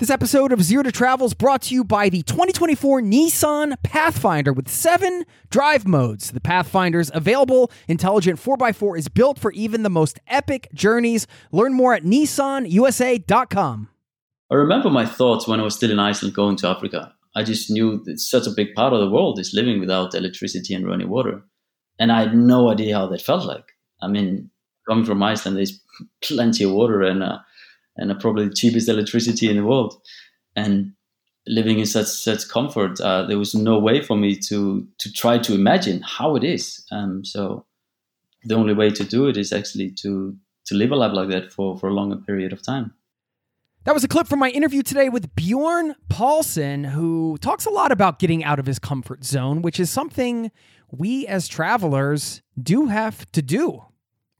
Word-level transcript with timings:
This 0.00 0.08
episode 0.08 0.50
of 0.50 0.62
Zero 0.62 0.82
to 0.82 0.90
Travel 0.90 1.26
is 1.26 1.34
brought 1.34 1.60
to 1.60 1.74
you 1.74 1.84
by 1.84 2.08
the 2.08 2.22
2024 2.22 3.02
Nissan 3.02 3.74
Pathfinder 3.82 4.50
with 4.50 4.66
seven 4.66 5.26
drive 5.50 5.86
modes. 5.86 6.30
The 6.30 6.40
Pathfinder's 6.40 7.10
available 7.12 7.70
intelligent 7.86 8.40
4x4 8.40 8.96
is 8.96 9.08
built 9.08 9.38
for 9.38 9.52
even 9.52 9.82
the 9.82 9.90
most 9.90 10.18
epic 10.26 10.70
journeys. 10.72 11.26
Learn 11.52 11.74
more 11.74 11.92
at 11.92 12.02
nissanusa.com. 12.04 13.90
I 14.50 14.54
remember 14.54 14.88
my 14.88 15.04
thoughts 15.04 15.46
when 15.46 15.60
I 15.60 15.64
was 15.64 15.74
still 15.74 15.90
in 15.90 15.98
Iceland 15.98 16.34
going 16.34 16.56
to 16.56 16.68
Africa. 16.68 17.14
I 17.36 17.42
just 17.42 17.70
knew 17.70 18.02
that 18.06 18.20
such 18.20 18.46
a 18.46 18.54
big 18.56 18.74
part 18.74 18.94
of 18.94 19.00
the 19.00 19.10
world 19.10 19.38
is 19.38 19.52
living 19.52 19.80
without 19.80 20.14
electricity 20.14 20.72
and 20.72 20.86
running 20.86 21.10
water. 21.10 21.42
And 21.98 22.10
I 22.10 22.20
had 22.20 22.34
no 22.34 22.70
idea 22.70 22.96
how 22.96 23.06
that 23.08 23.20
felt 23.20 23.44
like. 23.44 23.66
I 24.00 24.08
mean, 24.08 24.50
coming 24.88 25.04
from 25.04 25.22
Iceland, 25.22 25.58
there's 25.58 25.78
plenty 26.22 26.64
of 26.64 26.72
water 26.72 27.02
and 27.02 27.22
uh, 27.22 27.40
and 27.96 28.18
probably 28.20 28.48
the 28.48 28.54
cheapest 28.54 28.88
electricity 28.88 29.48
in 29.48 29.56
the 29.56 29.64
world. 29.64 29.94
And 30.56 30.92
living 31.46 31.78
in 31.78 31.86
such 31.86 32.06
such 32.06 32.48
comfort, 32.48 33.00
uh, 33.00 33.26
there 33.26 33.38
was 33.38 33.54
no 33.54 33.78
way 33.78 34.02
for 34.02 34.16
me 34.16 34.36
to 34.48 34.86
to 34.98 35.12
try 35.12 35.38
to 35.38 35.54
imagine 35.54 36.02
how 36.02 36.36
it 36.36 36.44
is. 36.44 36.84
Um, 36.90 37.24
so 37.24 37.66
the 38.44 38.54
only 38.54 38.74
way 38.74 38.90
to 38.90 39.04
do 39.04 39.28
it 39.28 39.36
is 39.36 39.52
actually 39.52 39.90
to 40.02 40.36
to 40.66 40.74
live 40.74 40.92
a 40.92 40.96
life 40.96 41.12
like 41.12 41.28
that 41.28 41.52
for 41.52 41.78
for 41.78 41.88
a 41.88 41.94
longer 41.94 42.16
period 42.16 42.52
of 42.52 42.62
time. 42.62 42.94
That 43.84 43.94
was 43.94 44.04
a 44.04 44.08
clip 44.08 44.26
from 44.26 44.40
my 44.40 44.50
interview 44.50 44.82
today 44.82 45.08
with 45.08 45.34
Bjorn 45.34 45.94
Paulsen, 46.10 46.84
who 46.84 47.38
talks 47.38 47.64
a 47.64 47.70
lot 47.70 47.90
about 47.90 48.18
getting 48.18 48.44
out 48.44 48.58
of 48.58 48.66
his 48.66 48.78
comfort 48.78 49.24
zone, 49.24 49.62
which 49.62 49.80
is 49.80 49.88
something 49.88 50.50
we 50.90 51.26
as 51.26 51.48
travelers 51.48 52.42
do 52.62 52.86
have 52.86 53.30
to 53.32 53.40
do 53.40 53.84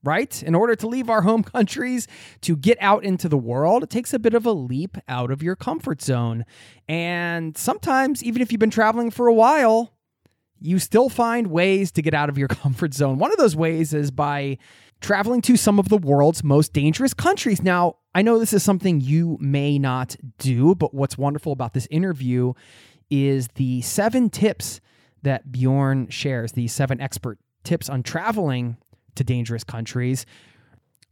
right? 0.03 0.43
In 0.43 0.55
order 0.55 0.75
to 0.77 0.87
leave 0.87 1.11
our 1.11 1.23
home 1.23 1.43
countries 1.57 2.07
to 2.43 2.57
get 2.57 2.79
out 2.81 3.05
into 3.05 3.29
the 3.29 3.39
world, 3.39 3.83
it 3.83 3.91
takes 3.91 4.13
a 4.13 4.19
bit 4.19 4.35
of 4.35 4.47
a 4.47 4.53
leap 4.53 4.97
out 5.09 5.31
of 5.31 5.43
your 5.43 5.57
comfort 5.57 6.03
zone. 6.03 6.45
And 6.89 7.57
sometimes, 7.57 8.23
even 8.23 8.43
if 8.43 8.53
you've 8.53 8.61
been 8.61 8.71
traveling 8.71 9.11
for 9.11 9.27
a 9.27 9.35
while, 9.35 9.93
you 10.61 10.79
still 10.79 11.09
find 11.09 11.49
ways 11.49 11.91
to 11.93 12.03
get 12.03 12.15
out 12.15 12.29
of 12.29 12.39
your 12.39 12.49
comfort 12.49 12.95
zone. 12.95 13.19
One 13.19 13.33
of 13.33 13.39
those 13.39 13.57
ways 13.57 13.95
is 13.95 14.11
by 14.11 14.59
traveling 15.01 15.41
to 15.41 15.57
some 15.57 15.79
of 15.79 15.89
the 15.89 15.97
world's 15.97 16.45
most 16.45 16.73
dangerous 16.73 17.15
countries. 17.15 17.63
Now, 17.63 17.97
I 18.15 18.23
know 18.23 18.39
this 18.39 18.53
is 18.53 18.63
something 18.63 19.01
you 19.01 19.39
may 19.41 19.79
not 19.79 20.17
do, 20.39 20.75
but 20.75 20.93
what's 20.93 21.17
wonderful 21.17 21.53
about 21.53 21.73
this 21.73 21.89
interview 21.91 22.53
is 23.09 23.49
the 23.55 23.81
seven 23.83 24.29
tips 24.31 24.81
that 25.23 25.51
Bjorn 25.51 26.09
shares, 26.09 26.53
the 26.53 26.69
seven 26.69 27.01
expert 27.01 27.39
tips 27.65 27.89
on 27.89 28.03
traveling 28.03 28.77
to 29.21 29.25
dangerous 29.25 29.65
countries 29.65 30.25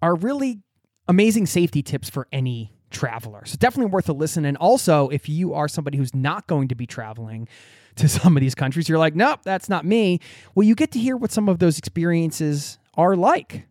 are 0.00 0.14
really 0.14 0.62
amazing 1.06 1.44
safety 1.44 1.82
tips 1.82 2.08
for 2.08 2.26
any 2.32 2.72
traveler. 2.90 3.44
So 3.44 3.56
definitely 3.58 3.90
worth 3.90 4.08
a 4.08 4.14
listen. 4.14 4.46
And 4.46 4.56
also, 4.56 5.08
if 5.08 5.28
you 5.28 5.52
are 5.52 5.68
somebody 5.68 5.98
who's 5.98 6.14
not 6.14 6.46
going 6.46 6.68
to 6.68 6.74
be 6.74 6.86
traveling 6.86 7.48
to 7.96 8.08
some 8.08 8.34
of 8.36 8.40
these 8.40 8.54
countries, 8.54 8.88
you're 8.88 8.98
like, 8.98 9.14
nope, 9.14 9.40
that's 9.42 9.68
not 9.68 9.84
me. 9.84 10.20
Well, 10.54 10.66
you 10.66 10.74
get 10.74 10.90
to 10.92 10.98
hear 10.98 11.16
what 11.16 11.30
some 11.30 11.48
of 11.48 11.58
those 11.58 11.78
experiences 11.78 12.78
are 12.94 13.14
like. 13.14 13.66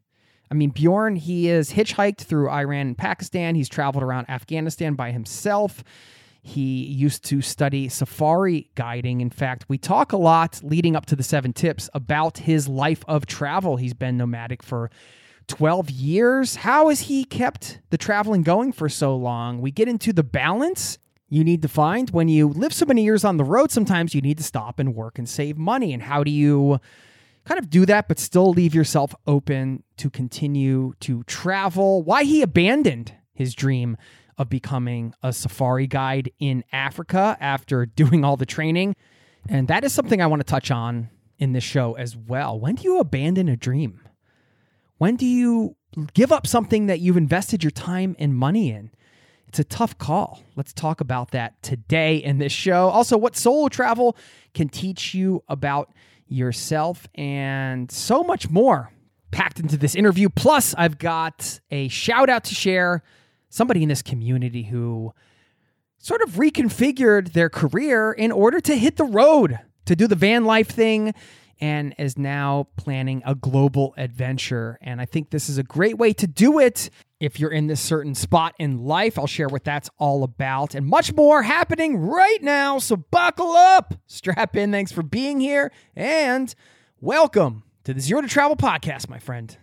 I 0.50 0.54
mean, 0.54 0.70
Bjorn, 0.70 1.16
he 1.16 1.50
is 1.50 1.72
hitchhiked 1.72 2.20
through 2.20 2.50
Iran 2.50 2.88
and 2.88 2.98
Pakistan. 2.98 3.56
He's 3.56 3.68
traveled 3.68 4.04
around 4.04 4.30
Afghanistan 4.30 4.94
by 4.94 5.12
himself. 5.12 5.84
He 6.48 6.86
used 6.86 7.26
to 7.26 7.42
study 7.42 7.90
safari 7.90 8.70
guiding. 8.76 9.20
In 9.20 9.30
fact, 9.30 9.66
we 9.68 9.78
talk 9.78 10.14
a 10.14 10.18
lot 10.18 10.62
leading 10.64 10.96
up 10.96 11.06
to 11.08 11.16
the 11.16 11.24
seven 11.24 11.52
tips 11.52 11.90
about 11.94 12.38
his 12.38 12.70
life 12.70 13.04
of 13.06 13.26
travel. 13.26 13.76
He's 13.76 13.94
been 13.94 14.16
nomadic 14.16 14.64
for 14.64 14.90
12 15.48 15.90
years. 15.90 16.56
How 16.56 16.88
has 16.88 17.02
he 17.02 17.26
kept 17.26 17.82
the 17.90 17.98
traveling 17.98 18.44
going 18.44 18.72
for 18.72 18.88
so 18.88 19.14
long? 19.14 19.60
We 19.60 19.72
get 19.72 19.90
into 19.90 20.14
the 20.14 20.24
balance 20.24 20.98
you 21.28 21.44
need 21.44 21.62
to 21.64 21.68
find 21.68 22.10
when 22.12 22.30
you 22.30 22.48
live 22.48 22.74
so 22.74 22.86
many 22.86 23.04
years 23.04 23.26
on 23.26 23.36
the 23.36 23.44
road. 23.44 23.70
Sometimes 23.70 24.16
you 24.16 24.22
need 24.22 24.38
to 24.38 24.44
stop 24.44 24.80
and 24.80 24.96
work 24.96 25.20
and 25.20 25.28
save 25.28 25.58
money. 25.58 25.94
And 25.94 26.02
how 26.02 26.24
do 26.24 26.32
you 26.32 26.80
kind 27.44 27.60
of 27.60 27.70
do 27.70 27.86
that, 27.88 28.08
but 28.08 28.20
still 28.20 28.52
leave 28.52 28.74
yourself 28.74 29.14
open 29.28 29.84
to 29.98 30.10
continue 30.10 30.94
to 31.02 31.24
travel? 31.24 32.04
Why 32.04 32.24
he 32.24 32.42
abandoned 32.42 33.14
his 33.34 33.54
dream 33.54 33.98
of 34.38 34.50
becoming 34.50 35.14
a 35.24 35.34
safari 35.34 35.88
guide 35.88 36.32
in 36.40 36.64
Africa 36.72 37.38
after 37.40 37.86
doing 37.96 38.24
all 38.24 38.38
the 38.38 38.46
training. 38.46 38.96
And 39.50 39.68
that 39.68 39.84
is 39.84 39.94
something 39.94 40.22
I 40.22 40.28
want 40.28 40.42
to 40.42 40.46
touch 40.46 40.72
on 40.72 41.10
in 41.40 41.54
this 41.54 41.64
show 41.64 41.94
as 41.94 42.18
well. 42.18 42.60
When 42.60 42.76
do 42.76 42.84
you 42.84 43.00
abandon 43.00 43.48
a 43.48 43.56
dream? 43.56 44.02
When 44.98 45.16
do 45.16 45.26
you 45.26 45.76
give 46.14 46.32
up 46.32 46.48
something 46.48 46.88
that 46.88 47.00
you've 47.00 47.18
invested 47.18 47.64
your 47.64 47.72
time 47.72 48.16
and 48.20 48.36
money 48.36 48.72
in? 48.72 48.92
It's 49.48 49.60
a 49.60 49.64
tough 49.64 49.98
call. 49.98 50.44
Let's 50.56 50.74
talk 50.74 51.00
about 51.00 51.32
that 51.32 51.62
today 51.64 52.18
in 52.18 52.40
this 52.40 52.52
show. 52.52 52.90
Also, 52.90 53.18
what 53.18 53.36
solo 53.36 53.70
travel 53.70 54.18
can 54.54 54.68
teach 54.68 55.14
you 55.14 55.44
about 55.48 55.94
yourself 56.28 57.08
and 57.16 57.90
so 57.90 58.24
much 58.24 58.50
more 58.50 58.92
packed 59.32 59.60
into 59.60 59.78
this 59.78 59.96
interview. 59.96 60.30
Plus, 60.30 60.76
I've 60.78 60.98
got 60.98 61.60
a 61.72 61.88
shout 61.88 62.30
out 62.30 62.44
to 62.46 62.56
share 62.56 63.04
somebody 63.50 63.84
in 63.84 63.90
this 63.90 64.02
community 64.02 64.64
who 64.64 65.14
sort 65.98 66.22
of 66.22 66.32
reconfigured 66.32 67.34
their 67.34 67.50
career 67.50 68.12
in 68.12 68.32
order 68.32 68.60
to 68.62 68.76
hit 68.76 68.98
the 68.98 69.04
road 69.04 69.60
to 69.86 69.96
do 69.96 70.08
the 70.08 70.16
van 70.16 70.46
life 70.46 70.68
thing 70.70 71.14
and 71.60 71.96
is 71.98 72.18
now 72.18 72.68
planning 72.78 73.24
a 73.26 73.34
global 73.34 73.94
adventure. 73.98 74.78
And 74.82 75.02
I 75.02 75.06
think 75.06 75.32
this 75.32 75.50
is 75.50 75.58
a 75.58 75.64
great 75.64 75.98
way 75.98 76.14
to 76.14 76.28
do 76.28 76.60
it 76.60 76.90
if 77.20 77.40
you're 77.40 77.52
in 77.52 77.66
this 77.68 77.82
certain 77.82 78.14
spot 78.14 78.54
in 78.60 78.84
life. 78.84 79.18
I'll 79.18 79.26
share 79.28 79.48
what 79.48 79.64
that's 79.64 79.90
all 79.98 80.24
about 80.24 80.76
and 80.76 80.86
much 80.86 81.14
more 81.16 81.42
happening 81.42 81.98
right 81.98 82.44
now. 82.44 82.78
So 82.78 82.96
buckle 82.96 83.54
up, 83.54 83.96
strap 84.06 84.56
in. 84.56 84.72
Thanks 84.72 84.92
for 84.92 85.02
being 85.02 85.40
here, 85.40 85.72
and 85.96 86.54
welcome 87.02 87.64
to 87.86 87.94
the 87.94 88.02
Zero 88.02 88.22
to 88.22 88.28
Travel 88.28 88.56
podcast, 88.56 89.10
my 89.10 89.20
friend. 89.20 89.58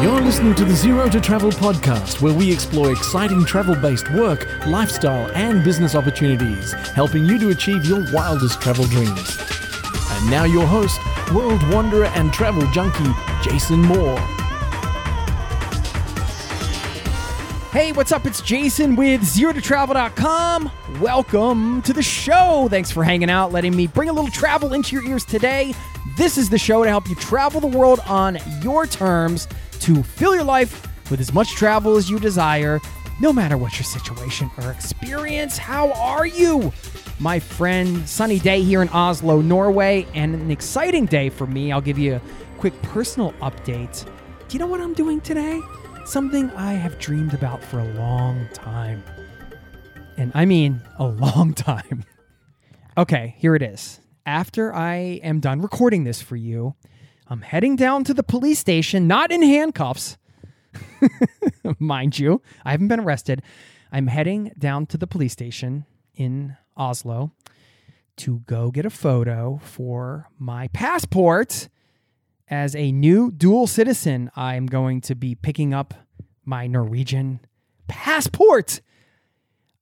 You're 0.00 0.20
listening 0.20 0.54
to 0.54 0.64
the 0.64 0.76
Zero 0.76 1.08
to 1.08 1.20
Travel 1.20 1.50
podcast, 1.50 2.20
where 2.20 2.32
we 2.32 2.52
explore 2.52 2.92
exciting 2.92 3.44
travel 3.44 3.74
based 3.74 4.08
work, 4.12 4.46
lifestyle, 4.64 5.28
and 5.32 5.64
business 5.64 5.96
opportunities, 5.96 6.72
helping 6.94 7.26
you 7.26 7.36
to 7.40 7.48
achieve 7.48 7.84
your 7.84 8.06
wildest 8.12 8.60
travel 8.60 8.84
dreams. 8.84 9.36
And 10.12 10.30
now, 10.30 10.44
your 10.44 10.68
host, 10.68 11.00
world 11.34 11.60
wanderer 11.72 12.04
and 12.14 12.32
travel 12.32 12.62
junkie, 12.70 13.10
Jason 13.42 13.80
Moore. 13.80 14.16
Hey, 17.72 17.90
what's 17.90 18.12
up? 18.12 18.24
It's 18.24 18.40
Jason 18.40 18.94
with 18.94 19.22
ZeroToTravel.com. 19.22 20.70
Welcome 21.00 21.82
to 21.82 21.92
the 21.92 22.04
show. 22.04 22.68
Thanks 22.70 22.92
for 22.92 23.02
hanging 23.02 23.30
out, 23.30 23.50
letting 23.50 23.74
me 23.74 23.88
bring 23.88 24.08
a 24.08 24.12
little 24.12 24.30
travel 24.30 24.74
into 24.74 24.94
your 24.94 25.04
ears 25.04 25.24
today. 25.24 25.74
This 26.16 26.38
is 26.38 26.48
the 26.48 26.58
show 26.58 26.84
to 26.84 26.88
help 26.88 27.08
you 27.08 27.16
travel 27.16 27.60
the 27.60 27.66
world 27.66 27.98
on 28.06 28.38
your 28.62 28.86
terms 28.86 29.48
to 29.80 30.02
fill 30.02 30.34
your 30.34 30.44
life 30.44 30.86
with 31.10 31.20
as 31.20 31.32
much 31.32 31.52
travel 31.52 31.96
as 31.96 32.10
you 32.10 32.18
desire, 32.18 32.80
no 33.20 33.32
matter 33.32 33.56
what 33.56 33.78
your 33.78 33.84
situation 33.84 34.50
or 34.58 34.70
experience. 34.70 35.58
How 35.58 35.92
are 35.92 36.26
you? 36.26 36.72
My 37.20 37.40
friend, 37.40 38.08
sunny 38.08 38.38
day 38.38 38.62
here 38.62 38.80
in 38.80 38.88
Oslo, 38.90 39.40
Norway, 39.40 40.06
and 40.14 40.34
an 40.34 40.50
exciting 40.50 41.06
day 41.06 41.30
for 41.30 41.46
me. 41.46 41.72
I'll 41.72 41.80
give 41.80 41.98
you 41.98 42.14
a 42.14 42.22
quick 42.58 42.80
personal 42.82 43.32
update. 43.34 44.04
Do 44.48 44.54
you 44.54 44.60
know 44.60 44.66
what 44.66 44.80
I'm 44.80 44.94
doing 44.94 45.20
today? 45.20 45.60
Something 46.04 46.50
I 46.50 46.72
have 46.74 46.98
dreamed 46.98 47.34
about 47.34 47.62
for 47.62 47.80
a 47.80 47.92
long 47.94 48.48
time. 48.54 49.02
And 50.16 50.32
I 50.34 50.44
mean 50.44 50.80
a 50.98 51.06
long 51.06 51.54
time. 51.54 52.04
okay, 52.98 53.34
here 53.38 53.54
it 53.54 53.62
is. 53.62 54.00
After 54.24 54.74
I 54.74 55.20
am 55.22 55.40
done 55.40 55.60
recording 55.60 56.04
this 56.04 56.22
for 56.22 56.36
you, 56.36 56.74
I'm 57.30 57.42
heading 57.42 57.76
down 57.76 58.04
to 58.04 58.14
the 58.14 58.22
police 58.22 58.58
station, 58.58 59.06
not 59.06 59.30
in 59.30 59.42
handcuffs, 59.42 60.16
mind 61.78 62.18
you. 62.18 62.40
I 62.64 62.70
haven't 62.70 62.88
been 62.88 63.00
arrested. 63.00 63.42
I'm 63.92 64.06
heading 64.06 64.52
down 64.58 64.86
to 64.86 64.98
the 64.98 65.06
police 65.06 65.32
station 65.32 65.84
in 66.14 66.56
Oslo 66.76 67.32
to 68.16 68.40
go 68.46 68.70
get 68.70 68.86
a 68.86 68.90
photo 68.90 69.60
for 69.62 70.28
my 70.38 70.68
passport 70.68 71.68
as 72.48 72.74
a 72.74 72.92
new 72.92 73.30
dual 73.30 73.66
citizen. 73.66 74.30
I'm 74.34 74.66
going 74.66 75.02
to 75.02 75.14
be 75.14 75.34
picking 75.34 75.74
up 75.74 75.94
my 76.46 76.66
Norwegian 76.66 77.40
passport. 77.88 78.80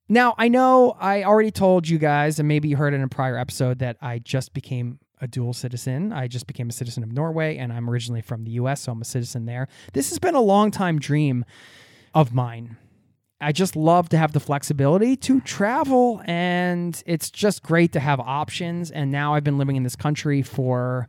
Now, 0.09 0.35
I 0.37 0.49
know 0.49 0.95
I 0.99 1.23
already 1.23 1.51
told 1.51 1.87
you 1.87 1.97
guys, 1.97 2.39
and 2.39 2.47
maybe 2.47 2.67
you 2.67 2.75
heard 2.75 2.93
in 2.93 3.01
a 3.01 3.07
prior 3.07 3.37
episode, 3.37 3.79
that 3.79 3.97
I 4.01 4.19
just 4.19 4.53
became 4.53 4.99
a 5.21 5.27
dual 5.27 5.53
citizen. 5.53 6.13
I 6.13 6.27
just 6.27 6.47
became 6.47 6.69
a 6.69 6.73
citizen 6.73 7.03
of 7.03 7.11
Norway, 7.11 7.57
and 7.57 7.73
I'm 7.73 7.89
originally 7.89 8.21
from 8.21 8.43
the 8.43 8.51
US, 8.51 8.81
so 8.81 8.91
I'm 8.91 9.01
a 9.01 9.05
citizen 9.05 9.45
there. 9.45 9.67
This 9.93 10.09
has 10.09 10.19
been 10.19 10.35
a 10.35 10.41
long 10.41 10.71
time 10.71 10.99
dream 10.99 11.45
of 12.13 12.33
mine. 12.33 12.77
I 13.39 13.51
just 13.51 13.75
love 13.75 14.09
to 14.09 14.17
have 14.17 14.31
the 14.31 14.39
flexibility 14.39 15.15
to 15.17 15.41
travel, 15.41 16.21
and 16.25 17.01
it's 17.05 17.29
just 17.29 17.61
great 17.61 17.91
to 17.93 17.99
have 17.99 18.19
options. 18.19 18.89
And 18.89 19.11
now 19.11 19.35
I've 19.35 19.43
been 19.43 19.59
living 19.59 19.75
in 19.75 19.83
this 19.83 19.95
country 19.95 20.41
for 20.41 21.07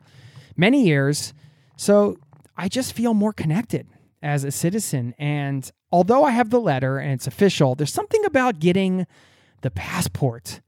many 0.56 0.84
years, 0.84 1.32
so 1.76 2.18
I 2.56 2.68
just 2.68 2.92
feel 2.92 3.14
more 3.14 3.32
connected 3.32 3.86
as 4.22 4.44
a 4.44 4.50
citizen. 4.50 5.14
And 5.18 5.70
although 5.90 6.24
I 6.24 6.32
have 6.32 6.50
the 6.50 6.60
letter 6.60 6.98
and 6.98 7.12
it's 7.12 7.26
official, 7.26 7.74
there's 7.74 7.92
something 7.92 8.24
about 8.24 8.58
getting 8.58 9.06
the 9.62 9.70
passport 9.70 10.60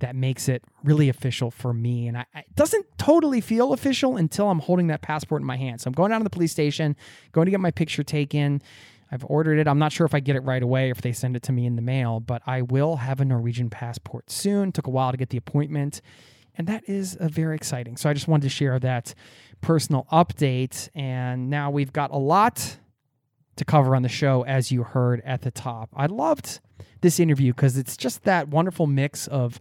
that 0.00 0.16
makes 0.16 0.48
it 0.48 0.62
really 0.82 1.08
official 1.08 1.50
for 1.50 1.72
me. 1.72 2.08
And 2.08 2.18
I, 2.18 2.26
it 2.34 2.54
doesn't 2.54 2.86
totally 2.98 3.40
feel 3.40 3.72
official 3.72 4.16
until 4.16 4.50
I'm 4.50 4.58
holding 4.58 4.88
that 4.88 5.02
passport 5.02 5.40
in 5.40 5.46
my 5.46 5.56
hand. 5.56 5.80
So 5.80 5.88
I'm 5.88 5.94
going 5.94 6.10
down 6.10 6.20
to 6.20 6.24
the 6.24 6.30
police 6.30 6.52
station, 6.52 6.96
going 7.32 7.46
to 7.46 7.50
get 7.50 7.60
my 7.60 7.70
picture 7.70 8.02
taken. 8.02 8.60
I've 9.10 9.24
ordered 9.26 9.58
it. 9.58 9.68
I'm 9.68 9.78
not 9.78 9.92
sure 9.92 10.06
if 10.06 10.14
I 10.14 10.20
get 10.20 10.34
it 10.34 10.40
right 10.40 10.62
away 10.62 10.88
or 10.88 10.92
if 10.92 11.00
they 11.00 11.12
send 11.12 11.36
it 11.36 11.42
to 11.44 11.52
me 11.52 11.66
in 11.66 11.76
the 11.76 11.82
mail, 11.82 12.20
but 12.20 12.42
I 12.46 12.62
will 12.62 12.96
have 12.96 13.20
a 13.20 13.24
Norwegian 13.24 13.70
passport 13.70 14.30
soon. 14.30 14.72
Took 14.72 14.86
a 14.86 14.90
while 14.90 15.12
to 15.12 15.16
get 15.16 15.30
the 15.30 15.36
appointment, 15.36 16.00
and 16.56 16.66
that 16.66 16.88
is 16.88 17.14
uh, 17.16 17.28
very 17.28 17.54
exciting. 17.54 17.96
So 17.96 18.10
I 18.10 18.14
just 18.14 18.26
wanted 18.26 18.42
to 18.44 18.48
share 18.48 18.78
that 18.80 19.14
personal 19.60 20.06
update. 20.10 20.88
And 20.94 21.48
now 21.48 21.70
we've 21.70 21.92
got 21.92 22.10
a 22.10 22.18
lot 22.18 22.78
to 23.56 23.64
cover 23.64 23.94
on 23.94 24.02
the 24.02 24.08
show, 24.08 24.44
as 24.44 24.72
you 24.72 24.82
heard 24.82 25.22
at 25.24 25.42
the 25.42 25.50
top. 25.50 25.90
I 25.94 26.06
loved 26.06 26.60
this 27.00 27.20
interview 27.20 27.52
because 27.52 27.76
it's 27.76 27.96
just 27.96 28.24
that 28.24 28.48
wonderful 28.48 28.86
mix 28.86 29.26
of 29.28 29.60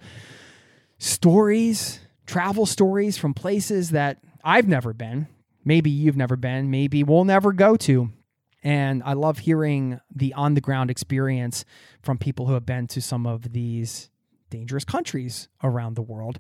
stories, 0.97 1.99
travel 2.25 2.65
stories 2.65 3.17
from 3.17 3.33
places 3.33 3.91
that 3.91 4.19
I've 4.43 4.67
never 4.67 4.93
been. 4.93 5.27
Maybe 5.65 5.89
you've 5.89 6.17
never 6.17 6.35
been, 6.35 6.71
maybe 6.71 7.03
we'll 7.03 7.25
never 7.25 7.53
go 7.53 7.75
to. 7.77 8.09
And 8.63 9.03
I 9.03 9.13
love 9.13 9.39
hearing 9.39 9.99
the 10.13 10.33
on 10.33 10.53
the 10.53 10.61
ground 10.61 10.89
experience 10.89 11.65
from 12.01 12.17
people 12.17 12.47
who 12.47 12.53
have 12.53 12.65
been 12.65 12.87
to 12.87 13.01
some 13.01 13.27
of 13.27 13.51
these 13.51 14.09
dangerous 14.49 14.85
countries 14.85 15.49
around 15.63 15.95
the 15.95 16.01
world. 16.01 16.39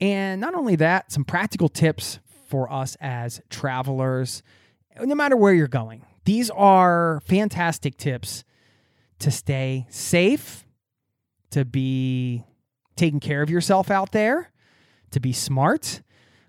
And 0.00 0.40
not 0.40 0.54
only 0.54 0.76
that, 0.76 1.10
some 1.10 1.24
practical 1.24 1.68
tips 1.68 2.18
for 2.48 2.70
us 2.70 2.96
as 3.00 3.40
travelers, 3.48 4.42
no 5.00 5.14
matter 5.14 5.36
where 5.36 5.54
you're 5.54 5.68
going. 5.68 6.04
These 6.24 6.50
are 6.50 7.20
fantastic 7.24 7.96
tips 7.96 8.44
to 9.18 9.30
stay 9.30 9.86
safe, 9.88 10.64
to 11.50 11.64
be 11.64 12.44
taking 12.96 13.20
care 13.20 13.42
of 13.42 13.50
yourself 13.50 13.90
out 13.90 14.12
there, 14.12 14.52
to 15.10 15.20
be 15.20 15.32
smart. 15.32 16.02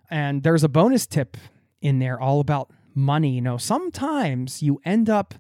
And 0.10 0.44
there's 0.44 0.64
a 0.64 0.70
bonus 0.70 1.08
tip 1.08 1.38
in 1.82 2.00
there 2.00 2.20
all 2.20 2.40
about 2.40 2.72
money. 2.96 3.36
You 3.36 3.42
know, 3.42 3.58
sometimes 3.58 4.62
you 4.62 4.80
end 4.86 5.10
up 5.10 5.36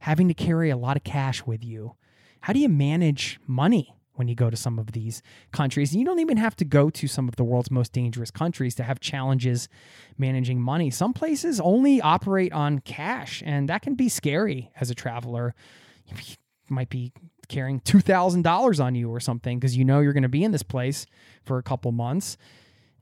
having 0.00 0.28
to 0.28 0.34
carry 0.34 0.70
a 0.70 0.76
lot 0.76 0.96
of 0.96 1.04
cash 1.04 1.44
with 1.44 1.64
you. 1.64 1.94
How 2.42 2.52
do 2.52 2.60
you 2.60 2.68
manage 2.68 3.40
money 3.46 3.95
when 4.16 4.28
you 4.28 4.34
go 4.34 4.50
to 4.50 4.56
some 4.56 4.78
of 4.78 4.92
these 4.92 5.22
countries? 5.52 5.94
You 5.94 6.04
don't 6.04 6.18
even 6.18 6.36
have 6.36 6.56
to 6.56 6.64
go 6.64 6.90
to 6.90 7.06
some 7.06 7.28
of 7.28 7.36
the 7.36 7.44
world's 7.44 7.70
most 7.70 7.92
dangerous 7.92 8.30
countries 8.30 8.74
to 8.76 8.82
have 8.82 9.00
challenges 9.00 9.68
managing 10.18 10.60
money. 10.60 10.90
Some 10.90 11.12
places 11.12 11.60
only 11.60 12.00
operate 12.00 12.52
on 12.52 12.80
cash, 12.80 13.42
and 13.46 13.68
that 13.68 13.82
can 13.82 13.94
be 13.94 14.08
scary 14.08 14.70
as 14.80 14.90
a 14.90 14.94
traveler. 14.94 15.54
You 16.06 16.16
might 16.68 16.90
be 16.90 17.12
carrying 17.48 17.80
$2,000 17.80 18.84
on 18.84 18.94
you 18.94 19.10
or 19.10 19.20
something 19.20 19.58
because 19.58 19.76
you 19.76 19.84
know 19.84 20.00
you're 20.00 20.12
going 20.12 20.22
to 20.22 20.28
be 20.28 20.44
in 20.44 20.52
this 20.52 20.62
place 20.62 21.06
for 21.44 21.58
a 21.58 21.62
couple 21.62 21.92
months 21.92 22.36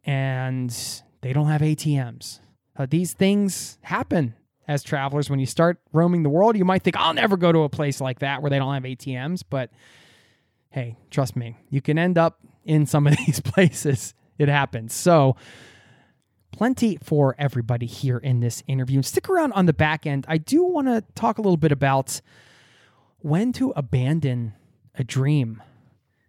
and 0.05 1.03
they 1.23 1.33
don't 1.33 1.49
have 1.49 1.63
ATMs. 1.63 2.41
Uh, 2.77 2.87
these 2.89 3.13
things 3.13 3.79
happen 3.83 4.35
as 4.67 4.83
travelers. 4.83 5.31
When 5.31 5.39
you 5.39 5.47
start 5.47 5.81
roaming 5.93 6.23
the 6.23 6.29
world, 6.29 6.57
you 6.57 6.65
might 6.65 6.83
think, 6.83 6.97
I'll 6.97 7.15
never 7.15 7.37
go 7.37 7.53
to 7.53 7.61
a 7.61 7.69
place 7.69 8.01
like 8.01 8.21
that 8.21 8.43
where 8.43 8.51
they 8.51 8.59
don't 8.59 8.75
have 8.75 8.83
ATMs. 8.83 9.43
But 9.49 9.71
hey, 10.75 10.97
trust 11.09 11.37
me, 11.37 11.57
you 11.71 11.81
can 11.81 11.97
end 12.01 12.19
up 12.19 12.41
in 12.65 12.85
some 12.85 13.07
of 13.07 13.17
these 13.27 13.39
places. 13.39 14.13
It 14.39 14.49
happens. 14.49 14.93
So, 14.93 15.37
plenty 16.51 16.99
for 17.01 17.37
everybody 17.39 17.87
here 17.87 18.19
in 18.19 18.41
this 18.41 18.65
interview. 18.67 19.01
Stick 19.03 19.29
around 19.29 19.53
on 19.53 19.67
the 19.67 19.73
back 19.73 20.05
end. 20.05 20.27
I 20.29 20.37
do 20.37 20.65
want 20.65 20.89
to 20.89 21.05
talk 21.15 21.39
a 21.39 21.43
little 21.43 21.57
bit 21.57 21.71
about 21.71 22.21
when 23.19 23.53
to 23.53 23.73
abandon 23.77 24.55
a 24.97 25.05
dream. 25.05 25.63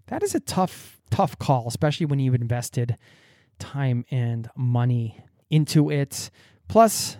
That 0.07 0.21
is 0.21 0.35
a 0.35 0.39
tough, 0.39 1.01
tough 1.09 1.39
call, 1.39 1.67
especially 1.67 2.05
when 2.05 2.19
you've 2.19 2.35
invested 2.35 2.97
time 3.57 4.05
and 4.11 4.47
money 4.55 5.19
into 5.49 5.89
it. 5.89 6.29
Plus, 6.67 7.17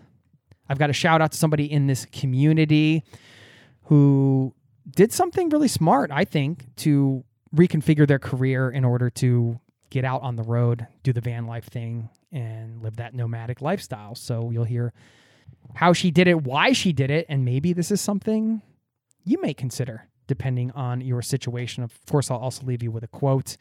I've 0.70 0.78
got 0.78 0.92
a 0.92 0.94
shout 0.94 1.24
out 1.24 1.32
to 1.32 1.38
somebody 1.40 1.72
in 1.72 1.88
this 1.88 2.06
community 2.06 3.04
who 3.86 4.54
did 4.90 5.12
something 5.12 5.50
really 5.50 5.68
smart, 5.68 6.12
I 6.12 6.26
think, 6.26 6.66
to 6.78 7.24
reconfigure 7.56 8.08
their 8.08 8.20
career 8.20 8.70
in 8.70 8.86
order 8.86 9.10
to 9.10 9.60
get 9.90 10.04
out 10.04 10.22
on 10.22 10.36
the 10.36 10.44
road, 10.44 10.88
do 11.04 11.14
the 11.14 11.22
van 11.22 11.48
life 11.48 11.66
thing, 11.66 12.10
and 12.32 12.82
live 12.82 12.98
that 12.98 13.14
nomadic 13.14 13.62
lifestyle. 13.62 14.16
So 14.16 14.52
you'll 14.52 14.66
hear 14.66 14.94
how 15.76 15.94
she 15.94 16.12
did 16.12 16.28
it, 16.28 16.44
why 16.44 16.74
she 16.74 16.92
did 16.94 17.10
it, 17.10 17.26
and 17.30 17.46
maybe 17.46 17.74
this 17.74 17.92
is 17.92 18.02
something 18.02 18.62
you 19.24 19.42
may 19.42 19.54
consider 19.54 20.08
depending 20.28 20.72
on 20.72 21.02
your 21.02 21.22
situation. 21.22 21.84
Of 21.84 21.94
course, 22.08 22.32
I'll 22.32 22.38
also 22.38 22.66
leave 22.66 22.84
you 22.84 22.92
with 22.92 23.04
a 23.04 23.08
quote 23.08 23.58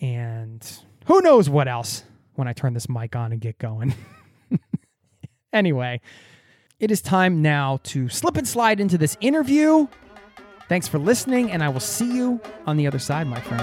and 0.00 0.66
who 1.06 1.20
knows 1.22 1.48
what 1.48 1.68
else 1.68 2.04
when 2.34 2.48
I 2.48 2.52
turn 2.52 2.74
this 2.74 2.88
mic 2.88 3.16
on 3.16 3.32
and 3.32 3.40
get 3.40 3.58
going. 3.58 3.94
anyway, 5.52 6.00
it 6.78 6.90
is 6.90 7.00
time 7.00 7.42
now 7.42 7.78
to 7.84 8.08
slip 8.08 8.36
and 8.36 8.46
slide 8.46 8.80
into 8.80 8.98
this 8.98 9.16
interview. 9.20 9.86
Thanks 10.68 10.88
for 10.88 10.98
listening, 10.98 11.50
and 11.50 11.62
I 11.62 11.68
will 11.68 11.80
see 11.80 12.14
you 12.14 12.40
on 12.66 12.76
the 12.76 12.86
other 12.86 12.98
side, 12.98 13.26
my 13.26 13.40
friend. 13.40 13.62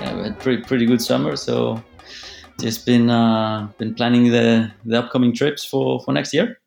Yeah, 0.00 0.16
we 0.16 0.22
had 0.24 0.38
pretty 0.38 0.62
pretty 0.62 0.86
good 0.86 1.00
summer, 1.00 1.36
so 1.36 1.82
just 2.60 2.84
been 2.84 3.08
uh, 3.08 3.68
been 3.78 3.94
planning 3.94 4.30
the 4.30 4.70
the 4.84 4.98
upcoming 4.98 5.34
trips 5.34 5.64
for 5.64 6.00
for 6.00 6.12
next 6.12 6.34
year. 6.34 6.60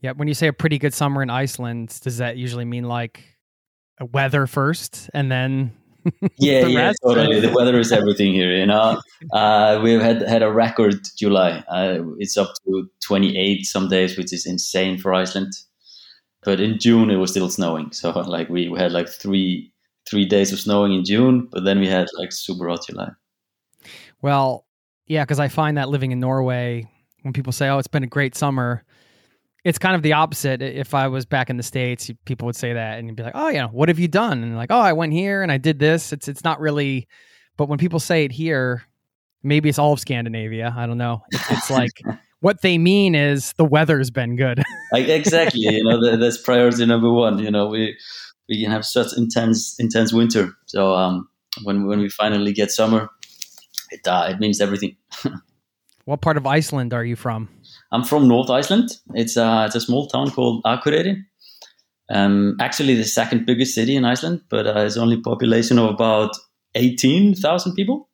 Yeah, 0.00 0.12
when 0.12 0.28
you 0.28 0.34
say 0.34 0.48
a 0.48 0.52
pretty 0.52 0.78
good 0.78 0.92
summer 0.92 1.22
in 1.22 1.30
Iceland, 1.30 1.98
does 2.02 2.18
that 2.18 2.36
usually 2.36 2.64
mean 2.64 2.84
like 2.84 3.24
a 3.98 4.04
weather 4.04 4.46
first 4.46 5.08
and 5.14 5.30
then 5.30 5.72
yeah, 6.38 6.66
yeah, 6.66 6.92
totally. 7.02 7.40
The 7.40 7.52
weather 7.52 7.78
is 7.78 7.92
everything 7.92 8.32
here. 8.32 8.52
You 8.52 8.66
know, 8.66 9.00
uh, 9.32 9.80
we've 9.82 10.00
had 10.00 10.22
had 10.22 10.42
a 10.42 10.52
record 10.52 10.96
July. 11.16 11.64
Uh, 11.68 12.00
it's 12.18 12.36
up 12.36 12.52
to 12.66 12.88
28 13.02 13.64
some 13.64 13.88
days, 13.88 14.16
which 14.16 14.32
is 14.32 14.46
insane 14.46 14.98
for 14.98 15.14
Iceland. 15.14 15.52
But 16.42 16.60
in 16.60 16.78
June, 16.78 17.10
it 17.10 17.16
was 17.16 17.30
still 17.30 17.48
snowing. 17.48 17.92
So 17.92 18.10
like 18.28 18.48
we, 18.48 18.68
we 18.68 18.78
had 18.78 18.92
like 18.92 19.08
three 19.08 19.72
three 20.08 20.26
days 20.26 20.52
of 20.52 20.60
snowing 20.60 20.92
in 20.92 21.04
June, 21.04 21.48
but 21.50 21.64
then 21.64 21.80
we 21.80 21.88
had 21.88 22.06
like 22.18 22.32
super 22.32 22.68
hot 22.68 22.86
July. 22.86 23.10
Well, 24.20 24.66
yeah, 25.06 25.24
because 25.24 25.40
I 25.40 25.48
find 25.48 25.76
that 25.76 25.88
living 25.88 26.12
in 26.12 26.20
Norway, 26.20 26.88
when 27.22 27.32
people 27.32 27.52
say, 27.52 27.68
"Oh, 27.68 27.78
it's 27.78 27.88
been 27.88 28.04
a 28.04 28.08
great 28.08 28.34
summer," 28.34 28.84
it's 29.64 29.78
kind 29.78 29.96
of 29.96 30.02
the 30.02 30.12
opposite. 30.12 30.60
If 30.60 30.94
I 30.94 31.08
was 31.08 31.24
back 31.24 31.48
in 31.48 31.56
the 31.56 31.62
states, 31.62 32.10
people 32.26 32.46
would 32.46 32.56
say 32.56 32.74
that, 32.74 32.98
and 32.98 33.08
you'd 33.08 33.16
be 33.16 33.22
like, 33.22 33.34
"Oh, 33.34 33.48
yeah, 33.48 33.66
what 33.66 33.88
have 33.88 33.98
you 33.98 34.08
done?" 34.08 34.42
And 34.42 34.56
like, 34.56 34.70
"Oh, 34.70 34.78
I 34.80 34.92
went 34.92 35.12
here 35.12 35.42
and 35.42 35.50
I 35.50 35.58
did 35.58 35.78
this." 35.78 36.12
It's 36.12 36.28
it's 36.28 36.44
not 36.44 36.60
really, 36.60 37.08
but 37.56 37.68
when 37.68 37.78
people 37.78 37.98
say 37.98 38.24
it 38.24 38.32
here, 38.32 38.84
maybe 39.42 39.68
it's 39.68 39.78
all 39.78 39.92
of 39.92 40.00
Scandinavia. 40.00 40.74
I 40.76 40.86
don't 40.86 40.98
know. 40.98 41.22
It's, 41.32 41.50
it's 41.50 41.70
like 41.80 41.92
what 42.40 42.60
they 42.60 42.76
mean 42.76 43.14
is 43.14 43.54
the 43.54 43.64
weather's 43.64 44.10
been 44.10 44.36
good. 44.36 44.62
like 44.92 45.08
exactly 45.08 45.60
you 45.60 45.82
know 45.82 45.98
that, 46.04 46.18
that's 46.18 46.36
priority 46.36 46.84
number 46.84 47.10
one 47.10 47.38
you 47.38 47.50
know 47.50 47.66
we 47.68 47.96
we 48.50 48.62
can 48.62 48.70
have 48.70 48.84
such 48.84 49.16
intense 49.16 49.74
intense 49.78 50.12
winter 50.12 50.52
so 50.66 50.94
um 50.94 51.26
when 51.62 51.86
when 51.86 52.00
we 52.00 52.08
finally 52.10 52.52
get 52.52 52.70
summer 52.70 53.08
it 53.90 54.06
uh, 54.06 54.26
it 54.28 54.38
means 54.40 54.60
everything 54.60 54.94
what 56.04 56.20
part 56.20 56.36
of 56.36 56.46
Iceland 56.46 56.92
are 56.92 57.04
you 57.04 57.16
from? 57.16 57.48
I'm 57.92 58.04
from 58.04 58.28
North 58.28 58.50
Iceland. 58.50 58.90
It's 59.14 59.36
a, 59.36 59.64
it's 59.66 59.76
a 59.76 59.80
small 59.80 60.08
town 60.08 60.30
called 60.30 60.62
Akureyri. 60.64 61.22
Um, 62.10 62.56
actually, 62.60 62.94
the 62.94 63.04
second 63.04 63.46
biggest 63.46 63.74
city 63.74 63.96
in 63.96 64.04
Iceland, 64.04 64.42
but 64.50 64.66
uh, 64.66 64.80
it's 64.80 64.96
only 64.96 65.20
population 65.20 65.78
of 65.78 65.90
about 65.90 66.36
18,000 66.74 67.74
people. 67.74 68.08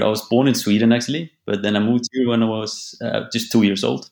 I 0.00 0.06
was 0.06 0.22
born 0.28 0.48
in 0.48 0.54
Sweden 0.54 0.92
actually, 0.92 1.30
but 1.46 1.62
then 1.62 1.76
I 1.76 1.80
moved 1.80 2.04
here 2.12 2.28
when 2.28 2.42
I 2.42 2.46
was 2.46 2.96
uh, 3.02 3.22
just 3.32 3.52
two 3.52 3.62
years 3.62 3.84
old. 3.84 4.10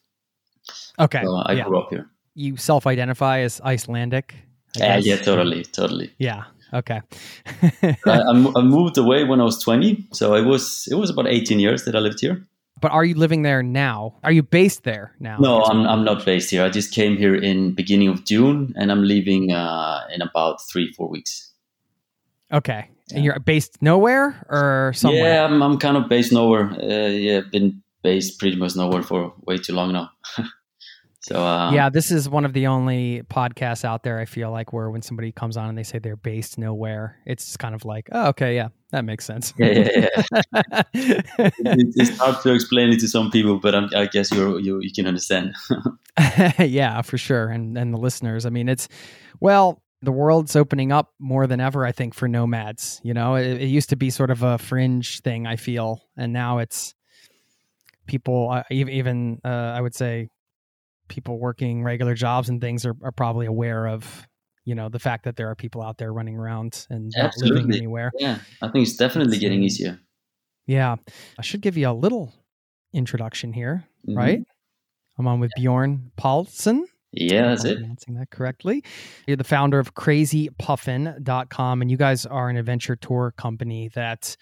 Okay. 0.98 1.22
So 1.24 1.36
I 1.36 1.52
yeah. 1.52 1.64
grew 1.64 1.78
up 1.78 1.90
here. 1.90 2.10
You 2.34 2.56
self-identify 2.56 3.40
as 3.40 3.60
Icelandic. 3.60 4.34
Yeah, 4.76 4.96
guess? 4.96 5.06
yeah, 5.06 5.16
totally, 5.16 5.64
totally. 5.64 6.12
Yeah. 6.18 6.44
Okay. 6.72 7.00
I, 7.62 7.96
I 8.06 8.30
I 8.56 8.62
moved 8.62 8.98
away 8.98 9.24
when 9.24 9.40
I 9.40 9.44
was 9.44 9.58
20, 9.62 10.08
so 10.12 10.34
it 10.34 10.44
was 10.44 10.86
it 10.90 10.96
was 10.96 11.10
about 11.10 11.26
18 11.26 11.58
years 11.58 11.84
that 11.84 11.96
I 11.96 12.00
lived 12.00 12.20
here. 12.20 12.46
But 12.80 12.92
are 12.92 13.04
you 13.04 13.14
living 13.14 13.42
there 13.42 13.62
now? 13.62 14.16
Are 14.22 14.32
you 14.32 14.42
based 14.42 14.84
there 14.84 15.14
now? 15.20 15.38
No, 15.38 15.62
I'm 15.62 15.86
I'm 15.86 16.04
not 16.04 16.24
based 16.24 16.50
here. 16.50 16.62
I 16.62 16.70
just 16.70 16.92
came 16.92 17.16
here 17.16 17.34
in 17.34 17.74
beginning 17.74 18.08
of 18.08 18.24
June, 18.24 18.74
and 18.76 18.90
I'm 18.90 19.04
leaving 19.04 19.52
uh, 19.52 20.06
in 20.12 20.22
about 20.22 20.62
three 20.68 20.92
four 20.92 21.08
weeks. 21.08 21.52
Okay. 22.52 22.88
And 23.14 23.24
you're 23.24 23.38
based 23.40 23.80
nowhere 23.80 24.44
or 24.48 24.92
somewhere? 24.94 25.34
Yeah, 25.34 25.44
I'm 25.44 25.62
I'm 25.62 25.78
kind 25.78 25.96
of 25.96 26.08
based 26.08 26.32
nowhere. 26.32 26.70
Uh, 26.70 27.08
yeah, 27.08 27.40
been 27.40 27.82
based 28.02 28.38
pretty 28.38 28.56
much 28.56 28.76
nowhere 28.76 29.02
for 29.02 29.34
way 29.46 29.56
too 29.56 29.72
long 29.72 29.92
now. 29.92 30.10
so 31.20 31.42
uh, 31.44 31.72
yeah, 31.72 31.88
this 31.88 32.10
is 32.10 32.28
one 32.28 32.44
of 32.44 32.52
the 32.52 32.66
only 32.66 33.22
podcasts 33.30 33.84
out 33.84 34.02
there 34.02 34.18
I 34.18 34.26
feel 34.26 34.50
like 34.50 34.72
where 34.72 34.90
when 34.90 35.02
somebody 35.02 35.32
comes 35.32 35.56
on 35.56 35.68
and 35.68 35.78
they 35.78 35.84
say 35.84 35.98
they're 35.98 36.16
based 36.16 36.58
nowhere, 36.58 37.18
it's 37.24 37.56
kind 37.56 37.74
of 37.74 37.84
like, 37.84 38.08
oh, 38.12 38.28
okay, 38.28 38.56
yeah, 38.56 38.68
that 38.90 39.04
makes 39.04 39.24
sense. 39.24 39.52
yeah, 39.58 39.66
yeah, 39.66 40.08
yeah. 40.54 40.82
It- 40.94 41.94
it's 41.96 42.16
hard 42.18 42.40
to 42.42 42.52
explain 42.54 42.90
it 42.90 43.00
to 43.00 43.08
some 43.08 43.30
people, 43.30 43.58
but 43.58 43.74
I'm, 43.74 43.88
I 43.94 44.06
guess 44.06 44.30
you 44.32 44.58
you 44.58 44.80
you 44.80 44.90
can 44.92 45.06
understand. 45.06 45.54
yeah, 46.58 47.02
for 47.02 47.18
sure. 47.18 47.48
And 47.48 47.76
and 47.76 47.92
the 47.92 47.98
listeners, 47.98 48.46
I 48.46 48.50
mean, 48.50 48.68
it's 48.68 48.88
well, 49.40 49.82
the 50.02 50.12
world's 50.12 50.56
opening 50.56 50.92
up 50.92 51.12
more 51.18 51.46
than 51.46 51.60
ever. 51.60 51.84
I 51.84 51.92
think 51.92 52.14
for 52.14 52.28
nomads. 52.28 53.00
You 53.04 53.14
know, 53.14 53.34
it, 53.36 53.60
it 53.62 53.66
used 53.66 53.90
to 53.90 53.96
be 53.96 54.10
sort 54.10 54.30
of 54.30 54.42
a 54.42 54.58
fringe 54.58 55.20
thing. 55.20 55.46
I 55.46 55.56
feel, 55.56 56.00
and 56.16 56.32
now 56.32 56.58
it's 56.58 56.94
people. 58.06 58.50
Uh, 58.50 58.62
ev- 58.70 58.88
even 58.88 59.40
uh, 59.44 59.48
I 59.48 59.80
would 59.80 59.94
say 59.94 60.28
people 61.08 61.38
working 61.38 61.82
regular 61.82 62.14
jobs 62.14 62.48
and 62.48 62.60
things 62.60 62.84
are, 62.86 62.94
are 63.02 63.12
probably 63.12 63.46
aware 63.46 63.86
of 63.88 64.26
you 64.68 64.74
know 64.74 64.88
the 64.88 64.98
fact 65.08 65.24
that 65.24 65.36
there 65.36 65.48
are 65.50 65.54
people 65.64 65.80
out 65.82 65.96
there 65.98 66.12
running 66.12 66.36
around 66.36 66.86
and 66.90 67.10
not 67.16 67.32
living 67.38 67.56
Absolutely. 67.56 67.78
anywhere. 67.78 68.10
yeah, 68.18 68.38
I 68.62 68.68
think 68.68 68.86
it's 68.86 68.96
definitely 68.96 69.36
It's, 69.36 69.40
getting 69.44 69.60
um, 69.60 69.64
easier. 69.64 69.98
Yeah, 70.66 70.96
I 71.38 71.42
should 71.42 71.62
give 71.62 71.76
you 71.78 71.88
a 71.88 71.96
little 72.04 72.32
introduction 72.92 73.52
here, 73.52 73.84
Mhm. 74.06 74.16
right? 74.16 74.40
I'm 75.18 75.26
on 75.26 75.40
with 75.40 75.50
Bjorn 75.56 76.12
Paulsen. 76.18 76.82
Yeah, 77.12 77.48
that's 77.48 77.64
it. 77.64 77.78
pronouncing 77.78 78.14
that 78.14 78.30
correctly. 78.30 78.84
You're 79.26 79.38
the 79.38 79.44
founder 79.56 79.78
of 79.78 79.94
crazypuffin.com, 79.94 81.82
and 81.82 81.90
you 81.90 81.96
guys 81.96 82.26
are 82.26 82.48
an 82.50 82.56
adventure 82.56 82.96
tour 82.96 83.32
company 83.36 83.88
that 83.94 84.36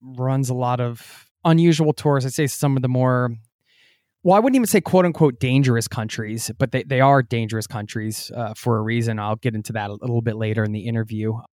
runs 0.00 0.48
a 0.48 0.54
lot 0.54 0.80
of 0.80 1.28
unusual 1.44 1.92
tours. 1.92 2.24
I'd 2.24 2.32
say 2.32 2.46
some 2.46 2.76
of 2.76 2.82
the 2.82 2.88
more, 2.88 3.36
well, 4.26 4.34
I 4.34 4.40
wouldn't 4.40 4.56
even 4.56 4.66
say 4.66 4.80
quote 4.80 5.04
unquote 5.04 5.38
dangerous 5.38 5.86
countries, 5.86 6.50
but 6.58 6.72
they, 6.72 6.82
they 6.82 7.00
are 7.00 7.22
dangerous 7.22 7.68
countries 7.68 8.32
uh, 8.34 8.54
for 8.54 8.76
a 8.76 8.82
reason. 8.82 9.20
I'll 9.20 9.36
get 9.36 9.54
into 9.54 9.72
that 9.74 9.88
a 9.88 9.92
little 9.92 10.20
bit 10.20 10.34
later 10.34 10.64
in 10.64 10.72
the 10.72 10.80
interview. 10.80 11.32
I 11.32 11.44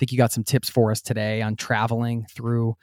think 0.00 0.10
you 0.10 0.18
got 0.18 0.32
some 0.32 0.42
tips 0.42 0.68
for 0.68 0.90
us 0.90 1.00
today 1.00 1.40
on 1.40 1.54
traveling 1.54 2.26
through 2.28 2.74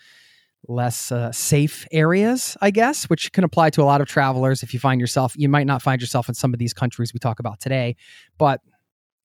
less 0.69 1.11
uh, 1.11 1.33
safe 1.33 1.85
areas, 1.91 2.55
I 2.61 2.71
guess, 2.71 3.09
which 3.09 3.33
can 3.33 3.43
apply 3.43 3.71
to 3.71 3.81
a 3.81 3.83
lot 3.83 3.99
of 3.99 4.07
travelers. 4.07 4.63
If 4.63 4.73
you 4.73 4.79
find 4.79 5.01
yourself, 5.01 5.33
you 5.35 5.49
might 5.49 5.67
not 5.67 5.81
find 5.81 5.99
yourself 5.99 6.29
in 6.29 6.35
some 6.35 6.53
of 6.53 6.59
these 6.59 6.73
countries 6.73 7.13
we 7.13 7.19
talk 7.19 7.39
about 7.39 7.59
today, 7.59 7.97
but 8.37 8.61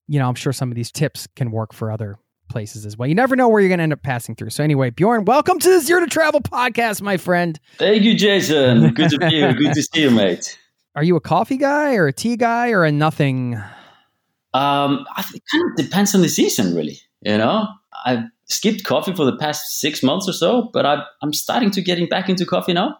you 0.08 0.18
know, 0.18 0.28
I'm 0.28 0.34
sure 0.34 0.52
some 0.52 0.72
of 0.72 0.74
these 0.74 0.90
tips 0.90 1.28
can 1.36 1.52
work 1.52 1.72
for 1.72 1.92
other 1.92 2.16
places 2.48 2.86
as 2.86 2.96
well. 2.96 3.08
You 3.08 3.14
never 3.14 3.36
know 3.36 3.48
where 3.48 3.60
you're 3.60 3.68
going 3.68 3.78
to 3.78 3.84
end 3.84 3.92
up 3.92 4.02
passing 4.02 4.34
through. 4.34 4.50
So 4.50 4.64
anyway, 4.64 4.90
Bjorn, 4.90 5.24
welcome 5.24 5.58
to 5.58 5.68
the 5.68 5.80
Zero 5.80 6.00
to 6.00 6.06
Travel 6.06 6.40
podcast, 6.40 7.02
my 7.02 7.16
friend. 7.16 7.58
Thank 7.76 8.02
you, 8.02 8.14
Jason. 8.14 8.94
Good 8.94 9.10
to 9.10 9.18
be 9.18 9.28
here. 9.28 9.52
Good 9.54 9.74
to 9.74 9.82
see 9.82 10.02
you, 10.02 10.10
mate. 10.10 10.58
Are 10.94 11.04
you 11.04 11.16
a 11.16 11.20
coffee 11.20 11.56
guy 11.56 11.94
or 11.94 12.08
a 12.08 12.12
tea 12.12 12.36
guy 12.36 12.70
or 12.70 12.84
a 12.84 12.90
nothing? 12.90 13.54
Um, 14.54 15.06
I 15.16 15.22
think 15.22 15.36
it 15.36 15.42
kind 15.52 15.70
of 15.70 15.84
depends 15.84 16.14
on 16.14 16.22
the 16.22 16.28
season, 16.28 16.74
really. 16.74 16.98
You 17.20 17.38
know, 17.38 17.68
I've 18.04 18.24
skipped 18.46 18.84
coffee 18.84 19.14
for 19.14 19.24
the 19.24 19.36
past 19.36 19.80
six 19.80 20.02
months 20.02 20.28
or 20.28 20.32
so, 20.32 20.70
but 20.72 20.86
I, 20.86 21.02
I'm 21.22 21.32
starting 21.32 21.70
to 21.72 21.82
getting 21.82 22.08
back 22.08 22.28
into 22.28 22.46
coffee 22.46 22.72
now. 22.72 22.98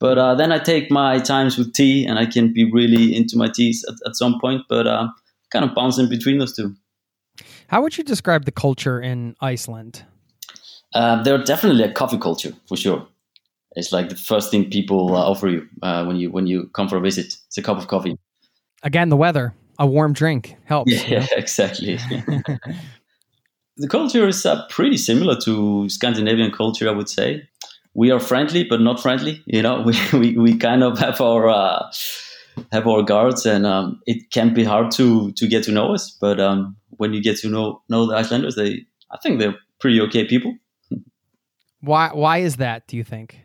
But 0.00 0.18
uh, 0.18 0.34
then 0.34 0.52
I 0.52 0.58
take 0.58 0.90
my 0.90 1.18
times 1.18 1.56
with 1.56 1.72
tea, 1.72 2.04
and 2.04 2.18
I 2.18 2.26
can 2.26 2.52
be 2.52 2.70
really 2.70 3.16
into 3.16 3.38
my 3.38 3.48
teas 3.48 3.84
at, 3.88 3.94
at 4.06 4.16
some 4.16 4.38
point. 4.40 4.62
But 4.68 4.86
uh, 4.86 5.08
kind 5.50 5.64
of 5.64 5.74
bouncing 5.74 6.08
between 6.08 6.38
those 6.38 6.54
two. 6.54 6.74
How 7.68 7.82
would 7.82 7.96
you 7.96 8.04
describe 8.04 8.44
the 8.44 8.52
culture 8.52 9.00
in 9.00 9.36
Iceland? 9.40 10.04
Uh, 10.94 11.22
they're 11.22 11.42
definitely 11.42 11.84
a 11.84 11.92
coffee 11.92 12.18
culture 12.18 12.52
for 12.68 12.76
sure. 12.76 13.06
It's 13.76 13.92
like 13.92 14.08
the 14.08 14.16
first 14.16 14.50
thing 14.50 14.70
people 14.70 15.16
uh, 15.16 15.30
offer 15.30 15.48
you 15.48 15.68
uh, 15.82 16.04
when 16.04 16.16
you 16.16 16.30
when 16.30 16.46
you 16.46 16.68
come 16.74 16.88
for 16.88 16.96
a 16.96 17.00
visit. 17.00 17.36
It's 17.46 17.58
a 17.58 17.62
cup 17.62 17.78
of 17.78 17.88
coffee. 17.88 18.16
Again, 18.82 19.08
the 19.08 19.16
weather, 19.16 19.54
a 19.78 19.86
warm 19.86 20.12
drink 20.12 20.56
helps. 20.64 20.92
Yeah, 20.92 21.08
you 21.08 21.18
know? 21.20 21.26
exactly. 21.36 21.96
the 23.76 23.88
culture 23.88 24.28
is 24.28 24.46
uh, 24.46 24.64
pretty 24.68 24.96
similar 24.96 25.36
to 25.40 25.88
Scandinavian 25.88 26.52
culture, 26.52 26.88
I 26.88 26.92
would 26.92 27.08
say. 27.08 27.48
We 27.94 28.10
are 28.10 28.20
friendly, 28.20 28.64
but 28.64 28.80
not 28.80 29.00
friendly. 29.00 29.42
You 29.46 29.62
know, 29.62 29.82
we, 29.86 29.96
we, 30.12 30.36
we 30.38 30.56
kind 30.56 30.84
of 30.84 30.98
have 30.98 31.20
our 31.20 31.48
uh, 31.48 31.90
have 32.70 32.86
our 32.86 33.02
guards, 33.02 33.44
and 33.46 33.66
um, 33.66 34.00
it 34.06 34.30
can 34.30 34.54
be 34.54 34.62
hard 34.62 34.92
to 34.92 35.32
to 35.32 35.48
get 35.48 35.64
to 35.64 35.72
know 35.72 35.94
us. 35.94 36.16
But 36.20 36.38
um, 36.38 36.76
when 36.98 37.12
you 37.14 37.22
get 37.22 37.38
to 37.38 37.48
know 37.48 37.82
know 37.88 38.06
the 38.06 38.16
Icelanders, 38.16 38.56
they 38.56 38.86
I 39.10 39.18
think 39.22 39.38
they're 39.38 39.56
pretty 39.80 40.00
okay 40.02 40.26
people. 40.26 40.56
Why? 41.80 42.10
Why 42.12 42.38
is 42.38 42.56
that? 42.56 42.86
Do 42.86 42.96
you 42.96 43.04
think? 43.04 43.40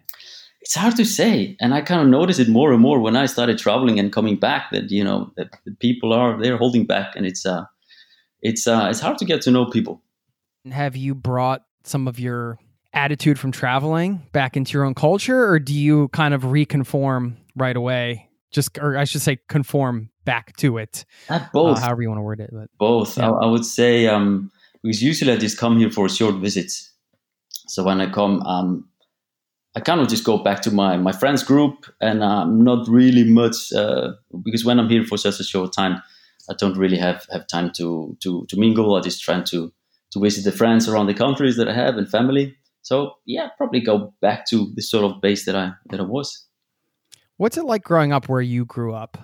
It's 0.62 0.76
hard 0.76 0.96
to 0.98 1.06
say, 1.06 1.56
and 1.62 1.74
I 1.74 1.82
kind 1.82 2.02
of 2.02 2.08
notice 2.08 2.38
it 2.38 2.50
more 2.50 2.74
and 2.74 2.82
more 2.82 3.00
when 3.00 3.16
I 3.16 3.26
started 3.26 3.58
traveling 3.58 3.98
and 3.98 4.12
coming 4.12 4.38
back. 4.38 4.72
That 4.72 4.92
you 4.92 5.04
know 5.04 5.32
that 5.38 5.50
the 5.66 5.72
people 5.80 6.14
are 6.14 6.42
they're 6.42 6.58
holding 6.58 6.86
back, 6.86 7.16
and 7.16 7.26
it's 7.26 7.46
uh 7.46 7.64
it's 8.42 8.68
uh 8.68 8.88
it's 8.90 9.00
hard 9.00 9.18
to 9.20 9.26
get 9.26 9.42
to 9.44 9.52
know 9.52 9.66
people. 9.66 10.02
Have 10.70 10.96
you 10.96 11.16
brought 11.16 11.64
some 11.84 12.08
of 12.08 12.20
your 12.20 12.60
attitude 12.94 13.40
from 13.40 13.52
traveling 13.52 14.28
back 14.32 14.58
into 14.58 14.74
your 14.74 14.86
own 14.86 14.94
culture, 14.94 15.48
or 15.48 15.60
do 15.60 15.74
you 15.74 16.08
kind 16.10 16.34
of 16.34 16.44
reconform 16.44 17.38
right 17.56 17.76
away? 17.76 18.30
Just, 18.52 18.78
or 18.80 18.98
I 18.98 19.04
should 19.04 19.22
say, 19.22 19.38
conform 19.48 20.10
back 20.34 20.56
to 20.58 20.78
it. 20.78 21.06
Uh, 21.30 21.34
uh, 21.34 21.48
both. 21.54 21.80
however 21.80 22.02
you 22.04 22.10
want 22.10 22.20
to 22.20 22.28
word 22.32 22.42
it. 22.46 22.52
But 22.54 22.70
both 22.78 23.18
Yeah. 23.18 23.32
I, 23.32 23.46
I 23.46 23.48
would 23.54 23.66
say 23.66 23.94
um 24.08 24.52
because 24.84 25.02
usually 25.12 25.34
i 25.34 25.38
just 25.38 25.58
come 25.58 25.76
here 25.82 25.92
for 25.98 26.06
a 26.06 26.14
short 26.20 26.36
visits 26.36 26.74
so 27.74 27.84
when 27.88 28.00
i 28.02 28.08
come 28.20 28.36
um 28.54 28.70
i 29.76 29.80
kind 29.90 30.02
of 30.02 30.08
just 30.08 30.24
go 30.24 30.38
back 30.48 30.60
to 30.66 30.72
my 30.82 30.92
my 30.98 31.12
friends 31.22 31.44
group 31.52 31.76
and 32.00 32.24
um 32.24 32.64
not 32.70 32.88
really 32.88 33.26
much 33.42 33.58
uh, 33.82 34.08
because 34.46 34.64
when 34.68 34.80
i'm 34.80 34.90
here 34.90 35.04
for 35.04 35.18
such 35.18 35.40
a 35.40 35.44
short 35.44 35.74
time 35.74 35.96
i 36.52 36.54
don't 36.62 36.78
really 36.78 37.00
have 37.08 37.20
have 37.34 37.46
time 37.56 37.70
to 37.80 38.16
to 38.24 38.46
to 38.50 38.56
mingle 38.64 38.96
i 38.96 39.02
just 39.02 39.22
trying 39.28 39.46
to 39.52 39.60
to 40.12 40.20
visit 40.28 40.44
the 40.44 40.58
friends 40.62 40.88
around 40.88 41.08
the 41.08 41.20
countries 41.24 41.56
that 41.58 41.68
i 41.68 41.74
have 41.74 41.98
and 41.98 42.10
family 42.18 42.46
so 42.82 42.96
yeah 43.26 43.48
probably 43.58 43.82
go 43.82 43.96
back 44.22 44.40
to 44.52 44.58
the 44.76 44.82
sort 44.82 45.06
of 45.06 45.22
base 45.22 45.44
that 45.46 45.56
i 45.56 45.66
that 45.90 46.00
i 46.00 46.08
was 46.16 46.50
what's 47.40 47.58
it 47.58 47.66
like 47.66 47.84
growing 47.84 48.12
up 48.12 48.28
where 48.28 48.42
you 48.42 48.66
grew 48.66 48.94
up? 48.94 49.18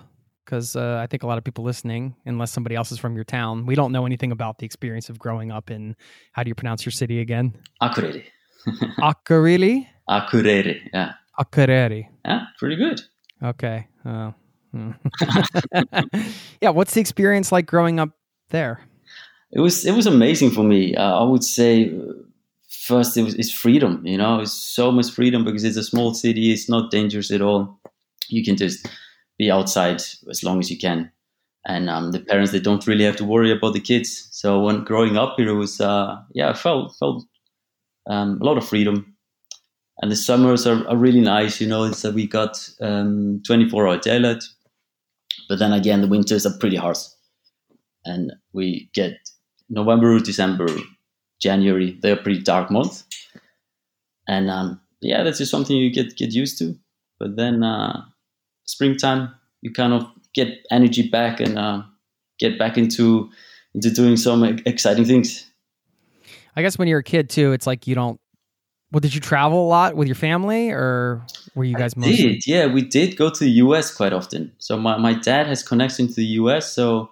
Because 0.46 0.76
uh, 0.76 1.00
I 1.02 1.06
think 1.08 1.24
a 1.24 1.26
lot 1.26 1.38
of 1.38 1.44
people 1.44 1.64
listening, 1.64 2.14
unless 2.24 2.52
somebody 2.52 2.76
else 2.76 2.92
is 2.92 2.98
from 3.00 3.16
your 3.16 3.24
town, 3.24 3.66
we 3.66 3.74
don't 3.74 3.90
know 3.90 4.06
anything 4.06 4.30
about 4.32 4.58
the 4.58 4.64
experience 4.64 5.10
of 5.10 5.18
growing 5.18 5.50
up 5.50 5.70
in. 5.72 5.96
How 6.32 6.44
do 6.44 6.48
you 6.48 6.54
pronounce 6.54 6.86
your 6.86 6.92
city 6.92 7.20
again? 7.20 7.52
akureyri 7.82 8.22
Akureyri. 9.00 9.86
akureyri 10.08 10.88
yeah 10.94 11.12
Akureyri. 11.38 12.08
yeah 12.24 12.46
pretty 12.58 12.76
good 12.76 13.00
Okay. 13.42 13.86
Oh. 14.06 14.32
hmm. 14.72 14.92
yeah. 16.62 16.70
What's 16.70 16.94
the 16.94 17.00
experience 17.00 17.52
like 17.52 17.66
growing 17.66 18.00
up 18.00 18.10
there? 18.50 18.80
it 19.52 19.60
was 19.60 19.84
it 19.84 19.92
was 19.94 20.06
amazing 20.06 20.50
for 20.52 20.62
me. 20.64 20.94
Uh, 20.96 21.20
I 21.20 21.22
would 21.24 21.44
say 21.44 21.90
uh, 21.90 22.12
first 22.68 23.16
it 23.16 23.22
was 23.24 23.34
it's 23.34 23.52
freedom. 23.52 24.00
You 24.06 24.16
know, 24.18 24.40
it's 24.40 24.52
so 24.52 24.90
much 24.90 25.10
freedom 25.10 25.44
because 25.44 25.64
it's 25.64 25.76
a 25.76 25.82
small 25.84 26.14
city. 26.14 26.50
It's 26.52 26.68
not 26.68 26.90
dangerous 26.90 27.30
at 27.30 27.42
all. 27.42 27.78
You 28.28 28.42
can 28.44 28.56
just 28.56 28.88
be 29.38 29.50
outside 29.50 30.00
as 30.30 30.42
long 30.42 30.58
as 30.60 30.70
you 30.70 30.78
can, 30.78 31.10
and 31.66 31.90
um, 31.90 32.12
the 32.12 32.20
parents 32.20 32.52
they 32.52 32.60
don't 32.60 32.86
really 32.86 33.04
have 33.04 33.16
to 33.16 33.24
worry 33.24 33.50
about 33.52 33.74
the 33.74 33.80
kids. 33.80 34.28
So 34.32 34.60
when 34.60 34.84
growing 34.84 35.16
up 35.16 35.34
here, 35.36 35.48
it 35.50 35.54
was 35.54 35.80
uh, 35.80 36.16
yeah, 36.34 36.50
I 36.50 36.54
felt 36.54 36.96
felt 36.98 37.24
um, 38.08 38.38
a 38.40 38.44
lot 38.44 38.58
of 38.58 38.68
freedom. 38.68 39.12
And 40.02 40.12
the 40.12 40.16
summers 40.16 40.66
are, 40.66 40.86
are 40.88 40.96
really 40.96 41.20
nice. 41.20 41.60
You 41.60 41.68
know, 41.68 41.84
it's 41.84 42.04
uh, 42.04 42.12
we 42.14 42.26
got 42.26 42.68
um, 42.82 43.40
24 43.46 43.88
hour 43.88 43.98
daylight, 43.98 44.44
but 45.48 45.58
then 45.58 45.72
again 45.72 46.02
the 46.02 46.08
winters 46.08 46.44
are 46.44 46.58
pretty 46.58 46.76
harsh, 46.76 47.04
and 48.04 48.32
we 48.52 48.90
get 48.92 49.14
November, 49.70 50.18
December, 50.20 50.66
January. 51.40 51.98
They're 52.02 52.16
pretty 52.16 52.42
dark 52.42 52.70
months, 52.70 53.04
and 54.28 54.50
um, 54.50 54.80
yeah, 55.00 55.22
that's 55.22 55.38
just 55.38 55.50
something 55.50 55.76
you 55.76 55.90
get 55.90 56.16
get 56.16 56.32
used 56.32 56.58
to. 56.58 56.76
But 57.18 57.36
then 57.36 57.62
uh, 57.62 58.02
springtime, 58.66 59.34
you 59.62 59.72
kind 59.72 59.92
of 59.92 60.06
get 60.34 60.48
energy 60.70 61.08
back 61.08 61.40
and 61.40 61.58
uh, 61.58 61.82
get 62.38 62.58
back 62.58 62.76
into 62.76 63.30
into 63.74 63.90
doing 63.90 64.16
some 64.16 64.44
exciting 64.64 65.04
things. 65.04 65.46
I 66.56 66.62
guess 66.62 66.78
when 66.78 66.88
you're 66.88 67.00
a 67.00 67.04
kid 67.04 67.28
too, 67.28 67.52
it's 67.52 67.66
like 67.66 67.86
you 67.86 67.94
don't. 67.94 68.20
Well, 68.92 69.00
did 69.00 69.14
you 69.14 69.20
travel 69.20 69.66
a 69.66 69.68
lot 69.68 69.96
with 69.96 70.08
your 70.08 70.14
family, 70.14 70.70
or 70.70 71.26
were 71.54 71.64
you 71.64 71.76
guys 71.76 71.94
I 71.96 72.00
mostly? 72.00 72.16
did, 72.16 72.46
yeah, 72.46 72.66
we 72.66 72.82
did 72.82 73.16
go 73.16 73.30
to 73.30 73.44
the 73.44 73.50
US 73.50 73.94
quite 73.94 74.12
often. 74.12 74.52
So 74.58 74.78
my, 74.78 74.96
my 74.96 75.12
dad 75.12 75.48
has 75.48 75.62
connection 75.62 76.06
to 76.06 76.14
the 76.14 76.24
US. 76.40 76.72
So 76.72 77.10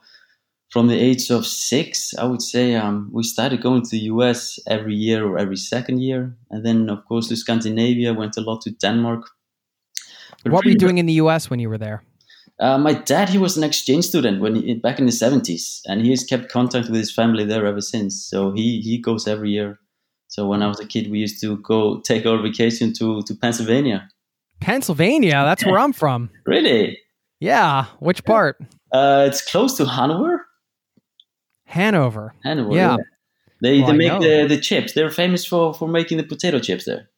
from 0.70 0.86
the 0.86 0.98
age 0.98 1.30
of 1.30 1.46
six, 1.46 2.14
I 2.16 2.24
would 2.24 2.42
say 2.42 2.74
um, 2.74 3.10
we 3.12 3.22
started 3.22 3.60
going 3.60 3.82
to 3.82 3.90
the 3.90 4.04
US 4.14 4.58
every 4.68 4.94
year 4.94 5.26
or 5.26 5.36
every 5.36 5.56
second 5.56 6.00
year. 6.00 6.36
And 6.50 6.64
then, 6.64 6.88
of 6.88 7.04
course, 7.04 7.28
to 7.28 7.36
Scandinavia, 7.36 8.14
went 8.14 8.36
a 8.36 8.40
lot 8.40 8.62
to 8.62 8.70
Denmark. 8.70 9.28
But 10.44 10.52
What 10.52 10.64
were 10.64 10.70
you 10.70 10.76
pretty 10.76 10.86
doing 10.86 10.98
in 10.98 11.06
the 11.06 11.14
U.S. 11.14 11.50
when 11.50 11.58
you 11.58 11.68
were 11.68 11.78
there? 11.78 12.04
Uh, 12.60 12.78
my 12.78 12.92
dad, 12.92 13.28
he 13.30 13.38
was 13.38 13.56
an 13.56 13.64
exchange 13.64 14.04
student 14.04 14.40
when 14.40 14.54
he, 14.54 14.74
back 14.74 15.00
in 15.00 15.06
the 15.06 15.12
seventies, 15.12 15.80
and 15.86 16.02
he 16.02 16.10
has 16.10 16.22
kept 16.22 16.48
contact 16.48 16.86
with 16.88 16.96
his 16.96 17.12
family 17.12 17.44
there 17.44 17.66
ever 17.66 17.80
since. 17.80 18.24
So 18.30 18.52
he 18.52 18.80
he 18.80 18.98
goes 18.98 19.26
every 19.26 19.50
year. 19.50 19.78
So 20.28 20.46
when 20.46 20.62
I 20.62 20.68
was 20.68 20.78
a 20.78 20.86
kid, 20.86 21.10
we 21.10 21.18
used 21.18 21.40
to 21.40 21.56
go 21.58 22.00
take 22.02 22.26
our 22.26 22.40
vacation 22.40 22.92
to 22.98 23.22
to 23.22 23.34
Pennsylvania. 23.34 24.08
Pennsylvania. 24.60 25.42
That's 25.44 25.64
where 25.66 25.78
I'm 25.78 25.92
from. 25.92 26.30
Really, 26.46 26.98
Yeah. 27.40 27.86
Which 27.98 28.24
part? 28.24 28.56
uh, 28.92 29.24
it's 29.28 29.42
close 29.42 29.76
to 29.78 29.84
Hanover. 29.86 30.46
Hanover. 31.66 32.34
Hanover. 32.44 32.74
Yeah. 32.74 32.96
They 33.62 33.78
Well, 33.80 33.92
they 33.92 33.96
make 33.96 34.20
the, 34.20 34.46
the 34.46 34.60
chips. 34.60 34.92
They're 34.92 35.10
famous 35.10 35.44
for 35.44 35.74
for 35.74 35.88
making 35.88 36.18
the 36.18 36.24
potato 36.24 36.58
chips 36.60 36.84
there. 36.84 37.08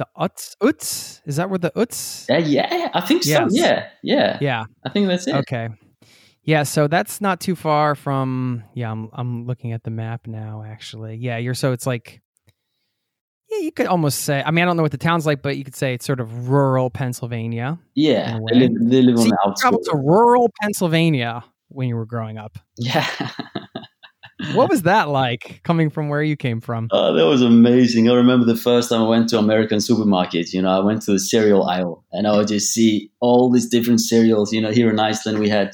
The 0.00 0.06
Utz. 0.18 0.56
Utz. 0.62 1.20
Is 1.26 1.36
that 1.36 1.50
where 1.50 1.58
the 1.58 1.72
Utz? 1.72 2.24
Uh, 2.30 2.38
yeah, 2.38 2.88
I 2.94 3.02
think 3.02 3.22
so. 3.22 3.28
Yes. 3.28 3.50
Yeah, 3.50 3.88
yeah, 4.02 4.38
Yeah. 4.40 4.64
I 4.82 4.88
think 4.88 5.08
that's 5.08 5.26
it. 5.26 5.34
Okay. 5.34 5.68
Yeah, 6.42 6.62
so 6.62 6.88
that's 6.88 7.20
not 7.20 7.38
too 7.38 7.54
far 7.54 7.94
from 7.94 8.64
yeah, 8.72 8.90
I'm 8.90 9.10
I'm 9.12 9.46
looking 9.46 9.72
at 9.72 9.84
the 9.84 9.90
map 9.90 10.26
now 10.26 10.64
actually. 10.66 11.16
Yeah, 11.16 11.36
you're 11.36 11.52
so 11.52 11.72
it's 11.72 11.86
like 11.86 12.22
yeah, 13.50 13.58
you 13.58 13.72
could 13.72 13.88
almost 13.88 14.20
say 14.20 14.42
I 14.42 14.50
mean 14.50 14.62
I 14.62 14.66
don't 14.66 14.78
know 14.78 14.82
what 14.82 14.92
the 14.92 14.96
town's 14.96 15.26
like, 15.26 15.42
but 15.42 15.58
you 15.58 15.64
could 15.64 15.76
say 15.76 15.92
it's 15.92 16.06
sort 16.06 16.20
of 16.20 16.48
rural 16.48 16.88
Pennsylvania. 16.88 17.78
Yeah, 17.94 18.38
they 18.48 18.58
live, 18.58 18.72
they 18.80 19.02
live 19.02 19.18
So 19.18 19.24
on 19.24 19.28
you 19.28 19.36
the 19.44 19.56
traveled 19.60 19.84
to 19.90 19.98
rural 19.98 20.50
Pennsylvania 20.62 21.44
when 21.68 21.88
you 21.88 21.96
were 21.96 22.06
growing 22.06 22.38
up. 22.38 22.58
Yeah. 22.78 23.06
What 24.54 24.70
was 24.70 24.82
that 24.82 25.08
like 25.08 25.60
coming 25.62 25.90
from 25.90 26.08
where 26.08 26.22
you 26.22 26.36
came 26.36 26.60
from? 26.60 26.88
Oh, 26.90 27.12
that 27.14 27.26
was 27.26 27.42
amazing. 27.42 28.08
I 28.08 28.14
remember 28.14 28.46
the 28.46 28.56
first 28.56 28.88
time 28.88 29.02
I 29.02 29.08
went 29.08 29.28
to 29.30 29.38
American 29.38 29.80
supermarket, 29.80 30.52
you 30.52 30.62
know, 30.62 30.70
I 30.70 30.80
went 30.80 31.02
to 31.02 31.12
the 31.12 31.18
cereal 31.18 31.64
aisle 31.64 32.04
and 32.12 32.26
I 32.26 32.36
would 32.36 32.48
just 32.48 32.72
see 32.72 33.10
all 33.20 33.50
these 33.50 33.68
different 33.68 34.00
cereals. 34.00 34.52
You 34.52 34.60
know, 34.60 34.70
here 34.70 34.90
in 34.90 34.98
Iceland, 34.98 35.38
we 35.38 35.48
had, 35.48 35.72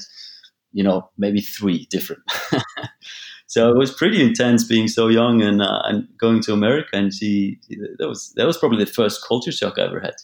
you 0.73 0.83
know, 0.83 1.09
maybe 1.17 1.41
three 1.41 1.87
different. 1.89 2.21
so 3.47 3.69
it 3.69 3.77
was 3.77 3.93
pretty 3.93 4.21
intense 4.21 4.63
being 4.63 4.87
so 4.87 5.07
young 5.07 5.41
and, 5.41 5.61
uh, 5.61 5.81
and 5.85 6.07
going 6.17 6.41
to 6.41 6.53
America 6.53 6.89
and 6.93 7.13
see, 7.13 7.59
that 7.97 8.07
was, 8.07 8.33
that 8.35 8.45
was 8.45 8.57
probably 8.57 8.83
the 8.83 8.91
first 8.91 9.25
culture 9.27 9.51
shock 9.51 9.77
I 9.77 9.83
ever 9.83 9.99
had 9.99 10.15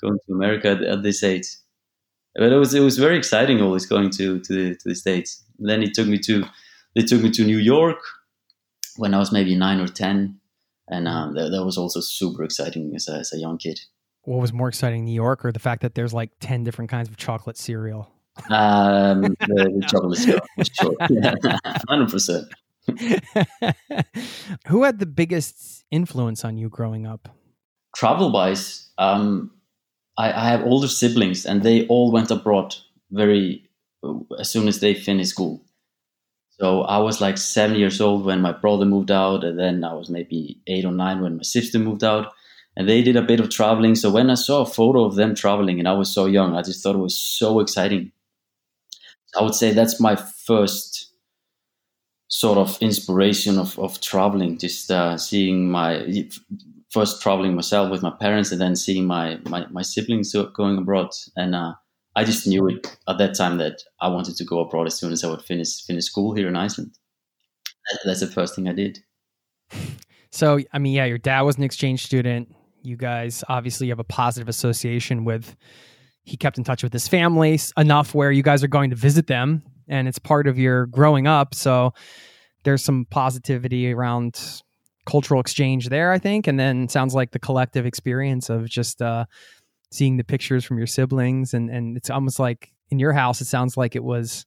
going 0.00 0.18
to 0.26 0.32
America 0.32 0.70
at, 0.70 0.82
at 0.82 1.02
this 1.02 1.22
age. 1.22 1.46
But 2.34 2.52
it 2.52 2.56
was, 2.56 2.72
it 2.72 2.80
was 2.80 2.98
very 2.98 3.16
exciting 3.16 3.60
always 3.60 3.84
going 3.84 4.10
to, 4.10 4.38
to 4.40 4.52
the, 4.52 4.76
to 4.76 4.88
the 4.88 4.94
States. 4.94 5.42
And 5.58 5.68
then 5.68 5.82
it 5.82 5.92
took 5.94 6.06
me 6.06 6.18
to, 6.20 6.44
they 6.94 7.02
took 7.02 7.22
me 7.22 7.30
to 7.30 7.44
New 7.44 7.58
York 7.58 8.00
when 8.96 9.14
I 9.14 9.18
was 9.18 9.32
maybe 9.32 9.54
nine 9.54 9.80
or 9.80 9.88
ten, 9.88 10.40
and 10.88 11.06
um, 11.06 11.34
that, 11.34 11.50
that 11.50 11.64
was 11.64 11.78
also 11.78 12.00
super 12.00 12.42
exciting 12.42 12.92
as 12.94 13.08
a, 13.08 13.18
as 13.18 13.32
a 13.32 13.38
young 13.38 13.58
kid. 13.58 13.80
What 14.22 14.40
was 14.40 14.52
more 14.52 14.68
exciting, 14.68 15.04
New 15.04 15.14
York 15.14 15.44
or 15.44 15.52
the 15.52 15.58
fact 15.58 15.82
that 15.82 15.94
there's 15.94 16.12
like 16.12 16.30
10 16.40 16.64
different 16.64 16.90
kinds 16.90 17.08
of 17.08 17.16
chocolate 17.16 17.56
cereal? 17.56 18.10
Um, 18.50 19.22
the, 19.22 19.36
the 19.48 19.86
chocolate 19.88 20.18
sure, 20.78 20.94
hundred 21.88 22.10
percent. 22.10 22.46
Who 24.68 24.84
had 24.84 24.98
the 24.98 25.06
biggest 25.06 25.84
influence 25.90 26.44
on 26.44 26.56
you 26.56 26.68
growing 26.68 27.06
up? 27.06 27.28
Travel 27.96 28.30
wise, 28.30 28.90
um, 28.98 29.50
I, 30.16 30.32
I 30.32 30.48
have 30.50 30.62
older 30.62 30.88
siblings, 30.88 31.46
and 31.46 31.62
they 31.62 31.86
all 31.86 32.12
went 32.12 32.30
abroad 32.30 32.76
very 33.10 33.68
as 34.38 34.50
soon 34.50 34.68
as 34.68 34.80
they 34.80 34.94
finished 34.94 35.30
school. 35.30 35.62
So 36.60 36.82
I 36.82 36.98
was 36.98 37.20
like 37.20 37.38
seven 37.38 37.76
years 37.76 38.00
old 38.00 38.24
when 38.24 38.40
my 38.40 38.52
brother 38.52 38.84
moved 38.84 39.12
out, 39.12 39.44
and 39.44 39.58
then 39.58 39.84
I 39.84 39.94
was 39.94 40.10
maybe 40.10 40.60
eight 40.66 40.84
or 40.84 40.92
nine 40.92 41.20
when 41.20 41.36
my 41.36 41.42
sister 41.42 41.78
moved 41.78 42.02
out. 42.02 42.32
And 42.76 42.88
they 42.88 43.02
did 43.02 43.16
a 43.16 43.22
bit 43.22 43.40
of 43.40 43.50
traveling. 43.50 43.94
So 43.94 44.10
when 44.10 44.30
I 44.30 44.34
saw 44.34 44.62
a 44.62 44.66
photo 44.66 45.04
of 45.04 45.14
them 45.14 45.34
traveling, 45.34 45.78
and 45.78 45.88
I 45.88 45.92
was 45.92 46.12
so 46.12 46.26
young, 46.26 46.54
I 46.54 46.62
just 46.62 46.82
thought 46.82 46.94
it 46.94 46.98
was 46.98 47.18
so 47.18 47.60
exciting. 47.60 48.12
I 49.36 49.42
would 49.42 49.54
say 49.54 49.72
that's 49.72 50.00
my 50.00 50.16
first 50.16 51.12
sort 52.28 52.58
of 52.58 52.76
inspiration 52.80 53.58
of, 53.58 53.78
of 53.78 54.00
traveling, 54.00 54.58
just 54.58 54.90
uh, 54.90 55.16
seeing 55.16 55.70
my 55.70 56.24
first 56.90 57.22
traveling 57.22 57.54
myself 57.54 57.90
with 57.90 58.02
my 58.02 58.10
parents, 58.10 58.52
and 58.52 58.60
then 58.60 58.74
seeing 58.74 59.06
my 59.06 59.38
my, 59.44 59.66
my 59.70 59.82
siblings 59.82 60.34
going 60.54 60.78
abroad. 60.78 61.10
And 61.36 61.54
uh, 61.54 61.74
I 62.18 62.24
just 62.24 62.48
knew 62.48 62.66
it 62.66 62.98
at 63.06 63.18
that 63.18 63.36
time 63.36 63.58
that 63.58 63.80
I 64.00 64.08
wanted 64.08 64.34
to 64.38 64.44
go 64.44 64.58
abroad 64.58 64.88
as 64.88 64.96
soon 64.96 65.12
as 65.12 65.22
I 65.22 65.28
would 65.30 65.40
finish 65.40 65.84
finish 65.84 66.06
school 66.06 66.34
here 66.34 66.48
in 66.48 66.56
Iceland. 66.56 66.98
That's 68.04 68.18
the 68.18 68.26
first 68.26 68.56
thing 68.56 68.68
I 68.68 68.72
did. 68.72 68.98
So, 70.30 70.58
I 70.74 70.78
mean, 70.78 70.92
yeah, 70.92 71.06
your 71.06 71.16
dad 71.16 71.40
was 71.40 71.56
an 71.56 71.62
exchange 71.62 72.04
student. 72.04 72.54
You 72.82 72.98
guys 72.98 73.42
obviously 73.48 73.88
have 73.88 73.98
a 73.98 74.04
positive 74.04 74.46
association 74.46 75.24
with, 75.24 75.56
he 76.22 76.36
kept 76.36 76.58
in 76.58 76.64
touch 76.64 76.82
with 76.82 76.92
his 76.92 77.08
family 77.08 77.58
enough 77.78 78.14
where 78.14 78.30
you 78.30 78.42
guys 78.42 78.62
are 78.62 78.68
going 78.68 78.90
to 78.90 78.96
visit 78.96 79.26
them 79.26 79.62
and 79.88 80.06
it's 80.06 80.18
part 80.18 80.46
of 80.46 80.58
your 80.58 80.84
growing 80.84 81.26
up. 81.26 81.54
So, 81.54 81.94
there's 82.62 82.84
some 82.84 83.06
positivity 83.10 83.90
around 83.90 84.60
cultural 85.08 85.40
exchange 85.40 85.88
there, 85.88 86.12
I 86.12 86.18
think. 86.18 86.46
And 86.46 86.60
then 86.60 86.88
sounds 86.88 87.14
like 87.14 87.30
the 87.30 87.38
collective 87.38 87.86
experience 87.86 88.50
of 88.50 88.68
just 88.68 89.00
uh, 89.00 89.24
seeing 89.90 90.16
the 90.16 90.24
pictures 90.24 90.64
from 90.64 90.78
your 90.78 90.86
siblings. 90.86 91.54
And, 91.54 91.70
and 91.70 91.96
it's 91.96 92.10
almost 92.10 92.38
like 92.38 92.72
in 92.90 92.98
your 92.98 93.12
house, 93.12 93.40
it 93.40 93.46
sounds 93.46 93.76
like 93.76 93.96
it 93.96 94.04
was 94.04 94.46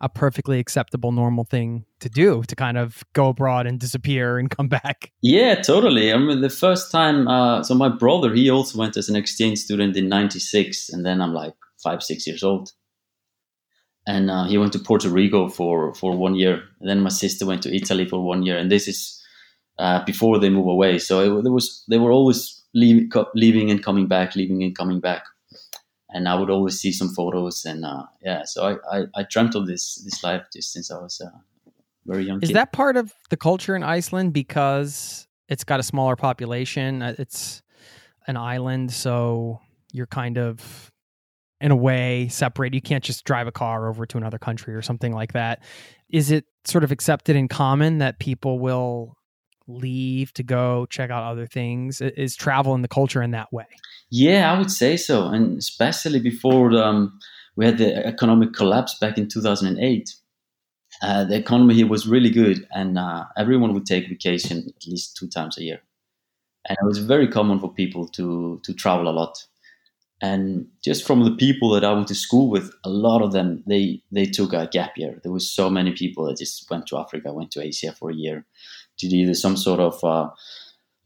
a 0.00 0.08
perfectly 0.08 0.58
acceptable, 0.58 1.12
normal 1.12 1.44
thing 1.44 1.84
to 2.00 2.08
do 2.08 2.42
to 2.48 2.56
kind 2.56 2.76
of 2.76 3.02
go 3.14 3.28
abroad 3.28 3.66
and 3.66 3.80
disappear 3.80 4.38
and 4.38 4.50
come 4.50 4.68
back. 4.68 5.12
Yeah, 5.22 5.54
totally. 5.54 6.12
I 6.12 6.18
mean, 6.18 6.40
the 6.40 6.50
first 6.50 6.92
time, 6.92 7.28
uh, 7.28 7.62
so 7.62 7.74
my 7.74 7.88
brother, 7.88 8.32
he 8.34 8.50
also 8.50 8.78
went 8.78 8.96
as 8.96 9.08
an 9.08 9.16
exchange 9.16 9.58
student 9.58 9.96
in 9.96 10.08
'96, 10.08 10.90
and 10.90 11.04
then 11.04 11.20
I'm 11.20 11.32
like 11.32 11.54
five, 11.82 12.02
six 12.02 12.26
years 12.26 12.42
old, 12.42 12.72
and 14.06 14.30
uh, 14.30 14.44
he 14.44 14.58
went 14.58 14.72
to 14.74 14.78
Puerto 14.78 15.08
Rico 15.08 15.48
for 15.48 15.94
for 15.94 16.16
one 16.16 16.34
year. 16.34 16.62
And 16.80 16.90
then 16.90 17.00
my 17.00 17.08
sister 17.08 17.46
went 17.46 17.62
to 17.62 17.74
Italy 17.74 18.06
for 18.06 18.22
one 18.22 18.42
year, 18.42 18.58
and 18.58 18.70
this 18.70 18.88
is 18.88 19.22
uh, 19.78 20.04
before 20.04 20.38
they 20.38 20.50
move 20.50 20.66
away. 20.66 20.98
So 20.98 21.38
it, 21.38 21.42
there 21.42 21.52
was 21.52 21.84
they 21.88 21.98
were 21.98 22.12
always 22.12 22.62
leaving, 22.80 23.08
co- 23.10 23.30
leaving 23.34 23.70
and 23.72 23.82
coming 23.82 24.06
back, 24.06 24.36
leaving 24.36 24.62
and 24.62 24.76
coming 24.76 25.00
back, 25.00 25.22
and 26.10 26.28
I 26.28 26.34
would 26.38 26.50
always 26.50 26.78
see 26.78 26.92
some 26.92 27.08
photos, 27.18 27.64
and 27.64 27.84
uh, 27.84 28.04
yeah, 28.22 28.44
so 28.44 28.58
I, 28.70 28.98
I 28.98 29.04
I 29.16 29.22
dreamt 29.28 29.54
of 29.56 29.66
this 29.66 29.96
this 30.04 30.22
life 30.22 30.44
just 30.52 30.72
since 30.72 30.90
I 30.94 30.98
was 30.98 31.20
a 31.20 31.32
very 32.06 32.24
young. 32.24 32.42
Is 32.42 32.50
kid. 32.50 32.56
that 32.56 32.72
part 32.72 32.96
of 32.96 33.12
the 33.30 33.36
culture 33.36 33.74
in 33.74 33.82
Iceland 33.82 34.32
because 34.32 35.26
it's 35.48 35.64
got 35.64 35.80
a 35.80 35.82
smaller 35.82 36.16
population? 36.16 37.02
Uh, 37.02 37.14
It's 37.18 37.62
an 38.28 38.36
island, 38.36 38.92
so 38.92 39.60
you're 39.92 40.06
kind 40.06 40.38
of 40.38 40.90
in 41.60 41.70
a 41.70 41.76
way 41.76 42.28
separated. 42.28 42.74
You 42.76 42.82
can't 42.82 43.04
just 43.04 43.24
drive 43.24 43.46
a 43.46 43.52
car 43.52 43.88
over 43.88 44.04
to 44.06 44.18
another 44.18 44.38
country 44.38 44.74
or 44.74 44.82
something 44.82 45.12
like 45.12 45.32
that. 45.32 45.62
Is 46.10 46.30
it 46.30 46.44
sort 46.64 46.84
of 46.84 46.92
accepted 46.92 47.34
in 47.36 47.48
common 47.48 47.98
that 47.98 48.18
people 48.18 48.58
will 48.58 49.15
leave 49.68 50.32
to 50.34 50.42
go 50.42 50.86
check 50.86 51.10
out 51.10 51.22
other 51.22 51.46
things? 51.46 52.00
Is 52.00 52.36
travel 52.36 52.74
and 52.74 52.84
the 52.84 52.88
culture 52.88 53.22
in 53.22 53.32
that 53.32 53.52
way? 53.52 53.66
Yeah, 54.10 54.52
I 54.52 54.58
would 54.58 54.70
say 54.70 54.96
so, 54.96 55.28
and 55.28 55.58
especially 55.58 56.20
before 56.20 56.72
um, 56.76 57.18
we 57.56 57.64
had 57.64 57.78
the 57.78 58.06
economic 58.06 58.52
collapse 58.52 58.96
back 58.98 59.18
in 59.18 59.28
2008. 59.28 60.14
Uh, 61.02 61.24
the 61.24 61.36
economy 61.36 61.74
here 61.74 61.88
was 61.88 62.06
really 62.06 62.30
good, 62.30 62.66
and 62.70 62.98
uh, 62.98 63.24
everyone 63.36 63.74
would 63.74 63.86
take 63.86 64.08
vacation 64.08 64.64
at 64.68 64.86
least 64.86 65.16
two 65.16 65.28
times 65.28 65.58
a 65.58 65.62
year. 65.62 65.80
And 66.68 66.76
it 66.80 66.86
was 66.86 66.98
very 66.98 67.28
common 67.28 67.60
for 67.60 67.72
people 67.72 68.08
to 68.08 68.60
to 68.64 68.74
travel 68.74 69.08
a 69.08 69.10
lot. 69.10 69.44
And 70.22 70.68
just 70.82 71.06
from 71.06 71.24
the 71.24 71.36
people 71.36 71.70
that 71.70 71.84
I 71.84 71.92
went 71.92 72.08
to 72.08 72.14
school 72.14 72.48
with, 72.48 72.72
a 72.84 72.88
lot 72.88 73.22
of 73.22 73.32
them 73.32 73.62
they 73.66 74.02
they 74.10 74.24
took 74.24 74.52
a 74.52 74.68
gap 74.72 74.96
year. 74.96 75.20
There 75.22 75.32
was 75.32 75.50
so 75.50 75.68
many 75.68 75.92
people 75.92 76.24
that 76.26 76.38
just 76.38 76.68
went 76.70 76.86
to 76.86 76.98
Africa, 76.98 77.32
went 77.32 77.50
to 77.52 77.62
Asia 77.62 77.92
for 77.92 78.10
a 78.10 78.14
year, 78.14 78.46
did 78.98 79.12
either 79.12 79.34
some 79.34 79.56
sort 79.56 79.80
of 79.80 80.02
uh, 80.04 80.30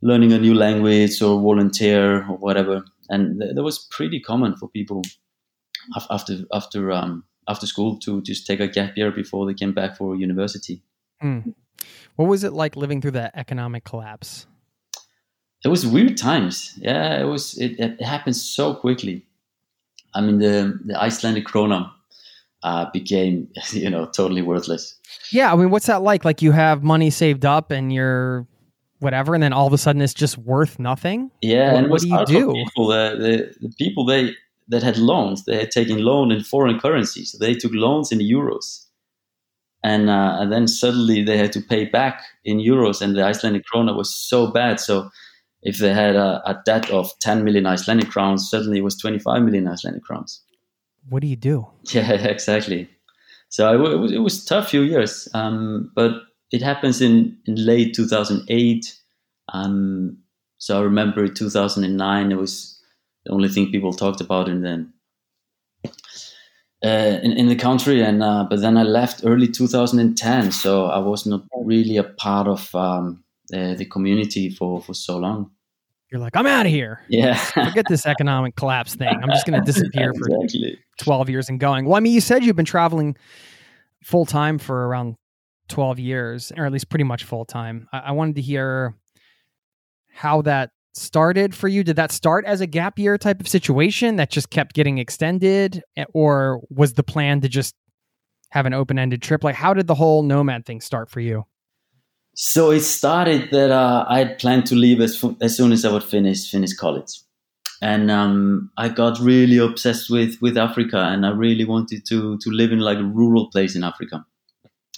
learning 0.02 0.32
a 0.32 0.38
new 0.38 0.54
language 0.54 1.20
or 1.22 1.40
volunteer 1.40 2.26
or 2.28 2.36
whatever. 2.36 2.84
And 3.08 3.40
th- 3.40 3.54
that 3.54 3.62
was 3.62 3.78
pretty 3.90 4.20
common 4.20 4.56
for 4.56 4.68
people 4.68 5.02
after 6.10 6.38
after 6.52 6.92
um, 6.92 7.24
after 7.48 7.66
school 7.66 7.98
to 8.00 8.22
just 8.22 8.46
take 8.46 8.60
a 8.60 8.68
gap 8.68 8.96
year 8.96 9.10
before 9.10 9.46
they 9.46 9.54
came 9.54 9.72
back 9.72 9.96
for 9.96 10.16
university. 10.16 10.82
Hmm. 11.20 11.40
What 12.16 12.28
was 12.28 12.44
it 12.44 12.52
like 12.52 12.76
living 12.76 13.00
through 13.00 13.12
that 13.12 13.32
economic 13.34 13.84
collapse? 13.84 14.46
It 15.64 15.68
was 15.68 15.86
weird 15.86 16.16
times. 16.16 16.74
Yeah, 16.78 17.20
it 17.20 17.24
was. 17.24 17.58
It, 17.58 17.78
it 17.78 18.02
happened 18.02 18.36
so 18.36 18.74
quickly. 18.74 19.26
I 20.14 20.20
mean, 20.20 20.38
the, 20.38 20.78
the 20.84 21.00
Icelandic 21.00 21.46
krona 21.46 21.90
uh, 22.62 22.86
became, 22.92 23.48
you 23.72 23.90
know, 23.90 24.06
totally 24.06 24.42
worthless. 24.42 24.96
Yeah, 25.32 25.52
I 25.52 25.56
mean, 25.56 25.70
what's 25.70 25.86
that 25.86 26.02
like? 26.02 26.24
Like 26.24 26.42
you 26.42 26.52
have 26.52 26.82
money 26.82 27.10
saved 27.10 27.44
up 27.44 27.70
and 27.70 27.92
you're 27.92 28.46
whatever, 28.98 29.34
and 29.34 29.42
then 29.42 29.52
all 29.52 29.66
of 29.66 29.72
a 29.72 29.78
sudden 29.78 30.02
it's 30.02 30.14
just 30.14 30.36
worth 30.38 30.78
nothing. 30.78 31.30
Yeah, 31.40 31.72
What- 31.72 31.78
and 31.84 31.90
what 31.90 32.00
do 32.02 32.08
you 32.08 32.26
do? 32.26 32.52
People, 32.52 32.88
the, 32.88 33.16
the, 33.60 33.68
the 33.68 33.74
people 33.78 34.04
they 34.04 34.34
that 34.68 34.82
had 34.82 34.98
loans, 34.98 35.44
they 35.46 35.56
had 35.58 35.70
taken 35.72 35.98
loan 36.04 36.30
in 36.30 36.42
foreign 36.44 36.78
currency, 36.78 37.24
so 37.24 37.38
they 37.38 37.54
took 37.54 37.72
loans 37.74 38.12
in 38.12 38.18
euros, 38.20 38.84
and 39.82 40.10
uh, 40.10 40.36
and 40.40 40.52
then 40.52 40.68
suddenly 40.68 41.22
they 41.24 41.38
had 41.38 41.52
to 41.52 41.60
pay 41.60 41.86
back 41.86 42.22
in 42.44 42.58
euros, 42.58 43.00
and 43.00 43.16
the 43.16 43.22
Icelandic 43.24 43.64
krona 43.72 43.96
was 43.96 44.14
so 44.14 44.46
bad. 44.48 44.78
So 44.80 45.10
if 45.62 45.78
they 45.78 45.92
had 45.92 46.16
a, 46.16 46.40
a 46.46 46.60
debt 46.64 46.90
of 46.90 47.10
10 47.20 47.44
million 47.44 47.66
Icelandic 47.66 48.08
crowns, 48.10 48.48
suddenly 48.48 48.78
it 48.78 48.84
was 48.84 48.96
25 48.96 49.42
million 49.42 49.68
Icelandic 49.68 50.02
crowns. 50.04 50.42
What 51.10 51.22
do 51.22 51.28
you 51.28 51.36
do? 51.36 51.66
Yeah, 51.92 52.12
exactly. 52.12 52.88
So 53.48 53.72
it, 53.72 53.98
was 53.98 54.12
it 54.12 54.18
was 54.18 54.44
tough 54.44 54.70
few 54.70 54.82
years, 54.82 55.28
um, 55.34 55.90
but 55.94 56.12
it 56.52 56.62
happens 56.62 57.00
in, 57.00 57.36
in 57.46 57.56
late 57.56 57.94
2008. 57.94 58.96
Um, 59.52 60.18
so 60.58 60.78
I 60.78 60.82
remember 60.82 61.24
in 61.24 61.34
2009 61.34 62.32
it 62.32 62.36
was 62.36 62.80
the 63.24 63.32
only 63.32 63.48
thing 63.48 63.72
people 63.72 63.92
talked 63.92 64.20
about 64.20 64.48
in 64.48 64.62
then 64.62 64.92
uh, 66.84 67.18
in, 67.22 67.32
in 67.32 67.48
the 67.48 67.56
country, 67.56 68.02
and 68.02 68.22
uh, 68.22 68.46
but 68.48 68.60
then 68.60 68.76
I 68.76 68.84
left 68.84 69.22
early 69.24 69.48
2010, 69.48 70.52
so 70.52 70.86
I 70.86 70.98
was 70.98 71.26
not 71.26 71.42
really 71.64 71.96
a 71.96 72.04
part 72.04 72.46
of 72.46 72.74
um, 72.74 73.24
the 73.50 73.84
community 73.84 74.48
for 74.48 74.80
for 74.80 74.94
so 74.94 75.18
long. 75.18 75.50
You're 76.10 76.20
like, 76.20 76.36
I'm 76.36 76.46
out 76.46 76.66
of 76.66 76.72
here. 76.72 77.00
Yeah, 77.08 77.34
Forget 77.36 77.86
this 77.88 78.04
economic 78.04 78.56
collapse 78.56 78.94
thing. 78.96 79.08
I'm 79.22 79.28
just 79.30 79.46
going 79.46 79.60
to 79.60 79.64
disappear 79.64 80.12
for 80.12 80.26
exactly. 80.28 80.78
12 81.00 81.30
years 81.30 81.48
and 81.48 81.60
going. 81.60 81.84
Well, 81.84 81.94
I 81.94 82.00
mean, 82.00 82.12
you 82.12 82.20
said 82.20 82.44
you've 82.44 82.56
been 82.56 82.64
traveling 82.64 83.16
full 84.02 84.26
time 84.26 84.58
for 84.58 84.88
around 84.88 85.14
12 85.68 86.00
years, 86.00 86.52
or 86.56 86.66
at 86.66 86.72
least 86.72 86.88
pretty 86.88 87.04
much 87.04 87.22
full 87.24 87.44
time. 87.44 87.86
I-, 87.92 88.00
I 88.00 88.10
wanted 88.12 88.34
to 88.36 88.42
hear 88.42 88.96
how 90.12 90.42
that 90.42 90.70
started 90.94 91.54
for 91.54 91.68
you. 91.68 91.84
Did 91.84 91.94
that 91.96 92.10
start 92.10 92.44
as 92.44 92.60
a 92.60 92.66
gap 92.66 92.98
year 92.98 93.16
type 93.16 93.40
of 93.40 93.46
situation 93.46 94.16
that 94.16 94.30
just 94.30 94.50
kept 94.50 94.74
getting 94.74 94.98
extended, 94.98 95.82
Eh, 95.96 96.04
or 96.12 96.60
was 96.70 96.94
the 96.94 97.04
plan 97.04 97.40
to 97.42 97.48
just 97.48 97.76
have 98.50 98.66
an 98.66 98.74
open 98.74 98.98
ended 98.98 99.22
trip? 99.22 99.44
Like, 99.44 99.54
how 99.54 99.74
did 99.74 99.86
the 99.86 99.94
whole 99.94 100.24
nomad 100.24 100.66
thing 100.66 100.80
start 100.80 101.08
for 101.08 101.20
you? 101.20 101.44
So 102.42 102.70
it 102.70 102.80
started 102.80 103.50
that 103.50 103.70
uh, 103.70 104.06
I 104.08 104.20
had 104.20 104.38
planned 104.38 104.64
to 104.68 104.74
leave 104.74 105.02
as, 105.02 105.22
as 105.42 105.54
soon 105.54 105.72
as 105.72 105.84
I 105.84 105.92
would 105.92 106.02
finish 106.02 106.50
finish 106.50 106.72
college, 106.72 107.20
and 107.82 108.10
um, 108.10 108.70
I 108.78 108.88
got 108.88 109.20
really 109.20 109.58
obsessed 109.58 110.08
with 110.08 110.40
with 110.40 110.56
Africa, 110.56 111.00
and 111.00 111.26
I 111.26 111.32
really 111.32 111.66
wanted 111.66 112.06
to 112.06 112.38
to 112.38 112.50
live 112.50 112.72
in 112.72 112.80
like 112.80 112.96
a 112.96 113.04
rural 113.04 113.50
place 113.50 113.76
in 113.76 113.84
Africa, 113.84 114.24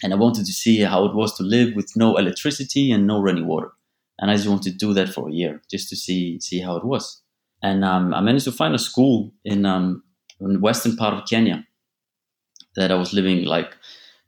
and 0.04 0.12
I 0.12 0.16
wanted 0.16 0.46
to 0.46 0.52
see 0.52 0.82
how 0.82 1.04
it 1.04 1.16
was 1.16 1.36
to 1.38 1.42
live 1.42 1.74
with 1.74 1.90
no 1.96 2.16
electricity 2.16 2.92
and 2.92 3.08
no 3.08 3.20
running 3.20 3.48
water, 3.48 3.72
and 4.20 4.30
I 4.30 4.36
just 4.36 4.48
wanted 4.48 4.78
to 4.78 4.86
do 4.86 4.94
that 4.94 5.08
for 5.08 5.28
a 5.28 5.32
year 5.32 5.60
just 5.68 5.88
to 5.88 5.96
see 5.96 6.38
see 6.38 6.60
how 6.60 6.76
it 6.76 6.84
was, 6.84 7.22
and 7.60 7.84
um, 7.84 8.14
I 8.14 8.20
managed 8.20 8.44
to 8.44 8.52
find 8.52 8.72
a 8.72 8.78
school 8.78 9.32
in 9.44 9.66
um, 9.66 10.04
in 10.40 10.60
western 10.60 10.96
part 10.96 11.14
of 11.14 11.28
Kenya 11.28 11.66
that 12.76 12.92
I 12.92 12.94
was 12.94 13.12
living 13.12 13.46
like 13.46 13.76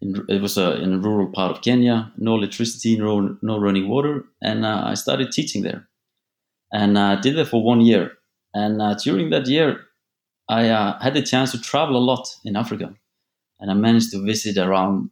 in, 0.04 0.24
it 0.28 0.42
was 0.42 0.56
a, 0.58 0.80
in 0.82 0.92
a 0.92 0.98
rural 0.98 1.28
part 1.32 1.50
of 1.50 1.62
Kenya, 1.62 2.12
no 2.18 2.36
electricity, 2.36 2.96
no, 2.96 3.36
no 3.42 3.58
running 3.58 3.88
water, 3.88 4.24
and 4.42 4.64
uh, 4.64 4.82
I 4.84 4.94
started 4.94 5.32
teaching 5.32 5.62
there, 5.62 5.88
and 6.72 6.98
I 6.98 7.20
did 7.20 7.36
that 7.36 7.48
for 7.48 7.64
one 7.64 7.80
year. 7.80 8.12
And 8.52 8.80
uh, 8.80 8.94
during 8.94 9.30
that 9.30 9.48
year, 9.48 9.80
I 10.48 10.68
uh, 10.68 11.00
had 11.00 11.14
the 11.14 11.22
chance 11.22 11.50
to 11.52 11.60
travel 11.60 11.96
a 11.96 12.04
lot 12.04 12.28
in 12.44 12.54
Africa, 12.54 12.94
and 13.58 13.70
I 13.70 13.74
managed 13.74 14.12
to 14.12 14.24
visit 14.24 14.58
around 14.58 15.10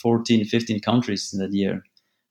14, 0.00 0.44
15 0.44 0.80
countries 0.80 1.30
in 1.32 1.40
that 1.40 1.52
year, 1.52 1.82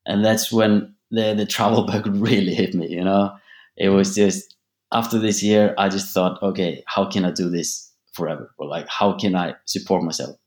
and 0.05 0.23
that's 0.23 0.51
when 0.51 0.95
the 1.11 1.33
the 1.33 1.45
travel 1.45 1.85
bug 1.87 2.07
really 2.07 2.55
hit 2.55 2.73
me. 2.73 2.87
You 2.87 3.03
know, 3.03 3.35
it 3.75 3.89
was 3.89 4.15
just 4.15 4.55
after 4.93 5.19
this 5.19 5.43
year, 5.43 5.75
I 5.77 5.89
just 5.89 6.13
thought, 6.13 6.41
okay, 6.41 6.83
how 6.87 7.05
can 7.05 7.25
I 7.25 7.31
do 7.31 7.49
this 7.49 7.91
forever? 8.13 8.53
Or 8.57 8.67
like, 8.67 8.87
how 8.87 9.13
can 9.13 9.35
I 9.35 9.55
support 9.65 10.03
myself? 10.03 10.37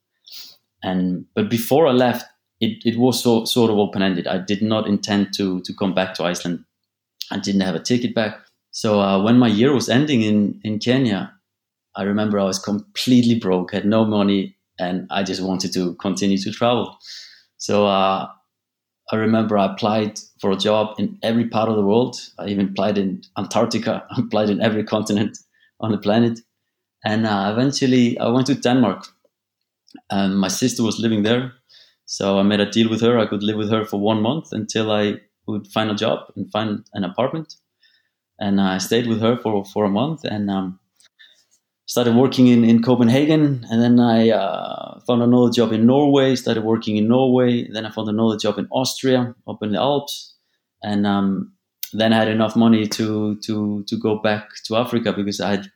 And 0.83 1.27
but 1.35 1.51
before 1.51 1.87
I 1.87 1.93
left, 1.93 2.27
it, 2.61 2.83
it 2.85 2.99
was 2.99 3.23
so 3.23 3.45
sort 3.45 3.71
of 3.71 3.79
open 3.79 4.03
ended. 4.03 4.27
I 4.27 4.38
did 4.38 4.62
not 4.62 4.87
intend 4.87 5.33
to 5.35 5.61
to 5.62 5.75
come 5.75 5.95
back 5.95 6.14
to 6.14 6.25
Iceland. 6.25 6.64
I 7.31 7.38
didn't 7.38 7.62
have 7.62 7.75
a 7.75 7.81
ticket 7.81 8.14
back. 8.14 8.38
So 8.71 9.01
uh, 9.01 9.23
when 9.23 9.38
my 9.38 9.49
year 9.49 9.75
was 9.75 9.88
ending 9.88 10.23
in 10.23 10.61
in 10.62 10.79
Kenya, 10.79 11.33
I 11.97 12.03
remember 12.03 12.38
I 12.38 12.45
was 12.45 12.59
completely 12.59 13.38
broke, 13.38 13.73
had 13.73 13.85
no 13.85 14.05
money, 14.05 14.57
and 14.79 15.07
I 15.11 15.23
just 15.23 15.43
wanted 15.43 15.73
to 15.75 15.95
continue 15.97 16.38
to 16.38 16.51
travel. 16.51 16.97
So 17.57 17.87
uh, 17.87 18.29
I 19.12 19.16
remember 19.16 19.59
I 19.59 19.73
applied 19.73 20.19
for 20.40 20.51
a 20.53 20.57
job 20.57 20.95
in 20.99 21.19
every 21.23 21.49
part 21.49 21.69
of 21.69 21.77
the 21.77 21.85
world. 21.85 22.16
I 22.38 22.47
even 22.47 22.69
applied 22.69 22.97
in 22.97 23.23
Antarctica. 23.37 24.05
I 24.11 24.21
applied 24.21 24.51
in 24.51 24.61
every 24.62 24.85
continent 24.85 25.38
on 25.81 25.93
the 25.93 25.99
planet, 25.99 26.40
and 27.05 27.27
uh, 27.27 27.51
eventually 27.53 28.19
I 28.19 28.29
went 28.29 28.47
to 28.47 28.55
Denmark 28.55 29.07
and 30.11 30.38
my 30.38 30.49
sister 30.49 30.83
was 30.83 30.99
living 30.99 31.23
there. 31.23 31.53
So 32.07 32.38
I 32.38 32.42
made 32.42 32.61
a 32.61 32.70
deal 32.70 32.90
with 32.90 33.01
her. 33.03 33.18
I 33.18 33.27
could 33.27 33.42
live 33.42 33.57
with 33.57 33.70
her 33.70 33.85
for 33.85 34.01
one 34.01 34.20
month 34.20 34.49
until 34.53 34.90
I 34.90 35.20
would 35.46 35.68
find 35.68 35.90
a 35.90 35.94
job 35.94 36.33
and 36.37 36.51
find 36.51 36.85
an 36.92 37.05
apartment. 37.05 37.55
And 38.38 38.61
I 38.61 38.79
stayed 38.79 39.07
with 39.07 39.20
her 39.20 39.37
for, 39.37 39.64
for 39.64 39.85
a 39.85 39.90
month 39.90 40.25
and 40.25 40.51
um, 40.51 40.81
started 41.87 42.16
working 42.16 42.49
in, 42.49 42.64
in 42.64 42.83
Copenhagen. 42.83 43.64
And 43.70 43.83
then 43.83 44.01
I 44.01 44.31
uh, 44.31 45.01
found 45.07 45.23
another 45.23 45.53
job 45.53 45.73
in 45.73 45.87
Norway, 45.87 46.35
started 46.35 46.64
working 46.64 46.96
in 46.96 47.07
Norway. 47.07 47.68
Then 47.70 47.87
I 47.87 47.90
found 47.90 48.09
another 48.09 48.37
job 48.37 48.59
in 48.59 48.66
Austria, 48.70 49.35
up 49.46 49.62
in 49.62 49.73
the 49.73 49.79
Alps. 49.79 50.35
And 50.83 51.07
um, 51.07 51.53
then 51.92 52.12
I 52.12 52.16
had 52.16 52.29
enough 52.29 52.57
money 52.57 52.87
to, 52.88 53.38
to, 53.44 53.85
to 53.85 53.99
go 53.99 54.18
back 54.18 54.49
to 54.64 54.77
Africa 54.77 55.12
because 55.12 55.40
I 55.40 55.51
had 55.51 55.70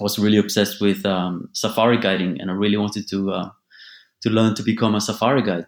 I 0.00 0.02
was 0.02 0.18
really 0.18 0.38
obsessed 0.38 0.80
with 0.80 1.04
um, 1.04 1.48
safari 1.52 1.98
guiding, 1.98 2.40
and 2.40 2.50
I 2.50 2.54
really 2.54 2.76
wanted 2.76 3.08
to 3.10 3.30
uh, 3.30 3.50
to 4.22 4.30
learn 4.30 4.54
to 4.54 4.62
become 4.62 4.94
a 4.94 5.00
safari 5.00 5.42
guide. 5.42 5.66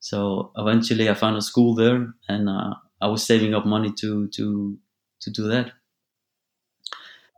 So 0.00 0.52
eventually, 0.56 1.08
I 1.08 1.14
found 1.14 1.36
a 1.36 1.42
school 1.42 1.74
there, 1.74 2.14
and 2.28 2.48
uh, 2.48 2.74
I 3.00 3.08
was 3.08 3.24
saving 3.24 3.54
up 3.54 3.66
money 3.66 3.92
to 4.00 4.28
to 4.28 4.78
to 5.22 5.30
do 5.30 5.48
that. 5.48 5.72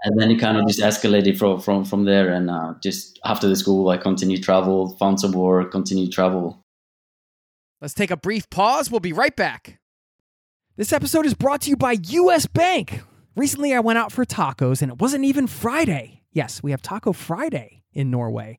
And 0.05 0.21
then 0.21 0.31
it 0.31 0.39
kind 0.39 0.57
of 0.59 0.67
just 0.67 0.81
escalated 0.81 1.39
from 1.39 1.61
from 1.61 1.85
from 1.85 2.05
there. 2.05 2.33
And 2.33 2.51
uh, 2.51 2.75
just 2.83 3.19
after 3.25 3.49
the 3.49 3.57
school, 3.57 3.89
I 3.89 3.97
continued 3.97 4.43
travel, 4.43 4.97
found 4.99 5.21
some 5.21 5.33
work, 5.33 5.71
continued 5.71 6.13
travel. 6.13 6.63
Let's 7.81 7.95
take 7.95 8.11
a 8.11 8.17
brief 8.17 8.49
pause. 8.51 8.91
We'll 8.91 9.01
be 9.01 9.13
right 9.13 9.35
back. 9.37 9.79
This 10.77 10.93
episode 10.93 11.27
is 11.27 11.35
brought 11.35 11.63
to 11.63 11.71
you 11.71 11.77
by 11.77 11.97
US 12.01 12.47
Bank. 12.47 13.03
Recently, 13.35 13.75
I 13.75 13.81
went 13.81 13.99
out 13.99 14.13
for 14.13 14.25
tacos 14.25 14.83
and 14.83 14.91
it 14.91 15.01
wasn't 15.01 15.25
even 15.25 15.47
Friday. 15.47 16.16
Yes, 16.37 16.63
we 16.63 16.71
have 16.71 16.83
Taco 16.83 17.15
Friday 17.15 17.83
in 17.95 18.11
Norway, 18.11 18.59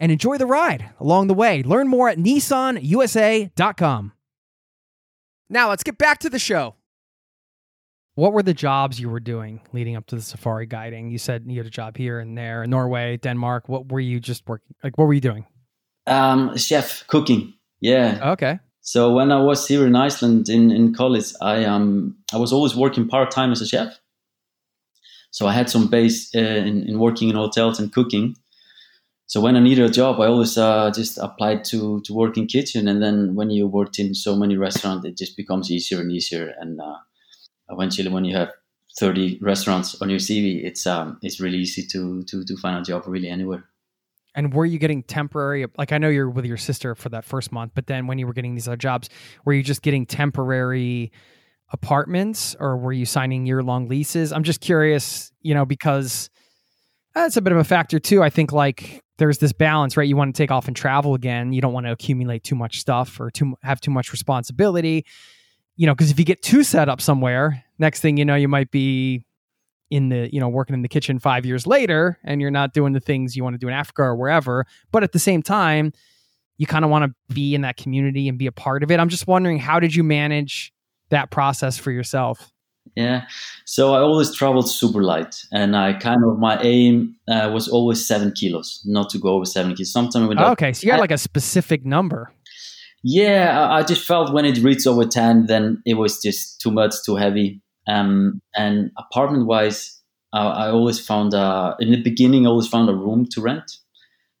and 0.00 0.12
enjoy 0.12 0.38
the 0.38 0.46
ride 0.46 0.90
along 1.00 1.26
the 1.26 1.34
way. 1.34 1.62
Learn 1.62 1.88
more 1.88 2.08
at 2.08 2.18
nissanusa.com. 2.18 4.12
Now 5.50 5.68
let's 5.70 5.82
get 5.82 5.96
back 5.98 6.18
to 6.20 6.30
the 6.30 6.38
show. 6.38 6.74
What 8.14 8.32
were 8.32 8.42
the 8.42 8.52
jobs 8.52 8.98
you 8.98 9.08
were 9.08 9.20
doing 9.20 9.60
leading 9.72 9.94
up 9.94 10.06
to 10.06 10.16
the 10.16 10.22
safari 10.22 10.66
guiding? 10.66 11.08
You 11.10 11.18
said 11.18 11.44
you 11.46 11.58
had 11.58 11.66
a 11.66 11.70
job 11.70 11.96
here 11.96 12.18
and 12.18 12.36
there, 12.36 12.64
in 12.64 12.70
Norway, 12.70 13.16
Denmark. 13.16 13.68
What 13.68 13.92
were 13.92 14.00
you 14.00 14.18
just 14.18 14.42
working? 14.48 14.74
Like, 14.82 14.98
what 14.98 15.04
were 15.04 15.14
you 15.14 15.20
doing? 15.20 15.46
Um, 16.08 16.56
chef, 16.56 17.06
cooking. 17.06 17.54
Yeah. 17.80 18.32
Okay. 18.32 18.58
So 18.80 19.12
when 19.12 19.30
I 19.30 19.40
was 19.40 19.68
here 19.68 19.86
in 19.86 19.94
Iceland 19.94 20.48
in, 20.48 20.70
in 20.72 20.94
college, 20.94 21.32
I 21.40 21.64
um 21.64 22.16
I 22.32 22.38
was 22.38 22.52
always 22.52 22.74
working 22.74 23.06
part 23.06 23.30
time 23.30 23.52
as 23.52 23.60
a 23.60 23.66
chef. 23.66 24.00
So 25.30 25.46
I 25.46 25.52
had 25.52 25.70
some 25.70 25.88
base 25.88 26.34
uh, 26.34 26.40
in, 26.40 26.88
in 26.88 26.98
working 26.98 27.28
in 27.28 27.36
hotels 27.36 27.78
and 27.78 27.92
cooking. 27.92 28.34
So 29.28 29.42
when 29.42 29.56
I 29.56 29.60
needed 29.60 29.84
a 29.84 29.90
job, 29.90 30.20
I 30.20 30.26
always 30.26 30.56
uh, 30.56 30.90
just 30.90 31.18
applied 31.18 31.62
to 31.66 32.00
to 32.00 32.14
work 32.14 32.38
in 32.38 32.46
kitchen. 32.46 32.88
And 32.88 33.02
then 33.02 33.34
when 33.34 33.50
you 33.50 33.66
worked 33.66 33.98
in 33.98 34.14
so 34.14 34.34
many 34.34 34.56
restaurants, 34.56 35.04
it 35.04 35.18
just 35.18 35.36
becomes 35.36 35.70
easier 35.70 36.00
and 36.00 36.10
easier. 36.10 36.54
And 36.58 36.80
uh, 36.80 36.96
eventually, 37.68 38.08
when 38.08 38.24
you 38.24 38.34
have 38.34 38.50
30 38.98 39.38
restaurants 39.42 40.00
on 40.00 40.08
your 40.08 40.18
CV, 40.18 40.64
it's 40.64 40.86
um 40.86 41.18
it's 41.22 41.40
really 41.40 41.58
easy 41.58 41.86
to 41.92 42.22
to 42.24 42.42
to 42.42 42.56
find 42.56 42.78
a 42.78 42.82
job 42.82 43.04
really 43.06 43.28
anywhere. 43.28 43.64
And 44.34 44.54
were 44.54 44.64
you 44.64 44.78
getting 44.78 45.02
temporary? 45.02 45.66
Like 45.76 45.92
I 45.92 45.98
know 45.98 46.08
you're 46.08 46.30
with 46.30 46.46
your 46.46 46.56
sister 46.56 46.94
for 46.94 47.10
that 47.10 47.24
first 47.24 47.52
month, 47.52 47.72
but 47.74 47.86
then 47.86 48.06
when 48.06 48.18
you 48.18 48.26
were 48.26 48.32
getting 48.32 48.54
these 48.54 48.66
other 48.66 48.78
jobs, 48.78 49.10
were 49.44 49.52
you 49.52 49.62
just 49.62 49.82
getting 49.82 50.06
temporary 50.06 51.12
apartments, 51.70 52.56
or 52.58 52.78
were 52.78 52.94
you 52.94 53.04
signing 53.04 53.44
year 53.44 53.62
long 53.62 53.88
leases? 53.88 54.32
I'm 54.32 54.44
just 54.44 54.62
curious, 54.62 55.32
you 55.42 55.52
know, 55.52 55.66
because 55.66 56.30
that's 57.14 57.36
a 57.36 57.42
bit 57.42 57.52
of 57.52 57.58
a 57.58 57.64
factor 57.64 57.98
too. 57.98 58.22
I 58.22 58.30
think 58.30 58.52
like 58.52 59.02
there's 59.18 59.38
this 59.38 59.52
balance, 59.52 59.96
right? 59.96 60.08
You 60.08 60.16
want 60.16 60.34
to 60.34 60.42
take 60.42 60.50
off 60.50 60.68
and 60.68 60.76
travel 60.76 61.14
again. 61.14 61.52
You 61.52 61.60
don't 61.60 61.72
want 61.72 61.86
to 61.86 61.92
accumulate 61.92 62.44
too 62.44 62.54
much 62.54 62.80
stuff 62.80 63.20
or 63.20 63.30
too 63.30 63.54
have 63.62 63.80
too 63.80 63.90
much 63.90 64.12
responsibility. 64.12 65.04
You 65.76 65.86
know, 65.86 65.94
because 65.94 66.10
if 66.10 66.18
you 66.18 66.24
get 66.24 66.42
too 66.42 66.64
set 66.64 66.88
up 66.88 67.00
somewhere, 67.00 67.64
next 67.78 68.00
thing 68.00 68.16
you 68.16 68.24
know, 68.24 68.34
you 68.34 68.48
might 68.48 68.70
be 68.70 69.24
in 69.90 70.08
the 70.08 70.28
you 70.32 70.40
know 70.40 70.48
working 70.48 70.74
in 70.74 70.82
the 70.82 70.88
kitchen 70.88 71.18
five 71.18 71.46
years 71.46 71.66
later 71.66 72.18
and 72.24 72.40
you're 72.40 72.50
not 72.50 72.74
doing 72.74 72.92
the 72.92 73.00
things 73.00 73.36
you 73.36 73.42
want 73.42 73.54
to 73.54 73.58
do 73.58 73.68
in 73.68 73.74
africa 73.74 74.02
or 74.02 74.16
wherever 74.16 74.66
but 74.92 75.02
at 75.02 75.12
the 75.12 75.18
same 75.18 75.42
time 75.42 75.92
you 76.58 76.66
kind 76.66 76.84
of 76.84 76.90
want 76.90 77.04
to 77.04 77.34
be 77.34 77.54
in 77.54 77.62
that 77.62 77.76
community 77.76 78.28
and 78.28 78.38
be 78.38 78.46
a 78.46 78.52
part 78.52 78.82
of 78.82 78.90
it 78.90 79.00
i'm 79.00 79.08
just 79.08 79.26
wondering 79.26 79.58
how 79.58 79.80
did 79.80 79.94
you 79.94 80.04
manage 80.04 80.72
that 81.08 81.30
process 81.30 81.78
for 81.78 81.90
yourself 81.90 82.52
yeah 82.98 83.18
so 83.64 83.94
i 83.94 84.00
always 84.08 84.30
traveled 84.34 84.68
super 84.68 85.02
light 85.02 85.34
and 85.52 85.76
i 85.76 85.92
kind 85.92 86.22
of 86.28 86.38
my 86.38 86.54
aim 86.62 87.14
uh, 87.32 87.50
was 87.52 87.68
always 87.68 88.06
seven 88.06 88.32
kilos 88.32 88.68
not 88.84 89.08
to 89.10 89.18
go 89.18 89.28
over 89.36 89.44
seven 89.44 89.74
kilos 89.74 89.92
sometimes 89.92 90.34
oh, 90.38 90.52
okay 90.52 90.72
so 90.72 90.84
you 90.84 90.90
had 90.92 91.00
like 91.00 91.18
a 91.20 91.24
specific 91.30 91.84
number 91.84 92.20
yeah 93.04 93.70
I 93.70 93.84
just 93.84 94.04
felt 94.04 94.32
when 94.34 94.44
it 94.44 94.58
reached 94.58 94.86
over 94.86 95.04
10 95.04 95.46
then 95.46 95.64
it 95.86 95.94
was 95.94 96.20
just 96.20 96.60
too 96.60 96.72
much 96.72 96.94
too 97.06 97.14
heavy 97.14 97.62
um, 97.88 98.42
and 98.54 98.90
apartment 98.98 99.46
wise, 99.46 100.00
uh, 100.34 100.52
I 100.54 100.68
always 100.68 101.04
found 101.04 101.34
uh, 101.34 101.74
in 101.80 101.90
the 101.90 102.02
beginning 102.02 102.46
I 102.46 102.50
always 102.50 102.68
found 102.68 102.90
a 102.90 102.94
room 102.94 103.26
to 103.32 103.40
rent. 103.40 103.72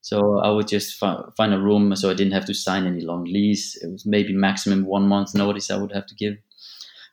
So 0.02 0.38
I 0.38 0.50
would 0.50 0.68
just 0.68 0.96
fi- 0.96 1.24
find 1.36 1.52
a 1.52 1.60
room, 1.60 1.94
so 1.96 2.10
I 2.10 2.14
didn't 2.14 2.32
have 2.32 2.44
to 2.46 2.54
sign 2.54 2.86
any 2.86 3.00
long 3.00 3.24
lease. 3.24 3.76
It 3.82 3.90
was 3.90 4.06
maybe 4.06 4.32
maximum 4.32 4.84
one 4.86 5.08
month 5.08 5.34
notice 5.34 5.70
I 5.70 5.76
would 5.76 5.92
have 5.92 6.06
to 6.06 6.14
give. 6.14 6.34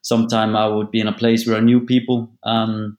Sometime 0.06 0.56
I 0.56 0.68
would 0.68 0.92
be 0.92 1.00
in 1.00 1.08
a 1.08 1.18
place 1.18 1.48
where 1.48 1.58
I 1.58 1.62
knew 1.62 1.80
people, 1.84 2.30
um, 2.44 2.96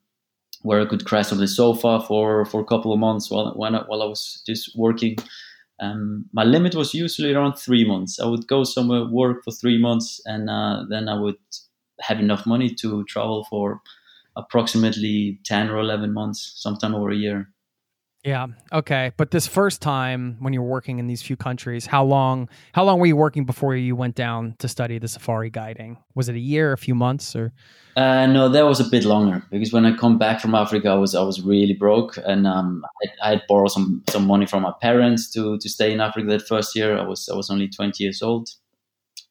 where 0.62 0.80
I 0.80 0.86
could 0.86 1.04
crash 1.04 1.30
on 1.30 1.38
the 1.38 1.46
sofa 1.46 2.00
for, 2.00 2.44
for 2.46 2.60
a 2.60 2.64
couple 2.64 2.92
of 2.92 2.98
months 2.98 3.30
while 3.30 3.52
when 3.54 3.76
I, 3.76 3.84
while 3.86 4.02
I 4.02 4.06
was 4.06 4.42
just 4.44 4.76
working. 4.76 5.16
Um, 5.78 6.24
my 6.32 6.42
limit 6.42 6.74
was 6.74 6.94
usually 6.94 7.32
around 7.32 7.54
three 7.54 7.84
months. 7.86 8.18
I 8.18 8.26
would 8.26 8.48
go 8.48 8.64
somewhere, 8.64 9.04
work 9.04 9.44
for 9.44 9.52
three 9.52 9.78
months, 9.78 10.20
and 10.26 10.50
uh, 10.50 10.82
then 10.90 11.08
I 11.08 11.16
would 11.20 11.38
have 12.00 12.18
enough 12.18 12.44
money 12.44 12.74
to 12.80 13.04
travel 13.04 13.44
for 13.48 13.80
approximately 14.34 15.38
10 15.44 15.70
or 15.70 15.78
11 15.78 16.12
months, 16.12 16.54
sometime 16.56 16.96
over 16.96 17.12
a 17.12 17.16
year. 17.16 17.52
Yeah. 18.26 18.48
Okay. 18.72 19.12
But 19.16 19.30
this 19.30 19.46
first 19.46 19.80
time 19.80 20.36
when 20.40 20.52
you 20.52 20.60
were 20.60 20.68
working 20.68 20.98
in 20.98 21.06
these 21.06 21.22
few 21.22 21.36
countries, 21.36 21.86
how 21.86 22.04
long 22.04 22.48
how 22.72 22.82
long 22.82 22.98
were 22.98 23.06
you 23.06 23.14
working 23.14 23.44
before 23.44 23.76
you 23.76 23.94
went 23.94 24.16
down 24.16 24.56
to 24.58 24.66
study 24.66 24.98
the 24.98 25.06
safari 25.06 25.48
guiding? 25.48 25.98
Was 26.16 26.28
it 26.28 26.34
a 26.34 26.40
year, 26.40 26.72
a 26.72 26.76
few 26.76 26.96
months 26.96 27.36
or 27.36 27.52
uh, 27.96 28.26
no, 28.26 28.48
that 28.48 28.66
was 28.66 28.80
a 28.80 28.90
bit 28.90 29.04
longer 29.04 29.44
because 29.48 29.72
when 29.72 29.86
I 29.86 29.96
come 29.96 30.18
back 30.18 30.40
from 30.40 30.56
Africa, 30.56 30.88
I 30.88 30.94
was 30.94 31.14
I 31.14 31.22
was 31.22 31.40
really 31.40 31.72
broke, 31.72 32.18
and 32.26 32.46
um, 32.46 32.84
I, 33.02 33.28
I 33.28 33.30
had 33.30 33.42
borrowed 33.48 33.70
some 33.70 34.02
some 34.10 34.26
money 34.26 34.44
from 34.44 34.64
my 34.64 34.72
parents 34.82 35.30
to 35.30 35.56
to 35.58 35.68
stay 35.68 35.92
in 35.92 36.00
Africa 36.00 36.26
that 36.26 36.48
first 36.48 36.74
year. 36.74 36.98
I 36.98 37.04
was 37.06 37.28
I 37.32 37.36
was 37.36 37.48
only 37.48 37.68
twenty 37.68 38.02
years 38.04 38.22
old, 38.22 38.50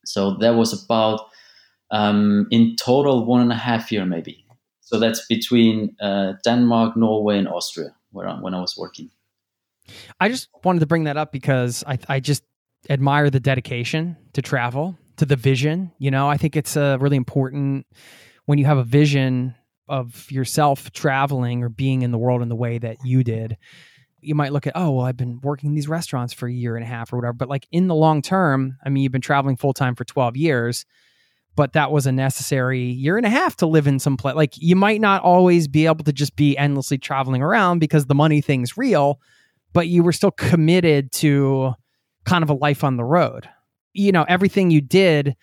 so 0.05 0.37
that 0.39 0.55
was 0.55 0.71
about 0.73 1.19
um, 1.91 2.47
in 2.49 2.75
total 2.77 3.25
one 3.25 3.41
and 3.41 3.51
a 3.51 3.55
half 3.55 3.91
year 3.91 4.05
maybe. 4.05 4.45
So 4.79 4.99
that's 4.99 5.25
between 5.27 5.95
uh, 5.99 6.33
Denmark, 6.43 6.95
Norway, 6.95 7.37
and 7.37 7.47
Austria 7.47 7.93
where 8.15 8.27
I, 8.27 8.35
when 8.35 8.53
I 8.53 8.61
was 8.61 8.75
working. 8.77 9.09
I 10.19 10.29
just 10.29 10.49
wanted 10.63 10.79
to 10.79 10.87
bring 10.87 11.03
that 11.03 11.17
up 11.17 11.31
because 11.31 11.83
I, 11.85 11.99
I 12.07 12.19
just 12.19 12.43
admire 12.89 13.29
the 13.29 13.39
dedication 13.39 14.17
to 14.33 14.41
travel, 14.41 14.97
to 15.17 15.25
the 15.25 15.35
vision. 15.35 15.91
You 15.99 16.11
know, 16.11 16.27
I 16.27 16.37
think 16.37 16.55
it's 16.55 16.75
uh, 16.75 16.97
really 16.99 17.17
important 17.17 17.85
when 18.45 18.57
you 18.57 18.65
have 18.65 18.77
a 18.77 18.83
vision 18.83 19.55
of 19.87 20.31
yourself 20.31 20.91
traveling 20.91 21.63
or 21.63 21.69
being 21.69 22.01
in 22.01 22.11
the 22.11 22.17
world 22.17 22.41
in 22.41 22.49
the 22.49 22.55
way 22.55 22.77
that 22.77 22.97
you 23.03 23.23
did. 23.23 23.57
You 24.21 24.33
might 24.33 24.53
look 24.53 24.65
at, 24.65 24.73
oh, 24.75 24.91
well, 24.91 25.05
I've 25.05 25.17
been 25.17 25.39
working 25.41 25.69
in 25.69 25.75
these 25.75 25.87
restaurants 25.87 26.33
for 26.33 26.47
a 26.47 26.53
year 26.53 26.75
and 26.75 26.83
a 26.83 26.87
half 26.87 27.13
or 27.13 27.17
whatever. 27.17 27.33
But 27.33 27.49
like 27.49 27.67
in 27.71 27.87
the 27.87 27.93
long 27.93 28.23
term, 28.23 28.77
I 28.83 28.89
mean, 28.89 29.03
you've 29.03 29.11
been 29.11 29.21
traveling 29.21 29.57
full 29.57 29.73
time 29.73 29.93
for 29.93 30.03
12 30.03 30.35
years 30.35 30.85
but 31.55 31.73
that 31.73 31.91
was 31.91 32.05
a 32.05 32.11
necessary 32.11 32.81
year 32.81 33.17
and 33.17 33.25
a 33.25 33.29
half 33.29 33.55
to 33.57 33.65
live 33.65 33.87
in 33.87 33.99
some 33.99 34.17
place. 34.17 34.35
Like 34.35 34.53
you 34.57 34.75
might 34.75 35.01
not 35.01 35.21
always 35.23 35.67
be 35.67 35.85
able 35.85 36.03
to 36.03 36.13
just 36.13 36.35
be 36.35 36.57
endlessly 36.57 36.97
traveling 36.97 37.41
around 37.41 37.79
because 37.79 38.05
the 38.05 38.15
money 38.15 38.41
thing's 38.41 38.77
real, 38.77 39.19
but 39.73 39.87
you 39.87 40.03
were 40.03 40.11
still 40.11 40.31
committed 40.31 41.11
to 41.13 41.73
kind 42.25 42.43
of 42.43 42.49
a 42.49 42.53
life 42.53 42.83
on 42.83 42.97
the 42.97 43.03
road. 43.03 43.47
You 43.93 44.11
know, 44.11 44.25
everything 44.27 44.71
you 44.71 44.81
did 44.81 45.35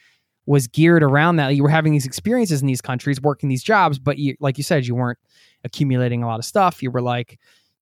was 0.44 0.66
geared 0.66 1.03
around 1.03 1.37
that. 1.37 1.55
You 1.55 1.62
were 1.62 1.68
having 1.68 1.92
these 1.92 2.07
experiences 2.07 2.61
in 2.61 2.66
these 2.66 2.81
countries, 2.81 3.20
working 3.20 3.48
these 3.48 3.62
jobs, 3.62 3.98
but 3.98 4.18
you, 4.18 4.37
like 4.40 4.59
you 4.59 4.64
said, 4.64 4.87
you 4.87 4.94
weren't 4.94 5.18
accumulating 5.64 6.22
a 6.22 6.27
lot 6.27 6.38
of 6.38 6.44
stuff. 6.44 6.83
You 6.83 6.90
were 6.90 7.01
like, 7.01 7.38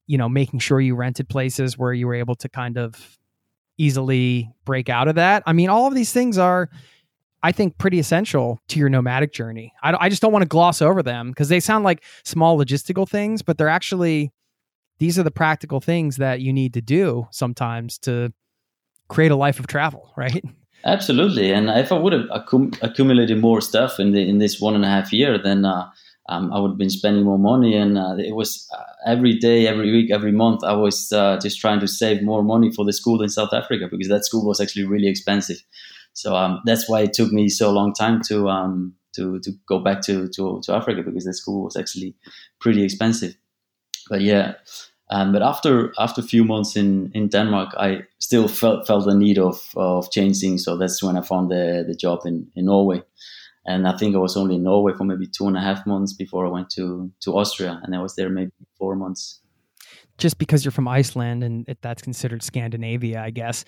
you 0.06 0.18
know, 0.18 0.28
making 0.28 0.60
sure 0.60 0.80
you 0.80 0.94
rented 0.94 1.28
places 1.28 1.78
where 1.78 1.92
you 1.92 2.06
were 2.06 2.14
able 2.14 2.34
to 2.36 2.48
kind 2.48 2.76
of 2.76 3.18
easily 3.78 4.50
break 4.64 4.88
out 4.88 5.08
of 5.08 5.14
that. 5.14 5.42
I 5.46 5.52
mean, 5.52 5.70
all 5.70 5.86
of 5.86 5.94
these 5.94 6.12
things 6.12 6.36
are 6.36 6.68
I 7.42 7.52
think, 7.52 7.78
pretty 7.78 7.98
essential 7.98 8.60
to 8.68 8.78
your 8.78 8.88
nomadic 8.88 9.32
journey. 9.32 9.72
I, 9.82 9.96
I 9.98 10.08
just 10.08 10.20
don't 10.20 10.32
want 10.32 10.42
to 10.42 10.48
gloss 10.48 10.82
over 10.82 11.02
them 11.02 11.30
because 11.30 11.48
they 11.48 11.60
sound 11.60 11.84
like 11.84 12.02
small 12.24 12.58
logistical 12.58 13.08
things, 13.08 13.42
but 13.42 13.58
they're 13.58 13.68
actually, 13.68 14.32
these 14.98 15.18
are 15.18 15.22
the 15.22 15.30
practical 15.30 15.80
things 15.80 16.16
that 16.16 16.40
you 16.40 16.52
need 16.52 16.74
to 16.74 16.82
do 16.82 17.26
sometimes 17.30 17.98
to 18.00 18.32
create 19.08 19.30
a 19.30 19.36
life 19.36 19.58
of 19.58 19.66
travel, 19.66 20.12
right? 20.16 20.44
Absolutely, 20.84 21.52
and 21.52 21.68
if 21.68 21.92
I 21.92 21.98
would 21.98 22.14
have 22.14 22.26
accum- 22.30 22.78
accumulated 22.82 23.38
more 23.38 23.60
stuff 23.60 24.00
in 24.00 24.12
the 24.12 24.26
in 24.26 24.38
this 24.38 24.60
one 24.60 24.74
and 24.74 24.82
a 24.82 24.88
half 24.88 25.12
year, 25.12 25.36
then 25.36 25.66
uh, 25.66 25.90
um, 26.30 26.52
I 26.52 26.60
would 26.60 26.70
have 26.70 26.78
been 26.78 26.90
spending 26.90 27.24
more 27.24 27.38
money. 27.38 27.74
And 27.74 27.98
uh, 27.98 28.14
it 28.16 28.34
was 28.34 28.66
uh, 28.72 28.82
every 29.04 29.34
day, 29.36 29.66
every 29.66 29.90
week, 29.90 30.10
every 30.10 30.32
month, 30.32 30.62
I 30.64 30.74
was 30.74 31.12
uh, 31.12 31.38
just 31.42 31.60
trying 31.60 31.80
to 31.80 31.88
save 31.88 32.22
more 32.22 32.42
money 32.42 32.72
for 32.72 32.84
the 32.84 32.92
school 32.92 33.20
in 33.20 33.28
South 33.28 33.52
Africa 33.52 33.88
because 33.90 34.08
that 34.08 34.24
school 34.24 34.46
was 34.46 34.60
actually 34.60 34.84
really 34.84 35.08
expensive. 35.08 35.62
So 36.20 36.36
um, 36.36 36.60
that's 36.66 36.86
why 36.86 37.00
it 37.00 37.14
took 37.14 37.32
me 37.32 37.48
so 37.48 37.70
long 37.70 37.94
time 37.94 38.20
to 38.28 38.50
um, 38.50 38.94
to 39.16 39.40
to 39.40 39.52
go 39.66 39.78
back 39.78 40.02
to, 40.02 40.28
to 40.28 40.60
to 40.64 40.74
Africa 40.74 41.02
because 41.02 41.24
the 41.24 41.32
school 41.32 41.64
was 41.64 41.76
actually 41.76 42.14
pretty 42.60 42.84
expensive. 42.84 43.34
But 44.10 44.20
yeah, 44.20 44.54
um, 45.08 45.32
but 45.32 45.42
after 45.42 45.94
after 45.98 46.20
a 46.20 46.24
few 46.24 46.44
months 46.44 46.76
in, 46.76 47.10
in 47.14 47.28
Denmark, 47.28 47.70
I 47.78 48.02
still 48.18 48.48
felt 48.48 48.86
felt 48.86 49.06
the 49.06 49.14
need 49.14 49.38
of 49.38 49.70
of 49.76 50.10
changing. 50.10 50.58
So 50.58 50.76
that's 50.76 51.02
when 51.02 51.16
I 51.16 51.22
found 51.22 51.50
the 51.50 51.84
the 51.88 51.94
job 51.94 52.26
in, 52.26 52.50
in 52.54 52.66
Norway, 52.66 53.02
and 53.64 53.88
I 53.88 53.96
think 53.96 54.14
I 54.14 54.18
was 54.18 54.36
only 54.36 54.56
in 54.56 54.62
Norway 54.62 54.92
for 54.92 55.04
maybe 55.04 55.26
two 55.26 55.46
and 55.46 55.56
a 55.56 55.60
half 55.60 55.86
months 55.86 56.12
before 56.12 56.46
I 56.46 56.50
went 56.50 56.68
to 56.76 57.10
to 57.20 57.38
Austria, 57.38 57.80
and 57.82 57.94
I 57.96 58.02
was 58.02 58.14
there 58.14 58.28
maybe 58.28 58.52
four 58.78 58.94
months. 58.94 59.40
Just 60.18 60.36
because 60.36 60.66
you're 60.66 60.72
from 60.72 60.86
Iceland 60.86 61.42
and 61.42 61.64
that's 61.80 62.02
considered 62.02 62.42
Scandinavia, 62.42 63.22
I 63.22 63.30
guess 63.30 63.64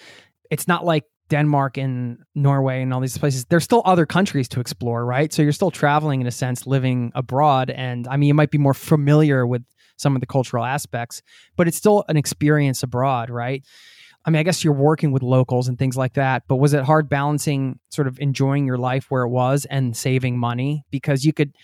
it's 0.50 0.68
not 0.68 0.84
like 0.84 1.04
Denmark 1.32 1.78
and 1.78 2.18
Norway 2.34 2.82
and 2.82 2.92
all 2.92 3.00
these 3.00 3.16
places, 3.16 3.46
there's 3.46 3.64
still 3.64 3.80
other 3.86 4.04
countries 4.04 4.48
to 4.50 4.60
explore, 4.60 5.06
right? 5.06 5.32
So 5.32 5.40
you're 5.40 5.52
still 5.52 5.70
traveling 5.70 6.20
in 6.20 6.26
a 6.26 6.30
sense, 6.30 6.66
living 6.66 7.10
abroad. 7.14 7.70
And 7.70 8.06
I 8.06 8.18
mean, 8.18 8.28
you 8.28 8.34
might 8.34 8.50
be 8.50 8.58
more 8.58 8.74
familiar 8.74 9.46
with 9.46 9.62
some 9.96 10.14
of 10.14 10.20
the 10.20 10.26
cultural 10.26 10.62
aspects, 10.62 11.22
but 11.56 11.66
it's 11.66 11.78
still 11.78 12.04
an 12.08 12.18
experience 12.18 12.82
abroad, 12.82 13.30
right? 13.30 13.64
I 14.26 14.30
mean, 14.30 14.40
I 14.40 14.42
guess 14.42 14.62
you're 14.62 14.74
working 14.74 15.10
with 15.10 15.22
locals 15.22 15.68
and 15.68 15.78
things 15.78 15.96
like 15.96 16.12
that, 16.14 16.42
but 16.48 16.56
was 16.56 16.74
it 16.74 16.84
hard 16.84 17.08
balancing 17.08 17.80
sort 17.88 18.06
of 18.06 18.20
enjoying 18.20 18.66
your 18.66 18.78
life 18.78 19.06
where 19.08 19.22
it 19.22 19.30
was 19.30 19.64
and 19.64 19.96
saving 19.96 20.38
money? 20.38 20.84
Because 20.90 21.24
you 21.24 21.32
could, 21.32 21.56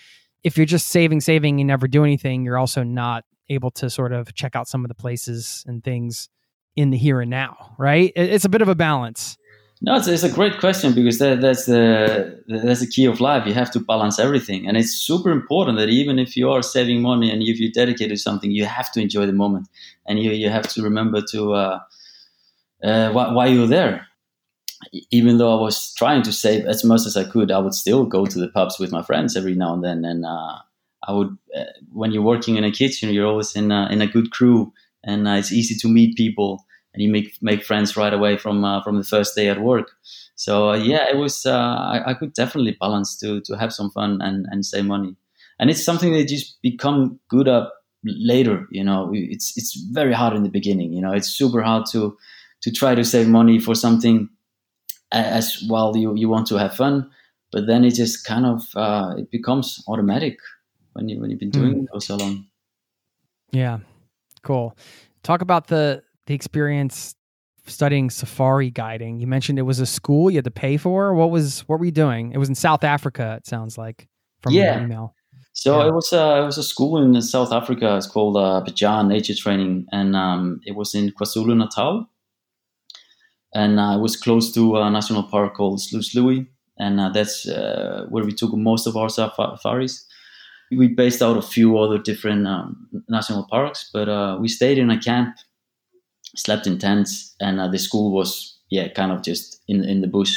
if 0.43 0.57
you're 0.57 0.67
just 0.67 0.89
saving, 0.89 1.21
saving, 1.21 1.61
and 1.61 1.69
never 1.69 1.87
do 1.87 2.05
anything, 2.05 2.43
you're 2.43 2.59
also 2.59 2.83
not 2.83 3.25
able 3.51 3.71
to 3.73 3.91
sort 3.91 4.13
of 4.13 4.35
check 4.35 4.57
out 4.57 4.67
some 4.67 4.83
of 4.85 4.89
the 4.89 4.95
places 4.95 5.63
and 5.67 5.85
things 5.85 6.31
in 6.75 6.91
the 6.91 6.97
here 6.97 7.21
and 7.21 7.31
now, 7.31 7.75
right? 7.79 8.13
It's 8.15 8.45
a 8.45 8.49
bit 8.49 8.63
of 8.63 8.69
a 8.69 8.75
balance. 8.75 9.38
No, 9.81 9.95
it's, 9.95 10.09
it's 10.09 10.25
a 10.25 10.29
great 10.29 10.59
question 10.59 10.93
because 10.93 11.19
that, 11.19 11.41
that's 11.41 11.67
the 11.67 12.43
that's 12.49 12.81
the 12.81 12.87
key 12.87 13.05
of 13.05 13.21
life. 13.21 13.47
You 13.47 13.55
have 13.55 13.71
to 13.73 13.81
balance 13.81 14.19
everything, 14.19 14.67
and 14.67 14.77
it's 14.77 14.91
super 14.93 15.31
important 15.31 15.79
that 15.79 15.89
even 15.89 16.19
if 16.19 16.37
you 16.37 16.51
are 16.51 16.63
saving 16.63 17.01
money 17.01 17.31
and 17.31 17.43
if 17.43 17.61
you 17.61 17.71
dedicate 17.71 18.09
to 18.09 18.17
something, 18.17 18.51
you 18.51 18.65
have 18.65 18.91
to 18.93 19.01
enjoy 19.01 19.27
the 19.27 19.33
moment, 19.33 19.69
and 20.07 20.19
you 20.19 20.33
you 20.33 20.51
have 20.51 20.67
to 20.71 20.83
remember 20.83 21.21
to 21.31 21.53
uh, 21.55 21.79
uh, 22.83 23.11
why, 23.13 23.33
why 23.33 23.47
you're 23.47 23.67
there. 23.67 24.07
Even 25.11 25.39
though 25.39 25.57
I 25.59 25.61
was 25.61 25.93
trying 25.95 26.23
to 26.23 26.33
save 26.33 26.65
as 26.67 26.85
much 26.85 27.01
as 27.07 27.17
I 27.17 27.25
could, 27.25 27.51
I 27.51 27.59
would 27.59 27.75
still 27.75 28.05
go 28.05 28.27
to 28.27 28.39
the 28.39 28.49
pubs 28.49 28.79
with 28.79 28.93
my 28.93 29.03
friends 29.03 29.37
every 29.37 29.55
now 29.55 29.75
and 29.75 29.85
then, 29.85 30.05
and 30.05 30.25
uh, 30.25 30.59
I 31.07 31.13
would. 31.13 31.37
Uh, 31.57 31.65
when 31.93 32.13
you're 32.13 32.23
working 32.23 32.57
in 32.57 32.65
a 32.65 32.71
kitchen, 32.71 33.11
you're 33.11 33.27
always 33.27 33.57
in 33.57 33.73
a, 33.73 33.89
in 33.91 34.03
a 34.03 34.07
good 34.07 34.31
crew, 34.31 34.73
and 35.05 35.27
uh, 35.27 35.33
it's 35.33 35.53
easy 35.53 35.75
to 35.77 35.89
meet 35.89 36.17
people 36.17 36.65
and 36.95 37.03
you 37.03 37.11
make 37.11 37.37
make 37.43 37.65
friends 37.65 37.97
right 37.97 38.13
away 38.13 38.37
from 38.37 38.65
uh, 38.65 38.83
from 38.83 38.97
the 38.97 39.05
first 39.05 39.35
day 39.35 39.49
at 39.49 39.61
work. 39.61 39.91
So 40.35 40.71
uh, 40.71 40.77
yeah, 40.77 41.09
it 41.09 41.17
was 41.17 41.47
uh, 41.47 41.53
I, 41.53 42.11
I, 42.11 42.15
could 42.15 42.33
definitely 42.33 42.77
balance 42.81 43.19
to 43.19 43.41
to 43.43 43.57
have 43.57 43.73
some 43.73 43.91
fun 43.91 44.21
and 44.23 44.47
and 44.51 44.65
save 44.65 44.85
money, 44.85 45.17
and 45.59 45.71
it's 45.71 45.85
something 45.85 46.13
that 46.13 46.29
just 46.29 46.61
become 46.63 47.19
good 47.29 47.49
at 47.49 47.69
later. 48.05 48.67
You 48.71 48.85
know, 48.85 49.11
it's 49.13 49.57
it's 49.57 49.75
very 49.93 50.13
hard 50.13 50.37
in 50.37 50.43
the 50.43 50.51
beginning. 50.51 50.93
You 50.93 51.03
know, 51.03 51.13
it's 51.13 51.29
super 51.29 51.63
hard 51.63 51.87
to 51.93 52.17
to 52.63 52.73
try 52.73 52.95
to 52.95 53.05
save 53.05 53.29
money 53.29 53.59
for 53.59 53.75
something 53.75 54.29
as 55.13 55.63
while 55.69 55.97
you 55.97 56.15
you 56.17 56.29
want 56.29 56.47
to 56.49 56.57
have 56.57 56.75
fun, 56.75 57.11
but 57.53 57.67
then 57.67 57.85
it 57.85 57.95
just 57.95 58.25
kind 58.25 58.47
of 58.47 58.63
uh, 58.77 59.15
it 59.19 59.31
becomes 59.31 59.83
automatic 59.89 60.39
when 60.93 61.09
you 61.09 61.21
when 61.21 61.31
you've 61.31 61.41
been 61.41 61.51
doing 61.51 61.75
mm. 61.75 61.83
it 61.85 61.89
for 61.93 62.01
so 62.01 62.17
long. 62.17 62.47
Yeah, 63.51 63.79
cool. 64.43 64.77
Talk 65.23 65.43
about 65.43 65.69
the 65.69 66.03
the 66.29 66.35
experience 66.35 67.15
studying 67.67 68.11
safari 68.11 68.71
guiding. 68.71 69.19
You 69.19 69.27
mentioned 69.27 69.59
it 69.59 69.63
was 69.63 69.81
a 69.81 69.87
school 69.87 70.31
you 70.31 70.37
had 70.37 70.45
to 70.45 70.51
pay 70.51 70.77
for. 70.77 71.15
What 71.15 71.31
was 71.31 71.61
what 71.69 71.79
were 71.79 71.85
you 71.87 71.91
doing? 71.91 72.33
It 72.33 72.39
was 72.39 72.49
in 72.49 72.55
South 72.55 72.85
Africa. 72.85 73.37
It 73.39 73.47
sounds 73.47 73.77
like 73.77 74.09
from 74.43 74.53
yeah. 74.53 74.83
email. 74.83 75.15
So 75.55 75.81
yeah. 75.81 75.89
it 75.89 75.95
was 75.95 76.13
uh, 76.13 76.41
it 76.43 76.47
was 76.47 76.59
a 76.59 76.63
school 76.63 77.03
in 77.03 77.21
South 77.23 77.53
Africa. 77.53 77.97
It's 77.97 78.07
called 78.07 78.37
uh, 78.37 78.63
Bhejane 78.65 79.09
Nature 79.09 79.35
Training, 79.35 79.87
and 79.91 80.15
um, 80.15 80.61
it 80.65 80.77
was 80.77 80.95
in 80.95 81.11
KwaZulu 81.11 81.57
Natal, 81.57 82.07
and 83.55 83.81
uh, 83.81 83.97
it 83.97 84.01
was 84.01 84.17
close 84.17 84.53
to 84.53 84.77
a 84.77 84.91
national 84.91 85.25
park 85.25 85.55
called 85.55 85.81
Hluhluwe, 85.81 86.47
and 86.79 87.01
uh, 87.01 87.09
that's 87.09 87.49
uh, 87.49 88.07
where 88.11 88.25
we 88.25 88.33
took 88.33 88.53
most 88.55 88.87
of 88.87 88.97
our 88.97 89.09
safaris. 89.09 90.07
We 90.71 90.89
based 90.89 91.23
out 91.23 91.39
a 91.39 91.43
few 91.43 91.79
other 91.79 91.99
different 91.99 92.47
um, 92.47 92.87
national 93.09 93.47
parks, 93.49 93.89
but 93.91 94.09
uh, 94.09 94.37
we 94.39 94.49
stayed 94.49 94.77
in 94.77 94.91
a 94.91 95.01
camp 95.01 95.35
slept 96.37 96.67
in 96.67 96.79
tents, 96.79 97.35
and 97.41 97.61
uh, 97.61 97.69
the 97.69 97.79
school 97.79 98.13
was 98.13 98.59
yeah 98.71 98.89
kind 98.89 99.13
of 99.13 99.23
just 99.23 99.63
in 99.69 99.85
in 99.85 100.01
the 100.01 100.09
bush. 100.09 100.37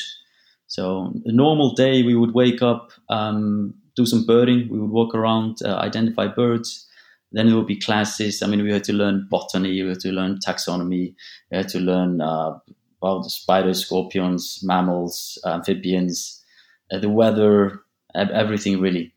So 0.67 1.13
a 1.25 1.32
normal 1.32 1.73
day, 1.73 2.01
we 2.04 2.15
would 2.15 2.34
wake 2.34 2.62
up, 2.62 2.91
um, 3.10 3.73
do 3.97 4.06
some 4.06 4.25
birding. 4.25 4.69
We 4.69 4.80
would 4.80 4.91
walk 4.91 5.13
around, 5.13 5.58
uh, 5.65 5.75
identify 5.75 6.27
birds. 6.27 6.88
Then 7.34 7.47
there 7.47 7.56
would 7.56 7.67
be 7.67 7.80
classes. 7.80 8.41
I 8.41 8.47
mean, 8.47 8.63
we 8.63 8.71
had 8.71 8.84
to 8.86 8.93
learn 8.93 9.27
botany, 9.30 9.82
we 9.84 9.89
had 9.89 9.99
to 10.01 10.12
learn 10.12 10.39
taxonomy, 10.45 11.13
we 11.49 11.58
had 11.58 11.69
to 11.69 11.80
learn 11.80 12.21
uh, 12.21 12.58
about 13.01 13.25
spiders, 13.25 13.86
scorpions, 13.86 14.60
mammals, 14.63 15.38
amphibians, 15.45 16.43
uh, 16.91 16.99
the 16.99 17.10
weather, 17.10 17.82
everything 18.15 18.82
really. 18.82 19.13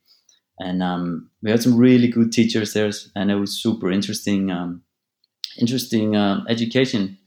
And 0.58 0.82
um, 0.82 1.30
we 1.42 1.50
had 1.50 1.62
some 1.62 1.76
really 1.76 2.08
good 2.08 2.32
teachers 2.32 2.72
there, 2.72 2.90
and 3.16 3.30
it 3.30 3.34
was 3.34 3.60
super 3.60 3.90
interesting. 3.90 4.50
Um, 4.50 4.82
interesting 5.58 6.16
uh, 6.16 6.44
education. 6.48 7.18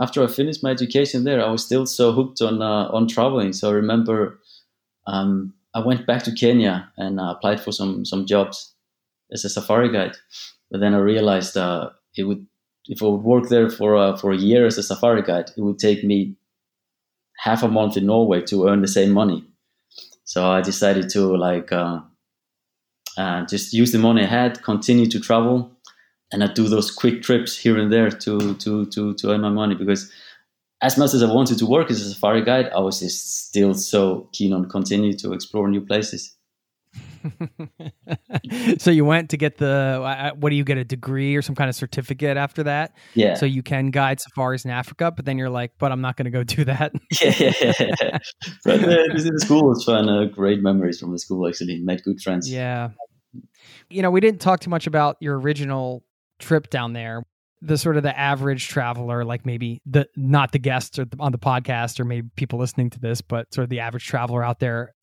After 0.00 0.22
I 0.22 0.26
finished 0.26 0.62
my 0.62 0.70
education 0.70 1.24
there, 1.24 1.44
I 1.44 1.50
was 1.50 1.64
still 1.64 1.86
so 1.86 2.12
hooked 2.12 2.40
on 2.42 2.62
uh, 2.62 2.88
on 2.92 3.08
traveling. 3.08 3.52
So 3.52 3.70
I 3.70 3.72
remember 3.72 4.38
um, 5.06 5.54
I 5.74 5.80
went 5.80 6.06
back 6.06 6.22
to 6.24 6.32
Kenya 6.32 6.90
and 6.96 7.20
uh, 7.20 7.34
applied 7.36 7.60
for 7.60 7.72
some 7.72 8.04
some 8.04 8.26
jobs 8.26 8.74
as 9.32 9.44
a 9.44 9.48
safari 9.48 9.90
guide. 9.90 10.16
But 10.70 10.80
then 10.80 10.94
I 10.94 10.98
realized 10.98 11.56
uh, 11.56 11.90
it 12.16 12.24
would 12.24 12.46
if 12.88 13.02
I 13.02 13.06
would 13.06 13.22
work 13.22 13.48
there 13.48 13.70
for 13.70 13.96
uh, 13.96 14.16
for 14.16 14.32
a 14.32 14.36
year 14.36 14.66
as 14.66 14.78
a 14.78 14.82
safari 14.82 15.22
guide, 15.22 15.50
it 15.56 15.60
would 15.60 15.78
take 15.78 16.04
me 16.04 16.36
half 17.38 17.62
a 17.62 17.68
month 17.68 17.96
in 17.96 18.06
Norway 18.06 18.40
to 18.42 18.68
earn 18.68 18.80
the 18.80 18.88
same 18.88 19.12
money. 19.12 19.44
So 20.24 20.50
I 20.50 20.60
decided 20.60 21.08
to 21.10 21.36
like 21.36 21.70
uh, 21.72 22.00
just 23.46 23.72
use 23.72 23.92
the 23.92 23.98
money 23.98 24.22
I 24.22 24.26
had, 24.26 24.62
continue 24.62 25.06
to 25.06 25.20
travel, 25.20 25.75
and 26.32 26.42
I 26.42 26.52
do 26.52 26.68
those 26.68 26.90
quick 26.90 27.22
trips 27.22 27.56
here 27.56 27.78
and 27.78 27.92
there 27.92 28.10
to 28.10 28.54
to 28.54 28.86
to 28.86 29.14
to 29.14 29.30
earn 29.30 29.42
my 29.42 29.50
money 29.50 29.74
because 29.74 30.10
as 30.82 30.98
much 30.98 31.14
as 31.14 31.22
I 31.22 31.32
wanted 31.32 31.58
to 31.58 31.66
work 31.66 31.90
as 31.90 32.00
a 32.02 32.12
safari 32.12 32.44
guide, 32.44 32.68
I 32.70 32.80
was 32.80 33.00
just 33.00 33.46
still 33.46 33.74
so 33.74 34.28
keen 34.32 34.52
on 34.52 34.68
continue 34.68 35.14
to 35.14 35.32
explore 35.32 35.68
new 35.68 35.80
places. 35.80 36.36
so 38.78 38.90
you 38.90 39.04
went 39.04 39.30
to 39.30 39.36
get 39.36 39.58
the 39.58 40.00
uh, 40.02 40.30
what 40.34 40.50
do 40.50 40.56
you 40.56 40.64
get 40.64 40.78
a 40.78 40.84
degree 40.84 41.34
or 41.34 41.42
some 41.42 41.54
kind 41.54 41.68
of 41.68 41.74
certificate 41.74 42.36
after 42.36 42.62
that? 42.62 42.96
Yeah. 43.14 43.34
So 43.34 43.46
you 43.46 43.62
can 43.62 43.90
guide 43.90 44.20
safaris 44.20 44.64
in 44.64 44.70
Africa, 44.70 45.10
but 45.10 45.24
then 45.24 45.38
you're 45.38 45.50
like, 45.50 45.72
but 45.78 45.92
I'm 45.92 46.00
not 46.00 46.16
going 46.16 46.24
to 46.26 46.30
go 46.30 46.44
do 46.44 46.64
that. 46.64 46.92
yeah, 47.20 47.34
yeah, 47.38 47.72
yeah. 47.80 48.18
But 48.64 48.84
uh, 48.84 49.14
the 49.14 49.40
school 49.44 49.64
was 49.68 49.84
fun. 49.84 50.08
Uh, 50.08 50.24
great 50.26 50.62
memories 50.62 51.00
from 51.00 51.12
the 51.12 51.18
school. 51.18 51.46
Actually, 51.48 51.80
made 51.80 52.02
good 52.02 52.20
friends. 52.20 52.50
Yeah. 52.50 52.90
You 53.90 54.02
know, 54.02 54.10
we 54.10 54.20
didn't 54.20 54.40
talk 54.40 54.60
too 54.60 54.70
much 54.70 54.86
about 54.86 55.16
your 55.20 55.38
original 55.38 56.05
trip 56.38 56.70
down 56.70 56.92
there 56.92 57.22
the 57.62 57.78
sort 57.78 57.96
of 57.96 58.02
the 58.02 58.16
average 58.16 58.68
traveler 58.68 59.24
like 59.24 59.46
maybe 59.46 59.80
the 59.86 60.06
not 60.16 60.52
the 60.52 60.58
guests 60.58 60.98
or 60.98 61.04
the, 61.04 61.16
on 61.18 61.32
the 61.32 61.38
podcast 61.38 61.98
or 61.98 62.04
maybe 62.04 62.28
people 62.36 62.58
listening 62.58 62.90
to 62.90 63.00
this 63.00 63.20
but 63.20 63.52
sort 63.52 63.64
of 63.64 63.70
the 63.70 63.80
average 63.80 64.06
traveler 64.06 64.44
out 64.44 64.58
there 64.58 64.94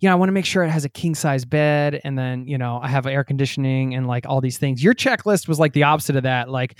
you 0.00 0.08
know 0.08 0.12
i 0.12 0.16
want 0.16 0.28
to 0.28 0.32
make 0.32 0.44
sure 0.44 0.62
it 0.62 0.70
has 0.70 0.84
a 0.84 0.88
king 0.88 1.14
size 1.14 1.44
bed 1.44 2.00
and 2.02 2.18
then 2.18 2.46
you 2.46 2.58
know 2.58 2.80
i 2.82 2.88
have 2.88 3.06
air 3.06 3.22
conditioning 3.22 3.94
and 3.94 4.06
like 4.06 4.26
all 4.26 4.40
these 4.40 4.58
things. 4.58 4.82
Your 4.82 4.94
checklist 4.94 5.48
was 5.48 5.58
like 5.58 5.72
the 5.72 5.84
opposite 5.84 6.16
of 6.16 6.24
that 6.24 6.48
like 6.48 6.78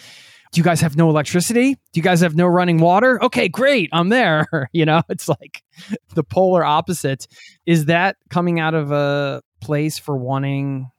do 0.53 0.59
you 0.59 0.65
guys 0.65 0.81
have 0.81 0.97
no 0.97 1.09
electricity? 1.09 1.75
Do 1.75 2.01
you 2.01 2.03
guys 2.03 2.23
have 2.23 2.35
no 2.35 2.47
running 2.47 2.79
water? 2.79 3.23
Okay 3.23 3.49
great 3.49 3.89
i'm 3.93 4.09
there. 4.09 4.47
You 4.73 4.85
know 4.85 5.03
it's 5.09 5.29
like 5.29 5.63
the 6.15 6.25
polar 6.25 6.65
opposite. 6.65 7.29
Is 7.67 7.87
that 7.87 8.17
coming 8.31 8.59
out 8.59 8.75
of 8.75 8.91
a 8.91 9.43
place 9.61 9.99
for 9.99 10.17
wanting 10.17 10.91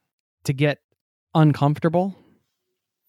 to 0.46 0.54
get 0.54 0.78
uncomfortable 1.36 2.16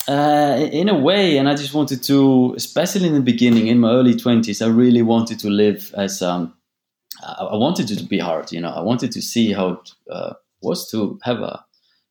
uh, 0.09 0.69
in 0.73 0.89
a 0.89 0.99
way, 0.99 1.39
and 1.39 1.49
I 1.49 1.55
just 1.55 1.75
wanted 1.75 2.03
to, 2.05 2.55
especially 2.57 3.07
in 3.07 3.15
the 3.15 3.21
beginning, 3.21 3.69
in 3.69 3.79
my 3.81 3.91
early 3.91 4.17
twenties, 4.17 4.63
I 4.63 4.69
really 4.69 5.03
wanted 5.03 5.39
to 5.41 5.49
live 5.49 5.95
as 5.97 6.23
um, 6.23 6.55
I 7.23 7.57
wanted 7.57 7.91
it 7.91 7.99
to 7.99 8.05
be 8.05 8.19
hard. 8.19 8.53
You 8.53 8.61
know, 8.61 8.71
I 8.71 8.81
wanted 8.81 9.13
to 9.13 9.23
see 9.23 9.53
how 9.53 9.69
it 9.69 9.91
uh, 10.11 10.35
was 10.61 10.91
to 10.91 11.19
have 11.23 11.39
a, 11.39 11.65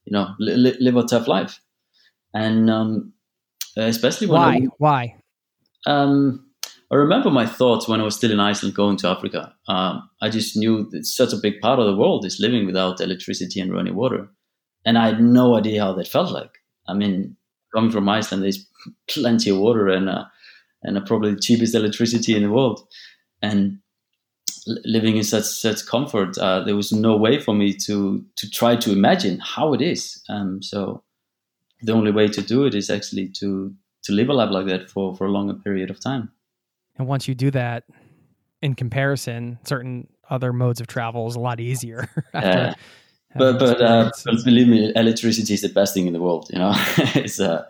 you 0.05 0.11
know, 0.11 0.33
li- 0.39 0.77
live 0.79 0.95
a 0.95 1.03
tough 1.03 1.27
life, 1.27 1.59
and 2.33 2.69
um, 2.69 3.13
especially 3.75 4.27
when 4.27 4.41
why 4.41 4.55
I, 4.55 4.67
why. 4.77 5.15
Um, 5.85 6.45
I 6.91 6.95
remember 6.95 7.29
my 7.29 7.45
thoughts 7.45 7.87
when 7.87 8.01
I 8.01 8.03
was 8.03 8.15
still 8.15 8.31
in 8.31 8.39
Iceland 8.41 8.75
going 8.75 8.97
to 8.97 9.07
Africa. 9.07 9.55
Um, 9.67 10.09
I 10.21 10.29
just 10.29 10.57
knew 10.57 10.89
that 10.91 11.05
such 11.05 11.31
a 11.31 11.37
big 11.37 11.61
part 11.61 11.79
of 11.79 11.85
the 11.85 11.95
world 11.95 12.25
is 12.25 12.39
living 12.39 12.65
without 12.65 12.99
electricity 12.99 13.61
and 13.61 13.71
running 13.71 13.95
water. 13.95 14.29
And 14.83 14.97
I 14.97 15.07
had 15.07 15.21
no 15.21 15.55
idea 15.55 15.83
how 15.83 15.93
that 15.93 16.09
felt 16.09 16.31
like. 16.31 16.51
I 16.87 16.93
mean, 16.93 17.37
coming 17.73 17.91
from 17.91 18.09
Iceland, 18.09 18.43
there's 18.43 18.65
plenty 19.07 19.49
of 19.49 19.57
water 19.57 19.87
and, 19.87 20.09
uh, 20.09 20.25
and 20.83 20.97
uh, 20.97 21.01
probably 21.01 21.33
the 21.33 21.39
cheapest 21.39 21.75
electricity 21.75 22.35
in 22.35 22.43
the 22.43 22.51
world. 22.51 22.81
And 23.41 23.79
living 24.85 25.17
in 25.17 25.23
such 25.23 25.45
such 25.45 25.85
comfort, 25.85 26.37
uh, 26.37 26.63
there 26.63 26.75
was 26.75 26.91
no 26.91 27.15
way 27.15 27.39
for 27.39 27.53
me 27.53 27.73
to 27.73 28.23
to 28.35 28.49
try 28.49 28.75
to 28.75 28.91
imagine 28.91 29.39
how 29.39 29.73
it 29.73 29.81
is. 29.81 30.21
Um, 30.29 30.61
so 30.61 31.03
the 31.81 31.93
only 31.93 32.11
way 32.11 32.27
to 32.27 32.41
do 32.41 32.65
it 32.65 32.75
is 32.75 32.89
actually 32.89 33.29
to 33.39 33.73
to 34.03 34.13
live 34.13 34.29
a 34.29 34.33
life 34.33 34.51
like 34.51 34.67
that 34.67 34.89
for 34.89 35.15
for 35.15 35.25
a 35.25 35.31
longer 35.31 35.53
period 35.53 35.89
of 35.89 35.99
time. 35.99 36.31
And 36.97 37.07
once 37.07 37.27
you 37.27 37.33
do 37.33 37.51
that, 37.51 37.85
in 38.61 38.75
comparison, 38.75 39.57
certain 39.63 40.07
other 40.29 40.53
modes 40.53 40.79
of 40.79 40.87
travel 40.87 41.27
is 41.27 41.35
a 41.35 41.39
lot 41.39 41.59
easier. 41.59 42.07
yeah. 42.33 42.73
But 43.35 43.59
but, 43.59 43.81
uh, 43.81 44.11
but 44.25 44.43
believe 44.43 44.67
me, 44.67 44.91
electricity 44.95 45.53
is 45.53 45.61
the 45.61 45.69
best 45.69 45.93
thing 45.93 46.07
in 46.07 46.13
the 46.13 46.21
world. 46.21 46.47
You 46.51 46.59
know, 46.59 46.73
it's 47.15 47.39
uh, 47.39 47.65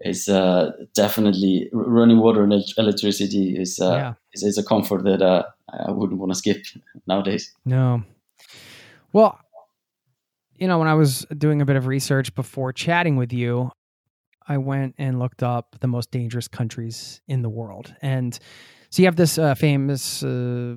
it's 0.00 0.28
uh, 0.28 0.72
definitely 0.94 1.68
running 1.72 2.18
water 2.18 2.44
and 2.44 2.52
electricity 2.76 3.58
is 3.58 3.80
uh, 3.80 3.94
yeah. 3.94 4.14
is, 4.32 4.42
is, 4.42 4.58
a 4.58 4.64
comfort 4.64 5.04
that 5.04 5.22
uh, 5.22 5.44
I 5.68 5.90
wouldn't 5.90 6.20
want 6.20 6.32
to 6.32 6.38
skip 6.38 6.64
nowadays. 7.06 7.52
No. 7.64 8.02
Well, 9.12 9.38
you 10.58 10.68
know, 10.68 10.78
when 10.78 10.88
I 10.88 10.94
was 10.94 11.26
doing 11.36 11.60
a 11.60 11.64
bit 11.64 11.76
of 11.76 11.86
research 11.86 12.34
before 12.34 12.72
chatting 12.72 13.16
with 13.16 13.32
you, 13.32 13.70
I 14.48 14.58
went 14.58 14.94
and 14.98 15.18
looked 15.18 15.42
up 15.42 15.76
the 15.80 15.88
most 15.88 16.10
dangerous 16.10 16.48
countries 16.48 17.20
in 17.26 17.42
the 17.42 17.48
world. 17.48 17.94
And 18.02 18.38
so 18.90 19.02
you 19.02 19.06
have 19.06 19.16
this 19.16 19.38
uh, 19.38 19.54
famous 19.54 20.22
uh, 20.22 20.76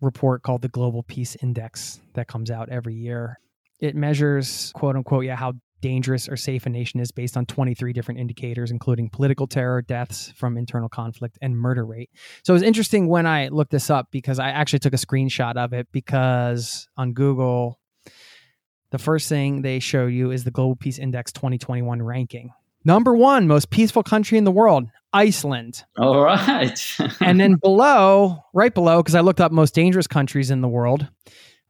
report 0.00 0.42
called 0.42 0.62
the 0.62 0.68
Global 0.68 1.02
Peace 1.02 1.36
Index 1.42 2.00
that 2.14 2.28
comes 2.28 2.50
out 2.50 2.68
every 2.68 2.94
year. 2.94 3.38
It 3.80 3.94
measures, 3.94 4.72
quote 4.74 4.96
unquote, 4.96 5.24
yeah, 5.24 5.36
how 5.36 5.54
dangerous 5.80 6.28
or 6.28 6.36
safe 6.36 6.66
a 6.66 6.70
nation 6.70 7.00
is 7.00 7.12
based 7.12 7.36
on 7.36 7.46
23 7.46 7.92
different 7.92 8.18
indicators, 8.20 8.70
including 8.70 9.10
political 9.10 9.46
terror, 9.46 9.82
deaths 9.82 10.32
from 10.36 10.56
internal 10.56 10.88
conflict, 10.88 11.38
and 11.42 11.56
murder 11.56 11.84
rate. 11.84 12.10
So 12.44 12.52
it 12.52 12.56
was 12.56 12.62
interesting 12.62 13.08
when 13.08 13.26
I 13.26 13.48
looked 13.48 13.70
this 13.70 13.90
up 13.90 14.08
because 14.10 14.38
I 14.38 14.50
actually 14.50 14.80
took 14.80 14.94
a 14.94 14.98
screenshot 14.98 15.56
of 15.56 15.72
it 15.72 15.88
because 15.92 16.88
on 16.96 17.12
Google, 17.12 17.78
the 18.90 18.98
first 18.98 19.28
thing 19.28 19.62
they 19.62 19.78
show 19.78 20.06
you 20.06 20.30
is 20.30 20.44
the 20.44 20.50
Global 20.50 20.76
Peace 20.76 20.98
Index 20.98 21.32
2021 21.32 22.02
ranking. 22.02 22.52
Number 22.86 23.16
one, 23.16 23.48
most 23.48 23.70
peaceful 23.70 24.04
country 24.04 24.38
in 24.38 24.44
the 24.44 24.52
world, 24.52 24.88
Iceland. 25.12 25.82
All 25.98 26.22
right. 26.22 26.80
and 27.20 27.40
then 27.40 27.56
below, 27.56 28.44
right 28.54 28.72
below, 28.72 29.02
because 29.02 29.16
I 29.16 29.22
looked 29.22 29.40
up 29.40 29.50
most 29.50 29.74
dangerous 29.74 30.06
countries 30.06 30.52
in 30.52 30.60
the 30.60 30.68
world, 30.68 31.08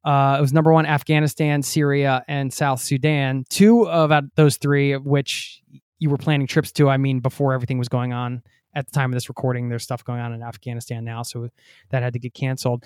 uh, 0.05 0.37
it 0.39 0.43
was 0.43 0.53
number 0.53 0.75
one 0.75 0.85
Afghanistan, 0.85 1.63
Syria, 1.63 2.23
and 2.29 2.53
South 2.53 2.83
Sudan. 2.83 3.47
Two 3.49 3.89
of 3.89 4.13
those 4.35 4.59
three, 4.59 4.93
of 4.93 5.07
which 5.07 5.63
you 5.99 6.11
were 6.11 6.19
planning 6.19 6.47
trips 6.47 6.71
to, 6.73 6.91
I 6.91 6.99
mean, 6.99 7.21
before 7.21 7.55
everything 7.55 7.79
was 7.79 7.89
going 7.89 8.13
on 8.13 8.43
at 8.75 8.85
the 8.85 8.93
time 8.93 9.11
of 9.11 9.17
this 9.17 9.31
recording, 9.31 9.71
there's 9.71 9.85
stuff 9.85 10.05
going 10.05 10.21
on 10.21 10.35
in 10.35 10.43
Afghanistan 10.43 11.03
now, 11.03 11.23
so 11.23 11.49
that 11.93 12.03
had 12.03 12.13
to 12.13 12.19
get 12.19 12.35
canceled. 12.35 12.85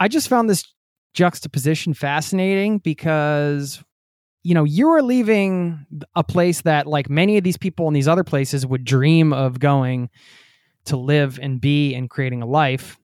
I 0.00 0.08
just 0.08 0.28
found 0.28 0.48
this 0.48 0.64
juxtaposition 1.12 1.92
fascinating 1.92 2.78
because 2.78 3.84
you 4.46 4.54
know 4.54 4.64
you 4.64 4.88
are 4.90 5.02
leaving 5.02 5.84
a 6.14 6.22
place 6.22 6.62
that 6.62 6.86
like 6.86 7.10
many 7.10 7.36
of 7.36 7.42
these 7.42 7.56
people 7.56 7.88
in 7.88 7.94
these 7.94 8.06
other 8.06 8.22
places 8.22 8.64
would 8.64 8.84
dream 8.84 9.32
of 9.32 9.58
going 9.58 10.08
to 10.84 10.96
live 10.96 11.40
and 11.42 11.60
be 11.60 11.94
and 11.94 12.08
creating 12.08 12.42
a 12.42 12.46
life 12.46 12.96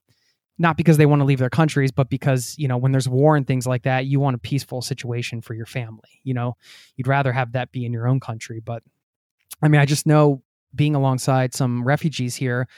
not 0.59 0.77
because 0.77 0.97
they 0.97 1.07
want 1.07 1.19
to 1.19 1.25
leave 1.25 1.41
their 1.41 1.51
countries, 1.51 1.91
but 1.91 2.09
because, 2.09 2.55
you 2.57 2.69
know, 2.69 2.77
when 2.77 2.93
there's 2.93 3.09
war 3.09 3.35
and 3.37 3.47
things 3.47 3.67
like 3.67 3.83
that, 3.83 4.07
you 4.07 4.21
want 4.21 4.37
a 4.37 4.39
peaceful 4.39 4.81
situation 4.81 5.41
for 5.41 5.55
your 5.55 5.67
family. 5.67 6.21
You 6.23 6.35
know, 6.35 6.57
you'd 6.95 7.09
rather 7.09 7.33
have 7.33 7.53
that 7.53 7.73
be 7.73 7.85
in 7.85 7.93
your 7.93 8.07
own 8.07 8.21
country. 8.21 8.61
But 8.61 8.85
I 9.61 9.67
mean, 9.67 9.81
I 9.81 9.87
just 9.87 10.07
know 10.07 10.43
being 10.73 10.95
alongside 10.95 11.55
some 11.55 11.85
refugees 11.85 12.37
here 12.37 12.69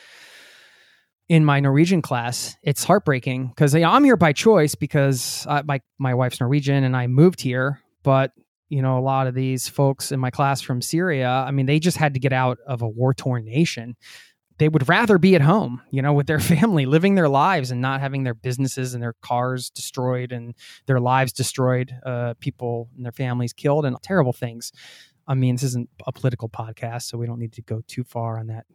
in 1.28 1.44
my 1.44 1.60
Norwegian 1.60 2.00
class, 2.00 2.56
it's 2.62 2.84
heartbreaking 2.84 3.48
because 3.48 3.74
you 3.74 3.80
know, 3.80 3.90
I'm 3.90 4.04
here 4.04 4.16
by 4.16 4.32
choice 4.32 4.74
because 4.74 5.46
uh, 5.48 5.62
my 5.66 5.82
my 5.98 6.14
wife's 6.14 6.40
Norwegian 6.40 6.84
and 6.84 6.96
I 6.96 7.06
moved 7.06 7.40
here. 7.42 7.80
But 8.02 8.32
you 8.68 8.82
know, 8.82 8.98
a 8.98 9.00
lot 9.00 9.26
of 9.26 9.34
these 9.34 9.68
folks 9.68 10.12
in 10.12 10.20
my 10.20 10.30
class 10.30 10.60
from 10.60 10.82
Syria, 10.82 11.28
I 11.28 11.50
mean, 11.50 11.66
they 11.66 11.78
just 11.78 11.96
had 11.96 12.14
to 12.14 12.20
get 12.20 12.32
out 12.32 12.58
of 12.66 12.82
a 12.82 12.88
war 12.88 13.14
torn 13.14 13.44
nation 13.44 13.96
they 14.58 14.68
would 14.68 14.88
rather 14.88 15.18
be 15.18 15.34
at 15.34 15.40
home, 15.40 15.82
you 15.90 16.00
know, 16.00 16.12
with 16.12 16.26
their 16.26 16.40
family, 16.54 16.86
living 16.86 17.14
their 17.14 17.28
lives 17.28 17.70
and 17.70 17.80
not 17.80 18.00
having 18.00 18.24
their 18.24 18.34
businesses 18.34 18.94
and 18.94 19.02
their 19.02 19.14
cars 19.22 19.70
destroyed 19.70 20.32
and 20.32 20.54
their 20.86 21.00
lives 21.00 21.32
destroyed, 21.32 21.92
uh, 22.04 22.34
people 22.40 22.88
and 22.96 23.04
their 23.04 23.12
families 23.12 23.52
killed 23.52 23.84
and 23.84 23.96
terrible 24.02 24.32
things. 24.32 24.72
I 25.26 25.34
mean, 25.34 25.54
this 25.54 25.62
isn't 25.64 25.88
a 26.06 26.12
political 26.12 26.48
podcast, 26.48 27.02
so 27.02 27.18
we 27.18 27.26
don't 27.26 27.38
need 27.38 27.54
to 27.54 27.62
go 27.62 27.82
too 27.86 28.04
far 28.04 28.38
on 28.38 28.48
that 28.48 28.66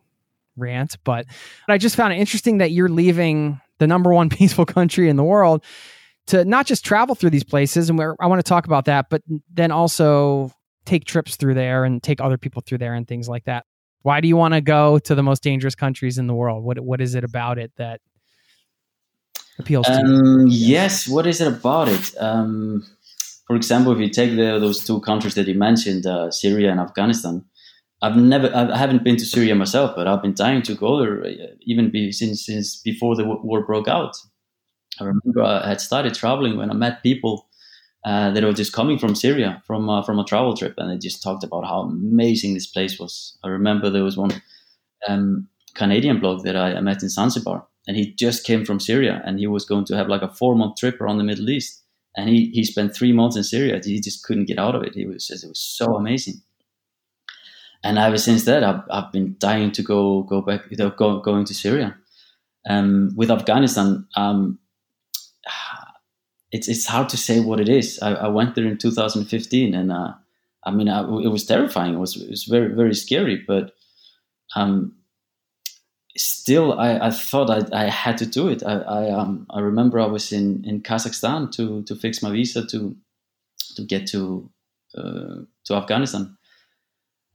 rant. 0.57 0.97
But, 1.03 1.27
but 1.67 1.73
I 1.73 1.77
just 1.77 1.95
found 1.95 2.13
it 2.13 2.17
interesting 2.17 2.57
that 2.57 2.71
you're 2.71 2.89
leaving 2.89 3.61
the 3.77 3.87
number 3.87 4.13
one 4.13 4.29
peaceful 4.29 4.65
country 4.65 5.09
in 5.09 5.15
the 5.15 5.23
world 5.23 5.63
to 6.29 6.45
not 6.45 6.65
just 6.65 6.85
travel 6.85 7.15
through 7.15 7.31
these 7.31 7.43
places, 7.43 7.89
and 7.89 7.97
where 7.97 8.15
I 8.19 8.27
want 8.27 8.39
to 8.39 8.47
talk 8.47 8.65
about 8.65 8.85
that, 8.85 9.07
but 9.09 9.21
then 9.53 9.71
also 9.71 10.51
take 10.85 11.05
trips 11.05 11.35
through 11.35 11.55
there 11.55 11.83
and 11.83 12.01
take 12.01 12.21
other 12.21 12.37
people 12.37 12.63
through 12.65 12.77
there 12.77 12.93
and 12.93 13.07
things 13.07 13.27
like 13.27 13.45
that. 13.45 13.65
Why 14.03 14.21
do 14.21 14.27
you 14.27 14.37
want 14.37 14.53
to 14.53 14.61
go 14.61 14.99
to 14.99 15.15
the 15.15 15.23
most 15.23 15.43
dangerous 15.43 15.75
countries 15.75 16.17
in 16.17 16.27
the 16.27 16.33
world? 16.33 16.63
What 16.63 16.79
what 16.79 17.01
is 17.01 17.15
it 17.15 17.23
about 17.23 17.57
it 17.57 17.71
that 17.77 17.99
appeals 19.57 19.87
to 19.87 19.93
um, 19.93 20.07
you? 20.07 20.47
Yes, 20.49 21.07
what 21.07 21.25
is 21.27 21.41
it 21.41 21.47
about 21.47 21.89
it? 21.89 22.13
Um, 22.19 22.85
for 23.47 23.55
example, 23.55 23.91
if 23.91 23.99
you 23.99 24.09
take 24.09 24.35
the, 24.35 24.59
those 24.59 24.85
two 24.85 25.01
countries 25.01 25.33
that 25.33 25.47
you 25.47 25.55
mentioned, 25.55 26.05
uh, 26.05 26.29
Syria 26.29 26.71
and 26.71 26.79
Afghanistan, 26.79 27.43
I've 28.01 28.15
never, 28.15 28.55
I 28.55 28.77
haven't 28.77 29.03
been 29.03 29.17
to 29.17 29.25
Syria 29.25 29.55
myself, 29.55 29.95
but 29.95 30.07
I've 30.07 30.21
been 30.21 30.35
dying 30.35 30.61
to 30.61 30.75
go 30.75 30.99
there, 30.99 31.25
uh, 31.25 31.55
even 31.61 31.89
be, 31.89 32.11
since 32.11 32.45
since 32.45 32.79
before 32.81 33.15
the 33.15 33.25
war 33.25 33.65
broke 33.65 33.87
out. 33.87 34.15
I 34.99 35.05
remember 35.05 35.43
I 35.43 35.67
had 35.67 35.81
started 35.81 36.13
traveling 36.13 36.57
when 36.57 36.69
I 36.69 36.73
met 36.73 37.03
people 37.03 37.47
uh, 38.05 38.31
that 38.31 38.43
were 38.43 38.53
just 38.53 38.73
coming 38.73 38.97
from 38.97 39.15
Syria 39.15 39.61
from 39.65 39.89
uh, 39.89 40.03
from 40.03 40.19
a 40.19 40.25
travel 40.25 40.55
trip, 40.55 40.75
and 40.77 40.89
they 40.89 40.97
just 40.97 41.21
talked 41.21 41.43
about 41.43 41.65
how 41.65 41.81
amazing 41.81 42.53
this 42.53 42.67
place 42.67 42.97
was. 42.99 43.37
I 43.43 43.49
remember 43.49 43.89
there 43.89 44.03
was 44.03 44.17
one 44.17 44.41
um, 45.07 45.47
Canadian 45.73 46.19
blog 46.19 46.43
that 46.43 46.55
I, 46.55 46.75
I, 46.75 46.81
met 46.81 47.03
in 47.03 47.09
Zanzibar, 47.09 47.67
and 47.87 47.97
he 47.97 48.13
just 48.13 48.45
came 48.45 48.65
from 48.65 48.79
Syria, 48.79 49.21
and 49.25 49.39
he 49.39 49.47
was 49.47 49.65
going 49.65 49.85
to 49.85 49.97
have 49.97 50.07
like 50.07 50.21
a 50.21 50.33
four 50.33 50.55
month 50.55 50.77
trip 50.77 51.01
around 51.01 51.17
the 51.17 51.23
Middle 51.23 51.49
East, 51.49 51.83
and 52.15 52.29
he 52.29 52.51
he 52.53 52.63
spent 52.63 52.95
three 52.95 53.11
months 53.11 53.35
in 53.35 53.43
Syria. 53.43 53.81
He 53.83 53.99
just 53.99 54.23
couldn't 54.23 54.45
get 54.45 54.59
out 54.59 54.75
of 54.75 54.83
it. 54.83 54.95
He 54.95 55.05
was 55.05 55.27
just, 55.27 55.43
it 55.43 55.49
was 55.49 55.59
so 55.59 55.95
amazing. 55.95 56.41
And 57.83 57.97
ever 57.97 58.17
since 58.17 58.43
that, 58.45 58.63
I've, 58.63 58.81
I've 58.89 59.11
been 59.11 59.35
dying 59.39 59.71
to 59.73 59.81
go 59.81 60.23
go 60.23 60.41
back, 60.41 60.61
you 60.69 60.77
know, 60.77 60.89
go, 60.89 61.19
going 61.19 61.45
to 61.45 61.53
Syria. 61.53 61.97
Um, 62.69 63.11
with 63.15 63.31
Afghanistan, 63.31 64.05
um, 64.15 64.59
it's 66.51 66.67
it's 66.67 66.85
hard 66.85 67.09
to 67.09 67.17
say 67.17 67.39
what 67.39 67.59
it 67.59 67.69
is. 67.69 67.99
I, 68.01 68.13
I 68.13 68.27
went 68.27 68.55
there 68.55 68.65
in 68.65 68.77
2015, 68.77 69.73
and 69.73 69.91
uh, 69.91 70.13
I 70.63 70.71
mean, 70.71 70.89
I, 70.89 71.01
it 71.01 71.31
was 71.31 71.45
terrifying. 71.45 71.93
It 71.93 71.99
was 71.99 72.15
it 72.15 72.29
was 72.29 72.45
very 72.45 72.73
very 72.73 72.95
scary, 72.95 73.43
but 73.47 73.73
um, 74.55 74.95
still, 76.17 76.79
I, 76.79 77.07
I 77.07 77.11
thought 77.11 77.49
I, 77.49 77.85
I 77.85 77.89
had 77.89 78.17
to 78.19 78.25
do 78.25 78.47
it. 78.47 78.63
I 78.63 78.79
I, 78.79 79.11
um, 79.11 79.45
I 79.49 79.59
remember 79.59 79.99
I 79.99 80.07
was 80.07 80.31
in, 80.31 80.63
in 80.65 80.81
Kazakhstan 80.81 81.51
to 81.53 81.83
to 81.83 81.95
fix 81.95 82.23
my 82.23 82.31
visa 82.31 82.65
to 82.67 82.95
to 83.75 83.83
get 83.83 84.07
to 84.07 84.49
uh, 84.97 85.45
to 85.65 85.75
Afghanistan. 85.75 86.35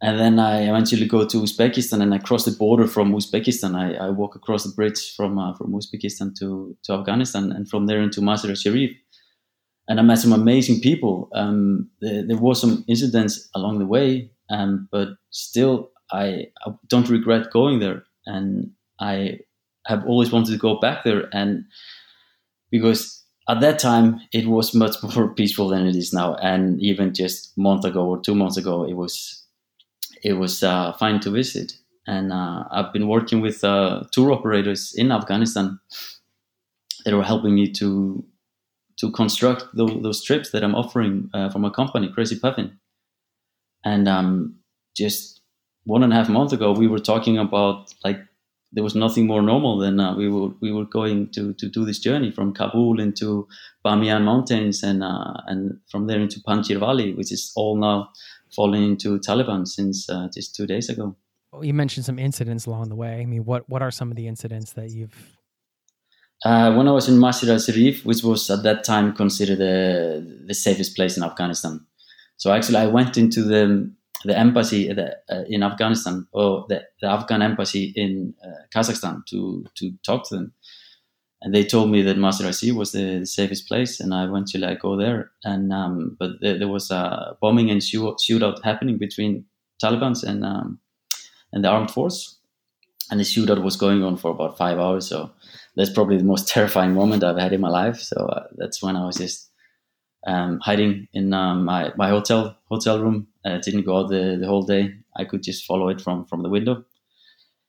And 0.02 0.18
then 0.18 0.38
I 0.38 0.68
eventually 0.68 1.06
go 1.06 1.24
to 1.24 1.36
Uzbekistan, 1.38 2.02
and 2.02 2.12
I 2.12 2.18
cross 2.18 2.44
the 2.44 2.50
border 2.50 2.86
from 2.86 3.12
Uzbekistan. 3.12 3.74
I, 3.74 4.06
I 4.06 4.10
walk 4.10 4.34
across 4.34 4.64
the 4.64 4.74
bridge 4.74 5.14
from 5.14 5.38
uh, 5.38 5.54
from 5.54 5.72
Uzbekistan 5.72 6.36
to, 6.40 6.76
to 6.82 6.92
Afghanistan, 6.94 7.52
and 7.52 7.70
from 7.70 7.86
there 7.86 8.02
into 8.02 8.20
Mazar 8.20 8.54
Sharif 8.60 8.90
and 9.88 10.00
I 10.00 10.02
met 10.02 10.18
some 10.18 10.32
amazing 10.32 10.80
people. 10.80 11.28
Um, 11.34 11.90
there, 12.00 12.26
there 12.26 12.36
were 12.36 12.54
some 12.54 12.84
incidents 12.88 13.48
along 13.54 13.78
the 13.78 13.86
way, 13.86 14.30
um, 14.50 14.88
but 14.90 15.08
still, 15.30 15.90
I, 16.10 16.46
I, 16.66 16.72
don't 16.88 17.08
regret 17.08 17.50
going 17.50 17.80
there, 17.80 18.04
and 18.26 18.70
I 19.00 19.40
have 19.86 20.04
always 20.06 20.32
wanted 20.32 20.52
to 20.52 20.58
go 20.58 20.78
back 20.78 21.04
there. 21.04 21.28
And 21.32 21.64
because 22.70 23.22
at 23.48 23.60
that 23.60 23.78
time 23.78 24.20
it 24.32 24.46
was 24.46 24.74
much 24.74 24.96
more 25.16 25.28
peaceful 25.34 25.68
than 25.68 25.86
it 25.86 25.96
is 25.96 26.12
now, 26.12 26.34
and 26.36 26.80
even 26.80 27.12
just 27.14 27.56
a 27.56 27.60
month 27.60 27.84
ago 27.84 28.06
or 28.06 28.20
two 28.20 28.34
months 28.34 28.56
ago, 28.56 28.84
it 28.84 28.94
was 28.94 29.42
it 30.22 30.34
was 30.34 30.62
uh, 30.62 30.92
fine 30.94 31.20
to 31.20 31.30
visit. 31.30 31.74
And 32.06 32.32
uh, 32.32 32.64
I've 32.70 32.92
been 32.92 33.08
working 33.08 33.40
with 33.40 33.64
uh, 33.64 34.04
tour 34.12 34.32
operators 34.32 34.94
in 34.94 35.10
Afghanistan 35.10 35.78
that 37.04 37.14
were 37.14 37.22
helping 37.22 37.54
me 37.54 37.72
to 37.72 38.24
to 38.98 39.10
construct 39.10 39.64
those, 39.74 40.02
those 40.02 40.22
trips 40.22 40.50
that 40.50 40.62
I'm 40.62 40.74
offering 40.74 41.30
uh, 41.34 41.50
from 41.50 41.62
my 41.62 41.70
company, 41.70 42.08
Crazy 42.08 42.38
Puffin. 42.38 42.78
And 43.84 44.08
um, 44.08 44.56
just 44.96 45.40
one 45.84 46.02
and 46.02 46.12
a 46.12 46.16
half 46.16 46.28
month 46.28 46.52
ago, 46.52 46.72
we 46.72 46.88
were 46.88 46.98
talking 46.98 47.38
about 47.38 47.92
like 48.04 48.20
there 48.72 48.84
was 48.84 48.94
nothing 48.94 49.26
more 49.26 49.40
normal 49.40 49.78
than 49.78 50.00
uh, 50.00 50.14
we 50.16 50.28
were 50.28 50.50
we 50.60 50.72
were 50.72 50.84
going 50.84 51.30
to 51.32 51.52
to 51.54 51.68
do 51.68 51.84
this 51.84 51.98
journey 51.98 52.30
from 52.30 52.52
Kabul 52.52 53.00
into 53.00 53.46
Bamiyan 53.84 54.24
Mountains 54.24 54.82
and 54.82 55.02
uh, 55.02 55.34
and 55.46 55.78
from 55.90 56.06
there 56.06 56.20
into 56.20 56.40
Panjshir 56.40 56.80
Valley, 56.80 57.14
which 57.14 57.32
is 57.32 57.52
all 57.56 57.76
now 57.76 58.10
falling 58.54 58.82
into 58.82 59.18
Taliban 59.18 59.66
since 59.66 60.08
uh, 60.08 60.28
just 60.32 60.54
two 60.54 60.66
days 60.66 60.88
ago. 60.88 61.16
Well, 61.52 61.64
you 61.64 61.74
mentioned 61.74 62.04
some 62.04 62.18
incidents 62.18 62.66
along 62.66 62.88
the 62.88 62.96
way. 62.96 63.20
I 63.20 63.26
mean, 63.26 63.44
what 63.44 63.68
what 63.68 63.82
are 63.82 63.90
some 63.90 64.10
of 64.10 64.16
the 64.16 64.26
incidents 64.26 64.72
that 64.72 64.90
you've? 64.90 65.38
Uh, 66.42 66.74
when 66.74 66.88
I 66.88 66.92
was 66.92 67.08
in 67.08 67.18
Mazar 67.18 67.58
Sharif, 67.64 68.04
which 68.04 68.22
was 68.22 68.50
at 68.50 68.62
that 68.62 68.84
time 68.84 69.14
considered 69.14 69.58
the 69.58 70.44
the 70.46 70.54
safest 70.54 70.94
place 70.96 71.16
in 71.16 71.22
Afghanistan, 71.22 71.80
so 72.36 72.52
actually 72.52 72.78
I 72.78 72.86
went 72.86 73.16
into 73.16 73.42
the 73.42 73.90
the 74.24 74.36
embassy 74.38 74.92
the, 74.92 75.16
uh, 75.30 75.44
in 75.48 75.62
Afghanistan 75.62 76.26
or 76.32 76.66
the, 76.68 76.82
the 77.00 77.08
Afghan 77.08 77.42
embassy 77.42 77.92
in 77.94 78.34
uh, 78.44 78.62
Kazakhstan 78.74 79.24
to 79.26 79.64
to 79.76 79.92
talk 80.04 80.28
to 80.28 80.34
them, 80.36 80.52
and 81.40 81.54
they 81.54 81.64
told 81.64 81.90
me 81.90 82.02
that 82.02 82.16
Mazar 82.16 82.46
was 82.74 82.92
the, 82.92 83.20
the, 83.20 83.26
safest 83.26 83.68
place, 83.68 84.00
and 84.00 84.14
I 84.14 84.26
went 84.26 84.48
to 84.48 84.58
like 84.58 84.80
go 84.80 84.96
there, 84.96 85.30
and 85.44 85.72
um, 85.72 86.16
but 86.18 86.40
there, 86.40 86.58
there, 86.58 86.68
was 86.68 86.90
a 86.90 87.36
bombing 87.40 87.70
and 87.70 87.82
shoot, 87.82 88.16
shootout 88.18 88.64
happening 88.64 88.98
between 88.98 89.44
Taliban's 89.82 90.24
and 90.24 90.44
um, 90.44 90.78
and 91.52 91.62
the 91.62 91.68
armed 91.68 91.90
force, 91.90 92.38
and 93.10 93.20
the 93.20 93.24
shootout 93.24 93.62
was 93.62 93.76
going 93.76 94.02
on 94.02 94.16
for 94.16 94.30
about 94.30 94.56
five 94.56 94.78
hours. 94.78 95.06
So 95.06 95.30
that's 95.76 95.90
probably 95.90 96.16
the 96.16 96.24
most 96.24 96.48
terrifying 96.54 96.94
moment 96.94 97.24
I've 97.24 97.38
had 97.38 97.52
in 97.52 97.60
my 97.60 97.70
life. 97.70 97.98
So 98.00 98.26
uh, 98.26 98.44
that's 98.56 98.82
when 98.82 98.96
I 98.96 99.04
was 99.06 99.16
just 99.16 99.50
um, 100.26 100.60
hiding 100.60 101.08
in 101.12 101.32
um, 101.32 101.64
my, 101.64 101.92
my 101.96 102.08
hotel 102.08 102.56
hotel 102.66 103.00
room. 103.00 103.28
I 103.44 103.58
didn't 103.58 103.84
go 103.84 103.98
out 103.98 104.08
the, 104.08 104.38
the 104.40 104.46
whole 104.46 104.62
day. 104.62 104.94
I 105.16 105.24
could 105.24 105.42
just 105.42 105.66
follow 105.66 105.88
it 105.88 106.00
from 106.00 106.24
from 106.24 106.42
the 106.42 106.48
window. 106.48 106.84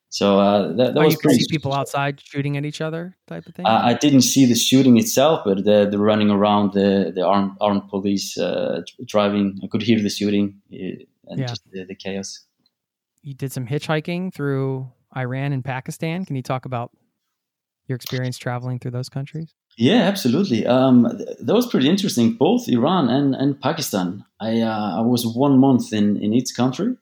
So 0.09 0.39
uh, 0.39 0.67
that, 0.77 0.93
that 0.93 0.97
oh, 0.97 1.03
was 1.03 1.13
you 1.13 1.19
could 1.19 1.31
see 1.31 1.45
people 1.49 1.73
outside 1.73 2.21
shooting 2.23 2.55
at 2.55 2.63
each 2.63 2.79
other, 2.79 3.17
type 3.27 3.45
of 3.47 3.53
thing. 3.53 3.65
I, 3.65 3.89
I 3.89 3.93
didn't 3.95 4.21
see 4.21 4.45
the 4.45 4.55
shooting 4.55 4.97
itself, 4.97 5.41
but 5.43 5.65
the, 5.65 5.89
the 5.91 5.97
running 5.97 6.29
around, 6.29 6.71
the 6.71 7.11
the 7.13 7.25
armed 7.25 7.57
armed 7.59 7.89
police 7.89 8.37
uh, 8.37 8.81
driving. 9.05 9.59
I 9.61 9.67
could 9.67 9.81
hear 9.81 10.01
the 10.01 10.09
shooting 10.09 10.61
uh, 10.71 11.03
and 11.27 11.39
yeah. 11.39 11.47
just 11.47 11.69
the, 11.69 11.83
the 11.83 11.95
chaos. 11.95 12.45
You 13.23 13.33
did 13.33 13.51
some 13.51 13.67
hitchhiking 13.67 14.33
through 14.33 14.89
Iran 15.17 15.51
and 15.51 15.65
Pakistan. 15.65 16.23
Can 16.23 16.37
you 16.37 16.43
talk 16.43 16.63
about 16.63 16.91
your 17.87 17.95
experience 17.95 18.37
traveling 18.37 18.79
through 18.79 18.91
those 18.91 19.09
countries? 19.09 19.53
Yeah, 19.77 20.03
absolutely. 20.03 20.65
Um, 20.65 21.03
that 21.03 21.53
was 21.53 21.67
pretty 21.67 21.89
interesting. 21.89 22.33
Both 22.33 22.69
Iran 22.69 23.09
and, 23.09 23.35
and 23.35 23.59
Pakistan. 23.59 24.23
I 24.39 24.61
uh, 24.61 24.99
I 24.99 25.01
was 25.01 25.25
one 25.25 25.59
month 25.59 25.91
in, 25.91 26.17
in 26.17 26.33
each 26.33 26.55
country, 26.55 26.95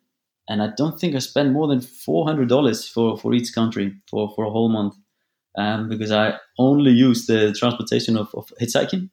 and 0.50 0.62
I 0.62 0.70
don't 0.76 1.00
think 1.00 1.16
I 1.16 1.20
spent 1.20 1.52
more 1.52 1.68
than 1.68 1.82
four 1.82 2.26
hundred 2.26 2.50
dollars 2.50 2.88
for, 2.88 3.18
for 3.18 3.34
each 3.34 3.54
country 3.54 3.94
for, 4.10 4.32
for 4.36 4.46
a 4.46 4.50
whole 4.50 4.70
month, 4.70 4.96
um, 5.56 5.88
because 5.88 6.12
I 6.12 6.40
only 6.58 6.92
used 6.92 7.28
the 7.28 7.54
transportation 7.54 8.18
of, 8.18 8.34
of 8.34 8.52
hitchhiking. 8.60 9.10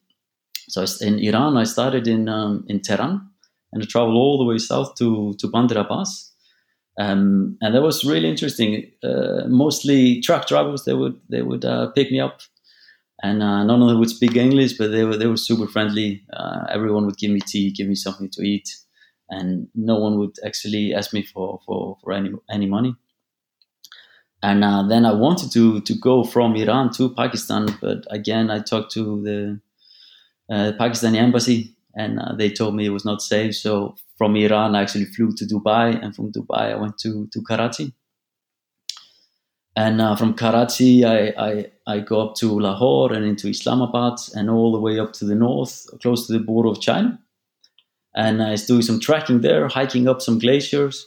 So 0.68 0.86
in 1.00 1.18
Iran, 1.18 1.56
I 1.58 1.64
started 1.64 2.08
in 2.08 2.28
um, 2.28 2.64
in 2.66 2.80
Tehran, 2.80 3.28
and 3.72 3.82
I 3.82 3.86
traveled 3.86 4.16
all 4.16 4.38
the 4.38 4.44
way 4.44 4.56
south 4.56 4.94
to 4.96 5.34
to 5.34 5.48
Bandar 5.48 5.80
Abbas, 5.80 6.29
um, 6.98 7.56
and 7.60 7.74
that 7.74 7.82
was 7.82 8.04
really 8.04 8.28
interesting. 8.28 8.90
Uh, 9.02 9.44
mostly 9.46 10.20
truck 10.20 10.46
drivers, 10.46 10.84
they 10.84 10.94
would 10.94 11.20
they 11.28 11.42
would 11.42 11.64
uh, 11.64 11.90
pick 11.92 12.10
me 12.10 12.20
up, 12.20 12.40
and 13.22 13.42
uh, 13.42 13.62
of 13.62 13.88
them 13.88 13.98
would 13.98 14.10
speak 14.10 14.36
English, 14.36 14.74
but 14.76 14.90
they 14.90 15.04
were 15.04 15.16
they 15.16 15.26
were 15.26 15.36
super 15.36 15.66
friendly. 15.66 16.22
Uh, 16.32 16.66
everyone 16.68 17.06
would 17.06 17.16
give 17.16 17.30
me 17.30 17.40
tea, 17.40 17.70
give 17.70 17.86
me 17.86 17.94
something 17.94 18.28
to 18.30 18.42
eat, 18.42 18.76
and 19.28 19.68
no 19.74 19.98
one 19.98 20.18
would 20.18 20.36
actually 20.44 20.94
ask 20.94 21.12
me 21.12 21.22
for 21.22 21.60
for, 21.64 21.96
for 22.02 22.12
any 22.12 22.32
any 22.50 22.66
money. 22.66 22.94
And 24.42 24.64
uh, 24.64 24.84
then 24.88 25.04
I 25.04 25.12
wanted 25.12 25.52
to 25.52 25.80
to 25.80 25.94
go 25.94 26.24
from 26.24 26.56
Iran 26.56 26.90
to 26.94 27.14
Pakistan, 27.14 27.68
but 27.80 28.04
again 28.10 28.50
I 28.50 28.60
talked 28.60 28.92
to 28.92 29.22
the 29.22 29.60
uh, 30.54 30.72
Pakistani 30.78 31.16
embassy, 31.16 31.76
and 31.94 32.20
they 32.36 32.50
told 32.50 32.74
me 32.74 32.86
it 32.86 32.90
was 32.90 33.04
not 33.04 33.22
safe. 33.22 33.54
So 33.54 33.94
from 34.20 34.36
Iran, 34.36 34.74
I 34.74 34.82
actually 34.82 35.06
flew 35.06 35.32
to 35.32 35.46
Dubai, 35.46 35.98
and 35.98 36.14
from 36.14 36.30
Dubai, 36.30 36.74
I 36.74 36.76
went 36.76 36.98
to, 36.98 37.26
to 37.32 37.40
Karachi. 37.40 37.94
And 39.74 39.98
uh, 39.98 40.14
from 40.14 40.34
Karachi, 40.34 41.06
I, 41.06 41.32
I, 41.38 41.66
I 41.86 42.00
go 42.00 42.20
up 42.20 42.34
to 42.40 42.60
Lahore 42.60 43.14
and 43.14 43.24
into 43.24 43.48
Islamabad, 43.48 44.18
and 44.34 44.50
all 44.50 44.72
the 44.72 44.78
way 44.78 44.98
up 44.98 45.14
to 45.14 45.24
the 45.24 45.34
north, 45.34 45.86
close 46.02 46.26
to 46.26 46.34
the 46.34 46.38
border 46.38 46.68
of 46.68 46.82
China. 46.82 47.18
And 48.14 48.42
I 48.42 48.50
was 48.50 48.66
doing 48.66 48.82
some 48.82 49.00
trekking 49.00 49.40
there, 49.40 49.68
hiking 49.68 50.06
up 50.06 50.20
some 50.20 50.38
glaciers. 50.38 51.06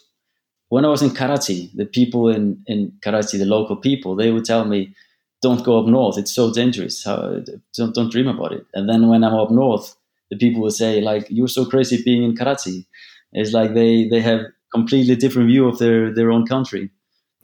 When 0.70 0.84
I 0.84 0.88
was 0.88 1.03
in 1.03 1.11
Karachi, 1.11 1.70
the 1.76 1.86
people 1.86 2.30
in, 2.30 2.64
in 2.66 2.93
Karachi, 3.03 3.38
the 3.38 3.45
local 3.45 3.76
people, 3.76 4.16
they 4.16 4.32
would 4.32 4.45
tell 4.45 4.66
me, 4.66 4.95
don't 5.43 5.64
go 5.64 5.80
up 5.80 5.86
north. 5.86 6.18
It's 6.18 6.34
so 6.34 6.51
dangerous. 6.51 7.03
Don't, 7.03 7.93
don't 7.93 8.11
dream 8.11 8.28
about 8.28 8.53
it. 8.53 8.66
And 8.74 8.89
then 8.89 9.07
when 9.07 9.24
I'm 9.24 9.36
up 9.36 9.51
north, 9.51 9.95
the 10.34 10.39
people 10.39 10.61
will 10.61 10.71
say 10.71 11.01
like 11.01 11.27
you're 11.29 11.47
so 11.47 11.65
crazy 11.65 12.01
being 12.03 12.23
in 12.23 12.36
Karachi. 12.36 12.88
It's 13.31 13.53
like 13.53 13.73
they 13.73 14.07
they 14.07 14.21
have 14.21 14.41
completely 14.73 15.15
different 15.15 15.47
view 15.49 15.67
of 15.67 15.77
their 15.77 16.13
their 16.13 16.31
own 16.31 16.45
country. 16.47 16.89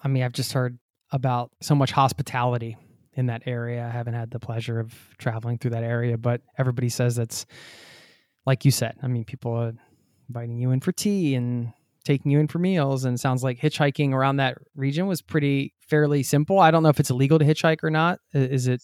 I 0.03 0.07
mean, 0.07 0.23
I've 0.23 0.33
just 0.33 0.53
heard 0.53 0.79
about 1.11 1.51
so 1.61 1.75
much 1.75 1.91
hospitality 1.91 2.77
in 3.13 3.27
that 3.27 3.43
area. 3.45 3.85
I 3.85 3.89
haven't 3.89 4.13
had 4.13 4.31
the 4.31 4.39
pleasure 4.39 4.79
of 4.79 4.93
traveling 5.17 5.57
through 5.57 5.71
that 5.71 5.83
area, 5.83 6.17
but 6.17 6.41
everybody 6.57 6.89
says 6.89 7.15
that's 7.15 7.45
like 8.45 8.65
you 8.65 8.71
said. 8.71 8.95
I 9.03 9.07
mean, 9.07 9.25
people 9.25 9.53
are 9.53 9.73
inviting 10.29 10.57
you 10.57 10.71
in 10.71 10.79
for 10.79 10.91
tea 10.91 11.35
and 11.35 11.73
taking 12.05 12.31
you 12.31 12.39
in 12.39 12.47
for 12.47 12.59
meals 12.59 13.05
and 13.05 13.19
sounds 13.19 13.43
like 13.43 13.59
hitchhiking 13.59 14.13
around 14.13 14.37
that 14.37 14.57
region 14.75 15.05
was 15.05 15.21
pretty 15.21 15.73
fairly 15.79 16.23
simple. 16.23 16.59
I 16.59 16.71
don't 16.71 16.81
know 16.81 16.89
if 16.89 16.99
it's 16.99 17.09
illegal 17.09 17.37
to 17.39 17.45
hitchhike 17.45 17.83
or 17.83 17.91
not. 17.91 18.19
Is 18.33 18.67
it 18.67 18.81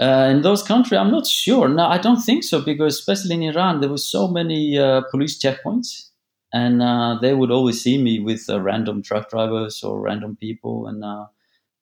uh, 0.00 0.28
in 0.30 0.42
those 0.42 0.62
countries, 0.62 0.98
I'm 0.98 1.10
not 1.10 1.26
sure. 1.26 1.68
No, 1.68 1.86
I 1.86 1.98
don't 1.98 2.20
think 2.20 2.44
so 2.44 2.60
because 2.60 2.98
especially 2.98 3.34
in 3.34 3.42
Iran, 3.42 3.80
there 3.80 3.90
were 3.90 3.98
so 3.98 4.26
many 4.26 4.78
uh, 4.78 5.02
police 5.10 5.38
checkpoints, 5.38 6.08
and 6.52 6.82
uh, 6.82 7.18
they 7.20 7.34
would 7.34 7.50
always 7.50 7.82
see 7.82 8.02
me 8.02 8.18
with 8.18 8.48
uh, 8.48 8.60
random 8.60 9.02
truck 9.02 9.28
drivers 9.28 9.82
or 9.82 10.00
random 10.00 10.36
people, 10.36 10.86
and 10.86 11.04
uh, 11.04 11.26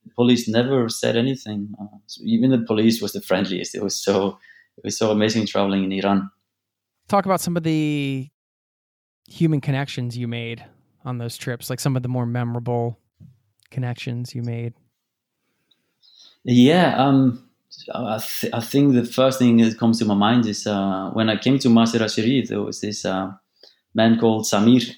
the 0.05 0.11
police 0.15 0.49
never 0.49 0.89
said 0.89 1.17
anything. 1.17 1.73
Uh, 1.81 1.99
so 2.07 2.21
even 2.25 2.51
the 2.51 2.59
police 2.59 3.01
was 3.01 3.13
the 3.13 3.21
friendliest. 3.21 3.75
It 3.75 3.83
was 3.83 3.97
so 3.97 4.39
it 4.77 4.85
was 4.85 4.99
so 4.99 5.11
amazing 5.11 5.47
traveling 5.47 5.85
in 5.85 5.93
Iran. 5.93 6.31
Talk 7.09 7.27
about 7.27 7.41
some 7.41 7.57
of 7.57 7.63
the 7.63 8.29
human 9.29 9.61
connections 9.61 10.17
you 10.17 10.27
made 10.27 10.65
on 11.05 11.19
those 11.19 11.37
trips, 11.37 11.71
like 11.71 11.79
some 11.79 11.97
of 11.97 12.03
the 12.03 12.09
more 12.09 12.27
memorable 12.27 12.99
connections 13.71 14.35
you 14.35 14.43
made. 14.43 14.75
Yeah. 16.43 16.97
Um, 16.97 17.50
I, 17.95 18.19
th- 18.19 18.53
I, 18.53 18.61
think 18.61 18.95
the 18.95 19.05
first 19.05 19.39
thing 19.39 19.59
that 19.59 19.79
comes 19.79 19.99
to 20.01 20.05
my 20.05 20.15
mind 20.15 20.47
is 20.47 20.67
uh, 20.67 21.11
when 21.13 21.31
I 21.31 21.37
came 21.37 21.59
to 21.61 21.69
Mazar 21.69 22.13
Sharif, 22.13 22.49
there 22.49 22.63
was 22.63 22.81
this 22.81 23.05
uh, 23.05 23.31
man 23.95 24.19
called 24.19 24.45
Samir. 24.45 24.91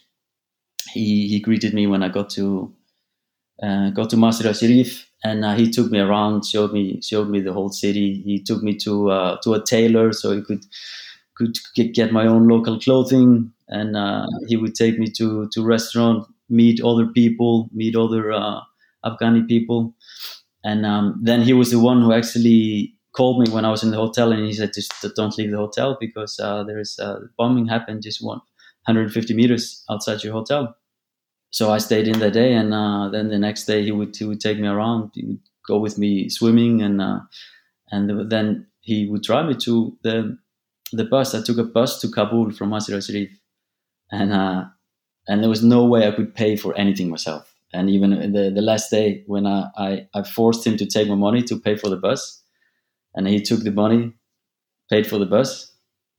He, 0.93 1.29
he 1.29 1.41
greeted 1.41 1.75
me 1.75 1.87
when 1.87 2.03
I 2.03 2.09
got 2.09 2.31
to 2.31 2.73
uh, 3.62 3.91
got 3.91 4.11
to 4.11 4.16
Mazar 4.16 4.59
Sharif, 4.59 5.07
and 5.23 5.45
uh, 5.45 5.55
he 5.55 5.70
took 5.70 5.91
me 5.91 5.99
around, 6.01 6.47
showed 6.47 6.73
me 6.73 7.01
showed 7.03 7.29
me 7.29 7.41
the 7.41 7.53
whole 7.53 7.68
city. 7.70 8.23
He 8.25 8.43
took 8.43 8.62
me 8.62 8.77
to 8.79 9.11
uh, 9.11 9.37
to 9.43 9.55
a 9.55 9.62
tailor 9.62 10.12
so 10.12 10.33
he 10.33 10.43
could 10.43 10.64
could 11.35 11.57
get, 11.75 11.95
get 11.95 12.12
my 12.12 12.27
own 12.27 12.49
local 12.49 12.81
clothing, 12.81 13.53
and 13.68 13.97
uh, 13.97 14.27
he 14.49 14.57
would 14.57 14.75
take 14.75 14.99
me 14.99 15.11
to 15.18 15.49
to 15.49 15.62
restaurant, 15.62 16.27
meet 16.49 16.83
other 16.83 17.07
people, 17.07 17.68
meet 17.73 17.97
other 17.97 18.33
Afghani 19.05 19.47
people 19.47 19.95
and 20.65 20.87
um, 20.87 21.21
then 21.23 21.43
he 21.43 21.53
was 21.53 21.71
the 21.71 21.79
one 21.79 22.03
who 22.03 22.13
actually 22.13 22.95
called 23.15 23.41
me 23.41 23.53
when 23.53 23.65
I 23.65 23.71
was 23.71 23.83
in 23.83 23.91
the 23.91 23.97
hotel, 23.97 24.33
and 24.33 24.45
he 24.45 24.53
said, 24.53 24.73
"Just 24.75 24.93
don't 25.17 25.37
leave 25.39 25.51
the 25.51 25.57
hotel 25.57 25.97
because 26.01 26.39
uh, 26.41 26.65
there 26.65 26.79
is 26.79 26.99
uh, 26.99 27.21
bombing 27.37 27.67
happened 27.67 28.03
just 28.03 28.23
150 28.23 29.35
meters 29.35 29.85
outside 29.91 30.23
your 30.23 30.33
hotel." 30.33 30.77
So 31.51 31.71
I 31.71 31.79
stayed 31.79 32.09
in 32.09 32.19
that 32.21 32.33
day, 32.33 32.55
and 32.55 32.75
uh, 32.75 33.09
then 33.11 33.29
the 33.29 33.39
next 33.39 33.65
day 33.65 33.85
he 33.85 33.93
would 33.93 34.17
he 34.17 34.25
would 34.25 34.41
take 34.41 34.59
me 34.59 34.69
around. 34.69 35.13
He 35.15 35.25
would 35.27 35.41
go 35.67 35.79
with 35.79 35.99
me 35.99 36.29
swimming, 36.29 36.83
and 36.83 37.01
uh, 37.03 37.21
and 37.91 38.31
then 38.31 38.67
he 38.81 39.09
would 39.09 39.23
drive 39.23 39.47
me 39.47 39.55
to 39.65 39.97
the 40.03 40.39
the 40.93 41.05
bus. 41.05 41.35
I 41.35 41.43
took 41.43 41.59
a 41.59 41.65
bus 41.65 42.01
to 42.03 42.09
Kabul 42.09 42.53
from 42.53 42.71
Mazar 42.71 43.05
Sharif, 43.05 43.31
and 44.13 44.33
uh, 44.33 44.65
and 45.29 45.43
there 45.43 45.51
was 45.51 45.65
no 45.65 45.85
way 45.87 46.09
I 46.09 46.13
could 46.13 46.35
pay 46.35 46.57
for 46.57 46.77
anything 46.77 47.11
myself 47.11 47.51
and 47.73 47.89
even 47.89 48.33
the, 48.33 48.51
the 48.51 48.62
last 48.62 48.91
day 48.91 49.23
when 49.27 49.47
I, 49.47 49.68
I, 49.77 50.07
I, 50.14 50.23
forced 50.23 50.66
him 50.66 50.77
to 50.77 50.87
take 50.87 51.09
my 51.09 51.14
money 51.14 51.43
to 51.45 51.59
pay 51.59 51.77
for 51.77 51.89
the 51.89 51.97
bus 51.97 52.43
and 53.14 53.27
he 53.27 53.41
took 53.41 53.61
the 53.61 53.70
money 53.70 54.12
paid 54.91 55.07
for 55.07 55.18
the 55.18 55.27
bus 55.27 55.73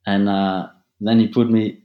and 0.06 0.28
uh, 0.28 0.68
then 1.00 1.20
he 1.20 1.28
put 1.28 1.50
me 1.50 1.80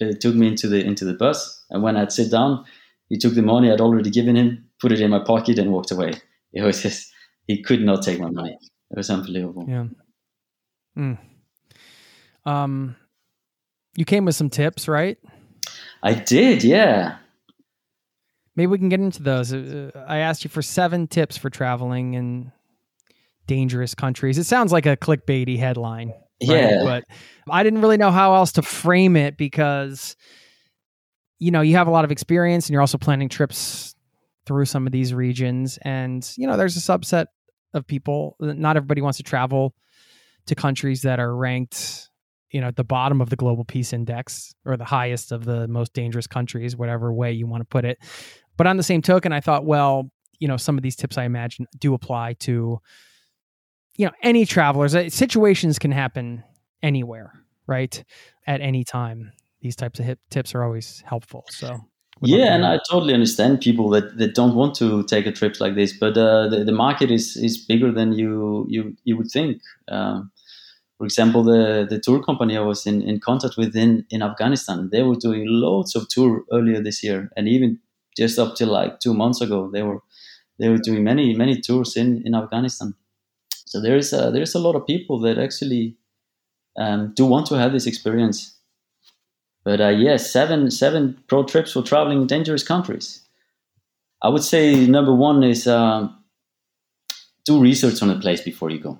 uh, 0.00 0.12
took 0.20 0.34
me 0.34 0.48
into 0.48 0.68
the 0.68 0.84
into 0.84 1.04
the 1.04 1.14
bus. 1.14 1.64
And 1.70 1.82
when 1.82 1.96
i'd 1.96 2.12
sit 2.12 2.30
down 2.30 2.64
he 3.08 3.16
took 3.16 3.34
the 3.34 3.42
money 3.42 3.70
i'd 3.70 3.80
already 3.80 4.10
given 4.10 4.36
him 4.36 4.64
put 4.80 4.92
it 4.92 5.00
in 5.00 5.10
my 5.10 5.20
pocket 5.20 5.58
and 5.58 5.72
walked 5.72 5.90
away. 5.90 6.12
It 6.52 6.62
was 6.62 6.82
just 6.82 7.12
he 7.46 7.62
could 7.62 7.82
not 7.82 8.02
take 8.02 8.18
my 8.18 8.30
money. 8.30 8.56
It 8.90 8.96
was 8.96 9.10
unbelievable. 9.10 9.66
Yeah. 9.68 9.86
Mm. 10.96 11.18
um 12.46 12.96
you 13.96 14.06
came 14.06 14.24
with 14.24 14.34
some 14.34 14.48
tips 14.48 14.88
right? 14.88 15.18
I 16.02 16.14
did 16.14 16.64
yeah 16.64 17.18
maybe 18.56 18.66
we 18.66 18.78
can 18.78 18.88
get 18.88 19.00
into 19.00 19.22
those. 19.22 19.52
Uh, 19.52 19.90
I 20.08 20.18
asked 20.18 20.44
you 20.44 20.50
for 20.50 20.62
seven 20.62 21.06
tips 21.06 21.36
for 21.36 21.50
traveling 21.50 22.14
in 22.14 22.52
dangerous 23.46 23.94
countries. 23.94 24.38
It 24.38 24.44
sounds 24.44 24.72
like 24.72 24.86
a 24.86 24.96
clickbaity 24.96 25.58
headline. 25.58 26.08
Right? 26.08 26.70
Yeah. 26.70 26.80
But 26.82 27.04
I 27.48 27.62
didn't 27.62 27.80
really 27.80 27.96
know 27.96 28.10
how 28.10 28.34
else 28.34 28.52
to 28.52 28.62
frame 28.62 29.16
it 29.16 29.36
because, 29.36 30.16
you 31.38 31.50
know, 31.50 31.60
you 31.60 31.76
have 31.76 31.86
a 31.86 31.90
lot 31.90 32.04
of 32.04 32.10
experience 32.10 32.66
and 32.66 32.72
you're 32.72 32.82
also 32.82 32.98
planning 32.98 33.28
trips 33.28 33.94
through 34.46 34.64
some 34.64 34.86
of 34.86 34.92
these 34.92 35.14
regions. 35.14 35.78
And, 35.82 36.28
you 36.36 36.46
know, 36.46 36.56
there's 36.56 36.76
a 36.76 36.80
subset 36.80 37.26
of 37.72 37.86
people, 37.86 38.36
that 38.40 38.56
not 38.56 38.76
everybody 38.76 39.00
wants 39.00 39.18
to 39.18 39.22
travel 39.22 39.74
to 40.46 40.54
countries 40.54 41.02
that 41.02 41.20
are 41.20 41.34
ranked 41.34 42.08
you 42.50 42.60
know 42.60 42.68
at 42.68 42.76
the 42.76 42.84
bottom 42.84 43.20
of 43.20 43.28
the 43.28 43.36
global 43.36 43.64
peace 43.64 43.92
index 43.92 44.54
or 44.64 44.76
the 44.76 44.84
highest 44.84 45.32
of 45.32 45.44
the 45.44 45.66
most 45.68 45.92
dangerous 45.92 46.26
countries 46.26 46.76
whatever 46.76 47.12
way 47.12 47.32
you 47.32 47.46
want 47.46 47.60
to 47.60 47.66
put 47.66 47.84
it 47.84 47.98
but 48.56 48.66
on 48.66 48.76
the 48.76 48.82
same 48.82 49.02
token 49.02 49.32
i 49.32 49.40
thought 49.40 49.64
well 49.64 50.10
you 50.38 50.48
know 50.48 50.56
some 50.56 50.76
of 50.76 50.82
these 50.82 50.96
tips 50.96 51.18
i 51.18 51.24
imagine 51.24 51.66
do 51.78 51.94
apply 51.94 52.34
to 52.34 52.78
you 53.98 54.04
know 54.04 54.12
any 54.22 54.44
travelers. 54.44 54.94
Uh, 54.94 55.08
situations 55.08 55.78
can 55.78 55.90
happen 55.90 56.44
anywhere 56.82 57.32
right? 57.66 58.04
At 58.46 58.60
any 58.60 58.84
time. 58.84 59.32
These 59.60 59.76
types 59.76 59.98
of 59.98 60.04
hip 60.04 60.20
tips 60.30 60.54
are 60.54 60.62
always 60.62 61.02
helpful 61.06 61.44
so. 61.48 61.80
Yeah 62.22 62.54
and 62.54 62.64
i 62.64 62.78
totally 62.88 63.12
understand 63.12 63.60
people 63.60 63.88
that, 63.90 64.16
that 64.18 64.34
don't 64.34 64.54
want 64.54 64.76
to 64.76 65.02
take 65.04 65.26
a 65.26 65.32
trip 65.32 65.60
like 65.60 65.74
this 65.74 65.92
but 65.92 66.16
uh, 66.16 66.48
the, 66.48 66.62
the 66.62 66.72
market 66.72 67.10
is 67.10 67.36
is 67.36 67.58
bigger 67.58 67.90
than 67.90 68.12
you 68.12 68.66
you 68.68 68.96
you 69.04 69.16
would 69.16 69.30
think. 69.30 69.60
Um, 69.88 70.30
for 70.98 71.04
example, 71.04 71.42
the, 71.42 71.86
the 71.90 71.98
tour 71.98 72.22
company 72.22 72.56
I 72.56 72.60
was 72.60 72.86
in, 72.86 73.02
in 73.02 73.20
contact 73.20 73.58
with 73.58 73.76
in, 73.76 74.06
in 74.08 74.22
Afghanistan, 74.22 74.88
they 74.90 75.02
were 75.02 75.16
doing 75.16 75.44
loads 75.46 75.94
of 75.94 76.08
tour 76.08 76.42
earlier 76.50 76.80
this 76.80 77.02
year, 77.02 77.30
and 77.36 77.48
even 77.48 77.78
just 78.16 78.38
up 78.38 78.56
till 78.56 78.68
like 78.68 79.00
two 79.00 79.14
months 79.14 79.40
ago, 79.40 79.70
they 79.70 79.82
were 79.82 80.00
they 80.58 80.68
were 80.68 80.78
doing 80.78 81.04
many 81.04 81.34
many 81.34 81.60
tours 81.60 81.96
in, 81.96 82.22
in 82.26 82.34
Afghanistan. 82.34 82.94
So 83.66 83.80
there 83.80 83.96
is 83.96 84.12
a, 84.12 84.30
there 84.30 84.42
is 84.42 84.54
a 84.54 84.58
lot 84.58 84.76
of 84.76 84.86
people 84.86 85.18
that 85.20 85.38
actually 85.38 85.96
um, 86.78 87.12
do 87.14 87.26
want 87.26 87.46
to 87.46 87.54
have 87.56 87.72
this 87.72 87.86
experience. 87.86 88.54
But 89.64 89.80
uh, 89.80 89.88
yes, 89.88 90.30
seven 90.30 90.70
seven 90.70 91.18
pro 91.26 91.44
trips 91.44 91.72
for 91.72 91.82
traveling 91.82 92.22
in 92.22 92.26
dangerous 92.26 92.62
countries. 92.62 93.22
I 94.22 94.28
would 94.28 94.44
say 94.44 94.86
number 94.86 95.14
one 95.14 95.42
is 95.42 95.66
um, 95.66 96.16
do 97.44 97.60
research 97.60 98.02
on 98.02 98.08
the 98.08 98.18
place 98.18 98.40
before 98.40 98.70
you 98.70 98.80
go 98.80 98.98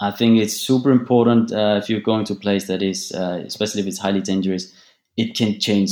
I 0.00 0.10
think 0.12 0.38
it's 0.38 0.54
super 0.54 0.92
important 0.92 1.52
uh, 1.52 1.80
if 1.82 1.90
you're 1.90 2.00
going 2.00 2.24
to 2.26 2.34
a 2.34 2.36
place 2.36 2.66
that 2.68 2.82
is, 2.82 3.12
uh, 3.12 3.42
especially 3.44 3.80
if 3.80 3.86
it's 3.88 3.98
highly 3.98 4.20
dangerous, 4.20 4.72
it 5.16 5.36
can 5.36 5.58
change 5.58 5.90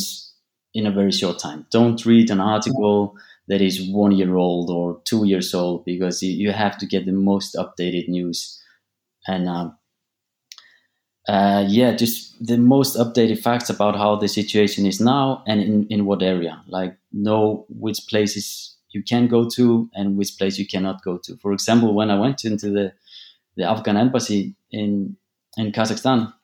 in 0.76 0.86
a 0.86 0.90
very 0.90 1.10
short 1.10 1.38
time. 1.38 1.66
Don't 1.70 2.04
read 2.04 2.30
an 2.30 2.38
article 2.38 3.16
that 3.48 3.62
is 3.62 3.88
one 3.90 4.12
year 4.12 4.36
old 4.36 4.68
or 4.68 5.00
two 5.04 5.24
years 5.24 5.54
old 5.54 5.86
because 5.86 6.22
you, 6.22 6.52
have 6.52 6.76
to 6.76 6.86
get 6.86 7.06
the 7.06 7.12
most 7.12 7.54
updated 7.54 8.08
news. 8.08 8.62
And 9.26 9.48
uh, 9.48 9.70
uh, 11.26 11.64
yeah, 11.66 11.96
just 11.96 12.46
the 12.46 12.58
most 12.58 12.94
updated 12.94 13.42
facts 13.42 13.70
about 13.70 13.96
how 13.96 14.16
the 14.16 14.28
situation 14.28 14.84
is 14.84 15.00
now 15.00 15.42
and 15.46 15.62
in, 15.62 15.86
in 15.88 16.04
what 16.04 16.22
area. 16.22 16.62
Like, 16.68 16.98
know 17.10 17.64
which 17.70 18.00
places 18.06 18.76
you 18.90 19.02
can 19.02 19.28
go 19.28 19.48
to 19.56 19.88
and 19.94 20.18
which 20.18 20.36
place 20.36 20.58
you 20.58 20.66
cannot 20.66 21.02
go 21.02 21.16
to. 21.24 21.38
For 21.38 21.52
example, 21.54 21.94
when 21.94 22.10
I 22.10 22.20
went 22.20 22.44
into 22.44 22.68
the 22.68 22.92
the 23.56 23.64
Afghan 23.64 23.96
embassy 23.96 24.54
in 24.70 25.16
in 25.56 25.72
Kazakhstan, 25.72 26.34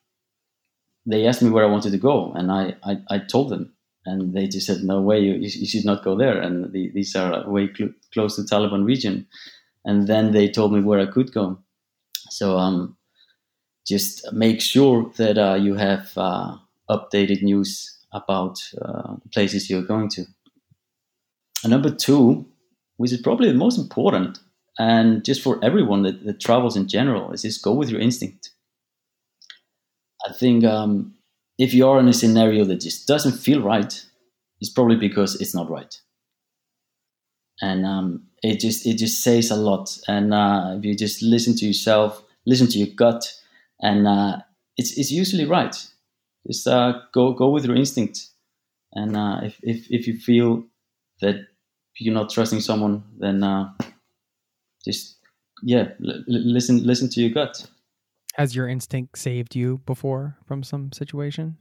they 1.05 1.27
asked 1.27 1.43
me 1.43 1.51
where 1.51 1.65
I 1.65 1.71
wanted 1.71 1.91
to 1.91 1.99
go, 1.99 2.33
and 2.33 2.51
I 2.51 2.75
I, 2.83 2.97
I 3.09 3.19
told 3.19 3.49
them, 3.51 3.73
and 4.05 4.33
they 4.33 4.47
just 4.47 4.67
said, 4.67 4.83
"No 4.83 5.01
way, 5.01 5.19
you, 5.19 5.33
you 5.35 5.65
should 5.65 5.85
not 5.85 6.03
go 6.03 6.15
there." 6.15 6.39
And 6.39 6.71
the, 6.71 6.91
these 6.93 7.15
are 7.15 7.49
way 7.49 7.69
cl- 7.73 7.93
close 8.13 8.35
to 8.35 8.43
Taliban 8.43 8.85
region, 8.85 9.27
and 9.85 10.07
then 10.07 10.31
they 10.31 10.49
told 10.49 10.73
me 10.73 10.81
where 10.81 10.99
I 10.99 11.11
could 11.11 11.33
go. 11.33 11.59
So 12.29 12.57
um, 12.57 12.97
just 13.87 14.31
make 14.33 14.61
sure 14.61 15.11
that 15.17 15.37
uh, 15.37 15.55
you 15.55 15.75
have 15.75 16.11
uh, 16.17 16.57
updated 16.89 17.41
news 17.41 17.97
about 18.11 18.59
uh, 18.81 19.15
places 19.31 19.69
you're 19.69 19.81
going 19.81 20.09
to. 20.09 20.25
And 21.63 21.71
number 21.71 21.89
two, 21.89 22.45
which 22.97 23.11
is 23.11 23.21
probably 23.21 23.47
the 23.51 23.57
most 23.57 23.77
important, 23.77 24.39
and 24.79 25.23
just 25.23 25.41
for 25.41 25.63
everyone 25.63 26.03
that, 26.03 26.25
that 26.25 26.39
travels 26.39 26.75
in 26.75 26.87
general 26.87 27.31
is 27.31 27.43
just 27.43 27.63
go 27.63 27.73
with 27.73 27.89
your 27.89 27.99
instinct 27.99 28.51
i 30.27 30.33
think 30.33 30.63
um, 30.63 31.13
if 31.57 31.73
you 31.73 31.87
are 31.87 31.99
in 31.99 32.07
a 32.07 32.13
scenario 32.13 32.65
that 32.65 32.81
just 32.81 33.07
doesn't 33.07 33.33
feel 33.33 33.61
right 33.61 34.05
it's 34.63 34.71
probably 34.71 34.95
because 34.95 35.39
it's 35.41 35.53
not 35.53 35.69
right. 35.69 35.93
And 37.61 37.85
um, 37.85 38.27
it 38.41 38.61
just 38.61 38.87
it 38.87 38.97
just 38.97 39.21
says 39.21 39.51
a 39.51 39.57
lot. 39.57 39.97
And 40.07 40.33
uh, 40.33 40.75
if 40.77 40.85
you 40.85 40.95
just 40.95 41.21
listen 41.21 41.53
to 41.57 41.65
yourself 41.65 42.23
listen 42.45 42.67
to 42.67 42.77
your 42.77 42.95
gut 42.95 43.25
and 43.81 44.07
uh, 44.07 44.37
it's, 44.77 44.97
it's 44.97 45.11
usually 45.11 45.45
right. 45.45 45.75
Just 46.47 46.65
uh, 46.65 46.93
go 47.13 47.33
go 47.33 47.49
with 47.49 47.65
your 47.65 47.75
instinct. 47.75 48.27
And 48.93 49.17
uh, 49.17 49.41
if, 49.43 49.59
if, 49.63 49.87
if 49.89 50.07
you 50.07 50.17
feel 50.17 50.63
that 51.19 51.47
you're 51.97 52.13
not 52.13 52.29
trusting 52.29 52.61
someone 52.61 53.03
then 53.19 53.43
uh, 53.43 53.73
just 54.85 55.17
yeah, 55.61 55.89
l- 56.05 56.23
listen 56.27 56.85
listen 56.85 57.09
to 57.09 57.21
your 57.21 57.31
gut. 57.31 57.67
Has 58.33 58.55
your 58.55 58.67
instinct 58.67 59.17
saved 59.17 59.55
you 59.55 59.79
before 59.85 60.37
from 60.45 60.63
some 60.63 60.91
situation? 60.91 61.57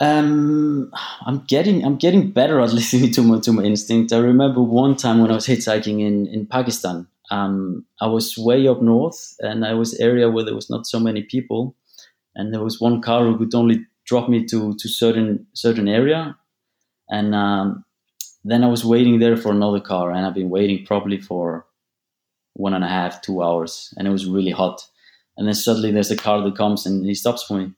Um, 0.00 0.90
I'm 1.26 1.44
getting 1.46 1.84
I'm 1.84 1.96
getting 1.96 2.30
better 2.32 2.58
at 2.60 2.72
listening 2.78 3.12
to 3.12 3.22
my 3.22 3.38
to 3.40 3.52
my 3.52 3.62
instinct. 3.62 4.12
I 4.12 4.18
remember 4.18 4.62
one 4.62 4.96
time 4.96 5.20
when 5.20 5.30
I 5.30 5.34
was 5.34 5.46
hitchhiking 5.46 6.00
in 6.00 6.26
in 6.26 6.46
Pakistan. 6.46 7.06
Um, 7.30 7.84
I 8.00 8.08
was 8.08 8.36
way 8.36 8.66
up 8.66 8.82
north, 8.82 9.36
and 9.38 9.64
I 9.64 9.74
was 9.74 9.94
area 10.00 10.28
where 10.28 10.44
there 10.44 10.54
was 10.54 10.68
not 10.68 10.86
so 10.86 10.98
many 10.98 11.22
people, 11.22 11.76
and 12.34 12.52
there 12.52 12.64
was 12.64 12.80
one 12.80 13.00
car 13.00 13.24
who 13.24 13.38
could 13.38 13.54
only 13.54 13.86
drop 14.04 14.28
me 14.28 14.46
to 14.46 14.74
to 14.74 14.88
certain 14.88 15.46
certain 15.52 15.86
area, 15.86 16.36
and 17.08 17.34
um, 17.34 17.84
then 18.42 18.64
I 18.64 18.68
was 18.68 18.84
waiting 18.84 19.20
there 19.20 19.36
for 19.36 19.52
another 19.52 19.80
car, 19.80 20.10
and 20.10 20.26
I've 20.26 20.34
been 20.34 20.50
waiting 20.50 20.84
probably 20.86 21.20
for 21.20 21.66
one 22.54 22.74
and 22.74 22.84
a 22.84 22.88
half, 22.88 23.22
two 23.22 23.42
hours, 23.42 23.94
and 23.96 24.08
it 24.08 24.10
was 24.10 24.26
really 24.26 24.50
hot. 24.50 24.82
And 25.36 25.46
then 25.46 25.54
suddenly 25.54 25.90
there's 25.90 26.10
a 26.10 26.16
car 26.16 26.42
that 26.42 26.56
comes 26.56 26.86
and 26.86 27.04
he 27.04 27.14
stops 27.14 27.42
for 27.44 27.58
me. 27.58 27.72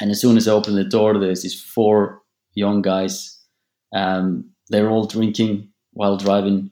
And 0.00 0.10
as 0.10 0.20
soon 0.20 0.36
as 0.36 0.46
I 0.46 0.52
open 0.52 0.74
the 0.74 0.84
door, 0.84 1.18
there's 1.18 1.42
these 1.42 1.60
four 1.60 2.22
young 2.54 2.82
guys. 2.82 3.38
Um, 3.94 4.50
they're 4.68 4.90
all 4.90 5.06
drinking 5.06 5.70
while 5.92 6.16
driving, 6.16 6.70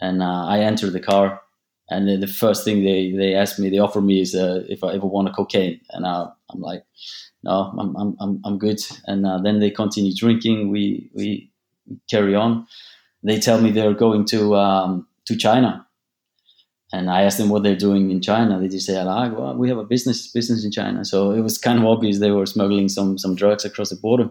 and 0.00 0.22
uh, 0.22 0.46
I 0.46 0.60
enter 0.60 0.88
the 0.88 1.00
car. 1.00 1.40
And 1.90 2.08
then 2.08 2.20
the 2.20 2.26
first 2.26 2.64
thing 2.64 2.84
they, 2.84 3.12
they 3.12 3.34
ask 3.34 3.58
me, 3.58 3.68
they 3.68 3.78
offer 3.78 4.00
me 4.00 4.20
is 4.22 4.34
uh, 4.34 4.62
if 4.68 4.82
I 4.82 4.94
ever 4.94 5.06
want 5.06 5.28
a 5.28 5.32
cocaine, 5.32 5.80
and 5.90 6.06
uh, 6.06 6.30
I'm 6.50 6.60
like, 6.60 6.84
no, 7.42 7.74
I'm 7.78 7.94
I'm 7.96 8.16
I'm, 8.20 8.40
I'm 8.44 8.58
good. 8.58 8.80
And 9.06 9.26
uh, 9.26 9.38
then 9.38 9.60
they 9.60 9.70
continue 9.70 10.14
drinking. 10.16 10.70
We 10.70 11.10
we 11.14 11.50
carry 12.08 12.34
on. 12.34 12.66
They 13.22 13.38
tell 13.38 13.60
me 13.60 13.70
they're 13.70 13.92
going 13.92 14.24
to 14.26 14.56
um, 14.56 15.06
to 15.26 15.36
China 15.36 15.86
and 16.92 17.10
I 17.10 17.22
asked 17.22 17.38
them 17.38 17.48
what 17.48 17.62
they're 17.62 17.74
doing 17.74 18.10
in 18.10 18.20
China. 18.20 18.58
They 18.58 18.68
just 18.68 18.86
said, 18.86 19.06
ah, 19.06 19.28
well, 19.30 19.56
we 19.56 19.68
have 19.68 19.78
a 19.78 19.84
business 19.84 20.28
business 20.28 20.64
in 20.64 20.70
China. 20.70 21.04
So 21.04 21.30
it 21.32 21.40
was 21.40 21.58
kind 21.58 21.78
of 21.78 21.86
obvious 21.86 22.18
they 22.18 22.30
were 22.30 22.46
smuggling 22.46 22.88
some 22.88 23.18
some 23.18 23.34
drugs 23.34 23.64
across 23.64 23.90
the 23.90 23.96
border. 23.96 24.30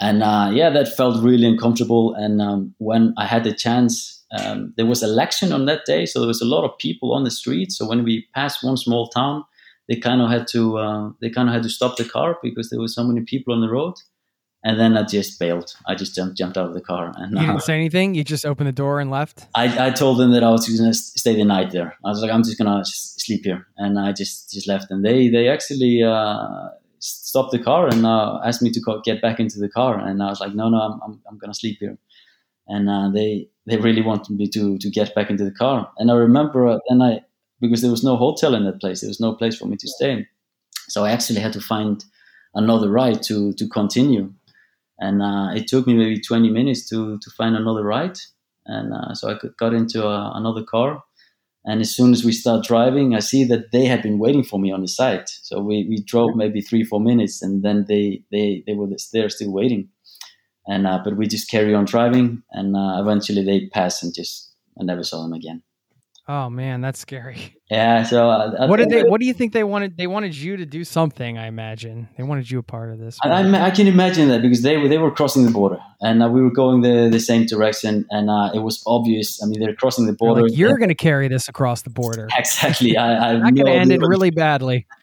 And 0.00 0.22
uh, 0.22 0.50
yeah, 0.52 0.70
that 0.70 0.96
felt 0.96 1.22
really 1.22 1.46
uncomfortable. 1.46 2.14
And 2.14 2.40
um, 2.40 2.74
when 2.78 3.12
I 3.18 3.26
had 3.26 3.44
the 3.44 3.52
chance, 3.52 4.24
um, 4.38 4.72
there 4.76 4.86
was 4.86 5.02
election 5.02 5.52
on 5.52 5.66
that 5.66 5.84
day, 5.84 6.06
so 6.06 6.20
there 6.20 6.28
was 6.28 6.40
a 6.40 6.46
lot 6.46 6.64
of 6.64 6.78
people 6.78 7.12
on 7.12 7.24
the 7.24 7.30
street. 7.30 7.70
So 7.72 7.86
when 7.86 8.02
we 8.04 8.26
passed 8.34 8.64
one 8.64 8.78
small 8.78 9.08
town, 9.08 9.44
they 9.88 9.96
kind 9.96 10.22
of 10.22 10.30
had 10.30 10.46
to 10.48 10.78
uh, 10.78 11.10
they 11.20 11.28
kind 11.28 11.48
of 11.48 11.54
had 11.54 11.64
to 11.64 11.68
stop 11.68 11.96
the 11.96 12.04
car 12.04 12.38
because 12.42 12.70
there 12.70 12.80
were 12.80 12.88
so 12.88 13.04
many 13.04 13.22
people 13.22 13.52
on 13.52 13.60
the 13.60 13.68
road. 13.68 13.94
And 14.62 14.78
then 14.78 14.96
I 14.96 15.04
just 15.04 15.38
bailed. 15.38 15.74
I 15.86 15.94
just 15.94 16.14
jumped, 16.14 16.36
jumped 16.36 16.58
out 16.58 16.68
of 16.68 16.74
the 16.74 16.82
car. 16.82 17.14
And 17.16 17.32
you 17.32 17.38
didn't 17.38 17.56
uh, 17.56 17.60
say 17.70 17.74
anything. 17.74 18.14
You 18.14 18.24
just 18.24 18.44
opened 18.44 18.68
the 18.68 18.72
door 18.72 19.00
and 19.00 19.10
left. 19.10 19.46
I, 19.54 19.86
I 19.86 19.90
told 19.90 20.18
them 20.18 20.32
that 20.32 20.44
I 20.44 20.50
was 20.50 20.68
going 20.68 20.90
to 20.90 20.94
stay 20.94 21.34
the 21.34 21.44
night 21.44 21.70
there. 21.70 21.96
I 22.04 22.08
was 22.08 22.20
like, 22.20 22.30
I'm 22.30 22.42
just 22.42 22.58
going 22.58 22.70
to 22.70 22.84
sleep 22.84 23.44
here, 23.44 23.66
and 23.78 23.98
I 23.98 24.12
just 24.12 24.52
just 24.52 24.68
left. 24.68 24.90
And 24.90 25.02
they 25.02 25.28
they 25.28 25.48
actually 25.48 26.02
uh, 26.02 26.68
stopped 26.98 27.52
the 27.52 27.58
car 27.58 27.88
and 27.88 28.04
uh, 28.04 28.40
asked 28.44 28.60
me 28.60 28.70
to 28.70 29.00
get 29.02 29.22
back 29.22 29.40
into 29.40 29.58
the 29.58 29.68
car. 29.68 29.98
And 29.98 30.22
I 30.22 30.28
was 30.28 30.40
like, 30.40 30.54
no, 30.54 30.68
no, 30.68 30.78
I'm 30.78 31.00
I'm, 31.02 31.22
I'm 31.26 31.38
going 31.38 31.52
to 31.52 31.58
sleep 31.58 31.78
here. 31.80 31.96
And 32.68 32.90
uh, 32.90 33.08
they 33.08 33.48
they 33.64 33.78
really 33.78 34.02
wanted 34.02 34.36
me 34.36 34.46
to 34.48 34.76
to 34.76 34.90
get 34.90 35.14
back 35.14 35.30
into 35.30 35.44
the 35.44 35.52
car. 35.52 35.90
And 35.96 36.10
I 36.10 36.14
remember 36.14 36.78
then 36.90 37.00
I 37.00 37.20
because 37.62 37.80
there 37.80 37.90
was 37.90 38.04
no 38.04 38.16
hotel 38.16 38.54
in 38.54 38.64
that 38.66 38.80
place. 38.80 39.00
There 39.00 39.08
was 39.08 39.20
no 39.20 39.32
place 39.34 39.56
for 39.56 39.66
me 39.66 39.76
to 39.78 39.88
stay. 39.88 40.26
So 40.88 41.04
I 41.04 41.12
actually 41.12 41.40
had 41.40 41.54
to 41.54 41.60
find 41.60 42.04
another 42.54 42.90
ride 42.90 43.22
to 43.22 43.52
to 43.54 43.68
continue 43.68 44.32
and 45.00 45.22
uh, 45.22 45.48
it 45.54 45.66
took 45.66 45.86
me 45.86 45.94
maybe 45.94 46.20
20 46.20 46.50
minutes 46.50 46.88
to 46.90 47.18
to 47.18 47.30
find 47.30 47.56
another 47.56 47.82
ride. 47.82 48.18
And 48.66 48.92
uh, 48.92 49.14
so 49.14 49.30
i 49.30 49.34
got 49.58 49.74
into 49.74 50.04
a, 50.04 50.08
uh, 50.08 50.32
another 50.34 50.62
car. 50.62 51.02
And 51.64 51.80
as 51.80 51.94
soon 51.94 52.12
as 52.12 52.24
we 52.24 52.32
start 52.32 52.64
driving 52.64 53.14
i 53.14 53.20
see 53.20 53.44
that 53.44 53.72
they 53.72 53.86
had 53.86 54.02
been 54.02 54.18
waiting 54.18 54.44
for 54.44 54.60
me 54.60 54.70
on 54.72 54.82
the 54.82 54.88
side. 54.88 55.24
So 55.28 55.60
we, 55.60 55.86
we 55.88 56.02
drove 56.12 56.36
maybe 56.36 56.60
three 56.60 56.84
four 56.84 57.00
minutes 57.00 57.42
and 57.42 57.62
then 57.62 57.86
they 57.88 58.22
they 58.30 58.62
they 58.66 58.74
were 58.74 58.88
there 59.12 59.28
still 59.30 59.52
waiting. 59.52 59.88
And 60.66 60.86
uh, 60.86 61.00
but 61.02 61.16
we 61.16 61.26
just 61.26 61.50
carry 61.50 61.74
on 61.74 61.86
driving, 61.86 62.42
and 62.52 62.76
uh, 62.76 63.00
eventually 63.00 63.44
they 63.44 63.68
pass, 63.68 64.02
and 64.02 64.14
just 64.14 64.52
I 64.78 64.84
never 64.84 65.02
saw 65.02 65.22
them 65.22 65.32
again. 65.32 65.62
Oh 66.32 66.48
man, 66.48 66.80
that's 66.80 67.00
scary. 67.00 67.56
Yeah. 67.72 68.04
So 68.04 68.30
uh, 68.30 68.68
what 68.68 68.76
did 68.76 68.88
they? 68.88 69.02
What 69.02 69.20
do 69.20 69.26
you 69.26 69.34
think 69.34 69.52
they 69.52 69.64
wanted? 69.64 69.96
They 69.96 70.06
wanted 70.06 70.36
you 70.36 70.56
to 70.58 70.64
do 70.64 70.84
something. 70.84 71.36
I 71.36 71.48
imagine 71.48 72.08
they 72.16 72.22
wanted 72.22 72.48
you 72.48 72.60
a 72.60 72.62
part 72.62 72.92
of 72.92 73.00
this. 73.00 73.18
I, 73.24 73.30
I, 73.30 73.66
I 73.66 73.70
can 73.72 73.88
imagine 73.88 74.28
that 74.28 74.40
because 74.40 74.62
they 74.62 74.76
were 74.76 74.86
they 74.86 74.98
were 74.98 75.10
crossing 75.10 75.44
the 75.44 75.50
border 75.50 75.78
and 76.00 76.22
uh, 76.22 76.28
we 76.28 76.40
were 76.40 76.52
going 76.52 76.82
the, 76.82 77.08
the 77.10 77.18
same 77.18 77.46
direction 77.46 78.06
and 78.10 78.30
uh, 78.30 78.52
it 78.54 78.60
was 78.60 78.80
obvious. 78.86 79.42
I 79.42 79.46
mean, 79.46 79.58
they're 79.58 79.74
crossing 79.74 80.06
the 80.06 80.12
border. 80.12 80.42
Like, 80.42 80.56
You're 80.56 80.78
going 80.78 80.90
to 80.90 80.94
carry 80.94 81.26
this 81.26 81.48
across 81.48 81.82
the 81.82 81.90
border. 81.90 82.28
Exactly. 82.38 82.96
I, 82.96 83.36
I 83.40 83.50
could 83.50 83.66
end 83.68 83.90
it 83.90 84.00
really 84.00 84.30
badly. 84.30 84.86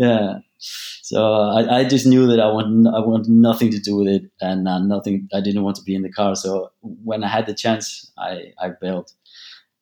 Yeah. 0.00 0.38
So 0.58 1.24
uh, 1.34 1.54
I, 1.54 1.78
I 1.78 1.84
just 1.84 2.06
knew 2.06 2.26
that 2.26 2.38
I 2.38 2.46
want 2.52 2.86
I 2.86 3.00
want 3.00 3.28
nothing 3.28 3.70
to 3.70 3.80
do 3.80 3.96
with 3.96 4.08
it 4.08 4.22
and 4.40 4.68
uh, 4.68 4.78
nothing. 4.78 5.28
I 5.32 5.40
didn't 5.40 5.62
want 5.64 5.76
to 5.76 5.82
be 5.82 5.94
in 5.94 6.02
the 6.02 6.12
car. 6.12 6.36
So 6.36 6.70
when 6.82 7.24
I 7.24 7.28
had 7.28 7.46
the 7.46 7.54
chance, 7.54 8.12
I 8.18 8.52
I 8.60 8.68
bailed. 8.80 9.10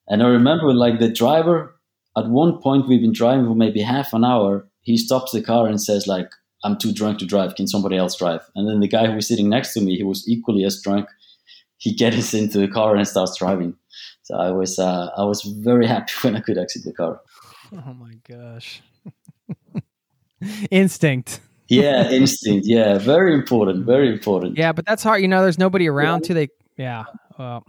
And 0.08 0.22
I 0.22 0.28
remember 0.28 0.72
like 0.72 0.98
the 0.98 1.08
driver 1.08 1.76
at 2.16 2.28
one 2.28 2.58
point 2.60 2.88
we've 2.88 3.00
been 3.00 3.12
driving 3.12 3.46
for 3.46 3.54
maybe 3.54 3.80
half 3.80 4.12
an 4.12 4.24
hour. 4.24 4.66
He 4.82 4.96
stops 4.96 5.32
the 5.32 5.42
car 5.42 5.66
and 5.66 5.80
says 5.80 6.06
like, 6.06 6.30
"I'm 6.64 6.78
too 6.78 6.92
drunk 6.92 7.18
to 7.18 7.26
drive. 7.26 7.54
Can 7.54 7.66
somebody 7.66 7.96
else 7.96 8.16
drive?" 8.16 8.42
And 8.54 8.68
then 8.68 8.80
the 8.80 8.88
guy 8.88 9.06
who 9.06 9.14
was 9.14 9.28
sitting 9.28 9.48
next 9.48 9.74
to 9.74 9.80
me, 9.80 9.96
he 9.96 10.02
was 10.02 10.26
equally 10.28 10.64
as 10.64 10.80
drunk. 10.80 11.08
He 11.78 11.92
gets 11.92 12.32
into 12.32 12.58
the 12.58 12.68
car 12.68 12.96
and 12.96 13.06
starts 13.06 13.36
driving. 13.38 13.76
So 14.22 14.36
I 14.36 14.50
was 14.50 14.78
uh, 14.78 15.10
I 15.16 15.24
was 15.24 15.42
very 15.42 15.86
happy 15.86 16.12
when 16.22 16.36
I 16.36 16.40
could 16.40 16.58
exit 16.58 16.84
the 16.84 16.92
car. 16.92 17.20
Oh 17.72 17.94
my 17.94 18.14
gosh. 18.28 18.82
instinct. 20.70 21.40
yeah, 21.68 22.10
instinct. 22.10 22.66
Yeah, 22.66 22.98
very 22.98 23.34
important. 23.34 23.84
Very 23.84 24.08
important. 24.12 24.56
Yeah, 24.56 24.72
but 24.72 24.86
that's 24.86 25.02
hard. 25.02 25.20
You 25.20 25.28
know, 25.28 25.42
there's 25.42 25.58
nobody 25.58 25.88
around 25.88 26.22
yeah. 26.22 26.28
to 26.28 26.34
they. 26.34 26.48
Yeah, 26.76 27.04
well, 27.38 27.66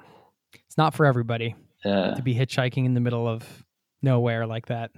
it's 0.65 0.77
not 0.77 0.93
for 0.93 1.05
everybody. 1.05 1.55
Yeah. 1.87 2.15
To 2.15 2.21
be 2.21 2.35
hitchhiking 2.35 2.85
in 2.85 2.93
the 2.93 2.99
middle 2.99 3.27
of 3.27 3.63
nowhere 4.01 4.45
like 4.45 4.67
that. 4.67 4.91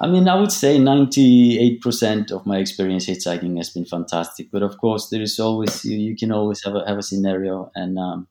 I 0.00 0.06
mean, 0.06 0.28
I 0.28 0.34
would 0.40 0.52
say 0.52 0.78
98% 0.78 2.30
of 2.30 2.46
my 2.46 2.58
experience 2.58 3.06
hitchhiking 3.06 3.56
has 3.56 3.70
been 3.70 3.84
fantastic. 3.84 4.48
But 4.52 4.62
of 4.62 4.78
course, 4.78 5.08
there 5.10 5.22
is 5.22 5.40
always 5.40 5.84
you, 5.84 5.98
you 5.98 6.16
can 6.16 6.30
always 6.32 6.62
have 6.64 6.74
a 6.74 6.86
have 6.86 6.98
a 6.98 7.02
scenario, 7.02 7.70
and 7.74 7.98
um, 7.98 8.28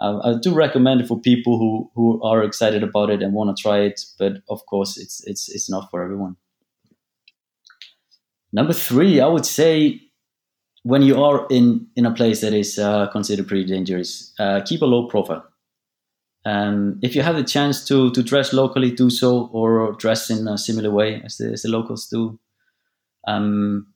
I, 0.00 0.08
I, 0.28 0.34
do 0.42 0.54
recommend 0.54 1.00
it 1.00 1.08
for 1.08 1.20
people 1.20 1.58
who 1.58 1.90
who 1.94 2.22
are 2.22 2.42
excited 2.42 2.82
about 2.82 3.10
it 3.10 3.22
and 3.22 3.32
want 3.32 3.56
to 3.56 3.62
try 3.62 3.80
it. 3.80 4.00
But 4.18 4.42
of 4.48 4.64
course, 4.66 4.98
it's 4.98 5.24
it's 5.26 5.48
it's 5.48 5.70
not 5.70 5.90
for 5.90 6.02
everyone. 6.02 6.36
Number 8.52 8.72
three, 8.72 9.20
I 9.20 9.26
would 9.26 9.46
say 9.46 10.00
when 10.82 11.02
you 11.02 11.22
are 11.22 11.46
in, 11.50 11.88
in 11.96 12.06
a 12.06 12.14
place 12.14 12.40
that 12.42 12.54
is 12.54 12.78
uh, 12.78 13.08
considered 13.08 13.48
pretty 13.48 13.64
dangerous, 13.64 14.32
uh, 14.38 14.60
keep 14.64 14.82
a 14.82 14.86
low 14.86 15.08
profile. 15.08 15.44
Um, 16.46 17.00
if 17.02 17.14
you 17.16 17.22
have 17.22 17.36
the 17.36 17.44
chance 17.44 17.84
to, 17.88 18.10
to 18.12 18.22
dress 18.22 18.52
locally, 18.52 18.92
do 18.92 19.10
so, 19.10 19.50
or 19.52 19.92
dress 19.92 20.30
in 20.30 20.46
a 20.46 20.56
similar 20.56 20.90
way 20.90 21.20
as 21.24 21.36
the, 21.36 21.52
as 21.52 21.62
the 21.62 21.68
locals 21.68 22.06
do. 22.06 22.38
Um, 23.26 23.88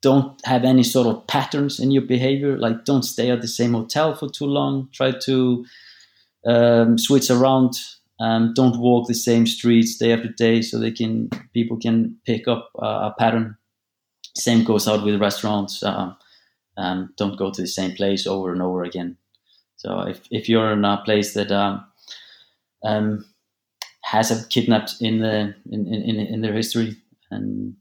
don't 0.00 0.40
have 0.46 0.64
any 0.64 0.84
sort 0.84 1.06
of 1.06 1.26
patterns 1.26 1.78
in 1.78 1.90
your 1.90 2.02
behavior. 2.02 2.56
Like, 2.56 2.84
don't 2.84 3.02
stay 3.02 3.30
at 3.30 3.42
the 3.42 3.48
same 3.48 3.74
hotel 3.74 4.14
for 4.14 4.28
too 4.28 4.46
long. 4.46 4.88
Try 4.92 5.12
to 5.26 5.66
um, 6.46 6.96
switch 6.98 7.30
around 7.30 7.74
um, 8.20 8.52
don't 8.54 8.78
walk 8.78 9.06
the 9.06 9.14
same 9.14 9.46
streets 9.46 9.96
day 9.96 10.12
after 10.12 10.28
day, 10.28 10.62
so 10.62 10.78
they 10.78 10.90
can 10.90 11.30
people 11.54 11.76
can 11.76 12.16
pick 12.26 12.48
up 12.48 12.70
uh, 12.80 13.10
a 13.10 13.14
pattern. 13.18 13.56
Same 14.34 14.64
goes 14.64 14.88
out 14.88 15.04
with 15.04 15.20
restaurants. 15.20 15.82
Uh, 15.82 16.14
um, 16.76 17.12
don't 17.16 17.38
go 17.38 17.50
to 17.50 17.62
the 17.62 17.68
same 17.68 17.92
place 17.92 18.26
over 18.26 18.52
and 18.52 18.62
over 18.62 18.82
again. 18.82 19.16
So 19.78 20.02
if, 20.02 20.22
if 20.30 20.48
you're 20.48 20.72
in 20.72 20.84
a 20.84 21.02
place 21.04 21.34
that 21.34 21.52
um, 21.52 21.86
um, 22.84 23.24
has 24.02 24.30
a 24.30 24.46
kidnapped 24.48 24.96
in 25.00 25.20
the 25.20 25.54
in, 25.70 25.86
in, 25.92 26.16
in 26.20 26.40
their 26.40 26.54
history 26.54 26.96
and 27.30 27.74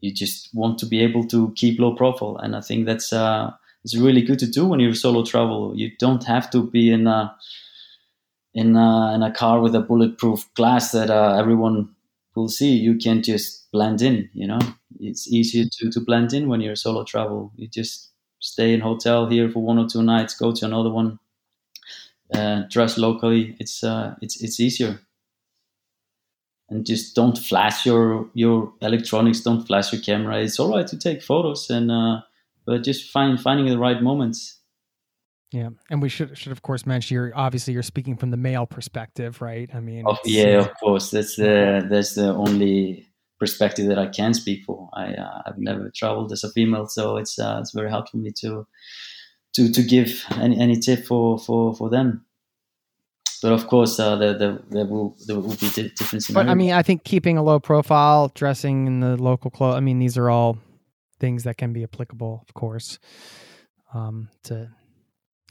you 0.00 0.12
just 0.14 0.50
want 0.54 0.78
to 0.80 0.86
be 0.86 1.00
able 1.00 1.26
to 1.28 1.52
keep 1.56 1.80
low 1.80 1.94
profile 1.96 2.38
and 2.38 2.56
I 2.56 2.60
think 2.60 2.86
that's 2.86 3.12
uh, 3.12 3.52
it's 3.84 3.96
really 3.96 4.22
good 4.22 4.38
to 4.40 4.46
do 4.46 4.66
when 4.66 4.80
you're 4.80 4.94
solo 4.94 5.24
travel. 5.24 5.72
You 5.76 5.92
don't 5.98 6.24
have 6.24 6.50
to 6.50 6.64
be 6.70 6.90
in 6.92 7.06
a 7.06 7.36
in 8.54 8.76
a, 8.76 9.14
in 9.14 9.22
a 9.22 9.32
car 9.32 9.60
with 9.60 9.74
a 9.74 9.80
bulletproof 9.80 10.52
glass 10.54 10.92
that 10.92 11.10
uh, 11.10 11.36
everyone 11.38 11.94
will 12.34 12.48
see. 12.48 12.72
You 12.72 12.96
can 12.96 13.22
just 13.22 13.70
blend 13.72 14.02
in. 14.02 14.28
You 14.32 14.48
know, 14.48 14.58
it's 14.98 15.28
easier 15.28 15.64
to 15.70 15.90
to 15.90 16.00
blend 16.00 16.32
in 16.32 16.48
when 16.48 16.60
you're 16.60 16.76
solo 16.76 17.04
travel. 17.04 17.52
You 17.56 17.68
just 17.68 18.09
stay 18.40 18.72
in 18.72 18.80
hotel 18.80 19.26
here 19.26 19.48
for 19.48 19.62
one 19.62 19.78
or 19.78 19.86
two 19.88 20.02
nights, 20.02 20.34
go 20.34 20.52
to 20.52 20.64
another 20.66 20.90
one, 20.90 21.18
uh, 22.34 22.62
dress 22.68 22.98
locally. 22.98 23.56
It's 23.60 23.84
uh, 23.84 24.16
it's 24.20 24.42
it's 24.42 24.60
easier. 24.60 25.00
And 26.68 26.86
just 26.86 27.16
don't 27.16 27.36
flash 27.36 27.86
your 27.86 28.28
your 28.34 28.72
electronics. 28.80 29.40
Don't 29.40 29.66
flash 29.66 29.92
your 29.92 30.02
camera. 30.02 30.40
It's 30.42 30.58
all 30.58 30.70
right 30.74 30.86
to 30.86 30.98
take 30.98 31.22
photos, 31.22 31.70
and 31.70 31.90
uh, 31.90 32.20
but 32.66 32.84
just 32.84 33.10
find 33.10 33.40
finding 33.40 33.66
the 33.66 33.78
right 33.78 34.02
moments 34.02 34.60
yeah, 35.52 35.70
and 35.90 36.00
we 36.00 36.08
should 36.08 36.38
should 36.38 36.52
of 36.52 36.62
course 36.62 36.86
mention 36.86 37.14
you're 37.14 37.32
obviously 37.34 37.72
you're 37.72 37.82
speaking 37.82 38.16
from 38.16 38.30
the 38.30 38.36
male 38.36 38.66
perspective, 38.66 39.42
right? 39.42 39.68
I 39.74 39.80
mean, 39.80 40.04
oh, 40.06 40.16
yeah, 40.24 40.60
of 40.60 40.70
course. 40.78 41.10
That's 41.10 41.34
the 41.34 41.86
that's 41.90 42.14
the 42.14 42.32
only 42.32 43.09
perspective 43.40 43.88
that 43.88 43.98
I 43.98 44.06
can 44.06 44.34
speak 44.34 44.64
for. 44.64 44.88
I 44.92 45.14
uh, 45.14 45.42
I've 45.46 45.58
never 45.58 45.90
traveled 45.90 46.30
as 46.30 46.44
a 46.44 46.50
female, 46.50 46.86
so 46.86 47.16
it's 47.16 47.38
uh, 47.38 47.58
it's 47.60 47.72
very 47.72 47.90
hard 47.90 48.08
for 48.08 48.18
me 48.18 48.30
to 48.42 48.66
to 49.54 49.72
to 49.72 49.82
give 49.82 50.24
any 50.36 50.60
any 50.60 50.78
tip 50.78 51.04
for 51.06 51.38
for 51.38 51.74
for 51.74 51.90
them. 51.90 52.24
But 53.42 53.52
of 53.52 53.66
course, 53.68 53.98
uh, 53.98 54.16
there, 54.16 54.36
there, 54.36 54.58
there 54.68 54.84
will 54.84 55.16
there 55.26 55.36
will 55.36 55.56
be 55.56 55.70
different. 55.70 56.24
But 56.32 56.48
I 56.48 56.54
mean, 56.54 56.72
I 56.72 56.82
think 56.82 57.04
keeping 57.04 57.38
a 57.38 57.42
low 57.42 57.58
profile, 57.58 58.30
dressing 58.34 58.86
in 58.86 59.00
the 59.00 59.16
local 59.16 59.50
clothes. 59.50 59.76
I 59.76 59.80
mean, 59.80 59.98
these 59.98 60.18
are 60.18 60.28
all 60.28 60.58
things 61.18 61.44
that 61.44 61.56
can 61.56 61.72
be 61.72 61.82
applicable, 61.82 62.44
of 62.46 62.54
course, 62.54 62.98
um, 63.94 64.28
to 64.44 64.68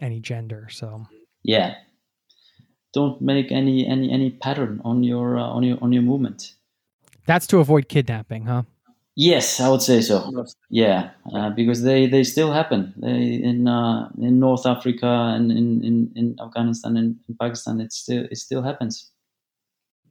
any 0.01 0.19
gender. 0.19 0.67
So 0.69 1.07
yeah, 1.41 1.75
don't 2.93 3.19
make 3.21 3.51
any 3.51 3.87
any 3.87 4.11
any 4.11 4.29
pattern 4.29 4.81
on 4.85 5.03
your 5.03 5.37
uh, 5.37 5.47
on 5.47 5.63
your 5.63 5.77
on 5.81 5.91
your 5.91 6.03
movement. 6.03 6.53
That's 7.29 7.45
to 7.53 7.59
avoid 7.59 7.89
kidnapping, 7.89 8.45
huh? 8.45 8.63
Yes, 9.15 9.59
I 9.59 9.69
would 9.69 9.83
say 9.83 10.01
so. 10.01 10.47
Yeah, 10.71 11.11
uh, 11.31 11.51
because 11.51 11.83
they, 11.83 12.07
they 12.07 12.23
still 12.23 12.51
happen 12.51 12.91
they, 12.97 13.35
in 13.35 13.67
uh, 13.67 14.09
in 14.17 14.39
North 14.39 14.65
Africa 14.65 15.05
and 15.35 15.51
in, 15.51 15.85
in, 15.85 16.11
in 16.15 16.35
Afghanistan 16.41 16.97
and 16.97 17.17
in 17.29 17.35
Pakistan. 17.39 17.81
It 17.81 17.93
still 17.93 18.25
it 18.31 18.37
still 18.37 18.63
happens. 18.63 19.11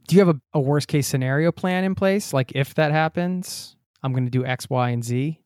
Do 0.06 0.14
you 0.14 0.24
have 0.24 0.36
a, 0.36 0.40
a 0.54 0.60
worst 0.60 0.86
case 0.86 1.08
scenario 1.08 1.50
plan 1.50 1.82
in 1.82 1.96
place? 1.96 2.32
Like 2.32 2.52
if 2.54 2.76
that 2.76 2.92
happens, 2.92 3.74
I'm 4.04 4.12
going 4.12 4.26
to 4.26 4.30
do 4.30 4.46
X, 4.46 4.70
Y, 4.70 4.90
and 4.90 5.04
Z. 5.04 5.40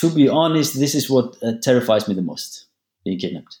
To 0.00 0.10
be 0.10 0.30
honest, 0.30 0.78
this 0.80 0.94
is 0.94 1.10
what 1.10 1.36
uh, 1.42 1.52
terrifies 1.62 2.08
me 2.08 2.14
the 2.14 2.22
most: 2.22 2.68
being 3.04 3.18
kidnapped. 3.18 3.58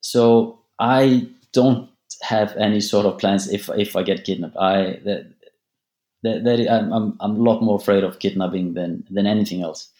So 0.00 0.58
I 0.80 1.28
don't 1.52 1.88
have 2.22 2.56
any 2.56 2.80
sort 2.80 3.06
of 3.06 3.18
plans 3.18 3.48
if 3.52 3.68
if 3.76 3.94
I 3.94 4.02
get 4.02 4.24
kidnapped. 4.24 4.56
I 4.56 4.98
that 5.04 5.33
that, 6.24 6.44
that 6.44 6.68
I'm, 6.70 6.92
I'm 6.92 7.16
I'm 7.20 7.36
a 7.36 7.42
lot 7.42 7.62
more 7.62 7.76
afraid 7.76 8.02
of 8.02 8.18
kidnapping 8.18 8.74
than 8.74 9.04
than 9.10 9.26
anything 9.26 9.62
else. 9.62 9.90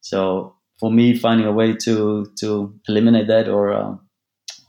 So 0.00 0.54
for 0.80 0.90
me, 0.90 1.16
finding 1.16 1.46
a 1.46 1.52
way 1.52 1.74
to 1.84 2.26
to 2.40 2.74
eliminate 2.88 3.26
that 3.28 3.48
or 3.48 3.72
uh, 3.72 3.96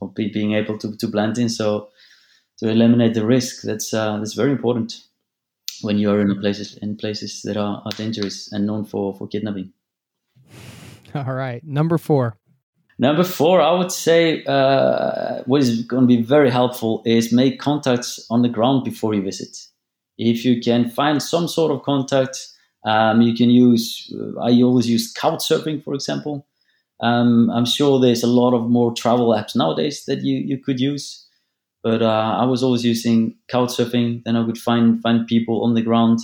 or 0.01 0.11
be, 0.11 0.29
being 0.29 0.53
able 0.53 0.77
to 0.79 0.95
to 0.97 1.07
blend 1.07 1.37
in, 1.37 1.49
so 1.49 1.89
to 2.57 2.69
eliminate 2.69 3.13
the 3.13 3.25
risk, 3.25 3.61
that's 3.63 3.93
uh, 3.93 4.17
that's 4.17 4.33
very 4.33 4.51
important 4.51 5.01
when 5.81 5.97
you 5.97 6.09
are 6.11 6.21
in 6.21 6.39
places 6.39 6.77
in 6.81 6.97
places 6.97 7.41
that 7.43 7.57
are, 7.57 7.81
are 7.85 7.91
dangerous 7.97 8.51
and 8.51 8.65
known 8.65 8.85
for 8.85 9.13
for 9.15 9.27
kidnapping. 9.27 9.71
All 11.13 11.33
right, 11.33 11.63
number 11.63 11.97
four. 11.97 12.37
Number 12.97 13.25
four, 13.25 13.61
I 13.61 13.73
would 13.77 13.91
say 13.91 14.43
uh, 14.45 15.43
what 15.45 15.61
is 15.61 15.83
going 15.83 16.03
to 16.03 16.07
be 16.07 16.21
very 16.21 16.49
helpful 16.49 17.01
is 17.05 17.33
make 17.33 17.59
contacts 17.59 18.25
on 18.29 18.41
the 18.41 18.47
ground 18.47 18.85
before 18.85 19.13
you 19.13 19.21
visit. 19.21 19.57
If 20.17 20.45
you 20.45 20.61
can 20.61 20.89
find 20.89 21.21
some 21.21 21.47
sort 21.47 21.71
of 21.71 21.83
contact, 21.83 22.47
um, 22.85 23.21
you 23.21 23.33
can 23.33 23.49
use, 23.49 24.13
uh, 24.15 24.39
I 24.39 24.61
always 24.61 24.89
use 24.89 25.13
Couchsurfing, 25.13 25.83
for 25.83 25.93
example. 25.93 26.47
Um, 27.01 27.49
I'm 27.49 27.65
sure 27.65 27.99
there's 27.99 28.23
a 28.23 28.27
lot 28.27 28.53
of 28.53 28.69
more 28.69 28.93
travel 28.93 29.29
apps 29.29 29.55
nowadays 29.55 30.05
that 30.05 30.21
you, 30.21 30.37
you 30.37 30.57
could 30.57 30.79
use. 30.79 31.25
But 31.83 32.01
uh, 32.01 32.37
I 32.39 32.45
was 32.45 32.63
always 32.63 32.85
using 32.85 33.35
Couchsurfing. 33.51 34.23
Then 34.23 34.35
I 34.35 34.41
would 34.41 34.57
find 34.57 35.01
find 35.01 35.27
people 35.27 35.63
on 35.63 35.73
the 35.73 35.81
ground 35.81 36.19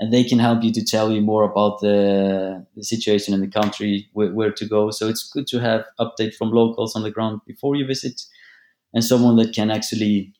and 0.00 0.12
they 0.12 0.24
can 0.24 0.38
help 0.38 0.62
you 0.62 0.72
to 0.72 0.84
tell 0.84 1.12
you 1.12 1.20
more 1.20 1.44
about 1.44 1.80
the, 1.80 2.66
the 2.74 2.82
situation 2.82 3.32
in 3.32 3.40
the 3.40 3.48
country, 3.48 4.08
where, 4.12 4.32
where, 4.32 4.50
to 4.50 4.66
go. 4.66 4.90
So 4.90 5.08
it's 5.08 5.28
good 5.28 5.46
to 5.48 5.60
have 5.60 5.84
update 6.00 6.34
from 6.34 6.50
locals 6.50 6.96
on 6.96 7.02
the 7.02 7.10
ground 7.10 7.40
before 7.46 7.76
you 7.76 7.86
visit, 7.86 8.20
and 8.92 9.04
someone 9.04 9.36
that 9.36 9.54
can 9.54 9.70
actually 9.70 10.32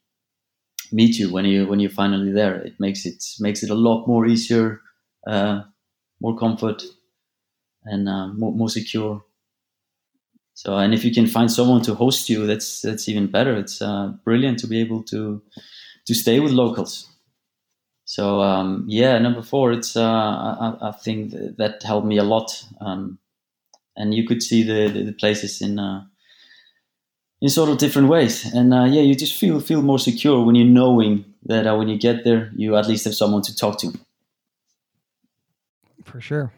meet 0.92 1.18
you 1.18 1.32
when 1.32 1.44
you 1.44 1.66
when 1.66 1.80
you're 1.80 1.90
finally 1.90 2.32
there. 2.32 2.56
It 2.56 2.78
makes 2.78 3.06
it 3.06 3.22
makes 3.40 3.62
it 3.62 3.70
a 3.70 3.74
lot 3.74 4.06
more 4.06 4.26
easier, 4.26 4.80
uh, 5.26 5.62
more 6.20 6.36
comfort, 6.36 6.82
and 7.84 8.08
uh, 8.08 8.28
more, 8.28 8.52
more 8.52 8.68
secure. 8.68 9.24
So, 10.54 10.76
and 10.76 10.94
if 10.94 11.04
you 11.04 11.12
can 11.12 11.26
find 11.26 11.50
someone 11.50 11.82
to 11.82 11.94
host 11.94 12.28
you, 12.28 12.46
that's 12.46 12.80
that's 12.82 13.08
even 13.08 13.30
better. 13.30 13.56
It's 13.56 13.82
uh, 13.82 14.12
brilliant 14.24 14.58
to 14.60 14.66
be 14.66 14.80
able 14.80 15.02
to 15.04 15.42
to 16.06 16.14
stay 16.14 16.40
with 16.40 16.52
locals. 16.52 17.08
So 18.04 18.40
um, 18.40 18.84
yeah, 18.88 19.18
number 19.18 19.42
four, 19.42 19.72
it's 19.72 19.96
uh, 19.96 20.02
I, 20.02 20.76
I, 20.80 20.92
think 20.92 21.32
that 21.56 21.82
helped 21.82 22.06
me 22.06 22.18
a 22.18 22.24
lot, 22.24 22.62
um, 22.80 23.18
and 23.96 24.14
you 24.14 24.26
could 24.26 24.42
see 24.42 24.62
the, 24.62 24.88
the, 24.92 25.04
the 25.04 25.12
places 25.12 25.62
in 25.62 25.78
uh, 25.78 26.04
in 27.44 27.50
sort 27.50 27.68
of 27.68 27.76
different 27.76 28.08
ways, 28.08 28.50
and 28.54 28.72
uh, 28.72 28.84
yeah, 28.84 29.02
you 29.02 29.14
just 29.14 29.38
feel 29.38 29.60
feel 29.60 29.82
more 29.82 29.98
secure 29.98 30.42
when 30.42 30.54
you're 30.54 30.74
knowing 30.80 31.26
that 31.44 31.66
uh, 31.66 31.76
when 31.76 31.88
you 31.88 31.98
get 31.98 32.24
there, 32.24 32.50
you 32.56 32.74
at 32.74 32.88
least 32.88 33.04
have 33.04 33.14
someone 33.14 33.42
to 33.42 33.54
talk 33.54 33.78
to. 33.80 33.92
For 36.04 36.22
sure. 36.22 36.50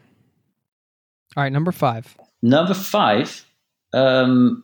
All 1.35 1.43
right, 1.43 1.51
number 1.51 1.73
five. 1.73 2.15
Number 2.41 2.73
five, 2.73 3.45
um, 3.91 4.63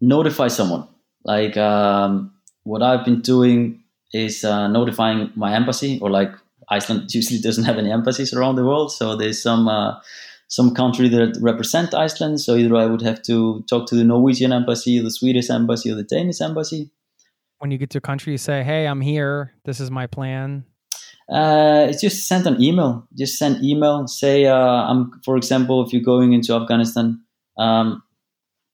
notify 0.00 0.48
someone. 0.48 0.88
Like 1.24 1.58
um, 1.58 2.32
what 2.62 2.82
I've 2.82 3.04
been 3.04 3.20
doing 3.20 3.82
is 4.14 4.44
uh, 4.44 4.66
notifying 4.68 5.30
my 5.36 5.54
embassy, 5.54 5.98
or 6.00 6.08
like 6.08 6.32
Iceland 6.70 7.12
usually 7.14 7.38
doesn't 7.46 7.64
have 7.64 7.76
any 7.76 7.92
embassies 7.92 8.32
around 8.32 8.56
the 8.56 8.64
world, 8.64 8.92
so 8.92 9.14
there's 9.14 9.42
some 9.42 9.68
uh, 9.68 10.00
some 10.48 10.74
country 10.74 11.08
that 11.10 11.38
represent 11.40 11.94
Iceland. 11.94 12.40
So 12.40 12.56
either 12.56 12.74
I 12.76 12.86
would 12.86 13.02
have 13.02 13.22
to 13.22 13.64
talk 13.68 13.86
to 13.88 13.94
the 13.94 14.04
Norwegian 14.04 14.52
embassy, 14.52 14.98
the 14.98 15.10
Swedish 15.10 15.50
embassy, 15.50 15.92
or 15.92 15.94
the 15.94 16.02
Danish 16.02 16.40
embassy. 16.40 16.90
When 17.58 17.70
you 17.70 17.78
get 17.78 17.90
to 17.90 17.98
a 17.98 18.00
country, 18.00 18.32
you 18.32 18.38
say, 18.38 18.62
"Hey, 18.62 18.86
I'm 18.86 19.00
here. 19.00 19.52
This 19.64 19.80
is 19.80 19.90
my 19.90 20.06
plan." 20.06 20.64
Uh, 21.28 21.86
it's 21.88 22.00
just 22.00 22.26
send 22.26 22.46
an 22.46 22.60
email. 22.62 23.06
Just 23.16 23.36
send 23.36 23.62
email. 23.62 24.06
Say, 24.06 24.46
uh, 24.46 24.56
I'm, 24.56 25.20
for 25.24 25.36
example, 25.36 25.84
if 25.84 25.92
you're 25.92 26.02
going 26.02 26.32
into 26.32 26.54
Afghanistan, 26.54 27.20
um, 27.58 28.02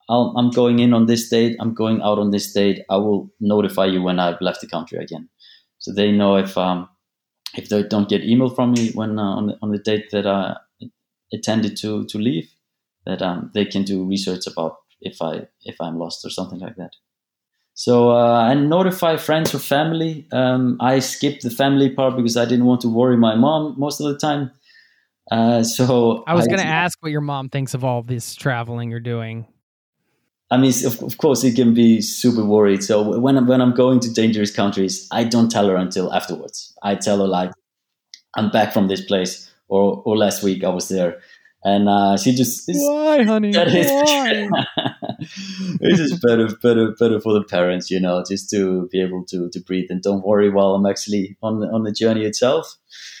i 0.07 0.31
am 0.37 0.51
going 0.51 0.79
in 0.79 0.93
on 0.93 1.07
this 1.07 1.27
date. 1.29 1.57
I'm 1.59 1.73
going 1.73 2.01
out 2.01 2.19
on 2.19 2.29
this 2.29 2.53
date. 2.53 2.83
I 2.89 2.97
will 2.97 3.29
notify 3.39 3.85
you 3.85 4.01
when 4.03 4.19
I've 4.19 4.39
left 4.39 4.61
the 4.61 4.67
country 4.67 4.99
again, 4.99 5.27
so 5.79 5.91
they 5.91 6.11
know 6.11 6.35
if 6.37 6.57
um, 6.57 6.87
if 7.57 7.69
they 7.69 7.83
don't 7.83 8.07
get 8.07 8.23
email 8.23 8.49
from 8.49 8.71
me 8.71 8.91
when 8.91 9.17
uh, 9.17 9.23
on 9.23 9.47
the, 9.47 9.57
on 9.61 9.71
the 9.71 9.79
date 9.79 10.11
that 10.11 10.27
I 10.27 10.55
intended 11.35 11.77
to 11.81 12.05
to 12.05 12.17
leave, 12.17 12.49
that 13.05 13.21
um, 13.21 13.51
they 13.53 13.65
can 13.65 13.83
do 13.83 14.03
research 14.03 14.47
about 14.47 14.77
if 15.01 15.21
I 15.21 15.47
if 15.63 15.75
I'm 15.79 15.97
lost 15.99 16.25
or 16.25 16.29
something 16.29 16.59
like 16.59 16.75
that. 16.77 16.93
So 17.73 18.11
uh, 18.11 18.49
and 18.49 18.69
notify 18.69 19.17
friends 19.17 19.53
or 19.53 19.59
family. 19.59 20.27
Um, 20.31 20.77
I 20.79 20.99
skipped 20.99 21.43
the 21.43 21.49
family 21.49 21.89
part 21.89 22.15
because 22.15 22.37
I 22.37 22.45
didn't 22.45 22.65
want 22.65 22.81
to 22.81 22.89
worry 22.89 23.17
my 23.17 23.35
mom 23.35 23.75
most 23.77 23.99
of 24.01 24.07
the 24.07 24.17
time. 24.17 24.51
Uh, 25.31 25.63
so 25.63 26.23
I 26.27 26.35
was 26.35 26.47
going 26.47 26.59
to 26.59 26.65
ask 26.83 26.97
what 27.01 27.11
your 27.11 27.21
mom 27.21 27.49
thinks 27.49 27.73
of 27.73 27.83
all 27.83 28.03
this 28.03 28.35
traveling 28.35 28.91
you're 28.91 28.99
doing. 28.99 29.45
I 30.51 30.57
mean, 30.57 30.71
of, 30.85 31.01
of 31.01 31.17
course, 31.17 31.41
he 31.41 31.51
can 31.51 31.73
be 31.73 32.01
super 32.01 32.45
worried. 32.45 32.83
So 32.83 33.19
when 33.19 33.35
I'm, 33.35 33.47
when 33.47 33.61
I'm 33.61 33.73
going 33.73 33.99
to 34.01 34.13
dangerous 34.13 34.55
countries, 34.55 35.07
I 35.11 35.23
don't 35.23 35.49
tell 35.49 35.67
her 35.67 35.75
until 35.75 36.13
afterwards. 36.13 36.77
I 36.83 36.95
tell 36.95 37.17
her 37.17 37.27
like, 37.27 37.51
I'm 38.37 38.51
back 38.51 38.71
from 38.71 38.87
this 38.87 39.03
place, 39.03 39.51
or 39.67 40.01
or 40.05 40.17
last 40.17 40.43
week 40.43 40.63
I 40.63 40.69
was 40.69 40.87
there, 40.89 41.21
and 41.63 41.89
uh, 41.89 42.17
she 42.17 42.33
just 42.33 42.63
why, 42.67 43.23
honey? 43.23 43.51
Why? 43.53 44.49
it's 45.81 45.97
just 45.97 46.21
better, 46.21 46.47
better, 46.61 46.91
better 46.99 47.19
for 47.19 47.33
the 47.33 47.43
parents, 47.43 47.89
you 47.89 47.99
know, 47.99 48.23
just 48.27 48.49
to 48.51 48.87
be 48.91 49.01
able 49.01 49.25
to 49.25 49.49
to 49.49 49.59
breathe 49.59 49.87
and 49.89 50.01
don't 50.01 50.25
worry 50.25 50.49
while 50.49 50.75
I'm 50.75 50.85
actually 50.85 51.37
on 51.41 51.59
the, 51.59 51.67
on 51.67 51.83
the 51.83 51.91
journey 51.91 52.25
itself. 52.25 52.75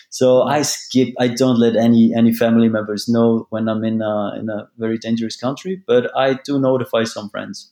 So 0.09 0.43
I 0.43 0.61
skip. 0.61 1.09
I 1.19 1.27
don't 1.27 1.59
let 1.59 1.75
any 1.75 2.13
any 2.15 2.33
family 2.33 2.69
members 2.69 3.09
know 3.09 3.47
when 3.49 3.67
I'm 3.67 3.83
in 3.83 4.01
a, 4.01 4.35
in 4.39 4.49
a 4.49 4.69
very 4.77 4.97
dangerous 4.97 5.35
country, 5.35 5.81
but 5.85 6.15
I 6.15 6.35
do 6.45 6.59
notify 6.59 7.03
some 7.03 7.29
friends 7.29 7.71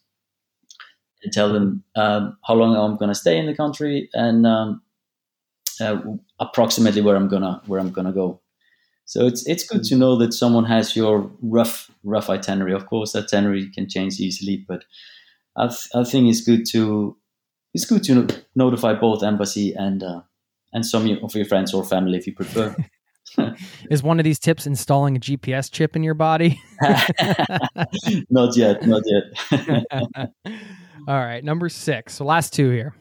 and 1.23 1.31
tell 1.31 1.53
them 1.53 1.83
um, 1.95 2.37
how 2.45 2.55
long 2.55 2.75
I'm 2.75 2.97
going 2.97 3.09
to 3.09 3.15
stay 3.15 3.37
in 3.37 3.45
the 3.45 3.55
country 3.55 4.09
and 4.13 4.45
um, 4.45 4.81
uh, 5.79 6.01
approximately 6.39 7.01
where 7.01 7.15
I'm 7.15 7.27
gonna 7.27 7.61
where 7.65 7.79
I'm 7.79 7.91
gonna 7.91 8.11
go. 8.11 8.41
So 9.05 9.25
it's 9.27 9.45
it's 9.47 9.67
good 9.67 9.83
to 9.85 9.95
know 9.95 10.15
that 10.17 10.33
someone 10.33 10.65
has 10.65 10.95
your 10.95 11.29
rough 11.41 11.91
rough 12.03 12.29
itinerary. 12.29 12.73
Of 12.73 12.85
course, 12.85 13.11
that 13.13 13.25
itinerary 13.25 13.69
can 13.69 13.89
change 13.89 14.19
easily, 14.19 14.65
but 14.67 14.85
I, 15.57 15.67
th- 15.67 15.89
I 15.93 16.03
think 16.03 16.29
it's 16.29 16.41
good 16.41 16.65
to 16.71 17.17
it's 17.73 17.85
good 17.85 18.03
to 18.05 18.27
notify 18.55 18.93
both 18.93 19.23
embassy 19.23 19.73
and 19.73 20.03
uh, 20.03 20.21
and 20.71 20.85
some 20.85 21.09
of 21.23 21.35
your 21.35 21.45
friends 21.45 21.73
or 21.73 21.83
family 21.83 22.17
if 22.17 22.27
you 22.27 22.33
prefer. 22.33 22.75
Is 23.89 24.03
one 24.03 24.19
of 24.19 24.23
these 24.23 24.39
tips 24.39 24.67
installing 24.67 25.15
a 25.15 25.19
GPS 25.19 25.71
chip 25.71 25.95
in 25.95 26.03
your 26.03 26.13
body? 26.13 26.61
not 28.29 28.55
yet, 28.55 28.85
not 28.85 29.01
yet. 29.05 30.29
All 31.07 31.19
right, 31.19 31.43
number 31.43 31.69
six. 31.69 32.15
So 32.15 32.25
last 32.25 32.53
two 32.53 32.69
here. 32.69 32.95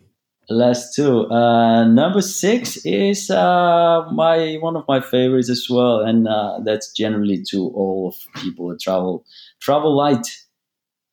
Last 0.53 0.95
two. 0.95 1.31
Uh, 1.31 1.85
number 1.85 2.21
six 2.21 2.77
is 2.85 3.31
uh, 3.31 4.05
my 4.13 4.57
one 4.61 4.77
of 4.77 4.85
my 4.87 5.01
favorites 5.01 5.49
as 5.49 5.67
well, 5.71 6.01
and 6.01 6.29
uh, 6.29 6.59
that's 6.63 6.93
generally 6.93 7.43
to 7.51 7.69
all 7.75 8.09
of 8.09 8.43
people 8.43 8.69
that 8.69 8.81
travel. 8.81 9.25
Travel 9.61 9.97
light. 9.97 10.27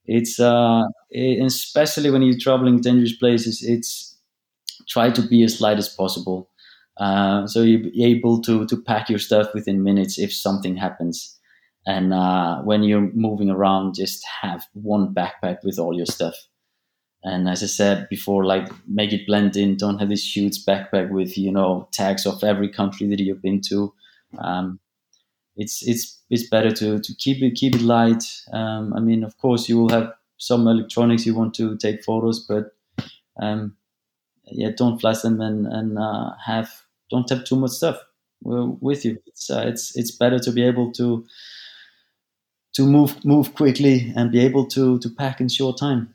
It's 0.05 0.41
uh, 0.41 0.83
especially 1.15 2.09
when 2.11 2.21
you're 2.21 2.37
traveling 2.37 2.81
dangerous 2.81 3.15
places. 3.15 3.63
It's 3.63 4.17
try 4.89 5.09
to 5.11 5.21
be 5.21 5.43
as 5.43 5.61
light 5.61 5.77
as 5.77 5.87
possible. 5.87 6.49
Uh, 6.97 7.47
so 7.47 7.61
you're 7.61 7.89
able 7.97 8.41
to 8.41 8.65
to 8.65 8.81
pack 8.81 9.09
your 9.09 9.19
stuff 9.19 9.53
within 9.53 9.83
minutes 9.83 10.19
if 10.19 10.33
something 10.33 10.75
happens. 10.75 11.37
And 11.87 12.13
uh, 12.13 12.61
when 12.63 12.83
you're 12.83 13.09
moving 13.13 13.49
around, 13.49 13.95
just 13.95 14.25
have 14.41 14.65
one 14.73 15.13
backpack 15.13 15.59
with 15.63 15.79
all 15.79 15.95
your 15.95 16.05
stuff. 16.07 16.35
And 17.23 17.49
as 17.49 17.63
I 17.63 17.67
said 17.67 18.07
before, 18.09 18.45
like 18.45 18.69
make 18.87 19.11
it 19.11 19.27
blend 19.27 19.57
in. 19.57 19.75
Don't 19.75 19.99
have 19.99 20.09
this 20.09 20.35
huge 20.35 20.65
backpack 20.65 21.09
with 21.09 21.37
you 21.37 21.51
know 21.51 21.87
tags 21.91 22.25
of 22.25 22.43
every 22.43 22.69
country 22.69 23.07
that 23.09 23.19
you've 23.19 23.41
been 23.41 23.61
to. 23.69 23.93
Um, 24.37 24.79
it's 25.57 25.85
it's 25.85 26.19
it's 26.29 26.49
better 26.49 26.71
to 26.71 26.99
to 26.99 27.15
keep 27.15 27.43
it 27.43 27.55
keep 27.55 27.75
it 27.75 27.81
light. 27.81 28.23
Um, 28.53 28.93
I 28.93 28.99
mean, 29.01 29.23
of 29.23 29.37
course, 29.37 29.67
you 29.67 29.77
will 29.77 29.89
have 29.89 30.13
some 30.37 30.67
electronics 30.67 31.25
you 31.25 31.35
want 31.35 31.53
to 31.55 31.77
take 31.77 32.03
photos, 32.03 32.39
but 32.39 32.73
um, 33.41 33.75
yeah, 34.45 34.69
don't 34.75 34.99
flash 34.99 35.21
them 35.21 35.41
and 35.41 35.67
and 35.67 35.99
uh, 35.99 36.31
have 36.45 36.71
don't 37.11 37.29
have 37.29 37.43
too 37.43 37.57
much 37.57 37.71
stuff 37.71 37.99
with 38.41 39.05
you. 39.05 39.21
It's 39.25 39.49
uh, 39.49 39.65
it's 39.67 39.95
it's 39.97 40.11
better 40.11 40.39
to 40.39 40.51
be 40.51 40.63
able 40.63 40.91
to 40.93 41.25
to 42.73 42.85
move 42.85 43.23
move 43.25 43.53
quickly 43.55 44.13
and 44.15 44.31
be 44.31 44.39
able 44.39 44.65
to 44.67 44.99
to 44.99 45.09
pack 45.09 45.41
in 45.41 45.49
short 45.49 45.77
time. 45.77 46.13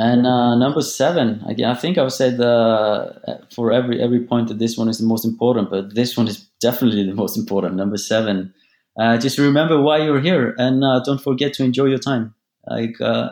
And 0.00 0.26
uh, 0.28 0.54
number 0.54 0.80
seven, 0.80 1.42
again, 1.48 1.68
I 1.68 1.74
think 1.74 1.98
I 1.98 2.02
would 2.02 2.12
say 2.12 2.30
the 2.30 3.42
for 3.52 3.72
every 3.72 4.00
every 4.00 4.20
point 4.20 4.46
that 4.48 4.60
this 4.60 4.78
one 4.78 4.88
is 4.88 4.98
the 4.98 5.06
most 5.06 5.24
important, 5.24 5.70
but 5.70 5.94
this 5.94 6.16
one 6.16 6.28
is 6.28 6.38
definitely 6.60 7.04
the 7.04 7.14
most 7.14 7.36
important. 7.36 7.74
Number 7.74 7.96
seven, 7.96 8.54
uh, 8.96 9.18
just 9.18 9.38
remember 9.38 9.80
why 9.80 9.98
you're 9.98 10.20
here, 10.20 10.54
and 10.56 10.84
uh, 10.84 11.00
don't 11.04 11.20
forget 11.20 11.52
to 11.54 11.64
enjoy 11.64 11.86
your 11.86 11.98
time. 11.98 12.32
Like 12.64 13.00
uh, 13.00 13.30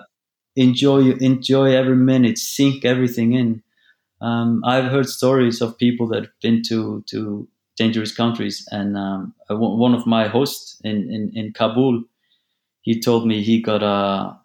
enjoy 0.56 1.12
enjoy 1.20 1.72
every 1.72 1.94
minute, 1.96 2.36
sink 2.36 2.84
everything 2.84 3.34
in. 3.34 3.62
Um, 4.20 4.62
I've 4.64 4.90
heard 4.90 5.08
stories 5.08 5.60
of 5.60 5.78
people 5.78 6.08
that 6.08 6.24
have 6.24 6.40
been 6.42 6.62
to 6.64 7.04
to 7.10 7.46
dangerous 7.76 8.12
countries, 8.12 8.66
and 8.72 8.96
um, 8.96 9.34
one 9.48 9.94
of 9.94 10.06
my 10.06 10.26
hosts 10.26 10.80
in, 10.82 11.10
in, 11.12 11.30
in 11.34 11.52
Kabul, 11.52 12.02
he 12.80 13.00
told 13.00 13.26
me 13.26 13.42
he 13.42 13.60
got 13.60 13.82
a 13.82 14.36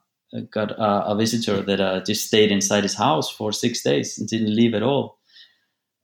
got 0.50 0.72
a, 0.72 1.12
a 1.12 1.16
visitor 1.16 1.62
that 1.62 1.80
uh, 1.80 2.02
just 2.04 2.28
stayed 2.28 2.52
inside 2.52 2.84
his 2.84 2.96
house 2.96 3.30
for 3.30 3.52
six 3.52 3.84
days 3.84 4.18
and 4.18 4.28
didn't 4.28 4.56
leave 4.56 4.74
at 4.74 4.84
all, 4.84 5.20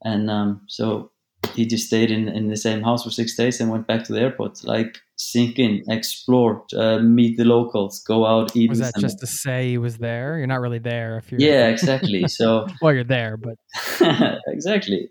and 0.03 0.29
um, 0.29 0.61
so 0.67 1.11
he 1.53 1.65
just 1.65 1.87
stayed 1.87 2.11
in, 2.11 2.27
in 2.27 2.49
the 2.49 2.57
same 2.57 2.81
house 2.81 3.03
for 3.03 3.09
six 3.09 3.35
days 3.35 3.59
and 3.59 3.71
went 3.71 3.87
back 3.87 4.03
to 4.05 4.13
the 4.13 4.19
airport. 4.19 4.63
Like 4.63 4.97
sink 5.15 5.59
in, 5.59 5.83
explore, 5.87 6.63
uh, 6.75 6.99
meet 6.99 7.37
the 7.37 7.45
locals, 7.45 7.99
go 7.99 8.25
out, 8.25 8.55
eat. 8.55 8.69
Was 8.69 8.79
that 8.79 8.95
just 8.99 9.19
to 9.19 9.27
say 9.27 9.69
he 9.69 9.77
was 9.77 9.97
there? 9.97 10.37
You're 10.37 10.47
not 10.47 10.61
really 10.61 10.79
there 10.79 11.17
if 11.17 11.31
you're. 11.31 11.41
Yeah, 11.41 11.67
exactly. 11.67 12.27
So. 12.27 12.67
well, 12.81 12.93
you're 12.93 13.03
there, 13.03 13.37
but. 13.37 13.55
exactly. 14.47 15.09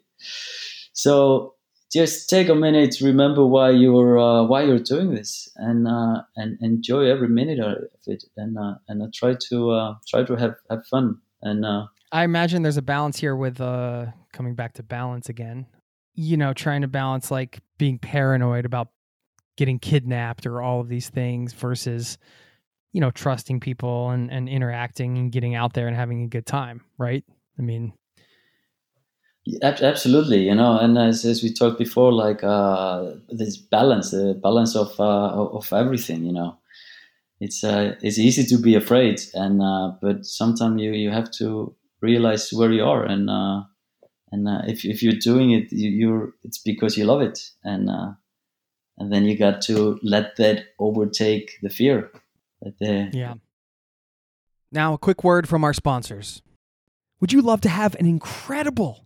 So 0.93 1.56
just 1.93 2.29
take 2.29 2.49
a 2.49 2.55
minute, 2.55 2.93
to 2.93 3.07
remember 3.07 3.47
why 3.47 3.71
you're 3.71 4.19
uh, 4.19 4.45
why 4.45 4.63
you're 4.63 4.79
doing 4.79 5.15
this, 5.15 5.49
and 5.57 5.87
uh, 5.87 6.23
and 6.37 6.59
enjoy 6.61 7.07
every 7.07 7.29
minute 7.29 7.61
of 7.61 7.77
it, 8.07 8.25
and 8.37 8.59
uh, 8.59 8.75
and 8.89 9.03
uh, 9.03 9.07
try 9.15 9.35
to 9.49 9.71
uh, 9.71 9.95
try 10.09 10.25
to 10.25 10.35
have 10.37 10.57
have 10.71 10.87
fun. 10.87 11.19
And 11.43 11.65
uh, 11.65 11.87
I 12.13 12.25
imagine 12.25 12.63
there's 12.63 12.77
a 12.77 12.83
balance 12.83 13.19
here 13.19 13.37
with 13.37 13.59
coming 14.33 14.55
back 14.55 14.75
to 14.75 14.83
balance 14.83 15.29
again 15.29 15.67
you 16.17 16.37
know, 16.37 16.53
trying 16.53 16.81
to 16.81 16.89
balance 16.89 17.31
like 17.31 17.61
being 17.79 17.99
paranoid 17.99 18.65
about 18.65 18.89
getting 19.57 19.79
kidnapped 19.79 20.47
or 20.47 20.61
all 20.63 20.81
of 20.81 20.89
these 20.89 21.11
things 21.11 21.53
versus, 21.53 22.19
you 22.93 23.01
know, 23.01 23.11
trusting 23.11 23.61
people 23.61 24.11
and, 24.11 24.33
and 24.33 24.49
interacting 24.49 25.19
and 25.19 25.31
getting 25.31 25.55
out 25.55 25.75
there 25.75 25.87
and 25.87 25.95
having 25.95 26.23
a 26.23 26.29
good 26.29 26.47
time, 26.47 26.83
right? 26.99 27.23
I 27.59 27.63
mean, 27.63 27.93
absolutely, 29.63 30.45
you 30.45 30.55
know, 30.55 30.79
and 30.79 30.99
as, 30.99 31.25
as 31.25 31.43
we 31.43 31.53
talked 31.53 31.79
before, 31.79 32.13
like 32.13 32.43
uh, 32.43 33.13
this 33.29 33.57
balance, 33.57 34.11
the 34.11 34.39
balance 34.43 34.75
of 34.77 34.99
uh, 34.99 35.49
of 35.59 35.73
everything, 35.73 36.25
you 36.25 36.33
know, 36.33 36.59
it's 37.41 37.63
uh, 37.63 37.95
it's 38.03 38.19
easy 38.19 38.45
to 38.45 38.61
be 38.61 38.75
afraid, 38.75 39.21
and 39.35 39.63
uh, 39.63 39.93
but 40.01 40.25
sometimes 40.25 40.81
you 40.81 40.93
you 40.93 41.11
have 41.11 41.31
to 41.33 41.75
realize 42.01 42.53
where 42.53 42.73
you 42.73 42.85
are, 42.85 43.05
and 43.05 43.31
uh, 43.31 43.63
and 44.33 44.49
uh, 44.49 44.63
if 44.67 44.85
if 44.85 45.03
you're 45.03 45.21
doing 45.21 45.53
it, 45.53 45.71
you, 45.71 45.91
you're 45.91 46.35
it's 46.43 46.59
because 46.59 46.97
you 46.97 47.05
love 47.05 47.23
it, 47.23 47.51
and 47.63 47.89
uh, 47.89 48.13
and 48.99 49.13
then 49.13 49.25
you 49.25 49.37
got 49.37 49.61
to 49.63 49.99
let 50.03 50.37
that 50.37 50.67
overtake 50.79 51.59
the 51.63 51.71
fear. 51.71 52.11
The, 52.63 53.11
Yeah. 53.13 53.35
Now, 54.73 54.95
a 54.95 54.99
quick 54.99 55.23
word 55.23 55.49
from 55.49 55.63
our 55.63 55.73
sponsors. 55.73 56.43
Would 57.21 57.33
you 57.33 57.41
love 57.41 57.61
to 57.63 57.69
have 57.69 57.95
an 57.95 58.07
incredible 58.07 59.06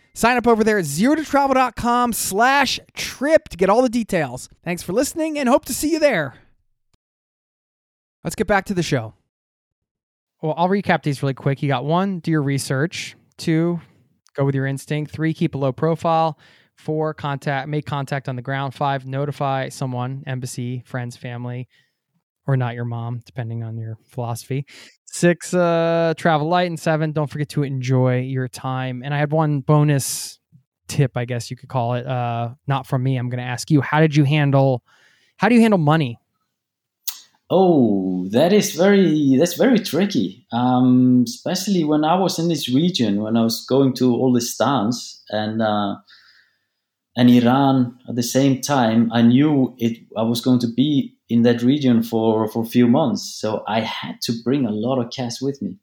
Sign 0.13 0.37
up 0.37 0.47
over 0.47 0.63
there 0.63 0.77
at 0.77 0.85
zerototravel.com 0.85 2.13
slash 2.13 2.79
trip 2.93 3.49
to 3.49 3.57
get 3.57 3.69
all 3.69 3.81
the 3.81 3.89
details. 3.89 4.49
Thanks 4.63 4.83
for 4.83 4.93
listening 4.93 5.39
and 5.39 5.47
hope 5.47 5.65
to 5.65 5.73
see 5.73 5.91
you 5.91 5.99
there. 5.99 6.35
Let's 8.23 8.35
get 8.35 8.47
back 8.47 8.65
to 8.65 8.73
the 8.73 8.83
show. 8.83 9.13
Well, 10.41 10.53
I'll 10.57 10.69
recap 10.69 11.03
these 11.03 11.21
really 11.21 11.33
quick. 11.33 11.61
You 11.61 11.69
got 11.69 11.85
one, 11.85 12.19
do 12.19 12.31
your 12.31 12.41
research. 12.41 13.15
Two, 13.37 13.79
go 14.35 14.43
with 14.43 14.55
your 14.55 14.65
instinct. 14.65 15.11
Three, 15.11 15.33
keep 15.33 15.55
a 15.55 15.57
low 15.57 15.71
profile. 15.71 16.37
Four, 16.75 17.13
contact 17.13 17.67
make 17.67 17.85
contact 17.85 18.27
on 18.27 18.35
the 18.35 18.41
ground. 18.41 18.73
Five, 18.73 19.05
notify 19.05 19.69
someone, 19.69 20.23
embassy, 20.25 20.81
friends, 20.85 21.15
family, 21.15 21.67
or 22.47 22.57
not 22.57 22.73
your 22.73 22.85
mom, 22.85 23.21
depending 23.25 23.63
on 23.63 23.77
your 23.77 23.97
philosophy. 24.09 24.65
Six, 25.13 25.53
uh, 25.53 26.13
travel 26.15 26.47
light, 26.47 26.67
and 26.67 26.79
seven, 26.79 27.11
don't 27.11 27.29
forget 27.29 27.49
to 27.49 27.63
enjoy 27.63 28.21
your 28.21 28.47
time. 28.47 29.01
And 29.03 29.13
I 29.13 29.17
had 29.17 29.31
one 29.33 29.59
bonus 29.59 30.39
tip, 30.87 31.17
I 31.17 31.25
guess 31.25 31.51
you 31.51 31.57
could 31.57 31.67
call 31.67 31.95
it. 31.95 32.07
Uh, 32.07 32.51
not 32.65 32.87
from 32.87 33.03
me. 33.03 33.17
I'm 33.17 33.29
to 33.29 33.43
ask 33.43 33.69
you, 33.69 33.81
how 33.81 33.99
did 33.99 34.15
you 34.15 34.23
handle, 34.23 34.83
how 35.35 35.49
do 35.49 35.55
you 35.55 35.61
handle 35.61 35.79
money? 35.79 36.17
Oh, 37.49 38.29
that 38.29 38.53
is 38.53 38.71
very 38.71 39.35
that's 39.37 39.55
very 39.55 39.79
tricky. 39.79 40.47
Um, 40.53 41.25
especially 41.27 41.83
when 41.83 42.05
I 42.05 42.15
was 42.15 42.39
in 42.39 42.47
this 42.47 42.69
region, 42.69 43.21
when 43.21 43.35
I 43.35 43.43
was 43.43 43.65
going 43.65 43.93
to 43.95 44.15
all 44.15 44.31
the 44.31 44.39
stands 44.39 45.21
and 45.29 45.61
uh, 45.61 45.97
and 47.17 47.29
Iran 47.29 47.99
at 48.07 48.15
the 48.15 48.23
same 48.23 48.61
time. 48.61 49.11
I 49.11 49.21
knew 49.21 49.75
it. 49.77 49.97
I 50.17 50.23
was 50.23 50.39
going 50.39 50.59
to 50.59 50.67
be 50.67 51.17
in 51.33 51.43
that 51.43 51.61
region 51.61 52.03
for 52.03 52.47
for 52.51 52.61
a 52.63 52.69
few 52.75 52.87
months, 52.87 53.23
so 53.41 53.47
I 53.77 53.79
had 53.81 54.15
to 54.25 54.31
bring 54.43 54.65
a 54.65 54.71
lot 54.85 54.97
of 55.01 55.05
cash 55.17 55.41
with 55.41 55.61
me 55.61 55.73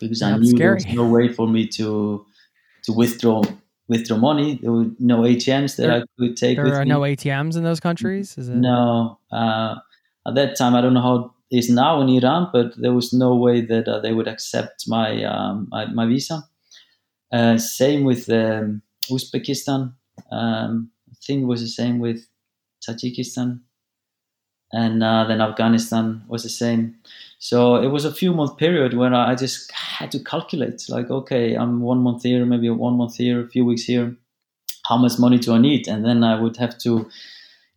because 0.00 0.22
I 0.22 0.36
knew 0.36 0.50
scary. 0.56 0.58
there 0.58 0.74
was 0.74 0.86
no 1.02 1.06
way 1.16 1.26
for 1.36 1.46
me 1.48 1.62
to 1.78 2.24
to 2.84 2.92
withdraw 2.92 3.42
withdraw 3.88 4.18
money. 4.18 4.58
There 4.62 4.72
were 4.72 4.86
no 4.98 5.18
ATMs 5.30 5.76
that 5.76 5.86
There- 5.88 6.02
I 6.02 6.04
could 6.18 6.36
take 6.36 6.56
There 6.56 6.74
are 6.80 6.84
me. 6.84 6.94
no 6.96 7.00
ATMs 7.04 7.56
in 7.56 7.62
those 7.64 7.80
countries. 7.80 8.38
Is 8.38 8.48
it? 8.48 8.56
No, 8.56 9.18
uh, 9.32 9.74
at 10.28 10.34
that 10.34 10.56
time 10.60 10.74
I 10.76 10.80
don't 10.82 10.94
know 10.94 11.02
how 11.10 11.16
it 11.50 11.58
is 11.60 11.68
now 11.68 12.00
in 12.02 12.08
Iran, 12.08 12.48
but 12.52 12.66
there 12.82 12.94
was 13.00 13.12
no 13.12 13.30
way 13.46 13.60
that 13.72 13.84
uh, 13.88 13.98
they 14.04 14.12
would 14.16 14.28
accept 14.28 14.76
my 14.96 15.08
um, 15.24 15.66
my, 15.74 15.86
my 15.98 16.06
visa. 16.06 16.36
Uh, 17.32 17.56
same 17.58 18.00
with 18.10 18.28
um, 18.30 18.82
Uzbekistan. 19.10 19.80
Um, 20.30 20.90
I 21.12 21.14
think 21.26 21.42
it 21.42 21.46
was 21.52 21.60
the 21.60 21.68
same 21.82 21.96
with 22.06 22.18
Tajikistan, 22.84 23.60
and 24.72 25.02
uh, 25.02 25.24
then 25.26 25.40
Afghanistan 25.40 26.22
was 26.28 26.42
the 26.42 26.48
same. 26.48 26.96
So 27.38 27.76
it 27.76 27.88
was 27.88 28.04
a 28.04 28.12
few 28.12 28.34
month 28.34 28.56
period 28.56 28.94
where 28.94 29.14
I 29.14 29.34
just 29.34 29.70
had 29.72 30.10
to 30.12 30.22
calculate, 30.22 30.84
like, 30.88 31.10
okay, 31.10 31.54
I'm 31.54 31.80
one 31.80 31.98
month 32.02 32.22
here, 32.24 32.44
maybe 32.44 32.68
one 32.70 32.96
month 32.96 33.16
here, 33.16 33.40
a 33.40 33.48
few 33.48 33.64
weeks 33.64 33.84
here. 33.84 34.16
How 34.86 34.96
much 34.96 35.18
money 35.18 35.38
do 35.38 35.54
I 35.54 35.58
need? 35.58 35.88
And 35.88 36.04
then 36.04 36.22
I 36.24 36.40
would 36.40 36.56
have 36.56 36.76
to 36.78 37.08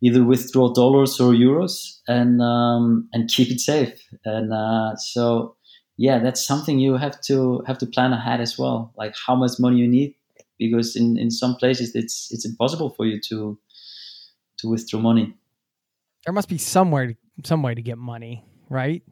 either 0.00 0.22
withdraw 0.22 0.72
dollars 0.72 1.20
or 1.20 1.32
euros 1.32 1.98
and 2.06 2.42
um, 2.42 3.08
and 3.12 3.28
keep 3.28 3.50
it 3.50 3.60
safe. 3.60 4.02
And 4.24 4.52
uh, 4.52 4.96
so 4.96 5.56
yeah, 5.96 6.18
that's 6.18 6.44
something 6.44 6.78
you 6.78 6.96
have 6.96 7.20
to 7.22 7.62
have 7.66 7.78
to 7.78 7.86
plan 7.86 8.12
ahead 8.12 8.40
as 8.40 8.58
well. 8.58 8.92
Like 8.96 9.14
how 9.26 9.34
much 9.34 9.52
money 9.58 9.78
you 9.78 9.88
need, 9.88 10.14
because 10.58 10.96
in, 10.96 11.16
in 11.16 11.30
some 11.30 11.54
places 11.56 11.94
it's 11.94 12.28
it's 12.32 12.44
impossible 12.44 12.90
for 12.90 13.06
you 13.06 13.20
to 13.28 13.58
to 14.58 14.68
withdraw 14.68 15.00
money. 15.00 15.34
There 16.24 16.32
must 16.32 16.48
be 16.48 16.58
somewhere, 16.58 17.14
some 17.44 17.62
way 17.62 17.74
to 17.74 17.82
get 17.82 17.98
money, 17.98 18.44
right? 18.70 19.02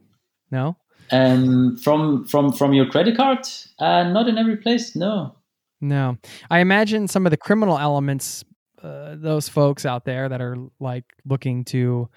No. 0.51 0.77
Um, 1.11 1.77
from 1.77 2.25
from 2.27 2.53
from 2.53 2.73
your 2.73 2.87
credit 2.87 3.17
card, 3.17 3.47
uh, 3.79 4.05
not 4.05 4.29
in 4.29 4.39
every 4.39 4.57
place. 4.57 4.97
No. 4.97 5.37
No, 5.81 6.17
I 6.49 6.61
imagine 6.61 7.09
some 7.09 7.27
of 7.27 7.31
the 7.31 7.37
criminal 7.37 7.77
elements, 7.77 8.45
uh, 8.83 9.17
those 9.19 9.49
folks 9.49 9.85
out 9.85 10.05
there 10.05 10.29
that 10.29 10.41
are 10.41 10.57
like 10.79 11.05
looking 11.25 11.65
to 11.67 12.09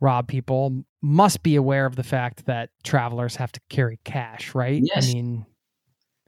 rob 0.00 0.28
people, 0.28 0.82
must 1.02 1.42
be 1.42 1.56
aware 1.56 1.84
of 1.84 1.94
the 1.94 2.02
fact 2.02 2.46
that 2.46 2.70
travelers 2.82 3.36
have 3.36 3.52
to 3.52 3.60
carry 3.68 4.00
cash, 4.04 4.54
right? 4.54 4.80
Yes. 4.82 5.10
I 5.10 5.12
mean, 5.12 5.46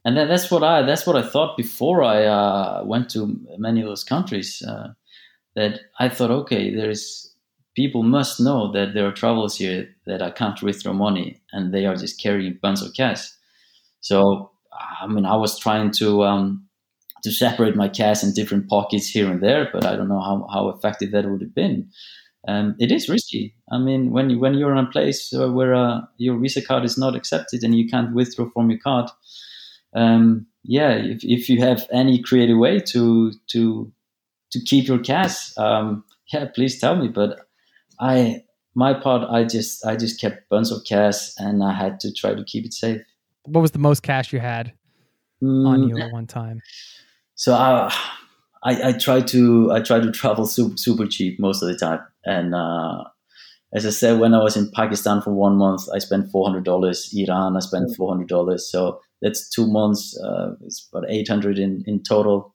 and 0.04 0.16
that, 0.18 0.28
that's 0.28 0.50
what 0.50 0.62
I 0.62 0.82
that's 0.82 1.06
what 1.06 1.16
I 1.16 1.22
thought 1.26 1.56
before 1.56 2.02
I 2.02 2.26
uh, 2.26 2.82
went 2.84 3.08
to 3.12 3.34
many 3.56 3.80
of 3.80 3.86
those 3.86 4.04
countries. 4.04 4.62
Uh, 4.62 4.88
that 5.56 5.80
I 5.98 6.08
thought, 6.08 6.30
okay, 6.30 6.74
there's 6.74 7.33
people 7.74 8.02
must 8.02 8.40
know 8.40 8.70
that 8.72 8.94
there 8.94 9.06
are 9.06 9.12
travelers 9.12 9.56
here 9.56 9.88
that 10.06 10.22
I 10.22 10.30
can't 10.30 10.60
withdraw 10.62 10.92
money, 10.92 11.40
and 11.52 11.72
they 11.72 11.86
are 11.86 11.96
just 11.96 12.20
carrying 12.20 12.58
bunch 12.62 12.82
of 12.82 12.94
cash. 12.94 13.28
So 14.00 14.50
I 15.00 15.06
mean, 15.06 15.26
I 15.26 15.36
was 15.36 15.58
trying 15.58 15.90
to 15.92 16.24
um, 16.24 16.66
to 17.24 17.32
separate 17.32 17.74
my 17.74 17.88
cash 17.88 18.22
in 18.22 18.32
different 18.32 18.68
pockets 18.68 19.08
here 19.08 19.30
and 19.30 19.42
there, 19.42 19.68
but 19.72 19.86
I 19.86 19.96
don't 19.96 20.08
know 20.08 20.20
how, 20.20 20.46
how 20.52 20.68
effective 20.68 21.10
that 21.12 21.24
would 21.24 21.40
have 21.40 21.54
been. 21.54 21.90
Um, 22.46 22.76
it 22.78 22.92
is 22.92 23.08
risky. 23.08 23.54
I 23.72 23.78
mean, 23.78 24.10
when 24.10 24.28
you, 24.28 24.38
when 24.38 24.52
you're 24.52 24.72
in 24.72 24.84
a 24.84 24.90
place 24.90 25.32
where 25.32 25.74
uh, 25.74 26.02
your 26.18 26.38
Visa 26.38 26.60
card 26.60 26.84
is 26.84 26.98
not 26.98 27.16
accepted 27.16 27.64
and 27.64 27.74
you 27.74 27.88
can't 27.88 28.14
withdraw 28.14 28.50
from 28.50 28.68
your 28.68 28.78
card, 28.78 29.10
um, 29.94 30.46
yeah, 30.62 30.90
if, 30.90 31.24
if 31.24 31.48
you 31.48 31.60
have 31.60 31.86
any 31.90 32.22
creative 32.22 32.58
way 32.58 32.80
to 32.80 33.32
to 33.48 33.90
to 34.50 34.60
keep 34.60 34.86
your 34.86 34.98
cash, 34.98 35.56
um, 35.56 36.04
yeah, 36.32 36.46
please 36.54 36.78
tell 36.78 36.96
me. 36.96 37.08
But 37.08 37.46
I, 38.00 38.42
my 38.74 38.94
part, 38.94 39.28
I 39.30 39.44
just 39.44 39.84
I 39.86 39.96
just 39.96 40.20
kept 40.20 40.48
bunch 40.48 40.70
of 40.70 40.84
cash 40.84 41.30
and 41.38 41.62
I 41.62 41.72
had 41.72 42.00
to 42.00 42.12
try 42.12 42.34
to 42.34 42.44
keep 42.44 42.64
it 42.64 42.72
safe. 42.74 43.02
what 43.46 43.60
was 43.60 43.72
the 43.72 43.78
most 43.78 44.02
cash 44.02 44.32
you 44.32 44.40
had? 44.40 44.72
on 45.42 45.82
Mm, 45.82 45.88
you 45.88 45.98
at 45.98 46.12
one 46.12 46.26
time? 46.26 46.62
So 47.34 47.54
I, 47.54 47.92
I, 48.62 48.88
I 48.88 48.92
try 48.92 49.20
to 49.20 49.72
I 49.72 49.80
try 49.80 50.00
to 50.00 50.10
travel 50.10 50.46
super, 50.46 50.76
super 50.76 51.06
cheap 51.06 51.38
most 51.38 51.62
of 51.62 51.68
the 51.68 51.76
time. 51.76 52.00
And 52.24 52.54
uh, 52.54 53.04
as 53.74 53.84
I 53.84 53.90
said, 53.90 54.18
when 54.20 54.34
I 54.34 54.42
was 54.42 54.56
in 54.56 54.70
Pakistan 54.70 55.20
for 55.20 55.32
one 55.32 55.56
month, 55.56 55.82
I 55.92 55.98
spent 55.98 56.30
four 56.30 56.46
hundred 56.46 56.64
dollars. 56.64 57.10
Iran, 57.14 57.56
I 57.56 57.60
spent 57.60 57.94
four 57.96 58.08
hundred 58.10 58.28
dollars. 58.28 58.70
So 58.70 59.00
that's 59.20 59.48
two 59.50 59.66
months. 59.66 60.18
Uh, 60.18 60.54
it's 60.64 60.88
about 60.90 61.10
eight 61.10 61.28
hundred 61.28 61.58
in 61.58 61.84
in 61.86 62.02
total. 62.02 62.53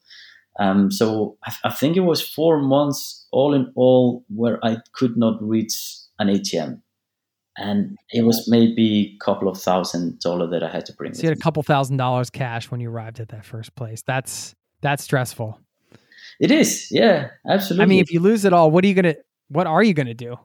Um, 0.60 0.92
so 0.92 1.38
I, 1.46 1.54
I 1.66 1.70
think 1.72 1.98
it 1.98 2.02
was 2.02 2.22
four 2.22 2.62
months 2.62 3.26
all 3.32 3.54
in 3.54 3.72
all 3.76 4.26
where 4.28 4.64
I 4.64 4.78
could 4.92 5.18
not 5.18 5.42
reach 5.42 5.74
an 6.20 6.28
ATM. 6.28 6.82
And 7.58 7.98
it 8.12 8.24
was 8.24 8.48
maybe 8.48 9.16
a 9.16 9.24
couple 9.24 9.50
of 9.50 9.58
thousand 9.58 10.20
dollars 10.20 10.52
that 10.52 10.64
I 10.64 10.70
had 10.70 10.86
to 10.86 10.94
bring. 10.94 11.14
So 11.14 11.24
you 11.24 11.30
had 11.30 11.38
a 11.38 11.42
couple 11.42 11.64
thousand 11.64 11.98
dollars 11.98 12.30
cash 12.30 12.72
when 12.72 12.80
you 12.80 12.90
arrived 12.90 13.20
at 13.20 13.30
that 13.30 13.46
first 13.46 13.76
place. 13.76 14.02
That's 14.02 14.56
that's 14.82 15.04
stressful. 15.04 15.60
It 16.40 16.52
is, 16.52 16.88
yeah, 16.90 17.32
absolutely. 17.50 17.84
I 17.84 17.86
mean, 17.88 18.00
if 18.00 18.14
you 18.14 18.22
lose 18.22 18.46
it 18.46 18.54
all, 18.54 18.72
what 18.72 18.86
are 18.86 18.88
you 18.88 18.94
gonna? 18.94 19.16
What 19.50 19.68
are 19.68 19.84
you 19.84 19.94
gonna 19.94 20.14
do? 20.14 20.38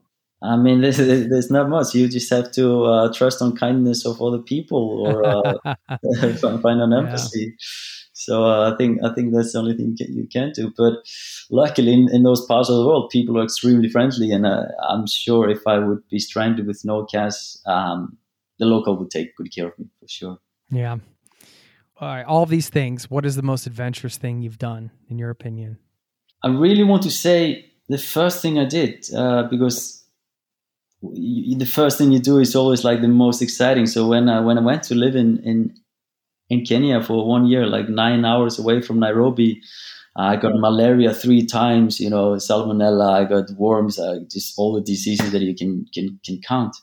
I 0.43 0.57
mean, 0.57 0.81
there's, 0.83 0.99
there's 0.99 1.51
not 1.51 1.69
much. 1.71 1.95
You 1.95 2.07
just 2.07 2.29
have 2.31 2.53
to 2.53 2.85
uh, 2.85 3.13
trust 3.13 3.41
on 3.41 3.57
kindness 3.57 4.05
of 4.05 4.21
other 4.21 4.39
people 4.39 5.01
or 5.07 5.25
uh, 5.25 5.55
find 6.61 6.81
an 6.81 6.93
Yeah. 6.93 7.47
So 8.15 8.45
uh, 8.45 8.73
I 8.73 8.77
think 8.77 9.01
I 9.05 9.13
think 9.13 9.35
that's 9.35 9.53
the 9.53 9.59
only 9.59 9.77
thing 9.77 9.97
you 9.99 10.07
can, 10.07 10.17
you 10.17 10.29
can 10.29 10.53
do. 10.53 10.73
But 10.77 11.05
luckily, 11.51 11.93
in, 11.93 12.09
in 12.13 12.23
those 12.23 12.47
parts 12.47 12.71
of 12.71 12.77
the 12.77 12.87
world, 12.87 13.11
people 13.11 13.39
are 13.39 13.45
extremely 13.45 13.89
friendly, 13.89 14.31
and 14.31 14.47
uh, 14.47 14.67
I'm 14.89 15.07
sure 15.07 15.51
if 15.51 15.67
I 15.67 15.79
would 15.79 16.09
be 16.09 16.21
stranded 16.21 16.67
with 16.67 16.85
no 16.85 17.05
cash, 17.05 17.57
um, 17.67 18.17
the 18.59 18.67
local 18.67 18.97
would 18.97 19.11
take 19.11 19.37
good 19.37 19.53
care 19.55 19.67
of 19.69 19.79
me 19.79 19.87
for 20.01 20.09
sure. 20.09 20.39
yeah. 20.71 20.97
All 22.01 22.09
right. 22.09 22.25
All 22.25 22.47
these 22.47 22.69
things. 22.69 23.11
What 23.11 23.25
is 23.25 23.37
the 23.37 23.43
most 23.43 23.67
adventurous 23.67 24.17
thing 24.17 24.43
you've 24.43 24.59
done, 24.59 24.91
in 25.09 25.19
your 25.19 25.31
opinion? 25.31 25.79
I 26.43 26.49
really 26.49 26.85
want 26.85 27.03
to 27.05 27.11
say 27.11 27.71
the 27.89 27.99
first 27.99 28.43
thing 28.43 28.59
I 28.59 28.65
did 28.65 29.07
uh, 29.15 29.45
because 29.45 30.05
the 31.03 31.65
first 31.65 31.99
thing 31.99 32.13
you 32.13 32.19
do 32.19 32.39
is 32.39 32.57
always 32.57 32.85
like 32.85 33.01
the 33.01 33.09
most 33.09 33.43
exciting. 33.43 33.87
So 33.87 34.07
when 34.09 34.29
I, 34.29 34.41
when 34.41 34.59
I 34.59 34.61
went 34.61 34.83
to 34.85 34.95
live 34.95 35.15
in, 35.15 35.39
in 35.45 35.75
in 36.51 36.65
Kenya 36.65 37.03
for 37.03 37.27
one 37.27 37.47
year, 37.47 37.67
like 37.67 37.89
nine 37.89 38.25
hours 38.25 38.59
away 38.59 38.81
from 38.81 39.01
Nairobi, 39.01 39.63
I 40.17 40.37
got 40.37 40.53
malaria 40.55 41.13
three 41.13 41.45
times. 41.45 41.99
You 41.99 42.11
know, 42.11 42.33
salmonella. 42.35 43.13
I 43.13 43.25
got 43.25 43.51
worms. 43.57 43.99
Uh, 43.99 44.21
just 44.31 44.55
all 44.57 44.73
the 44.75 44.81
diseases 44.81 45.33
that 45.33 45.43
you 45.43 45.55
can 45.55 45.87
can 45.93 46.21
can 46.25 46.41
count. 46.47 46.77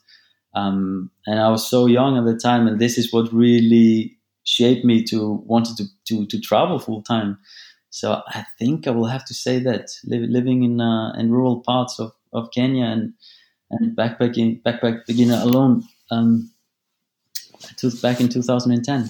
Um, 0.54 1.12
and 1.26 1.40
I 1.40 1.50
was 1.50 1.70
so 1.70 1.86
young 1.86 2.18
at 2.18 2.26
the 2.26 2.38
time, 2.38 2.68
and 2.68 2.80
this 2.80 2.98
is 2.98 3.14
what 3.14 3.32
really 3.32 4.18
shaped 4.44 4.84
me 4.84 5.04
to 5.06 5.44
wanted 5.46 5.78
to 5.78 5.86
to 6.08 6.26
to 6.26 6.42
travel 6.42 6.80
full 6.80 7.04
time. 7.04 7.38
So 7.90 8.22
I 8.28 8.46
think 8.60 8.88
I 8.88 8.92
will 8.92 9.06
have 9.06 9.26
to 9.26 9.34
say 9.34 9.60
that 9.60 9.90
li- 10.06 10.28
living 10.28 10.64
in 10.64 10.82
uh, 10.82 11.14
in 11.14 11.32
rural 11.32 11.62
parts 11.62 12.00
of, 12.00 12.12
of 12.34 12.52
Kenya 12.52 12.86
and 12.86 13.14
and 13.70 13.96
backpacking 13.96 14.62
backpack 14.64 15.06
beginner 15.06 15.40
alone 15.42 15.84
um, 16.10 16.52
back 18.02 18.20
in 18.20 18.28
2010. 18.28 19.10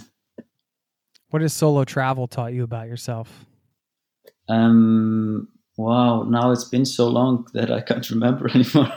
What 1.32 1.41
has 1.41 1.53
solo 1.53 1.86
travel 1.86 2.27
taught 2.27 2.53
you 2.53 2.63
about 2.63 2.88
yourself? 2.88 3.45
Um, 4.49 5.47
wow, 5.77 6.23
now 6.23 6.51
it's 6.51 6.65
been 6.65 6.86
so 6.86 7.07
long 7.07 7.47
that 7.53 7.71
I 7.71 7.79
can't 7.79 8.07
remember 8.09 8.49
anymore. 8.49 8.91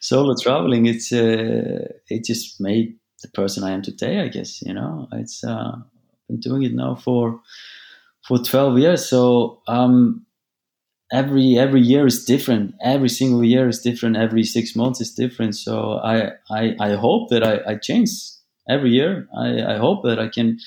Solo 0.00 0.34
traveling, 0.40 0.86
it's 0.86 1.12
uh, 1.12 1.88
it 2.08 2.24
just 2.24 2.60
made 2.60 2.96
the 3.22 3.28
person 3.28 3.64
I 3.64 3.72
am 3.72 3.82
today. 3.82 4.20
I 4.20 4.28
guess 4.28 4.62
you 4.62 4.72
know, 4.72 5.08
it's 5.12 5.42
uh, 5.42 5.72
been 6.28 6.38
doing 6.38 6.62
it 6.62 6.72
now 6.72 6.94
for 6.94 7.40
for 8.22 8.38
12 8.38 8.78
years. 8.78 9.08
So 9.08 9.60
um, 9.66 10.24
every 11.12 11.58
every 11.58 11.80
year 11.80 12.06
is 12.06 12.24
different. 12.24 12.76
Every 12.80 13.08
single 13.08 13.42
year 13.42 13.68
is 13.68 13.80
different. 13.80 14.16
Every 14.16 14.44
six 14.44 14.76
months 14.76 15.00
is 15.00 15.12
different. 15.12 15.56
So 15.56 15.94
I 15.94 16.30
I, 16.48 16.76
I 16.78 16.94
hope 16.94 17.30
that 17.30 17.42
I, 17.42 17.72
I 17.72 17.74
change 17.74 18.10
every 18.68 18.90
year. 18.90 19.26
I, 19.36 19.74
I 19.74 19.76
hope 19.78 20.04
that 20.04 20.20
I 20.20 20.28
can 20.28 20.60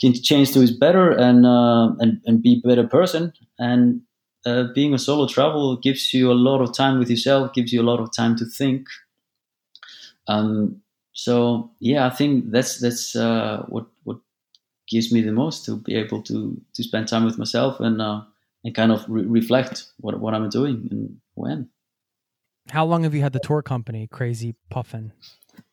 can 0.00 0.12
change 0.12 0.52
to 0.52 0.60
is 0.60 0.76
better 0.76 1.10
and 1.10 1.46
uh, 1.46 1.90
and 1.98 2.20
and 2.26 2.42
be 2.42 2.60
a 2.64 2.68
better 2.68 2.86
person. 2.86 3.32
And 3.58 4.02
uh, 4.46 4.64
being 4.74 4.94
a 4.94 4.98
solo 4.98 5.26
travel 5.26 5.76
gives 5.76 6.12
you 6.12 6.30
a 6.30 6.34
lot 6.34 6.60
of 6.60 6.74
time 6.74 6.98
with 6.98 7.10
yourself. 7.10 7.52
Gives 7.54 7.72
you 7.72 7.80
a 7.80 7.88
lot 7.90 8.00
of 8.00 8.14
time 8.14 8.36
to 8.36 8.44
think. 8.44 8.86
Um. 10.26 10.80
So 11.12 11.70
yeah, 11.78 12.06
I 12.06 12.10
think 12.10 12.50
that's 12.50 12.80
that's 12.80 13.14
uh, 13.14 13.64
what 13.68 13.86
what 14.02 14.18
gives 14.88 15.12
me 15.12 15.20
the 15.20 15.32
most 15.32 15.64
to 15.66 15.76
be 15.76 15.94
able 15.94 16.22
to 16.22 16.60
to 16.74 16.82
spend 16.82 17.08
time 17.08 17.24
with 17.24 17.38
myself 17.38 17.80
and 17.80 18.02
uh, 18.02 18.22
and 18.64 18.74
kind 18.74 18.90
of 18.90 19.04
re- 19.08 19.24
reflect 19.24 19.86
what 19.98 20.18
what 20.20 20.34
I'm 20.34 20.48
doing 20.48 20.88
and 20.90 21.16
when. 21.34 21.68
How 22.70 22.84
long 22.84 23.04
have 23.04 23.14
you 23.14 23.20
had 23.20 23.34
the 23.34 23.40
tour 23.40 23.62
company, 23.62 24.08
Crazy 24.10 24.56
Puffin? 24.70 25.12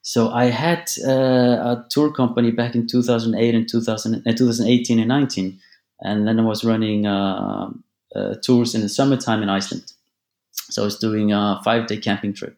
So 0.01 0.31
I 0.31 0.45
had 0.45 0.89
uh, 1.05 1.11
a 1.11 1.85
tour 1.89 2.11
company 2.11 2.51
back 2.51 2.75
in 2.75 2.87
2008 2.87 3.55
and 3.55 3.69
2000, 3.69 4.23
uh, 4.27 4.31
2018 4.33 4.99
and 4.99 5.07
19, 5.07 5.59
and 6.01 6.27
then 6.27 6.39
I 6.39 6.43
was 6.43 6.63
running 6.63 7.05
uh, 7.05 7.69
uh, 8.15 8.35
tours 8.43 8.73
in 8.73 8.81
the 8.81 8.89
summertime 8.89 9.43
in 9.43 9.49
Iceland. 9.49 9.93
So 10.51 10.81
I 10.81 10.85
was 10.85 10.97
doing 10.97 11.31
a 11.31 11.61
five-day 11.63 11.97
camping 11.97 12.33
trip, 12.33 12.57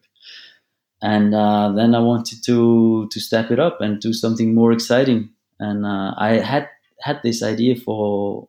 and 1.02 1.34
uh, 1.34 1.72
then 1.72 1.94
I 1.94 2.00
wanted 2.00 2.42
to 2.44 3.08
to 3.08 3.20
step 3.20 3.50
it 3.50 3.60
up 3.60 3.80
and 3.80 4.00
do 4.00 4.12
something 4.12 4.54
more 4.54 4.72
exciting. 4.72 5.28
And 5.60 5.84
uh, 5.84 6.14
I 6.16 6.36
had 6.36 6.68
had 7.00 7.20
this 7.22 7.42
idea 7.42 7.76
for 7.76 8.48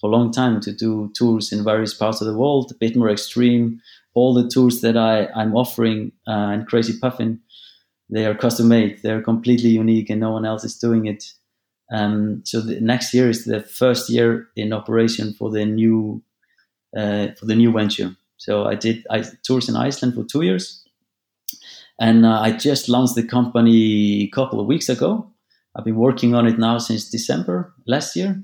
for 0.00 0.10
a 0.10 0.12
long 0.12 0.32
time 0.32 0.60
to 0.62 0.72
do 0.72 1.12
tours 1.16 1.52
in 1.52 1.64
various 1.64 1.94
parts 1.94 2.20
of 2.20 2.26
the 2.26 2.36
world, 2.36 2.72
a 2.72 2.74
bit 2.74 2.96
more 2.96 3.10
extreme. 3.10 3.80
All 4.14 4.34
the 4.34 4.48
tours 4.48 4.80
that 4.80 4.96
I 4.96 5.28
I'm 5.36 5.54
offering 5.54 6.12
in 6.26 6.64
Crazy 6.66 6.98
Puffin 6.98 7.40
they 8.10 8.24
are 8.24 8.34
custom 8.34 8.68
made 8.68 9.00
they're 9.02 9.22
completely 9.22 9.70
unique 9.70 10.10
and 10.10 10.20
no 10.20 10.30
one 10.30 10.44
else 10.44 10.64
is 10.64 10.78
doing 10.78 11.06
it. 11.06 11.32
Um, 11.90 12.42
so 12.44 12.60
the 12.60 12.80
next 12.80 13.14
year 13.14 13.30
is 13.30 13.44
the 13.44 13.62
first 13.62 14.10
year 14.10 14.48
in 14.56 14.72
operation 14.72 15.32
for 15.32 15.50
the 15.50 15.64
new 15.64 16.22
uh, 16.96 17.28
for 17.38 17.46
the 17.46 17.54
new 17.54 17.72
venture. 17.72 18.16
So 18.36 18.64
i 18.64 18.74
did 18.74 19.06
I, 19.10 19.24
tours 19.42 19.68
in 19.68 19.76
iceland 19.76 20.14
for 20.14 20.24
two 20.24 20.42
years. 20.42 20.84
And 22.00 22.24
uh, 22.24 22.40
i 22.40 22.52
just 22.52 22.88
launched 22.88 23.14
the 23.14 23.26
company 23.26 24.22
a 24.22 24.28
couple 24.28 24.60
of 24.60 24.66
weeks 24.66 24.88
ago. 24.88 25.30
I've 25.74 25.84
been 25.84 25.96
working 25.96 26.34
on 26.34 26.46
it 26.46 26.58
now 26.58 26.78
since 26.78 27.10
december 27.10 27.72
last 27.86 28.16
year. 28.16 28.42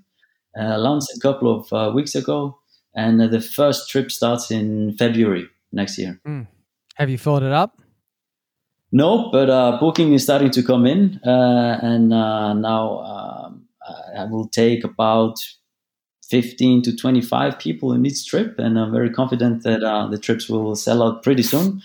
Uh, 0.59 0.79
launched 0.79 1.09
a 1.17 1.21
couple 1.21 1.49
of 1.53 1.73
uh, 1.73 1.93
weeks 1.93 2.15
ago. 2.15 2.59
And 2.95 3.21
uh, 3.21 3.27
the 3.27 3.41
first 3.41 3.91
trip 3.91 4.11
starts 4.11 4.51
in 4.51 4.97
february 4.97 5.49
next 5.73 5.99
year. 5.99 6.21
Have 6.95 7.11
you 7.11 7.19
filled 7.19 7.43
it 7.43 7.53
up? 7.53 7.84
No, 8.95 9.29
but 9.33 9.51
uh, 9.51 9.77
booking 9.81 10.13
is 10.13 10.23
starting 10.23 10.53
to 10.53 10.63
come 10.63 10.87
in, 10.87 11.21
uh, 11.27 11.81
and 11.83 12.15
uh, 12.15 12.55
now 12.55 13.01
um, 13.01 13.65
I 14.17 14.25
will 14.27 14.47
take 14.47 14.85
about 14.85 15.35
15 16.31 16.83
to 16.83 16.97
25 16.97 17.59
people 17.59 17.93
in 17.93 18.07
each 18.07 18.25
trip, 18.25 18.55
and 18.57 18.79
I'm 18.79 18.93
very 18.93 19.11
confident 19.11 19.65
that 19.65 19.83
uh, 19.83 20.07
the 20.07 20.17
trips 20.17 20.49
will 20.49 20.77
sell 20.77 21.03
out 21.03 21.25
pretty 21.25 21.43
soon. 21.43 21.83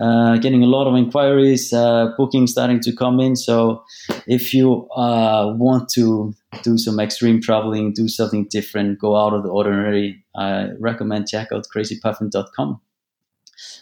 Uh, 0.00 0.38
getting 0.38 0.62
a 0.62 0.66
lot 0.66 0.88
of 0.88 0.96
inquiries, 0.96 1.74
uh, 1.74 2.14
booking 2.16 2.46
starting 2.46 2.80
to 2.80 2.96
come 2.96 3.20
in. 3.20 3.36
So, 3.36 3.84
if 4.26 4.54
you 4.54 4.88
want 4.96 5.90
to 5.90 6.34
do 6.62 6.78
some 6.78 6.98
extreme 6.98 7.42
traveling, 7.42 7.92
do 7.92 8.08
something 8.08 8.46
different, 8.50 8.98
go 8.98 9.14
out 9.14 9.34
of 9.34 9.42
the 9.42 9.50
ordinary, 9.50 10.24
I 10.34 10.70
recommend 10.80 11.28
check 11.28 11.52
out 11.52 11.66
crazypuffin.com. 11.74 12.80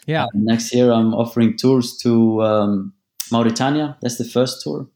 Yeah. 0.05 0.25
Uh, 0.25 0.27
next 0.33 0.73
year, 0.73 0.91
I'm 0.91 1.13
offering 1.13 1.57
tours 1.57 1.97
to 1.97 2.41
um, 2.43 2.93
Mauritania. 3.31 3.97
That's 4.01 4.17
the 4.17 4.25
first 4.25 4.61
tour, 4.63 4.87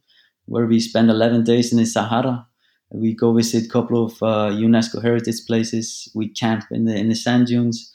where 0.46 0.66
we 0.66 0.80
spend 0.80 1.10
11 1.10 1.44
days 1.44 1.72
in 1.72 1.78
the 1.80 1.86
Sahara. 1.86 2.48
We 2.92 3.14
go 3.14 3.34
visit 3.34 3.66
a 3.66 3.70
couple 3.70 4.06
of 4.06 4.14
uh, 4.24 4.50
UNESCO 4.52 5.02
heritage 5.02 5.46
places. 5.46 6.10
We 6.16 6.30
camp 6.30 6.66
in 6.72 6.86
the 6.86 6.96
in 6.96 7.10
the 7.10 7.16
sand 7.16 7.48
dunes. 7.48 7.94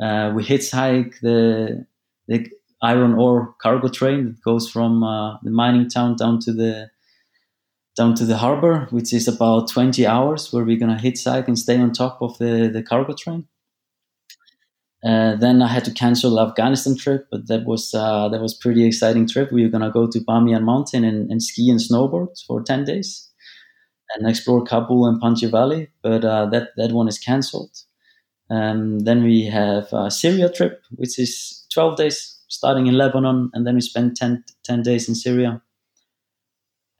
Uh, 0.00 0.32
we 0.34 0.44
hitchhike 0.44 1.18
the 1.20 1.86
the 2.28 2.46
iron 2.82 3.14
ore 3.14 3.54
cargo 3.60 3.88
train 3.88 4.26
that 4.26 4.42
goes 4.42 4.70
from 4.70 5.02
uh, 5.02 5.38
the 5.42 5.50
mining 5.50 5.88
town 5.88 6.16
down 6.16 6.38
to 6.40 6.52
the 6.52 6.90
down 7.96 8.14
to 8.14 8.24
the 8.26 8.36
harbor, 8.36 8.86
which 8.90 9.12
is 9.12 9.26
about 9.26 9.68
20 9.70 10.06
hours, 10.06 10.52
where 10.52 10.64
we're 10.64 10.78
gonna 10.78 10.98
hitchhike 10.98 11.48
and 11.48 11.58
stay 11.58 11.78
on 11.80 11.92
top 11.92 12.18
of 12.20 12.38
the 12.38 12.68
the 12.72 12.82
cargo 12.82 13.14
train. 13.14 13.48
Uh, 15.04 15.36
then 15.36 15.62
I 15.62 15.68
had 15.68 15.84
to 15.84 15.92
cancel 15.92 16.40
Afghanistan 16.40 16.96
trip, 16.96 17.28
but 17.30 17.46
that 17.48 17.64
was 17.64 17.94
uh, 17.94 18.28
that 18.28 18.40
was 18.40 18.54
pretty 18.54 18.84
exciting 18.84 19.28
trip. 19.28 19.52
We 19.52 19.62
were 19.62 19.70
gonna 19.70 19.90
go 19.90 20.06
to 20.06 20.18
Bamiyan 20.20 20.62
Mountain 20.62 21.04
and, 21.04 21.30
and 21.30 21.42
ski 21.42 21.70
and 21.70 21.78
snowboard 21.78 22.28
for 22.46 22.62
ten 22.62 22.84
days, 22.84 23.30
and 24.14 24.28
explore 24.28 24.64
Kabul 24.64 25.06
and 25.06 25.20
Panjshir 25.20 25.50
Valley. 25.50 25.88
But 26.02 26.24
uh, 26.24 26.46
that 26.46 26.70
that 26.76 26.92
one 26.92 27.08
is 27.08 27.18
cancelled. 27.18 27.76
Um, 28.48 29.00
then 29.00 29.22
we 29.22 29.44
have 29.46 29.92
a 29.92 30.10
Syria 30.10 30.50
trip, 30.50 30.82
which 30.90 31.18
is 31.18 31.66
twelve 31.72 31.96
days, 31.96 32.36
starting 32.48 32.86
in 32.86 32.96
Lebanon, 32.96 33.50
and 33.52 33.66
then 33.66 33.74
we 33.74 33.80
spend 33.80 34.16
10, 34.16 34.44
10 34.64 34.82
days 34.82 35.08
in 35.08 35.14
Syria. 35.14 35.62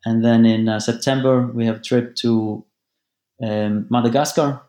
And 0.05 0.23
then 0.23 0.45
in 0.45 0.69
uh, 0.69 0.79
September 0.79 1.47
we 1.47 1.65
have 1.65 1.77
a 1.77 1.81
trip 1.81 2.15
to 2.17 2.65
um, 3.43 3.87
Madagascar, 3.89 4.61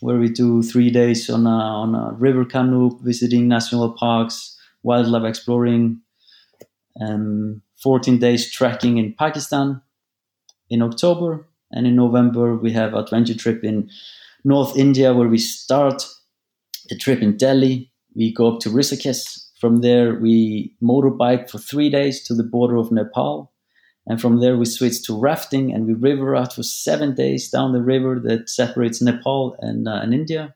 where 0.00 0.18
we 0.18 0.28
do 0.28 0.62
three 0.62 0.90
days 0.90 1.28
on 1.30 1.46
a, 1.46 1.50
on 1.50 1.94
a 1.94 2.12
river 2.14 2.44
canoe, 2.44 2.98
visiting 3.02 3.48
national 3.48 3.92
parks, 3.92 4.56
wildlife 4.82 5.28
exploring, 5.28 6.00
um, 7.00 7.62
14 7.82 8.18
days 8.18 8.50
trekking 8.52 8.98
in 8.98 9.14
Pakistan 9.18 9.80
in 10.68 10.82
October. 10.82 11.46
And 11.72 11.86
in 11.86 11.96
November, 11.96 12.56
we 12.56 12.72
have 12.72 12.94
adventure 12.94 13.34
trip 13.34 13.62
in 13.62 13.90
North 14.44 14.76
India, 14.76 15.14
where 15.14 15.28
we 15.28 15.38
start 15.38 16.06
the 16.88 16.96
trip 16.96 17.22
in 17.22 17.36
Delhi. 17.36 17.92
We 18.14 18.32
go 18.32 18.54
up 18.54 18.60
to 18.60 18.70
Rishikesh. 18.70 19.46
From 19.60 19.82
there, 19.82 20.14
we 20.14 20.74
motorbike 20.82 21.50
for 21.50 21.58
three 21.58 21.90
days 21.90 22.22
to 22.24 22.34
the 22.34 22.42
border 22.42 22.76
of 22.76 22.90
Nepal. 22.90 23.52
And 24.10 24.20
from 24.20 24.40
there, 24.40 24.56
we 24.56 24.64
switch 24.64 25.04
to 25.04 25.16
rafting 25.16 25.72
and 25.72 25.86
we 25.86 25.92
river 25.92 26.34
out 26.34 26.52
for 26.52 26.64
seven 26.64 27.14
days 27.14 27.48
down 27.48 27.72
the 27.72 27.80
river 27.80 28.18
that 28.24 28.50
separates 28.50 29.00
Nepal 29.00 29.54
and, 29.60 29.86
uh, 29.86 30.00
and 30.02 30.12
India. 30.12 30.52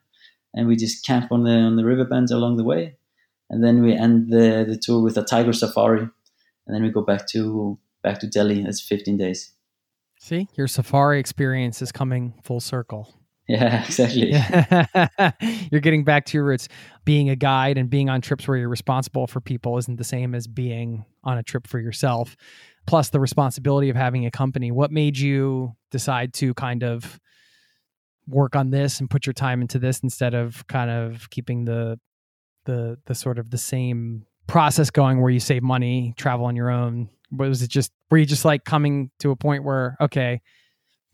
And 0.55 0.66
we 0.66 0.74
just 0.74 1.06
camp 1.06 1.31
on 1.31 1.44
the, 1.44 1.52
on 1.52 1.76
the 1.76 1.85
riverbands 1.85 2.32
along 2.32 2.56
the 2.56 2.64
way. 2.64 2.97
And 3.48 3.62
then 3.62 3.81
we 3.81 3.94
end 3.94 4.32
the, 4.32 4.64
the 4.68 4.76
tour 4.76 5.01
with 5.01 5.16
a 5.16 5.22
tiger 5.22 5.52
safari. 5.52 6.01
And 6.01 6.74
then 6.74 6.82
we 6.82 6.90
go 6.90 7.02
back 7.02 7.28
to 7.28 7.78
back 8.02 8.18
to 8.20 8.26
Delhi. 8.26 8.64
That's 8.64 8.81
15 8.81 9.18
days. 9.18 9.52
See, 10.18 10.48
your 10.56 10.66
safari 10.66 11.20
experience 11.20 11.81
is 11.81 11.93
coming 11.93 12.35
full 12.43 12.59
circle. 12.59 13.14
Yeah, 13.47 13.85
exactly. 13.86 14.32
you're 15.70 15.81
getting 15.81 16.02
back 16.02 16.24
to 16.26 16.39
your 16.39 16.44
roots. 16.44 16.68
Being 17.05 17.31
a 17.31 17.36
guide 17.36 17.78
and 17.78 17.89
being 17.89 18.10
on 18.10 18.20
trips 18.20 18.48
where 18.48 18.56
you're 18.56 18.68
responsible 18.68 19.28
for 19.28 19.40
people 19.40 19.78
isn't 19.78 19.97
the 19.97 20.02
same 20.02 20.35
as 20.35 20.48
being 20.48 21.05
on 21.22 21.39
a 21.39 21.43
trip 21.44 21.68
for 21.68 21.78
yourself. 21.78 22.36
Plus, 22.86 23.09
the 23.09 23.20
responsibility 23.20 23.89
of 23.89 23.97
having 23.97 24.27
a 24.27 24.31
company. 24.31 24.70
What 24.70 24.90
made 24.90 25.19
you 25.19 25.74
decide 25.90 26.35
to 26.35 26.55
kind 26.55 26.82
of 26.82 27.19
work 28.27 28.56
on 28.56 28.70
this 28.70 29.01
and 29.01 29.11
put 29.11 29.27
your 29.27 29.32
time 29.32 29.61
into 29.61 29.78
this 29.78 30.01
instead 30.01 30.35
of 30.35 30.66
kind 30.66 30.90
of 30.90 31.28
keeping 31.31 31.65
the 31.65 31.98
the 32.65 32.98
the 33.06 33.15
sort 33.15 33.39
of 33.39 33.51
the 33.51 33.59
same 33.59 34.27
process 34.47 34.90
going 34.90 35.20
where 35.20 35.31
you 35.31 35.40
save 35.40 35.62
money, 35.62 36.15
travel 36.16 36.47
on 36.47 36.56
your 36.56 36.70
own? 36.70 37.11
Was 37.31 37.62
it 37.62 37.70
just 37.70 37.93
were 38.11 38.19
you 38.19 38.27
just 38.27 38.44
like 38.44 38.65
coming 38.65 39.11
to 39.20 39.31
a 39.31 39.36
point 39.36 39.65
where 39.65 39.97
okay, 40.01 40.40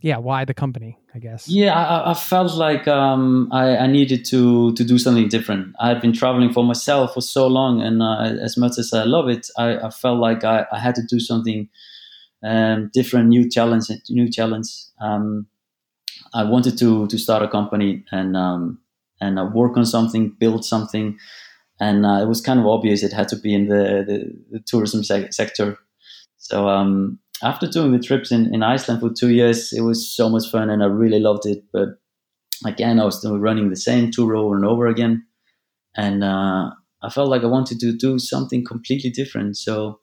yeah, 0.01 0.19
why 0.19 0.45
the 0.45 0.55
company? 0.55 0.99
I 1.15 1.19
guess. 1.19 1.49
Yeah, 1.49 1.75
I, 1.75 2.13
I 2.13 2.15
felt 2.15 2.55
like 2.55 2.87
um, 2.87 3.49
I, 3.53 3.77
I, 3.77 3.87
needed 3.89 4.25
to 4.27 4.73
to 4.75 4.85
do 4.85 4.97
something 4.99 5.29
different. 5.29 5.75
I 5.81 5.89
had 5.89 6.01
been 6.01 6.13
traveling 6.13 6.53
for 6.53 6.63
myself 6.63 7.15
for 7.15 7.21
so 7.21 7.49
long, 7.49 7.83
and 7.83 8.01
uh, 8.01 8.43
as 8.43 8.57
much 8.57 8.79
as 8.79 8.93
I 8.93 9.05
love 9.05 9.29
it, 9.29 9.49
I, 9.59 9.77
I 9.79 9.91
felt 9.91 10.21
like 10.21 10.45
I, 10.45 10.67
had 10.73 10.95
to 10.97 11.03
do 11.03 11.19
something 11.19 11.69
um, 12.45 12.91
different, 12.93 13.29
new 13.29 13.51
challenge, 13.51 13.87
new 14.09 14.31
challenge. 14.31 14.69
Um, 15.01 15.47
I 16.33 16.45
wanted 16.45 16.79
to 16.79 17.09
to 17.09 17.19
start 17.19 17.43
a 17.43 17.49
company 17.49 18.05
and 18.13 18.37
um, 18.37 18.79
and 19.21 19.39
uh, 19.39 19.51
work 19.53 19.77
on 19.77 19.87
something, 19.87 20.37
build 20.39 20.65
something, 20.65 21.19
and 21.81 22.07
uh, 22.07 22.21
it 22.23 22.29
was 22.29 22.41
kind 22.41 22.61
of 22.61 22.67
obvious 22.67 23.03
it 23.03 23.13
had 23.13 23.29
to 23.29 23.37
be 23.37 23.53
in 23.53 23.67
the 23.67 24.05
the, 24.07 24.59
the 24.59 24.61
tourism 24.61 25.03
se- 25.03 25.33
sector. 25.33 25.77
So 26.37 26.69
um, 26.69 27.19
after 27.43 27.67
doing 27.67 27.93
the 27.93 27.99
trips 27.99 28.31
in, 28.31 28.55
in 28.55 28.63
Iceland 28.63 29.01
for 29.01 29.11
two 29.11 29.31
years, 29.31 29.73
it 29.73 29.83
was 29.83 30.15
so 30.15 30.29
much 30.29 30.49
fun 30.51 30.71
and 30.71 30.83
I 30.83 30.87
really 30.87 31.21
loved 31.21 31.47
it. 31.47 31.65
But 31.73 31.89
again, 32.65 33.01
I 33.01 33.05
was 33.05 33.19
still 33.19 33.39
running 33.39 33.71
the 33.71 33.77
same 33.77 34.11
tour 34.11 34.37
over 34.37 34.57
and 34.57 34.65
over 34.65 34.87
again. 34.87 35.25
And 35.97 36.23
uh, 36.23 36.71
I 37.03 37.11
felt 37.11 37.31
like 37.31 37.43
I 37.43 37.47
wanted 37.47 37.81
to 37.81 37.93
do 37.93 38.19
something 38.19 38.65
completely 38.65 39.11
different. 39.11 39.57
So 39.57 40.01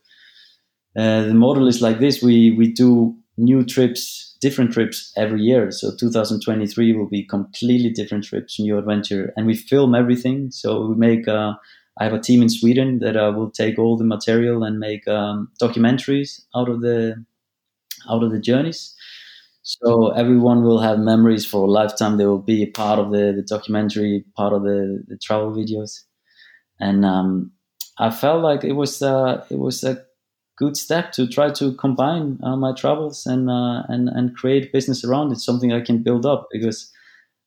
uh, 0.97 1.23
the 1.23 1.33
model 1.33 1.67
is 1.67 1.81
like 1.81 1.99
this 1.99 2.21
we, 2.21 2.51
we 2.51 2.71
do 2.71 3.15
new 3.37 3.63
trips, 3.63 4.35
different 4.41 4.73
trips 4.73 5.11
every 5.15 5.41
year. 5.41 5.69
So 5.71 5.91
2023 5.95 6.93
will 6.93 7.07
be 7.07 7.23
completely 7.23 7.91
different 7.91 8.23
trips, 8.23 8.59
new 8.59 8.77
adventure. 8.77 9.31
And 9.37 9.45
we 9.45 9.55
film 9.55 9.93
everything. 9.95 10.51
So 10.51 10.87
we 10.87 10.95
make. 10.95 11.27
Uh, 11.27 11.53
I 11.99 12.05
have 12.05 12.13
a 12.13 12.19
team 12.19 12.41
in 12.41 12.49
Sweden 12.49 12.99
that 12.99 13.17
uh, 13.17 13.31
will 13.35 13.51
take 13.51 13.79
all 13.79 13.97
the 13.97 14.03
material 14.03 14.63
and 14.63 14.79
make 14.79 15.07
um, 15.07 15.51
documentaries 15.61 16.41
out 16.55 16.69
of 16.69 16.81
the 16.81 17.23
out 18.09 18.23
of 18.23 18.31
the 18.31 18.39
journeys. 18.39 18.95
So 19.63 20.09
everyone 20.11 20.63
will 20.63 20.79
have 20.79 20.99
memories 20.99 21.45
for 21.45 21.63
a 21.67 21.71
lifetime. 21.71 22.17
They 22.17 22.25
will 22.25 22.39
be 22.41 22.63
a 22.63 22.67
part 22.71 22.99
of 22.99 23.11
the, 23.11 23.33
the 23.35 23.43
documentary, 23.43 24.23
part 24.35 24.53
of 24.53 24.63
the, 24.63 25.03
the 25.07 25.17
travel 25.17 25.51
videos, 25.51 26.03
and 26.79 27.05
um, 27.05 27.51
I 27.99 28.11
felt 28.11 28.43
like 28.43 28.63
it 28.63 28.73
was 28.73 29.01
uh, 29.01 29.45
it 29.49 29.59
was 29.59 29.83
a 29.83 30.03
good 30.57 30.77
step 30.77 31.11
to 31.13 31.27
try 31.27 31.51
to 31.51 31.75
combine 31.75 32.39
uh, 32.43 32.55
my 32.55 32.73
travels 32.73 33.25
and 33.25 33.49
uh, 33.49 33.83
and 33.89 34.09
and 34.09 34.35
create 34.35 34.73
business 34.73 35.03
around 35.03 35.31
it, 35.31 35.39
something 35.39 35.73
I 35.73 35.81
can 35.81 36.03
build 36.03 36.25
up 36.25 36.47
because 36.51 36.91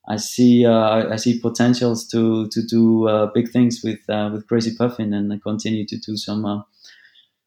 I 0.08 0.16
see 0.16 0.66
uh, 0.66 1.12
I 1.12 1.16
see 1.16 1.38
potentials 1.38 2.06
to 2.08 2.48
to 2.48 2.62
do 2.62 3.08
uh, 3.08 3.26
big 3.32 3.50
things 3.50 3.80
with 3.84 4.00
uh, 4.08 4.30
with 4.32 4.46
Crazy 4.48 4.74
Puffin 4.74 5.12
and 5.12 5.42
continue 5.42 5.86
to 5.86 5.96
do 5.98 6.16
some 6.16 6.44
uh, 6.44 6.62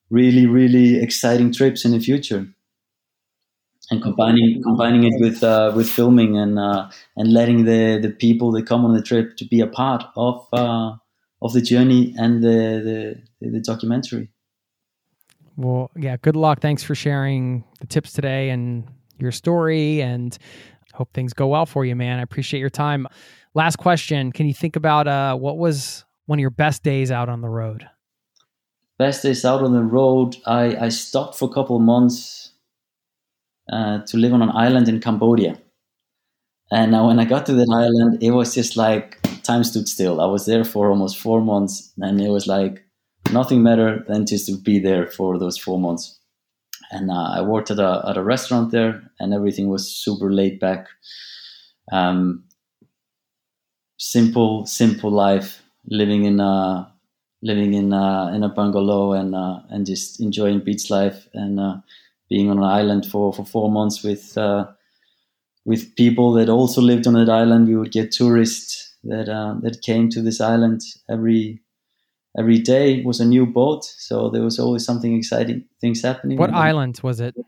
really 0.09 0.45
really 0.45 1.01
exciting 1.01 1.51
trips 1.51 1.85
in 1.85 1.91
the 1.91 1.99
future. 1.99 2.47
And 3.91 4.01
combining 4.01 4.63
combining 4.63 5.03
it 5.03 5.19
with 5.19 5.43
uh, 5.43 5.73
with 5.75 5.89
filming 5.89 6.38
and 6.38 6.57
uh, 6.57 6.89
and 7.17 7.34
letting 7.34 7.65
the, 7.65 7.99
the 8.01 8.09
people 8.09 8.51
that 8.53 8.65
come 8.65 8.85
on 8.85 8.93
the 8.93 9.01
trip 9.01 9.35
to 9.38 9.45
be 9.45 9.59
a 9.59 9.67
part 9.67 10.05
of 10.15 10.47
of 11.41 11.51
the 11.51 11.61
journey 11.61 12.15
and 12.17 12.41
the, 12.41 13.19
the 13.41 13.49
the 13.49 13.59
documentary. 13.59 14.30
Well, 15.57 15.91
yeah. 15.95 16.17
Good 16.17 16.35
luck. 16.35 16.61
Thanks 16.61 16.84
for 16.84 16.95
sharing 16.95 17.63
the 17.80 17.88
tips 17.88 18.13
today 18.13 18.49
and 18.49 18.85
your 19.19 19.31
story 19.31 20.01
and 20.01 20.38
hope 20.94 21.14
things 21.14 21.34
go 21.34 21.48
well 21.48 21.65
for 21.65 21.86
you, 21.86 21.95
man. 21.95 22.20
I 22.20 22.22
appreciate 22.22 22.60
your 22.60 22.70
time. 22.70 23.07
Last 23.53 23.78
question. 23.78 24.32
Can 24.32 24.48
you 24.48 24.53
think 24.53 24.76
about 24.76 25.07
uh, 25.07 25.36
what 25.36 25.57
was 25.57 26.06
one 26.26 26.40
of 26.40 26.41
your 26.41 26.49
best 26.49 26.84
days 26.84 27.11
out 27.11 27.30
on 27.30 27.41
the 27.41 27.49
road? 27.49 27.88
Best 28.98 29.24
days 29.24 29.44
out 29.44 29.64
on 29.64 29.74
the 29.74 29.84
road. 29.84 30.38
I, 30.45 30.76
I 30.86 30.90
stopped 30.90 31.38
for 31.38 31.49
a 31.49 31.53
couple 31.53 31.80
months 31.80 32.52
uh, 33.72 33.99
to 34.07 34.18
live 34.18 34.34
on 34.34 34.41
an 34.41 34.52
island 34.52 34.88
in 34.88 34.99
Cambodia. 34.99 35.60
And 36.72 36.91
when 36.91 37.20
I 37.20 37.26
got 37.26 37.45
to 37.48 37.53
that 37.53 37.70
island, 37.70 38.24
it 38.24 38.32
was 38.32 38.56
just 38.56 38.78
like 38.78 39.20
time 39.44 39.64
stood 39.64 39.88
still. 39.88 40.22
I 40.22 40.26
was 40.26 40.45
there 40.45 40.64
for 40.64 40.90
almost 40.90 41.20
four 41.20 41.41
months, 41.41 41.94
and 41.98 42.20
it 42.20 42.30
was 42.30 42.48
like 42.48 42.84
nothing 43.32 43.64
better 43.64 44.03
than 44.07 44.26
just 44.26 44.48
to 44.48 44.57
be 44.57 44.80
there 44.80 45.07
for 45.07 45.38
those 45.38 45.57
four 45.57 45.80
months 45.80 46.20
and 46.94 47.11
uh, 47.11 47.34
I 47.38 47.41
worked 47.41 47.72
at 47.72 47.80
a 47.80 48.06
at 48.07 48.18
a 48.18 48.24
restaurant 48.24 48.72
there, 48.72 49.03
and 49.20 49.34
everything 49.34 49.70
was 49.70 49.90
super 49.90 50.32
laid 50.32 50.60
back. 50.60 50.88
Um, 51.91 52.45
simple, 53.98 54.65
simple 54.65 55.11
life, 55.11 55.61
living 55.88 56.26
in 56.26 56.40
a 56.40 56.91
living 57.41 57.74
in 57.74 57.91
a, 57.91 58.32
in 58.34 58.44
a 58.44 58.49
bungalow 58.49 59.14
and 59.14 59.36
uh, 59.36 59.60
and 59.70 59.86
just 59.86 60.22
enjoying 60.22 60.60
beach 60.60 60.90
life 60.90 61.28
and 61.34 61.60
uh, 61.60 61.78
being 62.30 62.49
on 62.49 62.57
an 62.57 62.64
island 62.64 63.06
for, 63.06 63.34
for 63.34 63.45
four 63.45 63.72
months 63.72 64.03
with 64.03 64.38
uh, 64.38 64.65
with 65.65 65.95
people 65.95 66.34
that 66.34 66.49
also 66.49 66.82
lived 66.82 67.07
on 67.07 67.14
that 67.14 67.30
island. 67.30 67.68
We 67.68 67.76
would 67.76 67.91
get 67.91 68.11
tourists 68.11 68.95
that 69.03 69.30
uh, 69.30 69.56
that 69.61 69.82
came 69.82 70.10
to 70.10 70.22
this 70.22 70.41
island 70.41 70.82
every 71.10 71.61
every 72.38 72.60
day 72.60 73.03
was 73.03 73.19
a 73.19 73.26
new 73.26 73.45
boat, 73.45 73.85
so 73.85 74.30
there 74.30 74.43
was 74.43 74.60
always 74.60 74.85
something 74.85 75.15
exciting 75.15 75.65
things 75.81 76.01
happening. 76.01 76.38
What 76.38 76.53
island 76.53 76.99
was 77.03 77.19
it? 77.19 77.35
It 77.38 77.45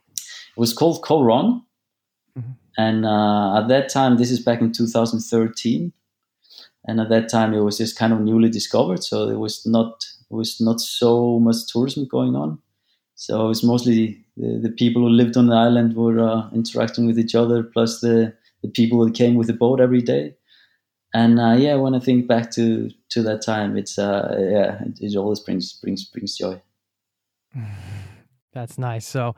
was 0.58 0.74
called 0.74 1.04
Koh 1.04 1.24
Rong, 1.24 1.64
mm-hmm. 2.38 2.52
and 2.78 3.06
uh, 3.06 3.60
at 3.60 3.68
that 3.68 3.90
time, 3.90 4.18
this 4.18 4.32
is 4.32 4.40
back 4.40 4.62
in 4.62 4.72
2013, 4.72 5.92
and 6.88 7.00
at 7.00 7.10
that 7.10 7.30
time 7.30 7.54
it 7.54 7.62
was 7.62 7.78
just 7.78 7.98
kind 7.98 8.14
of 8.14 8.22
newly 8.22 8.50
discovered, 8.50 9.04
so 9.04 9.26
there 9.26 9.40
was 9.40 9.66
not 9.66 10.06
was 10.30 10.60
not 10.60 10.82
so 10.82 11.40
much 11.40 11.68
tourism 11.72 12.08
going 12.08 12.36
on. 12.36 12.60
So 13.18 13.46
it 13.46 13.48
was 13.48 13.64
mostly 13.64 14.26
the, 14.36 14.60
the 14.64 14.72
people 14.72 15.04
who 15.04 15.10
lived 15.10 15.38
on 15.38 15.48
the 15.48 15.56
island 15.56 15.96
were 15.96 16.20
uh, 16.20 16.50
interacting 16.52 17.06
with 17.06 17.20
each 17.20 17.36
other, 17.36 17.64
plus 17.64 18.02
the 18.02 18.34
the 18.62 18.70
people 18.70 19.06
that 19.06 19.14
came 19.14 19.36
with 19.36 19.48
the 19.48 19.54
boat 19.54 19.80
every 19.80 20.02
day 20.02 20.36
and 21.16 21.40
uh, 21.40 21.54
yeah, 21.54 21.76
when 21.76 21.96
I 21.96 22.00
think 22.00 22.28
back 22.28 22.52
to 22.52 22.90
to 23.10 23.24
that 23.24 23.42
time, 23.44 23.78
it's 23.78 23.98
uh, 23.98 24.36
yeah, 24.40 24.84
it, 24.84 25.00
it 25.02 25.18
always 25.18 25.40
brings 25.40 25.74
brings 25.74 26.06
brings 26.06 26.38
joy. 26.38 26.62
That's 28.54 28.78
nice. 28.78 29.06
So, 29.06 29.36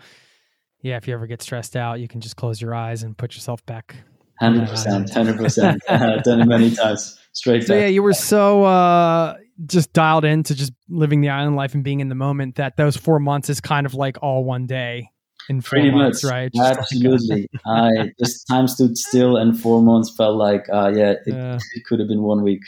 yeah, 0.82 0.98
if 0.98 1.08
you 1.08 1.14
ever 1.14 1.28
get 1.28 1.42
stressed 1.42 1.76
out, 1.76 2.00
you 2.00 2.08
can 2.08 2.22
just 2.22 2.36
close 2.36 2.62
your 2.62 2.74
eyes 2.74 3.04
and 3.04 3.18
put 3.18 3.36
yourself 3.36 3.66
back. 3.66 3.96
Hundred 4.40 4.70
percent, 4.70 5.10
hundred 5.12 5.38
percent. 5.38 5.82
Done 5.88 6.42
it 6.42 6.46
many 6.46 6.72
times. 6.72 7.20
Straight. 7.34 7.66
So 7.66 7.76
yeah, 7.76 7.88
you 7.88 8.04
were 8.04 8.14
so 8.14 8.64
uh, 8.64 9.38
just 9.66 9.94
dialed 9.94 10.26
into 10.26 10.56
just 10.56 10.74
living 10.90 11.22
the 11.22 11.30
island 11.30 11.56
life 11.56 11.74
and 11.74 11.84
being 11.84 12.00
in 12.00 12.10
the 12.10 12.16
moment 12.16 12.56
that 12.56 12.78
those 12.78 12.96
four 12.96 13.20
months 13.20 13.50
is 13.50 13.60
kind 13.60 13.86
of 13.86 13.94
like 13.94 14.18
all 14.22 14.44
one 14.44 14.68
day 14.68 15.10
in 15.50 15.62
four 15.62 15.80
Pretty 15.80 15.92
months, 15.92 16.24
much. 16.24 16.32
right? 16.32 16.52
Just 16.54 16.80
Absolutely. 16.80 17.48
Like 17.54 17.62
I 17.66 18.14
just 18.20 18.48
time 18.48 18.68
stood 18.68 18.98
still, 18.98 19.38
and 19.38 19.60
four 19.60 19.82
months 19.82 20.14
felt 20.16 20.36
like, 20.38 20.68
uh, 20.72 20.92
yeah, 20.96 21.16
it, 21.26 21.34
uh, 21.34 21.60
it 21.76 21.86
could 21.86 22.00
have 22.00 22.08
been 22.08 22.22
one 22.22 22.44
week. 22.44 22.62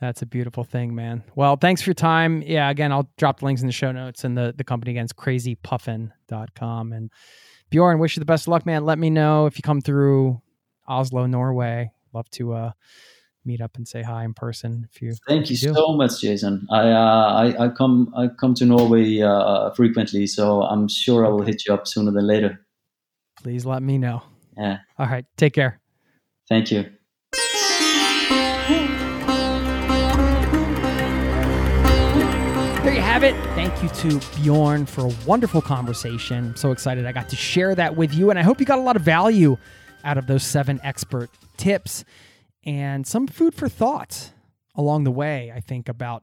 That's 0.00 0.22
a 0.22 0.26
beautiful 0.26 0.64
thing, 0.64 0.94
man. 0.94 1.22
Well, 1.34 1.56
thanks 1.56 1.82
for 1.82 1.90
your 1.90 1.94
time. 1.94 2.42
Yeah, 2.42 2.70
again, 2.70 2.90
I'll 2.90 3.10
drop 3.18 3.40
the 3.40 3.44
links 3.44 3.60
in 3.60 3.66
the 3.66 3.72
show 3.72 3.92
notes 3.92 4.24
and 4.24 4.36
the, 4.36 4.54
the 4.56 4.64
company 4.64 4.92
again 4.92 5.04
is 5.04 5.12
crazypuffin.com. 5.12 6.92
And 6.92 7.10
Bjorn, 7.68 7.98
wish 7.98 8.16
you 8.16 8.20
the 8.20 8.26
best 8.26 8.44
of 8.44 8.48
luck, 8.48 8.64
man. 8.64 8.84
Let 8.84 8.98
me 8.98 9.10
know 9.10 9.44
if 9.46 9.58
you 9.58 9.62
come 9.62 9.82
through 9.82 10.40
Oslo, 10.88 11.26
Norway. 11.26 11.92
Love 12.14 12.30
to 12.30 12.54
uh, 12.54 12.72
meet 13.44 13.60
up 13.60 13.76
and 13.76 13.86
say 13.86 14.02
hi 14.02 14.24
in 14.24 14.32
person. 14.34 14.88
If 14.90 15.02
you 15.02 15.12
thank 15.28 15.50
you 15.50 15.56
do. 15.56 15.74
so 15.74 15.92
much, 15.92 16.20
Jason. 16.20 16.66
I, 16.70 16.90
uh, 16.90 17.54
I 17.58 17.64
I 17.66 17.68
come 17.68 18.12
I 18.16 18.28
come 18.28 18.54
to 18.54 18.66
Norway 18.66 19.20
uh, 19.20 19.70
frequently, 19.70 20.26
so 20.26 20.62
I'm 20.62 20.88
sure 20.88 21.24
I 21.24 21.28
will 21.28 21.42
hit 21.42 21.66
you 21.66 21.74
up 21.74 21.86
sooner 21.86 22.10
than 22.10 22.26
later. 22.26 22.60
Please 23.42 23.64
let 23.64 23.82
me 23.82 23.98
know. 23.98 24.22
Yeah. 24.56 24.78
All 24.98 25.06
right. 25.06 25.24
Take 25.36 25.54
care. 25.54 25.80
Thank 26.48 26.72
you. 26.72 26.90
Have 33.10 33.24
it. 33.24 33.34
Thank 33.56 33.82
you 33.82 33.88
to 33.88 34.24
Bjorn 34.36 34.86
for 34.86 35.04
a 35.04 35.10
wonderful 35.26 35.60
conversation. 35.60 36.50
I'm 36.50 36.56
so 36.56 36.70
excited 36.70 37.06
I 37.06 37.10
got 37.10 37.28
to 37.30 37.36
share 37.36 37.74
that 37.74 37.96
with 37.96 38.14
you, 38.14 38.30
and 38.30 38.38
I 38.38 38.42
hope 38.42 38.60
you 38.60 38.66
got 38.66 38.78
a 38.78 38.82
lot 38.82 38.94
of 38.94 39.02
value 39.02 39.56
out 40.04 40.16
of 40.16 40.28
those 40.28 40.44
seven 40.44 40.78
expert 40.84 41.28
tips 41.56 42.04
and 42.62 43.04
some 43.04 43.26
food 43.26 43.52
for 43.52 43.68
thought 43.68 44.30
along 44.76 45.02
the 45.02 45.10
way. 45.10 45.52
I 45.52 45.58
think 45.58 45.88
about 45.88 46.22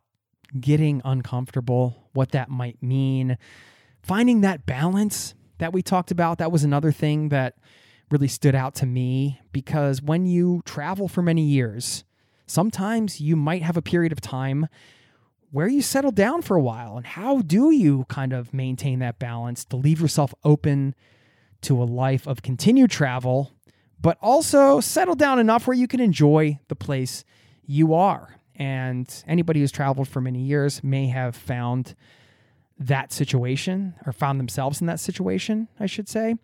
getting 0.57 1.01
uncomfortable, 1.03 2.07
what 2.13 2.31
that 2.31 2.49
might 2.49 2.81
mean, 2.81 3.37
finding 4.01 4.39
that 4.41 4.65
balance 4.65 5.35
that 5.57 5.73
we 5.73 5.81
talked 5.81 6.09
about. 6.09 6.37
That 6.37 6.53
was 6.53 6.63
another 6.63 6.93
thing 6.93 7.27
that 7.29 7.55
really 8.09 8.29
stood 8.29 8.55
out 8.55 8.75
to 8.75 8.85
me 8.85 9.41
because 9.51 10.01
when 10.01 10.25
you 10.25 10.61
travel 10.63 11.09
for 11.09 11.21
many 11.21 11.41
years, 11.41 12.05
sometimes 12.45 13.19
you 13.19 13.35
might 13.35 13.61
have 13.61 13.75
a 13.75 13.81
period 13.81 14.13
of 14.13 14.21
time 14.21 14.67
where 15.51 15.67
you 15.67 15.81
settle 15.81 16.11
down 16.11 16.41
for 16.41 16.57
a 16.57 16.61
while. 16.61 16.97
And 16.97 17.05
how 17.05 17.41
do 17.41 17.71
you 17.71 18.05
kind 18.09 18.33
of 18.33 18.53
maintain 18.53 18.99
that 18.99 19.19
balance 19.19 19.65
to 19.65 19.75
leave 19.75 20.01
yourself 20.01 20.33
open 20.43 20.95
to 21.61 21.81
a 21.81 21.85
life 21.85 22.27
of 22.27 22.41
continued 22.41 22.91
travel, 22.91 23.51
but 23.99 24.17
also 24.21 24.79
settle 24.79 25.15
down 25.15 25.39
enough 25.39 25.67
where 25.67 25.77
you 25.77 25.87
can 25.87 25.99
enjoy 25.99 26.59
the 26.67 26.75
place 26.75 27.23
you 27.65 27.93
are? 27.93 28.35
And 28.55 29.23
anybody 29.27 29.59
who's 29.59 29.71
traveled 29.71 30.07
for 30.07 30.19
many 30.19 30.39
years 30.39 30.83
may 30.83 31.07
have 31.07 31.35
found 31.35 31.95
that 32.79 33.11
situation 33.11 33.93
or 34.05 34.13
found 34.13 34.39
themselves 34.39 34.81
in 34.81 34.87
that 34.87 34.99
situation, 34.99 35.67
I 35.79 35.85
should 35.85 36.09
say. 36.09 36.35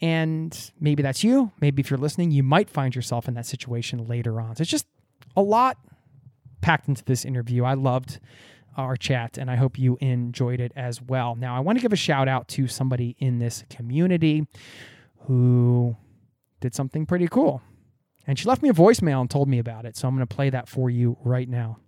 And 0.00 0.70
maybe 0.80 1.02
that's 1.02 1.22
you. 1.22 1.52
Maybe 1.60 1.80
if 1.80 1.90
you're 1.90 1.98
listening, 1.98 2.30
you 2.30 2.42
might 2.42 2.70
find 2.70 2.94
yourself 2.94 3.28
in 3.28 3.34
that 3.34 3.46
situation 3.46 4.06
later 4.06 4.40
on. 4.40 4.56
So 4.56 4.62
it's 4.62 4.70
just 4.70 4.86
a 5.36 5.42
lot 5.42 5.78
packed 6.60 6.88
into 6.88 7.04
this 7.04 7.24
interview. 7.24 7.64
I 7.64 7.74
loved 7.74 8.20
our 8.76 8.96
chat 8.96 9.38
and 9.38 9.50
I 9.50 9.56
hope 9.56 9.78
you 9.78 9.98
enjoyed 10.00 10.60
it 10.60 10.72
as 10.76 11.02
well. 11.02 11.34
Now, 11.34 11.56
I 11.56 11.60
want 11.60 11.78
to 11.78 11.82
give 11.82 11.92
a 11.92 11.96
shout 11.96 12.28
out 12.28 12.48
to 12.48 12.66
somebody 12.66 13.16
in 13.18 13.38
this 13.38 13.64
community 13.68 14.46
who 15.26 15.96
did 16.60 16.74
something 16.74 17.06
pretty 17.06 17.28
cool. 17.28 17.62
And 18.26 18.38
she 18.38 18.46
left 18.46 18.62
me 18.62 18.68
a 18.68 18.74
voicemail 18.74 19.20
and 19.20 19.30
told 19.30 19.48
me 19.48 19.58
about 19.58 19.86
it. 19.86 19.96
So 19.96 20.06
I'm 20.06 20.14
going 20.14 20.26
to 20.26 20.34
play 20.34 20.50
that 20.50 20.68
for 20.68 20.90
you 20.90 21.16
right 21.24 21.48
now. 21.48 21.78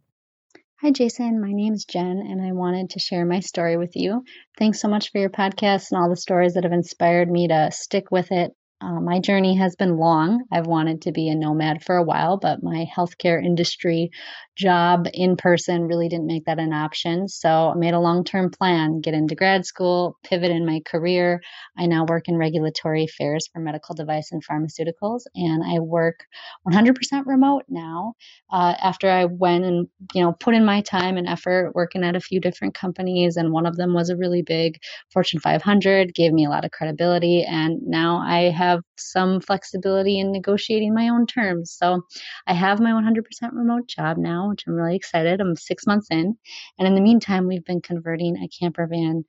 Hi, 0.81 0.91
Jason. 0.91 1.41
My 1.41 1.53
name 1.53 1.75
is 1.75 1.85
Jen, 1.85 2.19
and 2.29 2.43
I 2.43 2.51
wanted 2.51 2.91
to 2.91 2.99
share 2.99 3.25
my 3.25 3.39
story 3.39 3.77
with 3.77 3.95
you. 3.95 4.25
Thanks 4.59 4.81
so 4.81 4.89
much 4.89 5.13
for 5.13 5.19
your 5.19 5.31
podcast 5.31 5.93
and 5.93 6.03
all 6.03 6.11
the 6.11 6.17
stories 6.17 6.55
that 6.55 6.65
have 6.65 6.73
inspired 6.73 7.31
me 7.31 7.47
to 7.47 7.71
stick 7.71 8.11
with 8.11 8.33
it 8.33 8.51
uh, 8.83 9.01
my 9.01 9.21
journey 9.21 9.57
has 9.57 9.77
been 9.77 9.97
long. 9.97 10.45
I've 10.51 10.67
wanted 10.67 11.03
to 11.03 11.13
be 11.13 11.29
a 11.29 11.35
nomad 11.35 11.85
for 11.85 11.97
a 11.97 12.03
while, 12.03 12.37
but 12.37 12.63
my 12.63 12.87
healthcare 12.95 13.45
industry 13.45 14.11
job 14.57 15.07
in 15.15 15.37
person 15.37 15.83
really 15.87 16.09
didn't 16.09 16.27
make 16.27 16.45
that 16.47 16.59
an 16.59 16.73
option. 16.73 17.29
So 17.29 17.71
I 17.71 17.75
made 17.75 17.95
a 17.95 18.01
long 18.01 18.25
term 18.25 18.51
plan 18.51 19.01
get 19.01 19.15
into 19.15 19.35
grad 19.35 19.65
school, 19.65 20.19
pivot 20.25 20.51
in 20.51 20.67
my 20.67 20.81
career. 20.85 21.41
I 21.79 21.87
now 21.87 22.05
work 22.07 22.29
in 22.29 22.37
regulatory 22.37 23.05
affairs 23.05 23.49
for 23.53 23.61
medical 23.61 23.95
device 23.95 24.33
and 24.33 24.43
pharmaceuticals, 24.45 25.23
and 25.35 25.63
I 25.65 25.79
work 25.79 26.25
100% 26.69 27.27
remote 27.27 27.63
now. 27.69 28.15
Uh, 28.51 28.75
after 28.83 29.09
I 29.09 29.27
went 29.27 29.65
and 29.65 29.89
you 30.15 30.23
know 30.23 30.33
put 30.33 30.55
in 30.55 30.65
my 30.65 30.81
time 30.81 31.17
and 31.17 31.29
effort 31.29 31.73
working 31.75 32.05
at 32.05 32.17
a 32.17 32.21
few 32.21 32.41
different 32.41 32.75
companies, 32.75 33.37
and 33.37 33.53
one 33.53 33.67
of 33.67 33.77
them 33.77 33.95
was 33.95 34.11
a 34.11 34.17
really 34.17 34.43
big 34.43 34.79
Fortune 35.13 35.41
500, 35.41 36.15
gave 36.15 36.33
me 36.33 36.47
a 36.47 36.51
lot 36.51 36.65
of 36.65 36.73
credibility, 36.73 37.45
and 37.45 37.81
now 37.83 38.19
I 38.19 38.51
have 38.51 38.72
some 38.97 39.41
flexibility 39.41 40.19
in 40.19 40.33
negotiating 40.33 40.95
my 40.95 41.09
own 41.09 41.27
terms. 41.27 41.73
So 41.73 42.03
I 42.47 42.55
have 42.55 42.81
my 42.81 42.91
100% 42.91 43.23
remote 43.53 43.87
job 43.87 44.17
now 44.19 44.33
now, 44.33 44.49
which 44.49 44.65
I'm 44.67 44.75
really 44.75 44.97
excited. 44.97 45.41
I'm 45.41 45.57
six 45.57 45.87
months 45.87 46.09
in. 46.11 46.37
And 46.79 46.89
in 46.89 46.95
the 46.95 47.01
meantime, 47.01 47.47
we've 47.47 47.65
been 47.65 47.81
converting 47.81 48.37
a 48.37 48.49
camper 48.49 48.87
van 48.87 49.25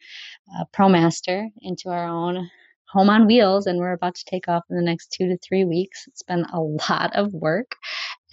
uh, 0.57 0.65
ProMaster 0.75 1.47
into 1.61 1.89
our 1.89 2.05
own 2.05 2.49
home 2.89 3.09
on 3.09 3.25
wheels 3.25 3.65
and 3.65 3.79
we're 3.79 3.93
about 3.93 4.13
to 4.13 4.25
take 4.25 4.47
off 4.47 4.63
in 4.69 4.75
the 4.75 4.83
next 4.83 5.11
two 5.11 5.27
to 5.27 5.37
three 5.39 5.65
weeks. 5.65 6.05
It's 6.07 6.21
been 6.21 6.45
a 6.53 6.61
lot 6.61 7.15
of 7.15 7.33
work 7.33 7.75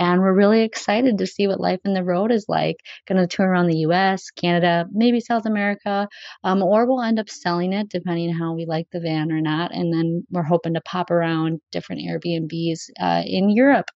and 0.01 0.23
we're 0.23 0.35
really 0.35 0.63
excited 0.63 1.19
to 1.19 1.27
see 1.27 1.47
what 1.47 1.61
life 1.61 1.81
in 1.85 1.93
the 1.93 2.03
road 2.03 2.33
is 2.33 2.47
like. 2.49 2.77
Going 3.07 3.21
to 3.21 3.27
tour 3.27 3.47
around 3.47 3.67
the 3.67 3.81
US, 3.87 4.31
Canada, 4.31 4.87
maybe 4.91 5.21
South 5.21 5.45
America, 5.45 6.09
um, 6.43 6.63
or 6.63 6.87
we'll 6.87 7.03
end 7.03 7.21
up 7.21 7.29
selling 7.29 7.75
it 7.75 7.91
depending 7.91 8.31
on 8.31 8.37
how 8.37 8.55
we 8.55 8.65
like 8.65 8.87
the 8.91 9.01
van 9.01 9.31
or 9.31 9.43
not. 9.43 9.75
And 9.75 9.93
then 9.93 10.27
we're 10.31 10.43
hoping 10.43 10.75
to 10.75 10.81
pop 10.81 11.11
around 11.11 11.61
different 11.71 12.01
Airbnbs 12.03 12.91
uh, 12.99 13.23
in 13.27 13.51
Europe 13.51 13.91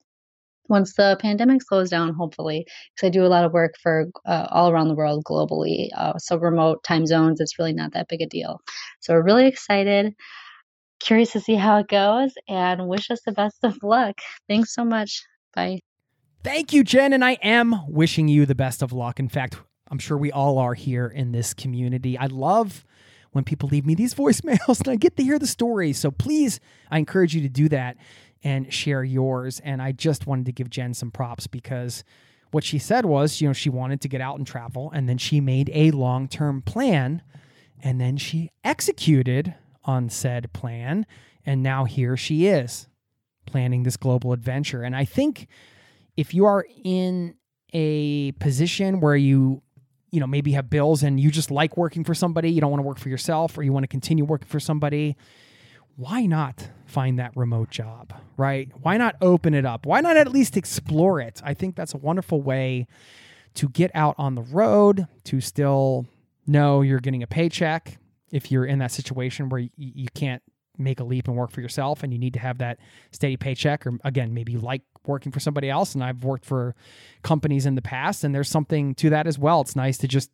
once 0.71 0.95
the 0.95 1.19
pandemic 1.21 1.61
slows 1.63 1.91
down, 1.91 2.15
hopefully, 2.15 2.65
because 2.95 3.09
I 3.09 3.11
do 3.11 3.27
a 3.27 3.29
lot 3.29 3.45
of 3.45 3.53
work 3.53 3.75
for 3.83 4.07
uh, 4.25 4.47
all 4.51 4.71
around 4.71 4.89
the 4.89 4.95
world 4.95 5.25
globally. 5.25 5.89
Uh, 5.95 6.17
so 6.19 6.39
remote 6.39 6.83
time 6.85 7.07
zones, 7.07 7.41
it's 7.41 7.59
really 7.59 7.75
not 7.75 7.93
that 7.93 8.09
big 8.09 8.23
a 8.23 8.27
deal. 8.27 8.61
So 9.01 9.13
we're 9.15 9.25
really 9.25 9.49
excited, 9.49 10.15
curious 11.01 11.33
to 11.33 11.41
see 11.41 11.57
how 11.57 11.79
it 11.79 11.89
goes, 11.89 12.33
and 12.49 12.89
wish 12.89 13.11
us 13.11 13.21
the 13.27 13.33
best 13.33 13.59
of 13.65 13.77
luck. 13.83 14.17
Thanks 14.49 14.75
so 14.75 14.85
much. 14.85 15.23
Bye. 15.55 15.90
Thank 16.43 16.73
you, 16.73 16.85
Jen. 16.85 17.13
And 17.13 17.25
I 17.25 17.33
am 17.43 17.85
wishing 17.87 18.27
you 18.27 18.47
the 18.47 18.55
best 18.55 18.81
of 18.83 18.93
luck. 18.93 19.21
In 19.21 19.29
fact, 19.29 19.57
I'm 19.91 19.99
sure 19.99 20.17
we 20.17 20.33
all 20.33 20.57
are 20.59 20.73
here 20.73 21.07
in 21.07 21.33
this 21.33 21.53
community. 21.53 22.17
I 22.17 22.27
love 22.27 22.85
when 23.33 23.45
people 23.45 23.69
leave 23.69 23.85
me 23.85 23.95
these 23.95 24.15
voicemails 24.23 24.81
and 24.81 24.89
I 24.89 24.97
get 24.97 25.17
to 25.19 25.23
hear 25.23 25.39
the 25.39 25.47
stories. 25.47 25.99
So 25.99 26.11
please, 26.11 26.59
I 26.91 26.99
encourage 26.99 27.35
you 27.35 27.43
to 27.43 27.49
do 27.49 27.69
that 27.69 27.97
and 28.43 28.73
share 28.73 29.05
yours. 29.05 29.61
And 29.65 29.83
I 29.83 29.93
just 29.93 30.27
wanted 30.27 30.47
to 30.47 30.53
give 30.53 30.71
Jen 30.71 30.95
some 30.95 31.11
props 31.11 31.47
because 31.47 32.05
what 32.53 32.65
she 32.65 32.79
said 32.79 33.05
was, 33.05 33.41
you 33.41 33.49
know, 33.49 33.53
she 33.53 33.69
wanted 33.69 34.01
to 34.01 34.09
get 34.09 34.21
out 34.21 34.39
and 34.39 34.47
travel, 34.47 34.91
and 34.93 35.09
then 35.09 35.19
she 35.19 35.41
made 35.41 35.71
a 35.73 35.93
long 35.93 36.27
term 36.27 36.63
plan, 36.63 37.23
and 37.81 38.01
then 38.01 38.17
she 38.17 38.51
executed 38.65 39.55
on 39.85 40.09
said 40.09 40.53
plan. 40.53 41.07
And 41.47 41.63
now 41.63 41.85
here 41.85 42.17
she 42.17 42.47
is 42.47 42.89
planning 43.47 43.85
this 43.85 43.97
global 43.97 44.33
adventure. 44.33 44.83
And 44.83 44.97
I 44.97 45.05
think 45.05 45.47
if 46.21 46.35
you 46.35 46.45
are 46.45 46.67
in 46.85 47.35
a 47.73 48.33
position 48.33 49.01
where 49.01 49.17
you 49.17 49.63
you 50.11 50.21
know 50.21 50.27
maybe 50.27 50.53
have 50.53 50.69
bills 50.69 51.03
and 51.03 51.21
you 51.21 51.31
just 51.31 51.51
like 51.51 51.77
working 51.77 52.05
for 52.05 52.15
somebody 52.15 52.51
you 52.51 52.61
don't 52.61 52.71
want 52.71 52.81
to 52.83 52.87
work 52.87 52.99
for 52.99 53.09
yourself 53.09 53.57
or 53.57 53.63
you 53.63 53.73
want 53.73 53.85
to 53.85 53.89
continue 53.89 54.25
working 54.25 54.49
for 54.49 54.61
somebody 54.61 55.17
why 56.01 56.25
not 56.25 56.71
find 56.87 57.19
that 57.19 57.37
remote 57.37 57.69
job, 57.69 58.15
right? 58.39 58.71
Why 58.81 58.97
not 58.97 59.17
open 59.21 59.53
it 59.53 59.67
up? 59.67 59.85
Why 59.85 60.01
not 60.01 60.17
at 60.17 60.29
least 60.33 60.57
explore 60.57 61.21
it? 61.21 61.43
I 61.45 61.53
think 61.53 61.77
that's 61.77 61.93
a 61.93 61.99
wonderful 61.99 62.41
way 62.41 62.87
to 63.55 63.69
get 63.69 63.91
out 63.95 64.15
on 64.17 64.35
the 64.35 64.41
road, 64.43 65.07
to 65.25 65.43
still 65.43 66.07
know 66.47 66.81
you're 66.81 67.01
getting 67.01 67.23
a 67.23 67.27
paycheck 67.27 67.99
if 68.31 68.51
you're 68.51 68.65
in 68.65 68.79
that 68.79 68.93
situation 68.93 69.51
where 69.51 69.61
you, 69.61 69.71
you 69.77 70.09
can't 70.15 70.43
make 70.81 71.01
a 71.01 71.05
leap 71.05 71.29
and 71.29 71.37
work 71.37 71.51
for 71.51 71.61
yourself 71.61 72.03
and 72.03 72.13
you 72.13 72.19
need 72.19 72.33
to 72.35 72.41
have 72.41 72.59
that 72.59 72.79
steady 73.11 73.37
paycheck 73.37 73.87
or 73.87 73.99
again 74.05 74.35
maybe 74.35 74.53
you 74.53 74.59
like 74.59 74.83
working 75.07 75.33
for 75.33 75.41
somebody 75.41 75.71
else 75.71 75.95
and 75.95 76.03
I've 76.03 76.25
worked 76.25 76.45
for 76.45 76.75
companies 77.23 77.67
in 77.67 77.75
the 77.75 77.83
past 77.83 78.25
and 78.25 78.35
there's 78.35 78.49
something 78.49 78.95
to 78.97 79.11
that 79.11 79.27
as 79.27 79.39
well. 79.39 79.61
It's 79.61 79.77
nice 79.77 79.99
to 79.99 80.09
just 80.09 80.31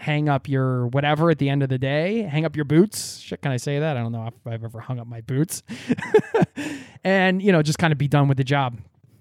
hang 0.00 0.30
up 0.30 0.48
your 0.48 0.86
whatever 0.88 1.30
at 1.30 1.38
the 1.38 1.50
end 1.50 1.62
of 1.62 1.68
the 1.68 1.78
day, 1.78 2.22
hang 2.22 2.46
up 2.46 2.56
your 2.56 2.64
boots. 2.64 3.18
Shit, 3.18 3.42
can 3.42 3.52
I 3.52 3.58
say 3.58 3.78
that? 3.78 3.98
I 3.98 4.00
don't 4.00 4.12
know 4.12 4.26
if 4.26 4.34
I've 4.46 4.64
ever 4.64 4.80
hung 4.80 4.98
up 4.98 5.06
my 5.06 5.20
boots. 5.20 5.62
and, 7.04 7.42
you 7.42 7.52
know, 7.52 7.62
just 7.62 7.78
kind 7.78 7.92
of 7.92 7.98
be 7.98 8.08
done 8.08 8.26
with 8.26 8.38
the 8.38 8.44
job. 8.44 8.78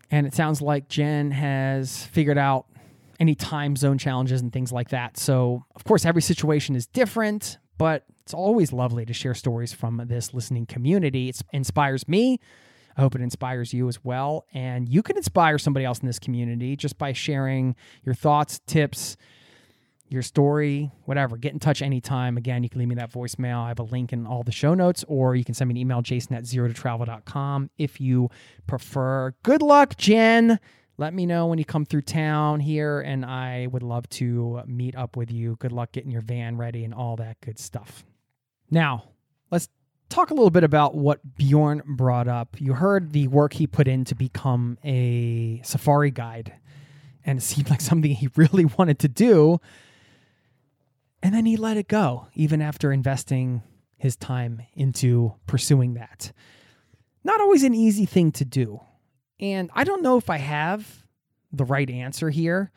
And 0.10 0.26
it 0.26 0.34
sounds 0.34 0.62
like 0.62 0.88
Jen 0.88 1.32
has 1.32 2.06
figured 2.06 2.38
out 2.38 2.66
any 3.20 3.36
time 3.36 3.76
zone 3.76 3.98
challenges 3.98 4.42
and 4.42 4.54
things 4.54 4.72
like 4.72 4.90
that. 4.90 5.18
So, 5.18 5.66
of 5.76 5.84
course, 5.84 6.06
every 6.06 6.22
situation 6.22 6.76
is 6.76 6.88
different, 6.88 7.58
but 7.80 8.04
it's 8.22 8.34
always 8.34 8.72
lovely 8.72 9.06
to 9.06 9.14
share 9.14 9.34
stories 9.34 9.74
from 9.74 10.04
this 10.06 10.36
listening 10.36 10.68
community. 10.68 11.30
It 11.30 11.42
inspires 11.52 12.08
me. 12.08 12.40
I 12.96 13.02
hope 13.02 13.16
it 13.16 13.22
inspires 13.22 13.74
you 13.74 13.88
as 13.88 14.04
well. 14.04 14.46
And 14.54 14.88
you 14.88 15.02
can 15.02 15.18
inspire 15.18 15.58
somebody 15.58 15.86
else 15.86 16.00
in 16.00 16.06
this 16.06 16.20
community 16.20 16.76
just 16.76 16.98
by 16.98 17.14
sharing 17.14 17.76
your 18.04 18.14
thoughts, 18.14 18.60
tips, 18.68 19.16
your 20.10 20.22
story, 20.22 20.92
whatever. 21.06 21.38
Get 21.38 21.54
in 21.54 21.60
touch 21.60 21.82
anytime. 21.82 22.36
Again, 22.36 22.64
you 22.64 22.70
can 22.70 22.80
leave 22.80 22.90
me 22.90 22.96
that 22.96 23.14
voicemail. 23.14 23.64
I 23.64 23.70
have 23.70 23.80
a 23.80 23.84
link 23.84 24.12
in 24.12 24.28
all 24.28 24.44
the 24.44 24.52
show 24.52 24.74
notes, 24.74 25.06
or 25.08 25.36
you 25.36 25.46
can 25.46 25.54
send 25.54 25.70
me 25.70 25.74
an 25.74 25.78
email, 25.78 26.02
jason 26.02 26.36
at 26.36 26.46
zero 26.46 26.68
to 26.68 26.74
travel.com 26.74 27.70
if 27.78 28.02
you 28.02 28.30
prefer. 28.68 29.34
Good 29.44 29.62
luck, 29.62 29.96
Jen. 29.96 30.60
Let 31.00 31.14
me 31.14 31.26
know 31.26 31.48
when 31.48 31.58
you 31.58 31.64
come 31.64 31.86
through 31.86 32.02
town 32.02 32.60
here, 32.60 33.00
and 33.00 33.24
I 33.24 33.68
would 33.68 33.84
love 33.84 34.10
to 34.10 34.64
meet 34.68 34.98
up 34.98 35.16
with 35.16 35.32
you. 35.32 35.56
Good 35.56 35.72
luck 35.72 35.94
getting 35.94 36.12
your 36.12 36.20
van 36.20 36.58
ready 36.58 36.84
and 36.84 36.94
all 36.94 37.16
that 37.16 37.40
good 37.40 37.58
stuff. 37.58 38.04
Now, 38.70 39.06
let's 39.50 39.70
talk 40.10 40.30
a 40.30 40.34
little 40.34 40.50
bit 40.50 40.66
about 40.66 40.96
what 40.96 41.38
Bjorn 41.38 41.84
brought 41.86 42.28
up. 42.28 42.60
You 42.60 42.74
heard 42.74 43.14
the 43.14 43.30
work 43.30 43.54
he 43.54 43.66
put 43.66 43.88
in 43.88 44.04
to 44.04 44.14
become 44.14 44.78
a 44.84 45.62
safari 45.64 46.12
guide, 46.12 46.56
and 47.24 47.40
it 47.40 47.44
seemed 47.44 47.70
like 47.70 47.80
something 47.90 48.12
he 48.12 48.28
really 48.36 48.66
wanted 48.66 49.00
to 49.00 49.08
do. 49.08 49.62
And 51.24 51.34
then 51.34 51.46
he 51.46 51.56
let 51.56 51.78
it 51.78 51.88
go, 51.88 52.28
even 52.34 52.62
after 52.62 52.92
investing 52.92 53.64
his 53.96 54.18
time 54.18 54.64
into 54.74 55.36
pursuing 55.48 55.94
that. 55.94 56.34
Not 57.24 57.40
always 57.40 57.64
an 57.64 57.74
easy 57.74 58.06
thing 58.06 58.34
to 58.34 58.44
do. 58.44 58.82
And 59.40 59.70
I 59.74 59.84
don't 59.84 60.02
know 60.02 60.18
if 60.18 60.30
I 60.30 60.38
have 60.38 61.06
the 61.52 61.66
right 61.66 61.90
answer 61.90 62.30
here. 62.30 62.72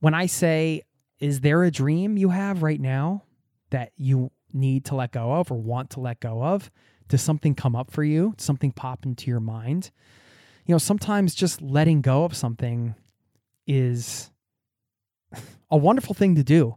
When 0.00 0.14
I 0.14 0.26
say, 0.26 0.82
is 1.18 1.40
there 1.40 1.64
a 1.64 1.70
dream 1.70 2.16
you 2.16 2.28
have 2.28 2.62
right 2.62 2.80
now 2.80 3.24
that 3.70 3.92
you 3.96 4.30
need 4.52 4.84
to 4.86 4.94
let 4.94 5.12
go 5.12 5.32
of 5.32 5.50
or 5.50 5.58
want 5.58 5.90
to 5.90 6.00
let 6.00 6.20
go 6.20 6.42
of? 6.42 6.70
Does 7.08 7.22
something 7.22 7.54
come 7.54 7.74
up 7.74 7.90
for 7.90 8.04
you? 8.04 8.34
Something 8.38 8.70
pop 8.70 9.04
into 9.04 9.30
your 9.30 9.40
mind? 9.40 9.90
You 10.66 10.74
know, 10.74 10.78
sometimes 10.78 11.34
just 11.34 11.62
letting 11.62 12.02
go 12.02 12.24
of 12.24 12.36
something 12.36 12.94
is 13.66 14.30
a 15.70 15.76
wonderful 15.76 16.14
thing 16.14 16.34
to 16.34 16.44
do. 16.44 16.76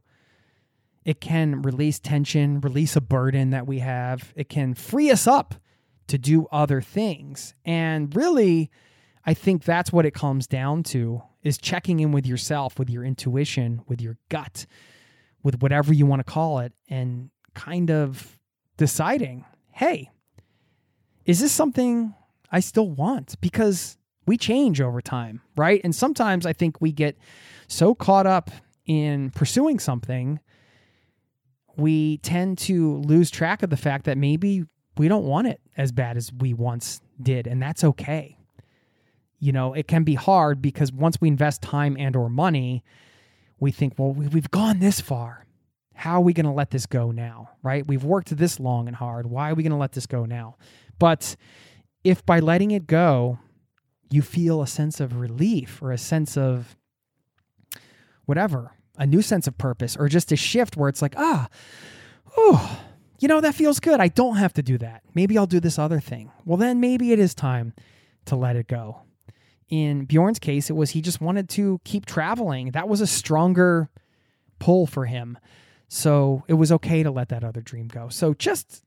It 1.03 1.19
can 1.19 1.61
release 1.61 1.99
tension, 1.99 2.61
release 2.61 2.95
a 2.95 3.01
burden 3.01 3.49
that 3.49 3.67
we 3.67 3.79
have. 3.79 4.33
It 4.35 4.49
can 4.49 4.73
free 4.73 5.11
us 5.11 5.27
up 5.27 5.55
to 6.07 6.17
do 6.17 6.47
other 6.51 6.81
things. 6.81 7.53
And 7.65 8.15
really, 8.15 8.71
I 9.25 9.33
think 9.33 9.63
that's 9.63 9.91
what 9.91 10.05
it 10.05 10.13
comes 10.13 10.47
down 10.47 10.83
to 10.83 11.21
is 11.43 11.57
checking 11.57 11.99
in 11.99 12.11
with 12.11 12.25
yourself, 12.25 12.77
with 12.79 12.89
your 12.89 13.03
intuition, 13.03 13.81
with 13.87 14.01
your 14.01 14.17
gut, 14.29 14.65
with 15.43 15.61
whatever 15.61 15.93
you 15.93 16.05
want 16.05 16.19
to 16.19 16.31
call 16.31 16.59
it, 16.59 16.73
and 16.87 17.29
kind 17.53 17.89
of 17.91 18.37
deciding, 18.77 19.45
hey, 19.71 20.09
is 21.25 21.39
this 21.39 21.51
something 21.51 22.13
I 22.51 22.59
still 22.59 22.89
want? 22.89 23.39
Because 23.41 23.97
we 24.25 24.37
change 24.37 24.81
over 24.81 25.01
time, 25.01 25.41
right? 25.55 25.81
And 25.83 25.95
sometimes 25.95 26.45
I 26.45 26.53
think 26.53 26.79
we 26.79 26.91
get 26.91 27.17
so 27.67 27.95
caught 27.95 28.27
up 28.27 28.51
in 28.85 29.29
pursuing 29.31 29.79
something, 29.79 30.39
we 31.77 32.17
tend 32.17 32.57
to 32.59 32.97
lose 32.97 33.31
track 33.31 33.63
of 33.63 33.69
the 33.69 33.77
fact 33.77 34.05
that 34.05 34.17
maybe 34.17 34.63
we 34.97 35.07
don't 35.07 35.25
want 35.25 35.47
it 35.47 35.61
as 35.77 35.91
bad 35.91 36.17
as 36.17 36.31
we 36.33 36.53
once 36.53 37.01
did, 37.21 37.47
and 37.47 37.61
that's 37.61 37.83
okay. 37.83 38.37
You 39.41 39.51
know, 39.51 39.73
it 39.73 39.87
can 39.87 40.03
be 40.03 40.13
hard 40.13 40.61
because 40.61 40.93
once 40.93 41.19
we 41.19 41.27
invest 41.27 41.63
time 41.63 41.97
and 41.99 42.15
or 42.15 42.29
money, 42.29 42.83
we 43.59 43.71
think, 43.71 43.95
well, 43.97 44.13
we've 44.13 44.51
gone 44.51 44.79
this 44.79 45.01
far. 45.01 45.45
How 45.95 46.17
are 46.17 46.21
we 46.21 46.31
going 46.31 46.45
to 46.45 46.51
let 46.51 46.69
this 46.69 46.85
go 46.85 47.11
now? 47.11 47.49
Right? 47.63 47.85
We've 47.85 48.03
worked 48.03 48.35
this 48.37 48.59
long 48.59 48.87
and 48.87 48.95
hard. 48.95 49.25
Why 49.25 49.49
are 49.49 49.55
we 49.55 49.63
going 49.63 49.71
to 49.71 49.77
let 49.77 49.93
this 49.93 50.05
go 50.05 50.25
now? 50.25 50.57
But 50.99 51.35
if 52.03 52.23
by 52.23 52.39
letting 52.39 52.69
it 52.71 52.85
go, 52.85 53.39
you 54.11 54.21
feel 54.21 54.61
a 54.61 54.67
sense 54.67 54.99
of 54.99 55.19
relief 55.19 55.81
or 55.81 55.91
a 55.91 55.97
sense 55.97 56.37
of 56.37 56.75
whatever, 58.25 58.73
a 58.97 59.07
new 59.07 59.23
sense 59.23 59.47
of 59.47 59.57
purpose, 59.57 59.97
or 59.97 60.07
just 60.07 60.31
a 60.31 60.35
shift 60.35 60.77
where 60.77 60.89
it's 60.89 61.01
like, 61.01 61.15
ah, 61.17 61.47
oh, 62.37 62.79
you 63.19 63.27
know, 63.27 63.41
that 63.41 63.55
feels 63.55 63.79
good. 63.79 63.99
I 63.99 64.07
don't 64.07 64.35
have 64.35 64.53
to 64.53 64.61
do 64.61 64.77
that. 64.79 65.01
Maybe 65.15 65.37
I'll 65.37 65.47
do 65.47 65.59
this 65.59 65.79
other 65.79 65.99
thing. 65.99 66.31
Well, 66.45 66.57
then 66.57 66.79
maybe 66.79 67.11
it 67.11 67.19
is 67.19 67.33
time 67.33 67.73
to 68.25 68.35
let 68.35 68.55
it 68.55 68.67
go. 68.67 69.01
In 69.71 70.05
Bjorn's 70.05 70.37
case, 70.37 70.69
it 70.69 70.73
was 70.73 70.91
he 70.91 71.01
just 71.01 71.21
wanted 71.21 71.49
to 71.49 71.81
keep 71.83 72.05
traveling. 72.05 72.71
That 72.71 72.87
was 72.87 73.01
a 73.01 73.07
stronger 73.07 73.89
pull 74.59 74.85
for 74.85 75.05
him. 75.05 75.37
So 75.87 76.43
it 76.47 76.53
was 76.53 76.71
okay 76.73 77.03
to 77.03 77.09
let 77.11 77.29
that 77.29 77.43
other 77.43 77.61
dream 77.61 77.87
go. 77.87 78.09
So 78.09 78.33
just 78.33 78.83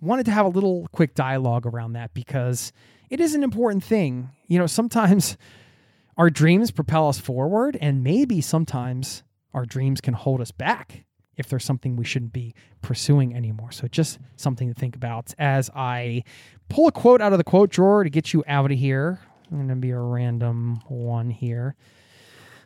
wanted 0.00 0.26
to 0.26 0.32
have 0.32 0.44
a 0.44 0.50
little 0.50 0.88
quick 0.92 1.14
dialogue 1.14 1.66
around 1.66 1.92
that 1.92 2.12
because 2.12 2.72
it 3.08 3.20
is 3.20 3.34
an 3.34 3.42
important 3.42 3.84
thing. 3.84 4.30
You 4.48 4.58
know, 4.58 4.66
sometimes 4.66 5.36
our 6.16 6.28
dreams 6.28 6.70
propel 6.70 7.08
us 7.08 7.18
forward, 7.18 7.78
and 7.80 8.02
maybe 8.02 8.40
sometimes 8.40 9.22
our 9.54 9.64
dreams 9.64 10.00
can 10.00 10.14
hold 10.14 10.40
us 10.40 10.50
back 10.50 11.04
if 11.36 11.48
there's 11.48 11.64
something 11.64 11.96
we 11.96 12.04
shouldn't 12.04 12.32
be 12.32 12.54
pursuing 12.82 13.34
anymore. 13.34 13.72
So 13.72 13.88
just 13.88 14.18
something 14.36 14.68
to 14.68 14.74
think 14.74 14.96
about 14.96 15.32
as 15.38 15.70
I 15.74 16.24
pull 16.68 16.88
a 16.88 16.92
quote 16.92 17.20
out 17.20 17.32
of 17.32 17.38
the 17.38 17.44
quote 17.44 17.70
drawer 17.70 18.04
to 18.04 18.10
get 18.10 18.32
you 18.32 18.44
out 18.46 18.70
of 18.70 18.78
here. 18.78 19.20
I'm 19.52 19.58
going 19.58 19.68
to 19.68 19.76
be 19.76 19.90
a 19.90 19.98
random 19.98 20.80
one 20.88 21.28
here. 21.28 21.76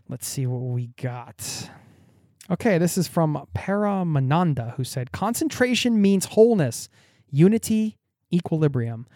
Let's 0.08 0.28
see 0.28 0.46
what 0.46 0.60
we 0.60 0.90
got. 1.02 1.68
Okay, 2.48 2.78
this 2.78 2.96
is 2.96 3.08
from 3.08 3.44
Paramananda, 3.56 4.74
who 4.76 4.84
said 4.84 5.10
Concentration 5.10 6.00
means 6.00 6.26
wholeness, 6.26 6.88
unity, 7.28 7.98
equilibrium. 8.32 9.08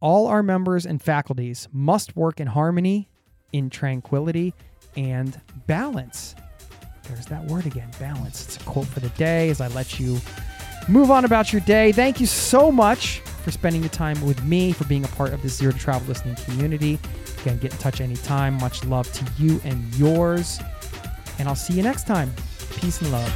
All 0.00 0.26
our 0.26 0.42
members 0.42 0.84
and 0.84 1.00
faculties 1.00 1.66
must 1.72 2.14
work 2.14 2.40
in 2.40 2.46
harmony, 2.46 3.08
in 3.52 3.70
tranquility, 3.70 4.52
and 4.94 5.40
balance. 5.66 6.34
There's 7.04 7.24
that 7.26 7.46
word 7.46 7.64
again 7.64 7.90
balance. 7.98 8.44
It's 8.44 8.56
a 8.58 8.60
quote 8.60 8.86
for 8.86 9.00
the 9.00 9.08
day 9.10 9.48
as 9.48 9.62
I 9.62 9.68
let 9.68 9.98
you 9.98 10.18
move 10.88 11.10
on 11.10 11.24
about 11.24 11.54
your 11.54 11.60
day. 11.62 11.90
Thank 11.90 12.20
you 12.20 12.26
so 12.26 12.70
much 12.70 13.22
for 13.44 13.50
spending 13.50 13.82
your 13.82 13.90
time 13.90 14.20
with 14.24 14.42
me, 14.44 14.72
for 14.72 14.84
being 14.84 15.04
a 15.04 15.08
part 15.08 15.34
of 15.34 15.42
this 15.42 15.54
Zero 15.56 15.72
to 15.72 15.78
Travel 15.78 16.08
listening 16.08 16.34
community. 16.36 16.98
Again, 17.42 17.58
get 17.58 17.72
in 17.72 17.78
touch 17.78 18.00
anytime. 18.00 18.54
Much 18.54 18.84
love 18.84 19.12
to 19.12 19.24
you 19.38 19.60
and 19.64 19.94
yours. 19.96 20.58
And 21.38 21.46
I'll 21.46 21.54
see 21.54 21.74
you 21.74 21.82
next 21.82 22.06
time. 22.06 22.32
Peace 22.76 23.02
and 23.02 23.12
love. 23.12 23.28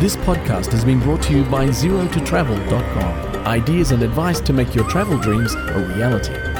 This 0.00 0.16
podcast 0.16 0.72
has 0.72 0.84
been 0.84 1.00
brought 1.00 1.22
to 1.24 1.36
you 1.36 1.44
by 1.44 1.66
ZeroToTravel.com. 1.66 3.46
Ideas 3.46 3.90
and 3.90 4.02
advice 4.02 4.40
to 4.40 4.52
make 4.52 4.74
your 4.74 4.88
travel 4.88 5.18
dreams 5.18 5.54
a 5.54 5.92
reality. 5.94 6.55